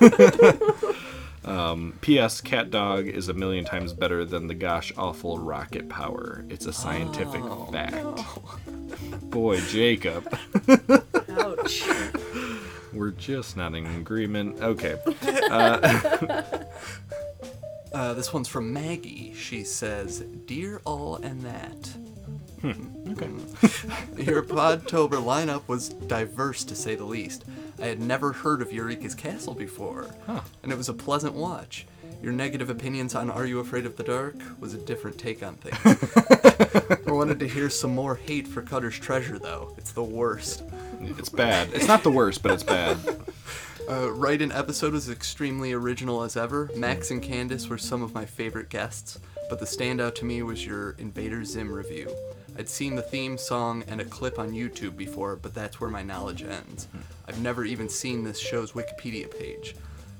it. 0.00 0.96
um, 1.50 1.98
P.S. 2.00 2.40
CatDog 2.40 3.08
is 3.10 3.28
a 3.28 3.34
million 3.34 3.64
times 3.64 3.92
better 3.92 4.24
than 4.24 4.46
the 4.46 4.54
gosh 4.54 4.92
awful 4.96 5.38
rocket 5.38 5.88
power. 5.88 6.44
It's 6.48 6.66
a 6.66 6.72
scientific 6.72 7.42
Oh, 7.42 7.66
fact. 7.72 9.30
Boy, 9.30 9.60
Jacob. 9.62 10.32
Ouch. 11.38 11.84
We're 12.92 13.10
just 13.10 13.56
not 13.56 13.74
in 13.74 13.86
agreement. 13.86 14.60
Okay. 14.60 14.96
Uh, 15.50 16.42
Uh, 17.92 18.14
this 18.14 18.32
one's 18.32 18.46
from 18.46 18.72
Maggie. 18.72 19.34
She 19.34 19.64
says, 19.64 20.20
"Dear 20.46 20.80
all 20.84 21.16
and 21.16 21.40
that." 21.40 21.88
Hmm, 22.60 23.10
okay. 23.12 23.28
Your 24.22 24.44
Podtober 24.44 25.20
lineup 25.20 25.66
was 25.66 25.88
diverse 25.88 26.62
to 26.64 26.76
say 26.76 26.94
the 26.94 27.04
least. 27.04 27.44
I 27.80 27.86
had 27.86 28.00
never 28.00 28.32
heard 28.32 28.60
of 28.62 28.72
Eureka's 28.72 29.14
Castle 29.14 29.54
before, 29.54 30.06
and 30.62 30.70
it 30.70 30.76
was 30.76 30.88
a 30.88 30.94
pleasant 30.94 31.34
watch. 31.34 31.86
Your 32.22 32.32
negative 32.32 32.68
opinions 32.68 33.14
on 33.14 33.30
Are 33.30 33.46
You 33.46 33.60
Afraid 33.60 33.86
of 33.86 33.96
the 33.96 34.02
Dark 34.04 34.34
was 34.58 34.74
a 34.74 34.78
different 34.78 35.16
take 35.16 35.42
on 35.42 35.56
things. 35.56 37.00
I 37.06 37.10
wanted 37.10 37.38
to 37.40 37.48
hear 37.48 37.70
some 37.70 37.94
more 37.94 38.16
hate 38.16 38.46
for 38.46 38.60
Cutter's 38.60 38.98
Treasure, 38.98 39.38
though. 39.38 39.74
It's 39.78 39.92
the 39.92 40.02
worst. 40.02 40.62
It's 41.00 41.30
bad. 41.30 41.70
It's 41.72 41.88
not 41.88 42.02
the 42.02 42.10
worst, 42.10 42.42
but 42.42 42.52
it's 42.52 42.62
bad. 42.62 42.98
Uh, 43.88 44.12
Write 44.12 44.40
an 44.40 44.52
episode 44.52 44.92
was 44.92 45.10
extremely 45.10 45.72
original 45.72 46.22
as 46.22 46.36
ever. 46.36 46.70
Max 46.76 47.10
and 47.10 47.20
Candace 47.20 47.68
were 47.68 47.78
some 47.78 48.02
of 48.02 48.14
my 48.14 48.24
favorite 48.24 48.68
guests, 48.68 49.18
but 49.48 49.58
the 49.58 49.66
standout 49.66 50.14
to 50.16 50.24
me 50.24 50.44
was 50.44 50.64
your 50.64 50.92
Invader 50.92 51.44
Zim 51.44 51.72
review. 51.72 52.08
I'd 52.60 52.68
seen 52.68 52.94
the 52.94 53.00
theme 53.00 53.38
song 53.38 53.84
and 53.88 54.02
a 54.02 54.04
clip 54.04 54.38
on 54.38 54.50
YouTube 54.50 54.94
before, 54.94 55.34
but 55.34 55.54
that's 55.54 55.80
where 55.80 55.88
my 55.88 56.02
knowledge 56.02 56.42
ends. 56.42 56.88
I've 57.26 57.40
never 57.40 57.64
even 57.64 57.88
seen 57.88 58.22
this 58.22 58.38
show's 58.38 58.72
Wikipedia 58.72 59.30
page. 59.30 59.74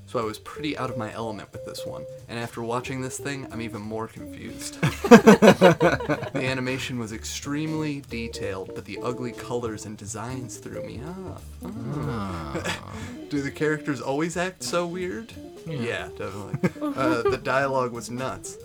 So 0.07 0.17
I 0.17 0.23
was 0.23 0.39
pretty 0.39 0.75
out 0.75 0.89
of 0.89 0.97
my 0.97 1.13
element 1.13 1.53
with 1.53 1.65
this 1.65 1.85
one, 1.85 2.03
and 2.27 2.39
after 2.39 2.63
watching 2.63 2.99
this 2.99 3.19
thing, 3.19 3.47
I'm 3.51 3.61
even 3.61 3.79
more 3.79 4.07
confused. 4.07 4.81
the 4.81 6.31
animation 6.33 6.97
was 6.97 7.13
extremely 7.13 8.01
detailed, 8.09 8.73
but 8.73 8.85
the 8.85 8.97
ugly 9.03 9.33
colors 9.33 9.85
and 9.85 9.95
designs 9.95 10.57
threw 10.57 10.83
me 10.83 10.99
off. 11.05 11.43
Oh. 11.63 12.97
Do 13.29 13.43
the 13.43 13.51
characters 13.51 14.01
always 14.01 14.35
act 14.35 14.63
so 14.63 14.87
weird? 14.87 15.31
Yeah, 15.67 16.09
definitely. 16.17 16.71
uh, 16.81 17.21
the 17.21 17.37
dialogue 17.37 17.91
was 17.91 18.09
nuts. 18.09 18.57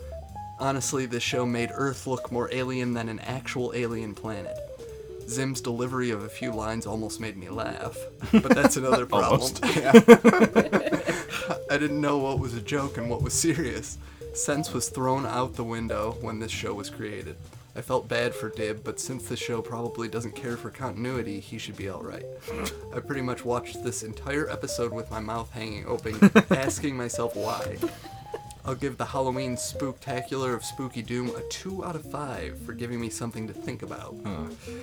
Honestly, 0.59 1.05
this 1.05 1.23
show 1.23 1.45
made 1.45 1.71
Earth 1.75 2.07
look 2.07 2.33
more 2.33 2.49
alien 2.53 2.95
than 2.95 3.11
an 3.11 3.19
actual 3.21 3.73
alien 3.75 4.15
planet. 4.15 4.57
Zim's 5.29 5.61
delivery 5.61 6.11
of 6.11 6.23
a 6.23 6.29
few 6.29 6.53
lines 6.53 6.87
almost 6.87 7.21
made 7.21 7.37
me 7.37 7.49
laugh, 7.49 7.99
but 8.33 8.55
that's 8.55 8.77
another 8.77 9.05
problem. 9.05 9.53
I 9.63 11.79
didn't 11.79 12.01
know 12.01 12.19
what 12.19 12.39
was 12.39 12.55
a 12.55 12.61
joke 12.61 12.97
and 12.97 13.11
what 13.11 13.23
was 13.23 13.35
serious. 13.35 13.99
Sense 14.33 14.73
was 14.73 14.89
thrown 14.89 15.27
out 15.27 15.55
the 15.55 15.65
window 15.65 16.17
when 16.21 16.39
this 16.39 16.53
show 16.53 16.73
was 16.73 16.89
created. 16.89 17.37
I 17.75 17.83
felt 17.83 18.09
bad 18.09 18.35
for 18.35 18.49
Dib, 18.49 18.83
but 18.83 18.99
since 18.99 19.29
the 19.29 19.37
show 19.37 19.61
probably 19.61 20.09
doesn't 20.09 20.35
care 20.35 20.57
for 20.57 20.71
continuity, 20.71 21.41
he 21.41 21.59
should 21.59 21.77
be 21.77 21.91
alright. 21.91 22.25
I 22.95 23.01
pretty 23.01 23.21
much 23.21 23.45
watched 23.45 23.85
this 23.85 24.03
entire 24.03 24.49
episode 24.49 24.93
with 24.93 25.11
my 25.11 25.21
mouth 25.21 25.53
hanging 25.53 25.85
open, 25.87 26.19
asking 26.51 26.97
myself 26.97 27.37
why. 27.37 27.77
I'll 28.67 28.75
give 28.75 28.97
the 28.99 29.05
Halloween 29.05 29.55
Spooktacular 29.57 30.53
of 30.55 30.65
Spooky 30.65 31.01
Doom 31.03 31.31
a 31.37 31.41
2 31.51 31.85
out 31.85 31.95
of 31.95 32.05
5 32.11 32.59
for 32.63 32.73
giving 32.73 33.01
me 33.01 33.09
something 33.11 33.47
to 33.47 33.53
think 33.53 33.83
about. 33.83 34.17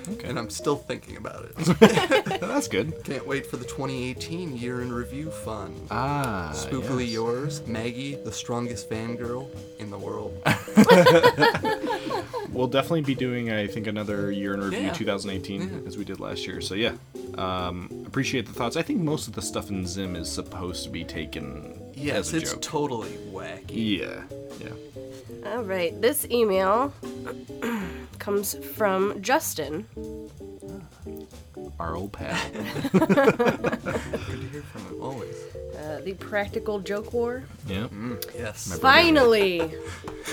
Okay. 0.09 0.27
And 0.29 0.39
I'm 0.39 0.49
still 0.49 0.77
thinking 0.77 1.17
about 1.17 1.45
it. 1.45 1.55
That's 2.39 2.67
good. 2.69 3.03
Can't 3.03 3.27
wait 3.27 3.45
for 3.45 3.57
the 3.57 3.65
2018 3.65 4.55
year 4.55 4.81
in 4.81 4.91
review 4.93 5.29
fun. 5.31 5.75
Ah, 5.91 6.51
Spookily 6.55 7.01
yes. 7.05 7.11
yours, 7.13 7.67
Maggie, 7.67 8.15
the 8.15 8.31
strongest 8.31 8.89
fangirl 8.89 9.49
in 9.79 9.89
the 9.91 9.97
world. 9.97 10.41
We'll 12.53 12.67
definitely 12.67 13.01
be 13.01 13.15
doing, 13.15 13.51
I 13.51 13.65
think, 13.65 13.87
another 13.87 14.29
year 14.31 14.53
in 14.53 14.61
review 14.61 14.79
Yeah. 14.81 14.93
2018 14.93 15.85
as 15.87 15.97
we 15.97 16.05
did 16.05 16.19
last 16.19 16.45
year. 16.45 16.61
So 16.61 16.75
yeah, 16.75 16.93
um, 17.35 17.89
appreciate 18.05 18.45
the 18.45 18.53
thoughts. 18.53 18.77
I 18.77 18.83
think 18.83 19.01
most 19.01 19.27
of 19.27 19.33
the 19.33 19.41
stuff 19.41 19.71
in 19.71 19.87
Zim 19.87 20.15
is 20.15 20.31
supposed 20.31 20.83
to 20.83 20.91
be 20.91 21.03
taken 21.03 21.73
Yes, 21.95 22.33
it's 22.33 22.51
joke. 22.51 22.61
totally 22.61 23.11
wacky. 23.31 23.99
yeah, 23.99 24.23
yeah. 24.59 25.51
All 25.51 25.63
right, 25.63 25.99
this 26.01 26.25
email 26.29 26.93
comes 28.19 28.55
from 28.75 29.21
Justin. 29.21 29.85
Our 31.79 31.95
old 31.95 32.13
pal. 32.13 32.37
Good 32.91 33.01
to 33.01 34.47
hear 34.51 34.61
from 34.61 34.85
him 34.85 35.01
always. 35.01 35.35
Uh, 35.77 35.99
the 36.05 36.13
Practical 36.13 36.79
Joke 36.79 37.11
War. 37.13 37.43
yeah. 37.67 37.87
Yes. 38.37 38.69
My 38.69 38.75
Finally, 38.77 39.69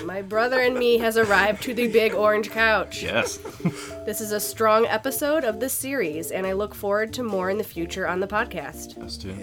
my 0.04 0.22
brother 0.22 0.60
and 0.60 0.76
me 0.78 0.98
has 0.98 1.16
arrived 1.16 1.62
to 1.64 1.74
the 1.74 1.88
big 1.88 2.14
orange 2.14 2.50
couch. 2.50 3.02
Yes. 3.02 3.38
This 4.06 4.20
is 4.20 4.32
a 4.32 4.40
strong 4.40 4.86
episode 4.86 5.44
of 5.44 5.60
this 5.60 5.72
series, 5.72 6.30
and 6.32 6.46
I 6.46 6.52
look 6.52 6.74
forward 6.74 7.12
to 7.14 7.22
more 7.22 7.50
in 7.50 7.58
the 7.58 7.64
future 7.64 8.08
on 8.08 8.18
the 8.20 8.26
podcast. 8.26 9.00
Us 9.04 9.16
too. 9.16 9.36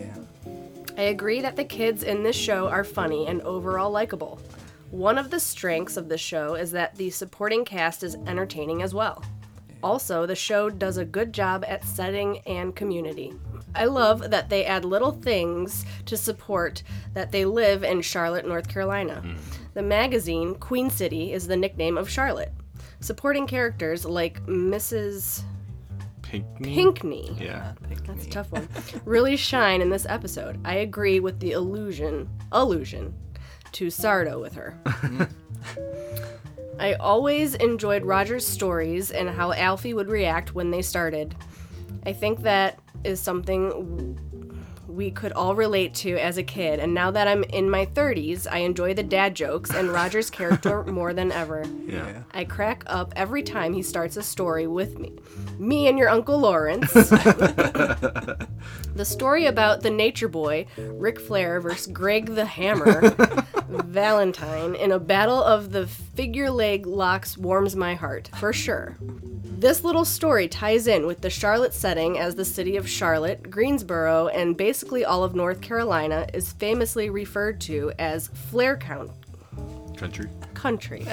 I 0.98 1.04
agree 1.04 1.42
that 1.42 1.56
the 1.56 1.64
kids 1.64 2.02
in 2.02 2.24
this 2.24 2.36
show 2.36 2.68
are 2.68 2.84
funny 2.84 3.28
and 3.28 3.42
overall 3.44 3.92
likable. 3.92 4.40
One 4.90 5.20
of 5.20 5.30
the 5.30 5.40
strengths 5.40 5.96
of 5.96 6.10
the 6.10 6.18
show 6.18 6.56
is 6.56 6.72
that 6.72 6.96
the 6.96 7.12
supporting 7.12 7.66
cast 7.66 8.04
is 8.04 8.16
entertaining 8.26 8.82
as 8.82 8.96
well. 8.96 9.24
Also, 9.84 10.26
the 10.26 10.36
show 10.36 10.72
does 10.72 10.98
a 10.98 11.06
good 11.06 11.34
job 11.34 11.64
at 11.68 11.84
setting 11.84 12.40
and 12.48 12.76
community. 12.76 13.34
I 13.76 13.86
love 13.86 14.32
that 14.32 14.50
they 14.50 14.66
add 14.66 14.86
little 14.86 15.12
things 15.12 15.86
to 16.08 16.18
support 16.18 16.82
that 17.14 17.32
they 17.32 17.46
live 17.46 17.84
in 17.84 18.02
Charlotte, 18.02 18.48
North 18.48 18.68
Carolina. 18.68 19.22
Mm. 19.24 19.38
The 19.76 19.84
magazine, 19.84 20.56
Queen 20.56 20.90
City, 20.90 21.32
is 21.32 21.48
the 21.48 21.58
nickname 21.58 21.96
of 21.96 22.10
Charlotte. 22.10 22.54
Supporting 23.02 23.46
characters 23.46 24.04
like 24.04 24.44
Mrs. 24.48 25.44
Pinkney. 26.30 26.76
Pinkney. 26.76 27.38
Yeah. 27.40 27.74
Uh, 27.84 27.96
That's 28.06 28.26
a 28.26 28.30
tough 28.30 28.52
one. 28.52 28.68
really 29.06 29.38
shine 29.38 29.82
in 29.82 29.90
this 29.90 30.06
episode. 30.08 30.60
I 30.66 30.76
agree 30.76 31.20
with 31.20 31.40
the 31.40 31.52
illusion 31.52 32.30
allusion 32.52 33.14
to 33.74 33.88
Sardo 33.88 34.42
with 34.42 34.54
her. 34.56 34.78
I 36.80 36.94
always 36.94 37.56
enjoyed 37.56 38.04
Roger's 38.04 38.46
stories 38.46 39.12
and 39.12 39.30
how 39.30 39.52
Alfie 39.54 39.94
would 39.94 40.10
react 40.10 40.54
when 40.54 40.70
they 40.72 40.82
started. 40.82 41.36
I 42.06 42.14
think 42.14 42.42
that 42.42 42.80
is 43.04 43.20
something 43.20 44.20
we 44.98 45.12
could 45.12 45.32
all 45.34 45.56
relate 45.56 45.94
to 45.94 46.18
as 46.18 46.40
a 46.40 46.44
kid, 46.44 46.80
and 46.80 46.92
now 46.92 47.12
that 47.12 47.28
I'm 47.28 47.44
in 47.44 47.70
my 47.70 47.86
30s, 47.86 48.48
I 48.52 48.60
enjoy 48.60 48.96
the 48.96 49.04
dad 49.04 49.36
jokes 49.36 49.70
and 49.70 49.90
Roger's 49.90 50.32
character 50.32 50.84
more 50.88 51.14
than 51.14 51.32
ever. 51.32 51.64
Yeah. 51.86 52.24
I 52.32 52.46
crack 52.46 52.84
up 52.88 53.14
every 53.16 53.44
time 53.44 53.74
he 53.74 53.84
starts 53.84 54.18
a 54.18 54.24
story 54.24 54.66
with 54.66 54.98
me. 54.98 55.14
Me 55.60 55.88
and 55.88 56.00
your 56.00 56.10
Uncle 56.10 56.40
Lawrence. 56.40 56.92
The 58.98 59.06
story 59.06 59.46
about 59.46 59.82
the 59.82 59.92
Nature 59.92 60.28
Boy, 60.28 60.66
Ric 60.76 61.20
Flair 61.20 61.62
versus 61.62 61.86
Greg 61.86 62.34
the 62.34 62.48
Hammer 62.48 63.12
Valentine 63.70 64.74
in 64.74 64.92
a 64.92 64.98
battle 64.98 65.44
of 65.44 65.72
the 65.72 65.86
figure 65.86 66.50
leg 66.50 66.88
locks 66.88 67.38
warms 67.38 67.76
my 67.76 67.94
heart, 67.94 68.32
for 68.40 68.52
sure. 68.52 68.98
This 69.00 69.84
little 69.84 70.04
story 70.04 70.48
ties 70.48 70.88
in 70.88 71.06
with 71.06 71.22
the 71.22 71.30
Charlotte 71.30 71.76
setting 71.76 72.18
as 72.18 72.34
the 72.34 72.46
city 72.46 72.76
of 72.76 72.90
Charlotte, 72.90 73.52
Greensboro, 73.52 74.30
and 74.30 74.58
basically 74.58 74.87
all 75.06 75.24
of 75.24 75.36
North 75.36 75.62
Carolina 75.62 76.28
is 76.34 76.52
famously 76.54 77.10
referred 77.10 77.60
to 77.62 77.92
as 78.00 78.28
Flair 78.28 78.78
Count 78.78 79.12
Country. 79.98 80.30
country. 80.54 81.06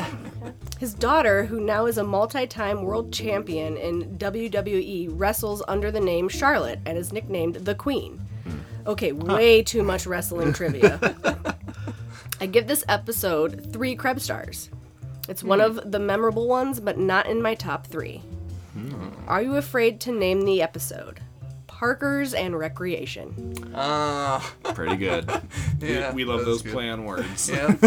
His 0.78 0.92
daughter, 0.92 1.44
who 1.44 1.60
now 1.60 1.86
is 1.86 1.98
a 1.98 2.04
multi 2.04 2.46
time 2.46 2.82
world 2.82 3.12
champion 3.12 3.76
in 3.76 4.18
WWE, 4.18 5.08
wrestles 5.12 5.62
under 5.66 5.90
the 5.90 6.00
name 6.00 6.28
Charlotte 6.28 6.80
and 6.84 6.98
is 6.98 7.12
nicknamed 7.12 7.56
the 7.56 7.74
Queen. 7.74 8.18
Hmm. 8.44 8.88
Okay, 8.88 9.12
way 9.12 9.62
too 9.62 9.82
much 9.82 10.06
wrestling 10.06 10.52
trivia. 10.52 10.98
I 12.40 12.46
give 12.46 12.66
this 12.66 12.84
episode 12.88 13.72
three 13.72 13.96
Krebs 13.96 14.24
stars. 14.24 14.68
It's 15.28 15.42
one 15.42 15.60
hmm. 15.60 15.64
of 15.64 15.90
the 15.90 15.98
memorable 15.98 16.46
ones, 16.46 16.78
but 16.78 16.98
not 16.98 17.26
in 17.26 17.40
my 17.40 17.54
top 17.54 17.86
three. 17.86 18.18
Hmm. 18.74 19.08
Are 19.26 19.40
you 19.40 19.56
afraid 19.56 20.00
to 20.02 20.12
name 20.12 20.42
the 20.42 20.60
episode? 20.60 21.20
Parkers 21.88 22.32
and 22.32 22.58
Recreation. 22.58 23.52
Ah, 23.74 24.40
Pretty 24.74 24.96
good. 24.96 25.28
We- 25.82 25.92
Yeah, 25.92 26.14
we, 26.14 26.24
love 26.24 26.38
that 26.38 26.46
those 26.46 26.62
good. 26.62 26.72
play 26.72 26.88
on 26.88 27.04
words. 27.04 27.50
Yeah. 27.50 27.74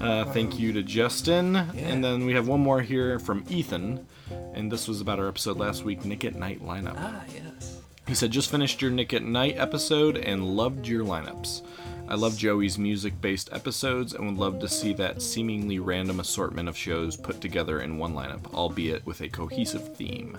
uh, 0.00 0.24
thank 0.32 0.58
you 0.58 0.72
to 0.72 0.82
Justin. 0.82 1.54
And 1.54 2.02
then 2.02 2.26
we 2.26 2.32
have 2.32 2.48
one 2.48 2.58
more 2.58 2.80
here 2.80 3.20
from 3.20 3.44
Ethan. 3.48 4.04
And 4.52 4.72
this 4.72 4.88
was 4.88 5.00
about 5.00 5.20
our 5.20 5.28
episode 5.28 5.58
last 5.58 5.84
week, 5.84 6.04
Nick 6.04 6.24
at 6.24 6.34
Nite 6.34 6.60
lineup. 6.60 6.94
Ah, 6.96 7.22
yes. 7.32 7.78
He 8.08 8.16
said, 8.16 8.32
just 8.32 8.50
finished 8.50 8.82
your 8.82 8.90
Nick 8.90 9.14
at 9.14 9.22
Nite 9.22 9.56
episode 9.56 10.16
and 10.18 10.56
loved 10.56 10.88
your 10.88 11.04
lineups. 11.04 11.62
I 12.10 12.16
love 12.16 12.36
Joey's 12.36 12.76
music 12.76 13.20
based 13.20 13.50
episodes 13.52 14.14
and 14.14 14.26
would 14.26 14.36
love 14.36 14.58
to 14.58 14.68
see 14.68 14.92
that 14.94 15.22
seemingly 15.22 15.78
random 15.78 16.18
assortment 16.18 16.68
of 16.68 16.76
shows 16.76 17.16
put 17.16 17.40
together 17.40 17.82
in 17.82 17.98
one 17.98 18.14
lineup, 18.14 18.52
albeit 18.52 19.06
with 19.06 19.20
a 19.20 19.28
cohesive 19.28 19.94
theme. 19.94 20.36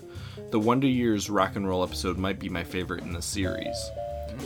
The 0.50 0.60
Wonder 0.60 0.88
Years 0.88 1.30
rock 1.30 1.56
and 1.56 1.66
roll 1.66 1.82
episode 1.82 2.18
might 2.18 2.40
be 2.40 2.50
my 2.50 2.66
favorite 2.66 3.04
in 3.04 3.14
the 3.14 3.22
series. 3.22 3.90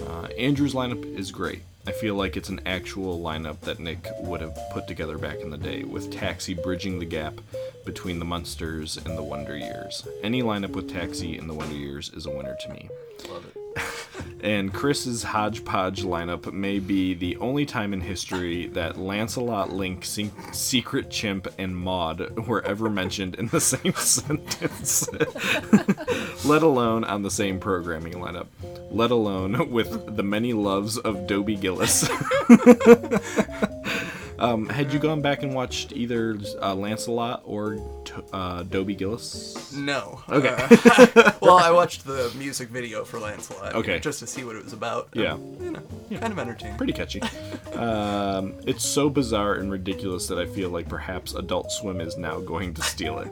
Uh, 0.07 0.27
Andrew's 0.37 0.75
lineup 0.75 1.03
is 1.17 1.31
great. 1.31 1.63
I 1.87 1.93
feel 1.93 2.13
like 2.13 2.37
it's 2.37 2.49
an 2.49 2.61
actual 2.67 3.19
lineup 3.19 3.59
that 3.61 3.79
Nick 3.79 4.07
would 4.19 4.41
have 4.41 4.55
put 4.71 4.87
together 4.87 5.17
back 5.17 5.39
in 5.39 5.49
the 5.49 5.57
day, 5.57 5.83
with 5.83 6.11
Taxi 6.11 6.53
bridging 6.53 6.99
the 6.99 7.05
gap 7.05 7.41
between 7.85 8.19
the 8.19 8.25
Munsters 8.25 8.97
and 8.97 9.17
the 9.17 9.23
Wonder 9.23 9.57
Years. 9.57 10.07
Any 10.21 10.43
lineup 10.43 10.73
with 10.73 10.91
Taxi 10.91 11.39
and 11.39 11.49
the 11.49 11.55
Wonder 11.55 11.75
Years 11.75 12.11
is 12.13 12.27
a 12.27 12.31
winner 12.31 12.55
to 12.61 12.69
me. 12.69 12.89
Love 13.29 13.45
it. 13.47 13.54
And 14.41 14.71
Chris's 14.71 15.23
hodgepodge 15.23 16.03
lineup 16.03 16.53
may 16.53 16.77
be 16.77 17.15
the 17.15 17.35
only 17.37 17.65
time 17.65 17.93
in 17.93 18.01
history 18.01 18.67
that 18.67 18.95
Lancelot, 18.95 19.73
Link, 19.73 20.05
Se- 20.05 20.29
Secret 20.51 21.09
Chimp, 21.09 21.47
and 21.57 21.75
Maude 21.75 22.47
were 22.47 22.61
ever 22.63 22.87
mentioned 22.87 23.33
in 23.35 23.47
the 23.47 23.59
same 23.73 23.93
sentence, 23.93 25.09
let 26.45 26.61
alone 26.61 27.03
on 27.05 27.23
the 27.23 27.31
same 27.31 27.59
programming 27.59 28.13
lineup, 28.13 28.45
let 28.91 29.09
alone 29.09 29.71
with 29.71 30.15
the 30.15 30.23
many 30.23 30.53
loves 30.53 30.99
of 30.99 31.25
Dobie 31.25 31.55
Gillis. 31.55 32.07
Um, 34.39 34.67
had 34.67 34.91
you 34.91 34.99
gone 34.99 35.21
back 35.21 35.43
and 35.43 35.53
watched 35.53 35.93
either 35.93 36.37
uh, 36.61 36.75
Lancelot 36.75 37.41
or 37.45 37.77
uh, 38.33 38.63
Dobie 38.63 38.95
Gillis? 38.95 39.73
No. 39.73 40.21
Okay. 40.29 40.55
Uh, 40.59 41.31
well, 41.41 41.57
I 41.57 41.71
watched 41.71 42.05
the 42.05 42.33
music 42.37 42.69
video 42.69 43.03
for 43.05 43.19
Lancelot. 43.19 43.75
Okay. 43.75 43.99
Just 43.99 44.19
to 44.19 44.27
see 44.27 44.43
what 44.43 44.55
it 44.55 44.63
was 44.63 44.73
about. 44.73 45.09
Yeah. 45.13 45.33
Um, 45.33 45.57
you 45.61 45.71
know, 45.71 46.19
kind 46.19 46.33
of 46.33 46.39
entertaining. 46.39 46.77
Pretty 46.77 46.93
catchy. 46.93 47.21
Um, 47.73 48.55
it's 48.65 48.85
so 48.85 49.09
bizarre 49.09 49.55
and 49.55 49.71
ridiculous 49.71 50.27
that 50.27 50.39
I 50.39 50.45
feel 50.45 50.69
like 50.69 50.87
perhaps 50.87 51.33
Adult 51.33 51.71
Swim 51.71 52.01
is 52.01 52.17
now 52.17 52.39
going 52.39 52.73
to 52.75 52.81
steal 52.81 53.19
it. 53.19 53.31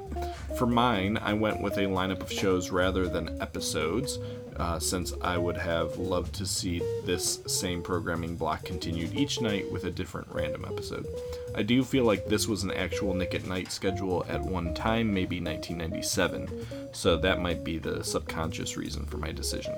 For 0.57 0.67
mine, 0.67 1.17
I 1.17 1.33
went 1.33 1.61
with 1.61 1.77
a 1.77 1.85
lineup 1.85 2.21
of 2.21 2.31
shows 2.31 2.69
rather 2.69 3.07
than 3.07 3.41
episodes, 3.41 4.19
uh, 4.57 4.77
since 4.77 5.11
I 5.21 5.35
would 5.35 5.57
have 5.57 5.97
loved 5.97 6.35
to 6.35 6.45
see 6.45 6.79
this 7.05 7.39
same 7.47 7.81
programming 7.81 8.35
block 8.35 8.63
continued 8.63 9.15
each 9.15 9.41
night 9.41 9.71
with 9.71 9.85
a 9.85 9.91
different 9.91 10.27
random 10.29 10.65
episode. 10.65 11.07
I 11.55 11.63
do 11.63 11.83
feel 11.83 12.03
like 12.03 12.27
this 12.27 12.47
was 12.47 12.61
an 12.61 12.71
actual 12.71 13.15
Nick 13.15 13.33
at 13.33 13.47
Nite 13.47 13.71
schedule 13.71 14.25
at 14.29 14.41
one 14.41 14.75
time, 14.75 15.11
maybe 15.11 15.41
1997, 15.41 16.93
so 16.93 17.17
that 17.17 17.41
might 17.41 17.63
be 17.63 17.79
the 17.79 18.03
subconscious 18.03 18.77
reason 18.77 19.05
for 19.05 19.17
my 19.17 19.31
decision. 19.31 19.73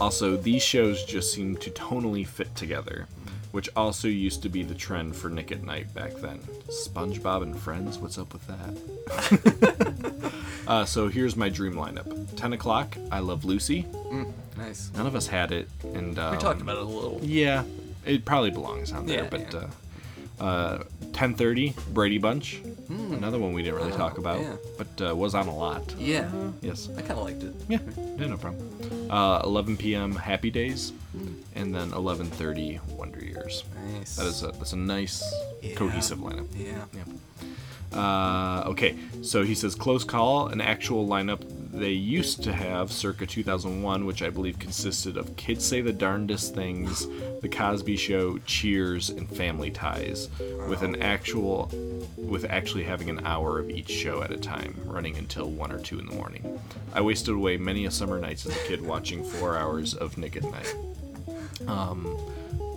Also, 0.00 0.36
these 0.36 0.62
shows 0.62 1.04
just 1.04 1.32
seem 1.32 1.56
to 1.58 1.70
tonally 1.70 2.26
fit 2.26 2.54
together, 2.56 3.06
which 3.56 3.70
also 3.74 4.06
used 4.06 4.42
to 4.42 4.50
be 4.50 4.62
the 4.62 4.74
trend 4.74 5.16
for 5.16 5.30
Nick 5.30 5.50
at 5.50 5.64
Nite 5.64 5.92
back 5.94 6.12
then. 6.16 6.38
SpongeBob 6.68 7.42
and 7.42 7.58
Friends, 7.58 7.96
what's 7.96 8.18
up 8.18 8.30
with 8.34 8.46
that? 8.48 10.32
uh, 10.68 10.84
so 10.84 11.08
here's 11.08 11.36
my 11.36 11.48
dream 11.48 11.72
lineup 11.72 12.36
10 12.36 12.52
o'clock, 12.52 12.98
I 13.10 13.20
Love 13.20 13.46
Lucy. 13.46 13.84
Mm, 14.12 14.30
nice. 14.58 14.90
None 14.94 15.06
of 15.06 15.14
us 15.16 15.26
had 15.26 15.52
it, 15.52 15.70
and 15.94 16.18
um, 16.18 16.32
we 16.32 16.38
talked 16.38 16.60
about 16.60 16.76
it 16.76 16.82
a 16.82 16.84
little. 16.86 17.18
Yeah, 17.22 17.64
it 18.04 18.26
probably 18.26 18.50
belongs 18.50 18.92
on 18.92 19.06
there, 19.06 19.22
Yeah, 19.22 19.28
but 19.30 19.54
yeah. 19.54 19.60
uh, 20.38 20.44
uh, 20.44 20.84
10:30 21.12 21.94
Brady 21.94 22.18
Bunch, 22.18 22.60
Mm. 22.90 23.16
another 23.16 23.38
one 23.38 23.52
we 23.54 23.62
didn't 23.62 23.76
really 23.80 23.92
Oh, 23.94 23.96
talk 23.96 24.18
about, 24.18 24.40
yeah. 24.42 24.54
but 24.76 25.08
uh, 25.10 25.16
was 25.16 25.34
on 25.34 25.48
a 25.48 25.56
lot. 25.56 25.94
Yeah. 25.98 26.30
Yes. 26.60 26.88
I 26.96 27.00
kind 27.00 27.12
of 27.18 27.24
liked 27.24 27.42
it. 27.42 27.54
Yeah, 27.68 27.78
yeah, 28.18 28.26
no 28.26 28.36
problem. 28.36 28.68
Uh, 29.10 29.40
11 29.44 29.78
p.m. 29.78 30.14
Happy 30.14 30.50
Days, 30.50 30.92
Mm. 31.16 31.34
and 31.54 31.74
then 31.74 31.90
11:30 31.92 32.78
Wonder 32.98 33.24
Nice. 33.46 34.16
That 34.16 34.26
is 34.26 34.42
a 34.42 34.48
that's 34.48 34.72
a 34.72 34.76
nice 34.76 35.22
Yeah. 35.62 35.74
cohesive 35.74 36.18
lineup. 36.18 36.46
Yeah. 36.56 36.84
Yeah. 36.94 37.04
Uh, 37.92 38.64
okay, 38.66 38.96
so 39.22 39.44
he 39.44 39.54
says 39.54 39.74
close 39.74 40.02
call, 40.04 40.48
an 40.48 40.60
actual 40.60 41.06
lineup 41.06 41.40
they 41.72 41.90
used 41.92 42.42
to 42.42 42.52
have 42.52 42.90
circa 42.90 43.26
2001, 43.26 44.04
which 44.06 44.22
I 44.22 44.28
believe 44.30 44.58
consisted 44.58 45.16
of 45.16 45.36
Kids 45.36 45.64
Say 45.64 45.82
the 45.82 45.92
Darndest 45.92 46.54
Things, 46.54 47.06
The 47.42 47.48
Cosby 47.48 47.96
Show, 47.96 48.38
Cheers, 48.38 49.10
and 49.10 49.28
Family 49.28 49.70
Ties, 49.70 50.28
with 50.68 50.82
an 50.82 51.00
actual, 51.02 51.70
with 52.16 52.44
actually 52.46 52.84
having 52.84 53.08
an 53.10 53.24
hour 53.26 53.58
of 53.58 53.70
each 53.70 53.90
show 53.90 54.22
at 54.22 54.30
a 54.32 54.36
time, 54.38 54.74
running 54.84 55.16
until 55.16 55.50
one 55.50 55.70
or 55.70 55.78
two 55.78 55.98
in 55.98 56.06
the 56.06 56.14
morning. 56.14 56.58
I 56.94 57.02
wasted 57.02 57.34
away 57.34 57.56
many 57.56 57.84
a 57.86 57.90
summer 57.90 58.18
nights 58.18 58.46
as 58.46 58.56
a 58.56 58.66
kid 58.66 58.80
watching 58.82 59.22
four 59.22 59.56
hours 59.56 59.94
of 59.94 60.16
Nick 60.18 60.36
at 60.36 60.44
Nite. 60.44 60.74
Um, 61.68 62.06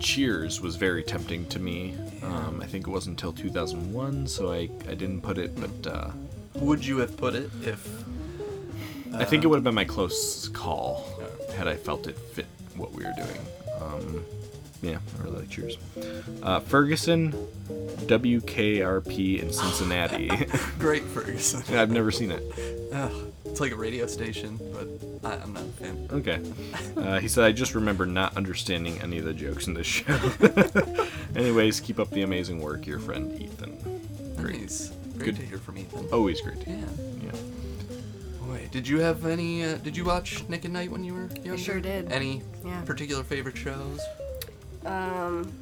Cheers 0.00 0.60
was 0.60 0.76
very 0.76 1.02
tempting 1.02 1.46
to 1.48 1.58
me. 1.58 1.94
Um, 2.22 2.60
I 2.62 2.66
think 2.66 2.86
it 2.86 2.90
wasn't 2.90 3.22
until 3.22 3.32
2001, 3.32 4.26
so 4.26 4.50
I, 4.50 4.70
I 4.88 4.94
didn't 4.94 5.20
put 5.20 5.36
it, 5.38 5.52
but 5.60 5.92
uh, 5.92 6.10
Would 6.54 6.84
you 6.84 6.98
have 6.98 7.16
put 7.16 7.34
it 7.34 7.50
if? 7.62 7.86
I 9.14 9.24
think 9.24 9.44
it 9.44 9.46
uh, 9.46 9.50
would 9.50 9.56
have 9.56 9.64
been 9.64 9.74
my 9.74 9.84
close 9.84 10.48
call 10.48 11.06
had 11.54 11.68
I 11.68 11.76
felt 11.76 12.06
it 12.06 12.16
fit 12.16 12.46
what 12.76 12.92
we 12.92 13.04
were 13.04 13.12
doing. 13.16 13.40
Um, 13.80 14.24
yeah, 14.82 14.98
I 15.18 15.22
really 15.22 15.38
like 15.40 15.50
Cheers. 15.50 15.76
Uh, 16.42 16.60
Ferguson, 16.60 17.32
WKRP 18.06 19.40
in 19.42 19.52
Cincinnati. 19.52 20.28
Great 20.78 21.02
Ferguson. 21.04 21.62
I've 21.76 21.90
never 21.90 22.10
seen 22.10 22.30
it. 22.30 22.42
Ugh, 22.92 23.32
it's 23.44 23.60
like 23.60 23.72
a 23.72 23.76
radio 23.76 24.06
station, 24.06 24.58
but 24.72 25.28
I, 25.30 25.34
I'm 25.42 25.52
not 25.52 25.62
a 25.62 25.66
fan. 25.66 26.08
Okay. 26.12 26.40
Uh, 26.96 27.18
he 27.20 27.28
said, 27.28 27.44
I 27.44 27.52
just 27.52 27.74
remember 27.74 28.06
not 28.06 28.36
understanding 28.36 28.98
any 29.00 29.18
of 29.18 29.24
the 29.24 29.34
jokes 29.34 29.66
in 29.66 29.74
this 29.74 29.86
show. 29.86 30.18
Anyways, 31.36 31.80
keep 31.80 31.98
up 31.98 32.10
the 32.10 32.22
amazing 32.22 32.60
work, 32.60 32.86
your 32.86 32.98
friend 32.98 33.40
Ethan. 33.40 34.00
Nice. 34.42 34.90
Great 35.16 35.24
Good 35.26 35.36
to 35.36 35.42
hear 35.42 35.58
from 35.58 35.76
Ethan. 35.78 36.08
Always 36.12 36.40
great. 36.40 36.60
to 36.62 36.70
Yeah. 36.70 36.76
Yeah. 37.22 37.30
Boy, 38.46 38.68
did 38.72 38.88
you 38.88 38.98
have 39.00 39.26
any? 39.26 39.62
Uh, 39.64 39.76
did 39.76 39.96
you 39.96 40.04
watch 40.04 40.42
Nick 40.48 40.64
at 40.64 40.70
Nite 40.70 40.90
when 40.90 41.04
you 41.04 41.12
were 41.14 41.28
younger? 41.36 41.52
I 41.52 41.56
sure 41.56 41.80
did. 41.80 42.10
Any 42.10 42.42
Yeah. 42.64 42.80
particular 42.82 43.22
favorite 43.22 43.56
shows? 43.56 44.00
Um, 44.84 45.52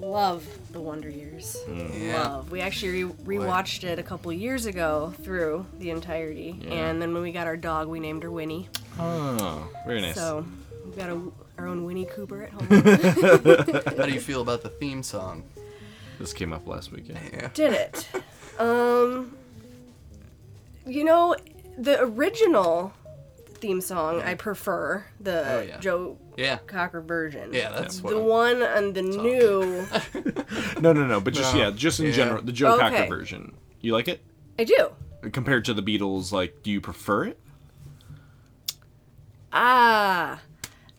love 0.00 0.46
the 0.72 0.80
Wonder 0.80 1.10
Years. 1.10 1.56
Mm. 1.66 2.00
Yeah. 2.06 2.22
Love. 2.28 2.50
We 2.50 2.60
actually 2.60 3.04
re- 3.04 3.38
rewatched 3.38 3.84
it 3.84 3.98
a 3.98 4.02
couple 4.02 4.32
years 4.32 4.66
ago 4.66 5.12
through 5.22 5.66
the 5.78 5.90
entirety, 5.90 6.58
Yeah. 6.60 6.72
and 6.74 7.02
then 7.02 7.12
when 7.14 7.22
we 7.22 7.32
got 7.32 7.46
our 7.46 7.56
dog, 7.56 7.88
we 7.88 7.98
named 8.00 8.22
her 8.22 8.30
Winnie. 8.30 8.68
Oh, 8.98 9.68
very 9.86 10.00
nice. 10.00 10.14
So 10.14 10.46
we've 10.84 10.96
got 10.96 11.08
a, 11.10 11.20
our 11.58 11.66
own 11.66 11.84
Winnie 11.84 12.04
Cooper 12.06 12.44
at 12.44 12.50
home. 12.50 12.66
How 13.98 14.06
do 14.06 14.12
you 14.12 14.20
feel 14.20 14.40
about 14.42 14.62
the 14.62 14.68
theme 14.70 15.02
song? 15.02 15.42
This 16.20 16.32
came 16.32 16.52
up 16.52 16.66
last 16.66 16.90
week, 16.92 17.08
yeah. 17.08 17.18
Yeah. 17.32 17.48
Did 17.54 17.72
it? 17.74 18.08
Um, 18.58 19.36
you 20.86 21.04
know, 21.04 21.36
the 21.76 22.00
original 22.02 22.92
theme 23.54 23.80
song 23.80 24.20
I 24.22 24.34
prefer 24.34 25.04
the 25.20 25.48
Oh, 25.52 25.60
yeah. 25.60 25.78
Joe 25.78 26.16
Yeah. 26.38 26.58
Cocker 26.68 27.00
version. 27.00 27.52
Yeah, 27.52 27.70
that's 27.70 28.00
what 28.00 28.10
the 28.14 28.20
I'm 28.20 28.24
one 28.26 28.62
on 28.62 28.92
the 28.92 29.02
new. 29.02 29.84
No, 30.80 30.92
no, 30.92 31.04
no, 31.04 31.20
but 31.20 31.34
just, 31.34 31.52
No. 31.54 31.60
yeah, 31.60 31.70
just 31.72 31.98
in 31.98 32.06
Yeah. 32.06 32.12
general, 32.12 32.42
the 32.42 32.52
Joe 32.52 32.78
Cocker 32.78 32.94
Okay. 32.94 33.08
version. 33.08 33.54
You 33.80 33.92
like 33.92 34.06
it? 34.06 34.20
I 34.58 34.62
do. 34.64 34.90
Compared 35.32 35.64
to 35.64 35.74
the 35.74 35.82
Beatles, 35.82 36.30
like, 36.30 36.62
do 36.62 36.70
you 36.70 36.80
prefer 36.80 37.24
it? 37.24 37.38
Ah, 39.52 40.40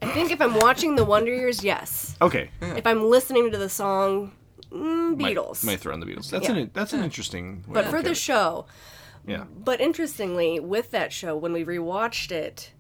I 0.02 0.08
think 0.12 0.32
if 0.32 0.42
I'm 0.42 0.56
watching 0.56 0.96
the 0.96 1.06
Wonder 1.06 1.34
Years, 1.34 1.64
yes. 1.64 2.16
Okay. 2.22 2.50
If 2.62 2.86
I'm 2.86 3.06
listening 3.10 3.52
to 3.52 3.58
the 3.58 3.70
song, 3.70 4.34
mm, 4.72 5.18
Might- 5.18 5.38
Beatles. 5.38 5.64
Might, 5.64 5.80
throw 5.80 5.94
in 5.94 6.00
the 6.00 6.06
Beatles. 6.06 6.30
That's 6.30 6.48
Yeah. 6.50 6.56
an 6.56 6.72
that's 6.74 6.94
an 6.94 7.04
interesting. 7.04 7.64
way 7.68 7.74
But 7.76 7.82
to 7.84 7.90
for 7.90 7.98
look 7.98 8.06
the 8.06 8.12
it. 8.12 8.18
show, 8.18 8.66
Yeah. 9.28 9.44
But 9.56 9.80
interestingly, 9.82 10.60
with 10.60 10.92
that 10.92 11.14
show, 11.14 11.36
when 11.38 11.54
we 11.54 11.64
rewatched 11.64 12.32
it, 12.32 12.72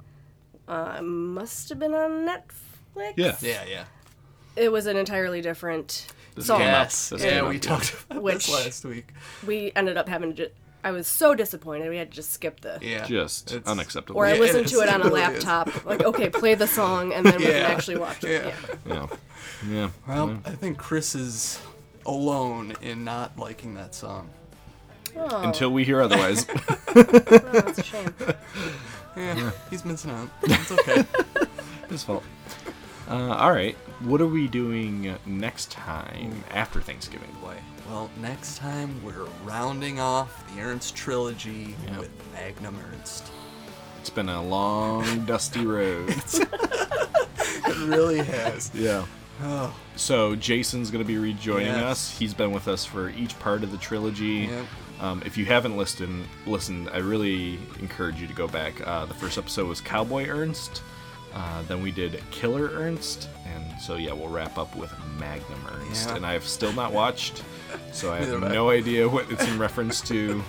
uh, 0.69 0.95
it 0.99 1.03
must 1.03 1.67
have 1.69 1.79
been 1.79 1.93
on 1.93 2.25
Netflix. 2.27 3.13
Yeah. 3.17 3.35
Yeah, 3.41 3.63
yeah. 3.69 3.83
It 4.55 4.71
was 4.71 4.85
an 4.85 4.95
entirely 4.97 5.41
different 5.41 6.07
This 6.35 6.47
song. 6.47 6.59
came 6.59 6.67
up- 6.67 6.73
Yes. 6.85 7.09
this 7.09 7.23
Yeah, 7.23 7.47
we 7.47 7.55
up, 7.57 7.61
talked 7.61 7.95
about 8.09 8.23
Which 8.23 8.45
this 8.47 8.65
last 8.65 8.85
week. 8.85 9.13
we 9.45 9.71
ended 9.75 9.97
up 9.97 10.07
having 10.09 10.35
to. 10.35 10.49
I 10.83 10.91
was 10.91 11.07
so 11.07 11.35
disappointed. 11.35 11.89
We 11.89 11.97
had 11.97 12.09
to 12.11 12.15
just 12.15 12.31
skip 12.31 12.61
the. 12.61 12.77
Yeah. 12.81 13.05
Just 13.05 13.51
It's- 13.51 13.69
unacceptable. 13.69 14.19
Or 14.19 14.25
I 14.25 14.33
Yeah, 14.33 14.39
listened 14.39 14.65
it 14.67 14.69
to 14.69 14.79
it 14.81 14.89
on 14.89 15.01
a 15.01 15.05
It 15.05 15.09
really 15.09 15.21
is. 15.35 15.43
laptop. 15.45 15.85
Like, 15.85 16.03
okay, 16.03 16.29
play 16.29 16.55
the 16.55 16.67
song, 16.67 17.11
and 17.13 17.25
then 17.25 17.37
we 17.37 17.45
can 17.47 17.65
actually 17.65 17.97
watch 17.97 18.23
it. 18.23 18.45
Yeah. 18.45 18.75
Yeah. 18.85 19.07
Yeah. 19.67 19.69
Yeah. 19.69 19.89
Well, 20.07 20.39
I 20.45 20.51
think 20.51 20.77
Chris 20.77 21.15
is 21.15 21.59
alone 22.05 22.73
in 22.81 23.03
not 23.03 23.37
liking 23.37 23.73
that 23.75 23.93
song. 23.93 24.29
Oh. 25.17 25.41
Until 25.41 25.69
we 25.71 25.83
hear 25.83 26.01
otherwise. 26.01 26.45
Oh, 26.95 27.03
that's 27.03 27.79
a 27.79 27.83
shame. 27.83 28.13
Yeah, 29.19 29.51
he's 29.69 29.83
missing 29.85 30.11
out. 30.11 30.29
It's 30.43 30.71
okay. 30.71 31.05
His 31.89 32.03
fault. 32.03 32.23
Uh, 33.09 33.33
all 33.35 33.51
right. 33.51 33.75
What 34.01 34.21
are 34.21 34.27
we 34.27 34.47
doing 34.47 35.15
next 35.25 35.71
time 35.71 36.43
after 36.51 36.79
Thanksgiving? 36.79 37.29
Boy. 37.41 37.55
Well, 37.89 38.09
next 38.21 38.57
time 38.59 39.03
we're 39.03 39.25
rounding 39.43 39.99
off 39.99 40.45
the 40.55 40.61
Ernst 40.61 40.95
trilogy 40.95 41.75
with 41.97 42.11
Magnum 42.33 42.77
Ernst. 42.93 43.31
It's 43.99 44.09
been 44.11 44.29
a 44.29 44.41
long, 44.43 45.25
dusty 45.25 45.65
road. 45.65 46.09
It 46.33 47.77
really 47.87 48.19
has. 48.19 48.71
Yeah. 48.73 49.05
Oh. 49.41 49.75
So 49.95 50.35
Jason's 50.35 50.91
going 50.91 51.03
to 51.03 51.07
be 51.07 51.17
rejoining 51.17 51.67
Yes. 51.67 51.83
us. 51.83 52.17
He's 52.17 52.33
been 52.33 52.51
with 52.51 52.67
us 52.67 52.85
for 52.85 53.09
each 53.09 53.37
part 53.39 53.63
of 53.63 53.71
the 53.71 53.77
trilogy. 53.77 54.47
Yep. 54.49 54.65
Um, 54.99 55.21
if 55.25 55.37
you 55.37 55.45
haven't 55.45 55.77
listened, 55.77 56.25
listened, 56.45 56.89
I 56.91 56.97
really 56.97 57.57
encourage 57.79 58.19
you 58.19 58.27
to 58.27 58.33
go 58.33 58.47
back. 58.47 58.85
Uh, 58.85 59.05
the 59.05 59.13
first 59.13 59.37
episode 59.37 59.67
was 59.67 59.79
Cowboy 59.79 60.27
Ernst. 60.27 60.81
Uh, 61.33 61.61
then 61.63 61.81
we 61.81 61.91
did 61.91 62.21
Killer 62.31 62.69
Ernst, 62.73 63.29
and 63.45 63.79
so 63.79 63.95
yeah, 63.95 64.11
we'll 64.11 64.27
wrap 64.29 64.57
up 64.57 64.75
with 64.75 64.91
Magnum 65.19 65.59
Ernst. 65.71 66.09
Yeah. 66.09 66.15
And 66.17 66.25
I've 66.25 66.45
still 66.45 66.73
not 66.73 66.91
watched, 66.91 67.43
so 67.93 68.11
I 68.11 68.17
have 68.19 68.29
have 68.29 68.43
I. 68.43 68.53
no 68.53 68.71
idea 68.71 69.07
what 69.07 69.31
it's 69.31 69.47
in 69.47 69.57
reference 69.59 70.01
to. 70.01 70.43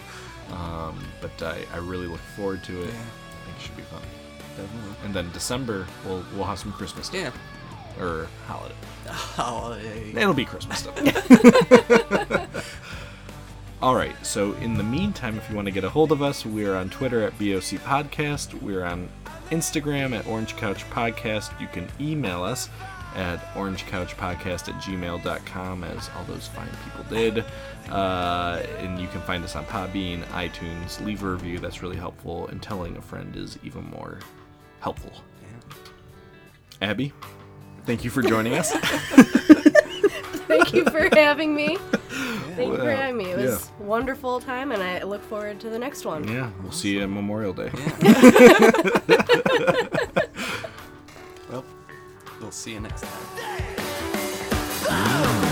Um, 0.53 0.99
but 1.21 1.41
I, 1.43 1.65
I 1.73 1.77
really 1.79 2.07
look 2.07 2.21
forward 2.35 2.65
to 2.65 2.81
it. 2.83 2.87
Yeah. 2.87 2.93
I 2.93 3.45
think 3.45 3.57
it 3.57 3.63
should 3.63 3.77
be 3.77 3.83
fun. 3.83 4.03
Definitely. 4.57 4.95
And 5.05 5.15
then 5.15 5.31
December, 5.33 5.87
we'll 6.05 6.25
we'll 6.35 6.45
have 6.45 6.59
some 6.59 6.73
Christmas 6.73 7.07
stuff. 7.07 7.37
Yeah. 7.99 8.03
Or 8.03 8.27
holiday. 8.47 8.75
Holiday. 9.07 10.13
It'll 10.17 10.35
be 10.35 10.45
Christmas 10.45 10.79
stuff. 10.79 10.97
All 13.83 13.95
right. 13.95 14.15
So 14.25 14.53
in 14.55 14.75
the 14.75 14.83
meantime, 14.83 15.39
if 15.39 15.49
you 15.49 15.57
want 15.57 15.67
to 15.67 15.73
get 15.73 15.85
a 15.85 15.89
hold 15.89 16.13
of 16.13 16.21
us, 16.21 16.45
we're 16.45 16.75
on 16.75 16.91
Twitter 16.91 17.23
at 17.23 17.33
BOC 17.39 17.81
Podcast. 17.81 18.61
We're 18.61 18.85
on 18.85 19.09
Instagram 19.51 20.17
at 20.17 20.27
Orange 20.27 20.55
Couch 20.57 20.89
Podcast. 20.91 21.59
You 21.59 21.67
can 21.69 21.89
email 21.99 22.43
us 22.43 22.69
at 23.17 23.41
orangecouchpodcast 23.55 24.69
at 24.69 24.83
gmail.com 24.83 25.85
as 25.85 26.11
all 26.17 26.25
those 26.25 26.47
fine 26.49 26.69
people 26.85 27.05
did. 27.09 27.45
Uh, 27.91 28.63
and 28.79 29.01
you 29.01 29.09
can 29.09 29.21
find 29.23 29.43
us 29.43 29.57
on 29.57 29.65
Podbean, 29.65 30.25
iTunes. 30.27 31.05
Leave 31.05 31.23
a 31.23 31.31
review. 31.31 31.59
That's 31.59 31.83
really 31.83 31.97
helpful. 31.97 32.49
And 32.49 32.63
telling 32.63 32.97
a 32.99 33.03
friend 33.03 33.35
is 33.35 33.59
even 33.65 33.85
more 33.91 34.19
helpful. 34.81 35.13
Abby, 36.83 37.13
thank 37.87 38.05
you 38.05 38.11
for 38.11 38.23
joining 38.23 38.55
us. 38.55 38.73
Thank 40.51 40.73
you 40.73 40.85
for 40.87 41.09
having 41.15 41.55
me. 41.55 41.79
Thank 42.61 42.73
you 42.73 42.79
for 42.79 42.91
having 42.91 43.17
me. 43.17 43.31
It 43.31 43.37
was 43.37 43.71
yeah. 43.79 43.85
a 43.85 43.89
wonderful 43.89 44.41
time, 44.41 44.73
and 44.73 44.83
I 44.83 45.03
look 45.03 45.23
forward 45.23 45.61
to 45.61 45.71
the 45.71 45.79
next 45.79 46.05
one. 46.05 46.27
Yeah, 46.29 46.51
we'll 46.63 46.73
see 46.73 46.95
you 46.95 47.03
on 47.03 47.15
Memorial 47.15 47.53
Day. 47.53 47.71
Well, 51.51 51.65
we'll 52.41 52.53
see 52.53 52.75
you 52.75 52.81
next 52.81 53.05
time. 54.87 55.50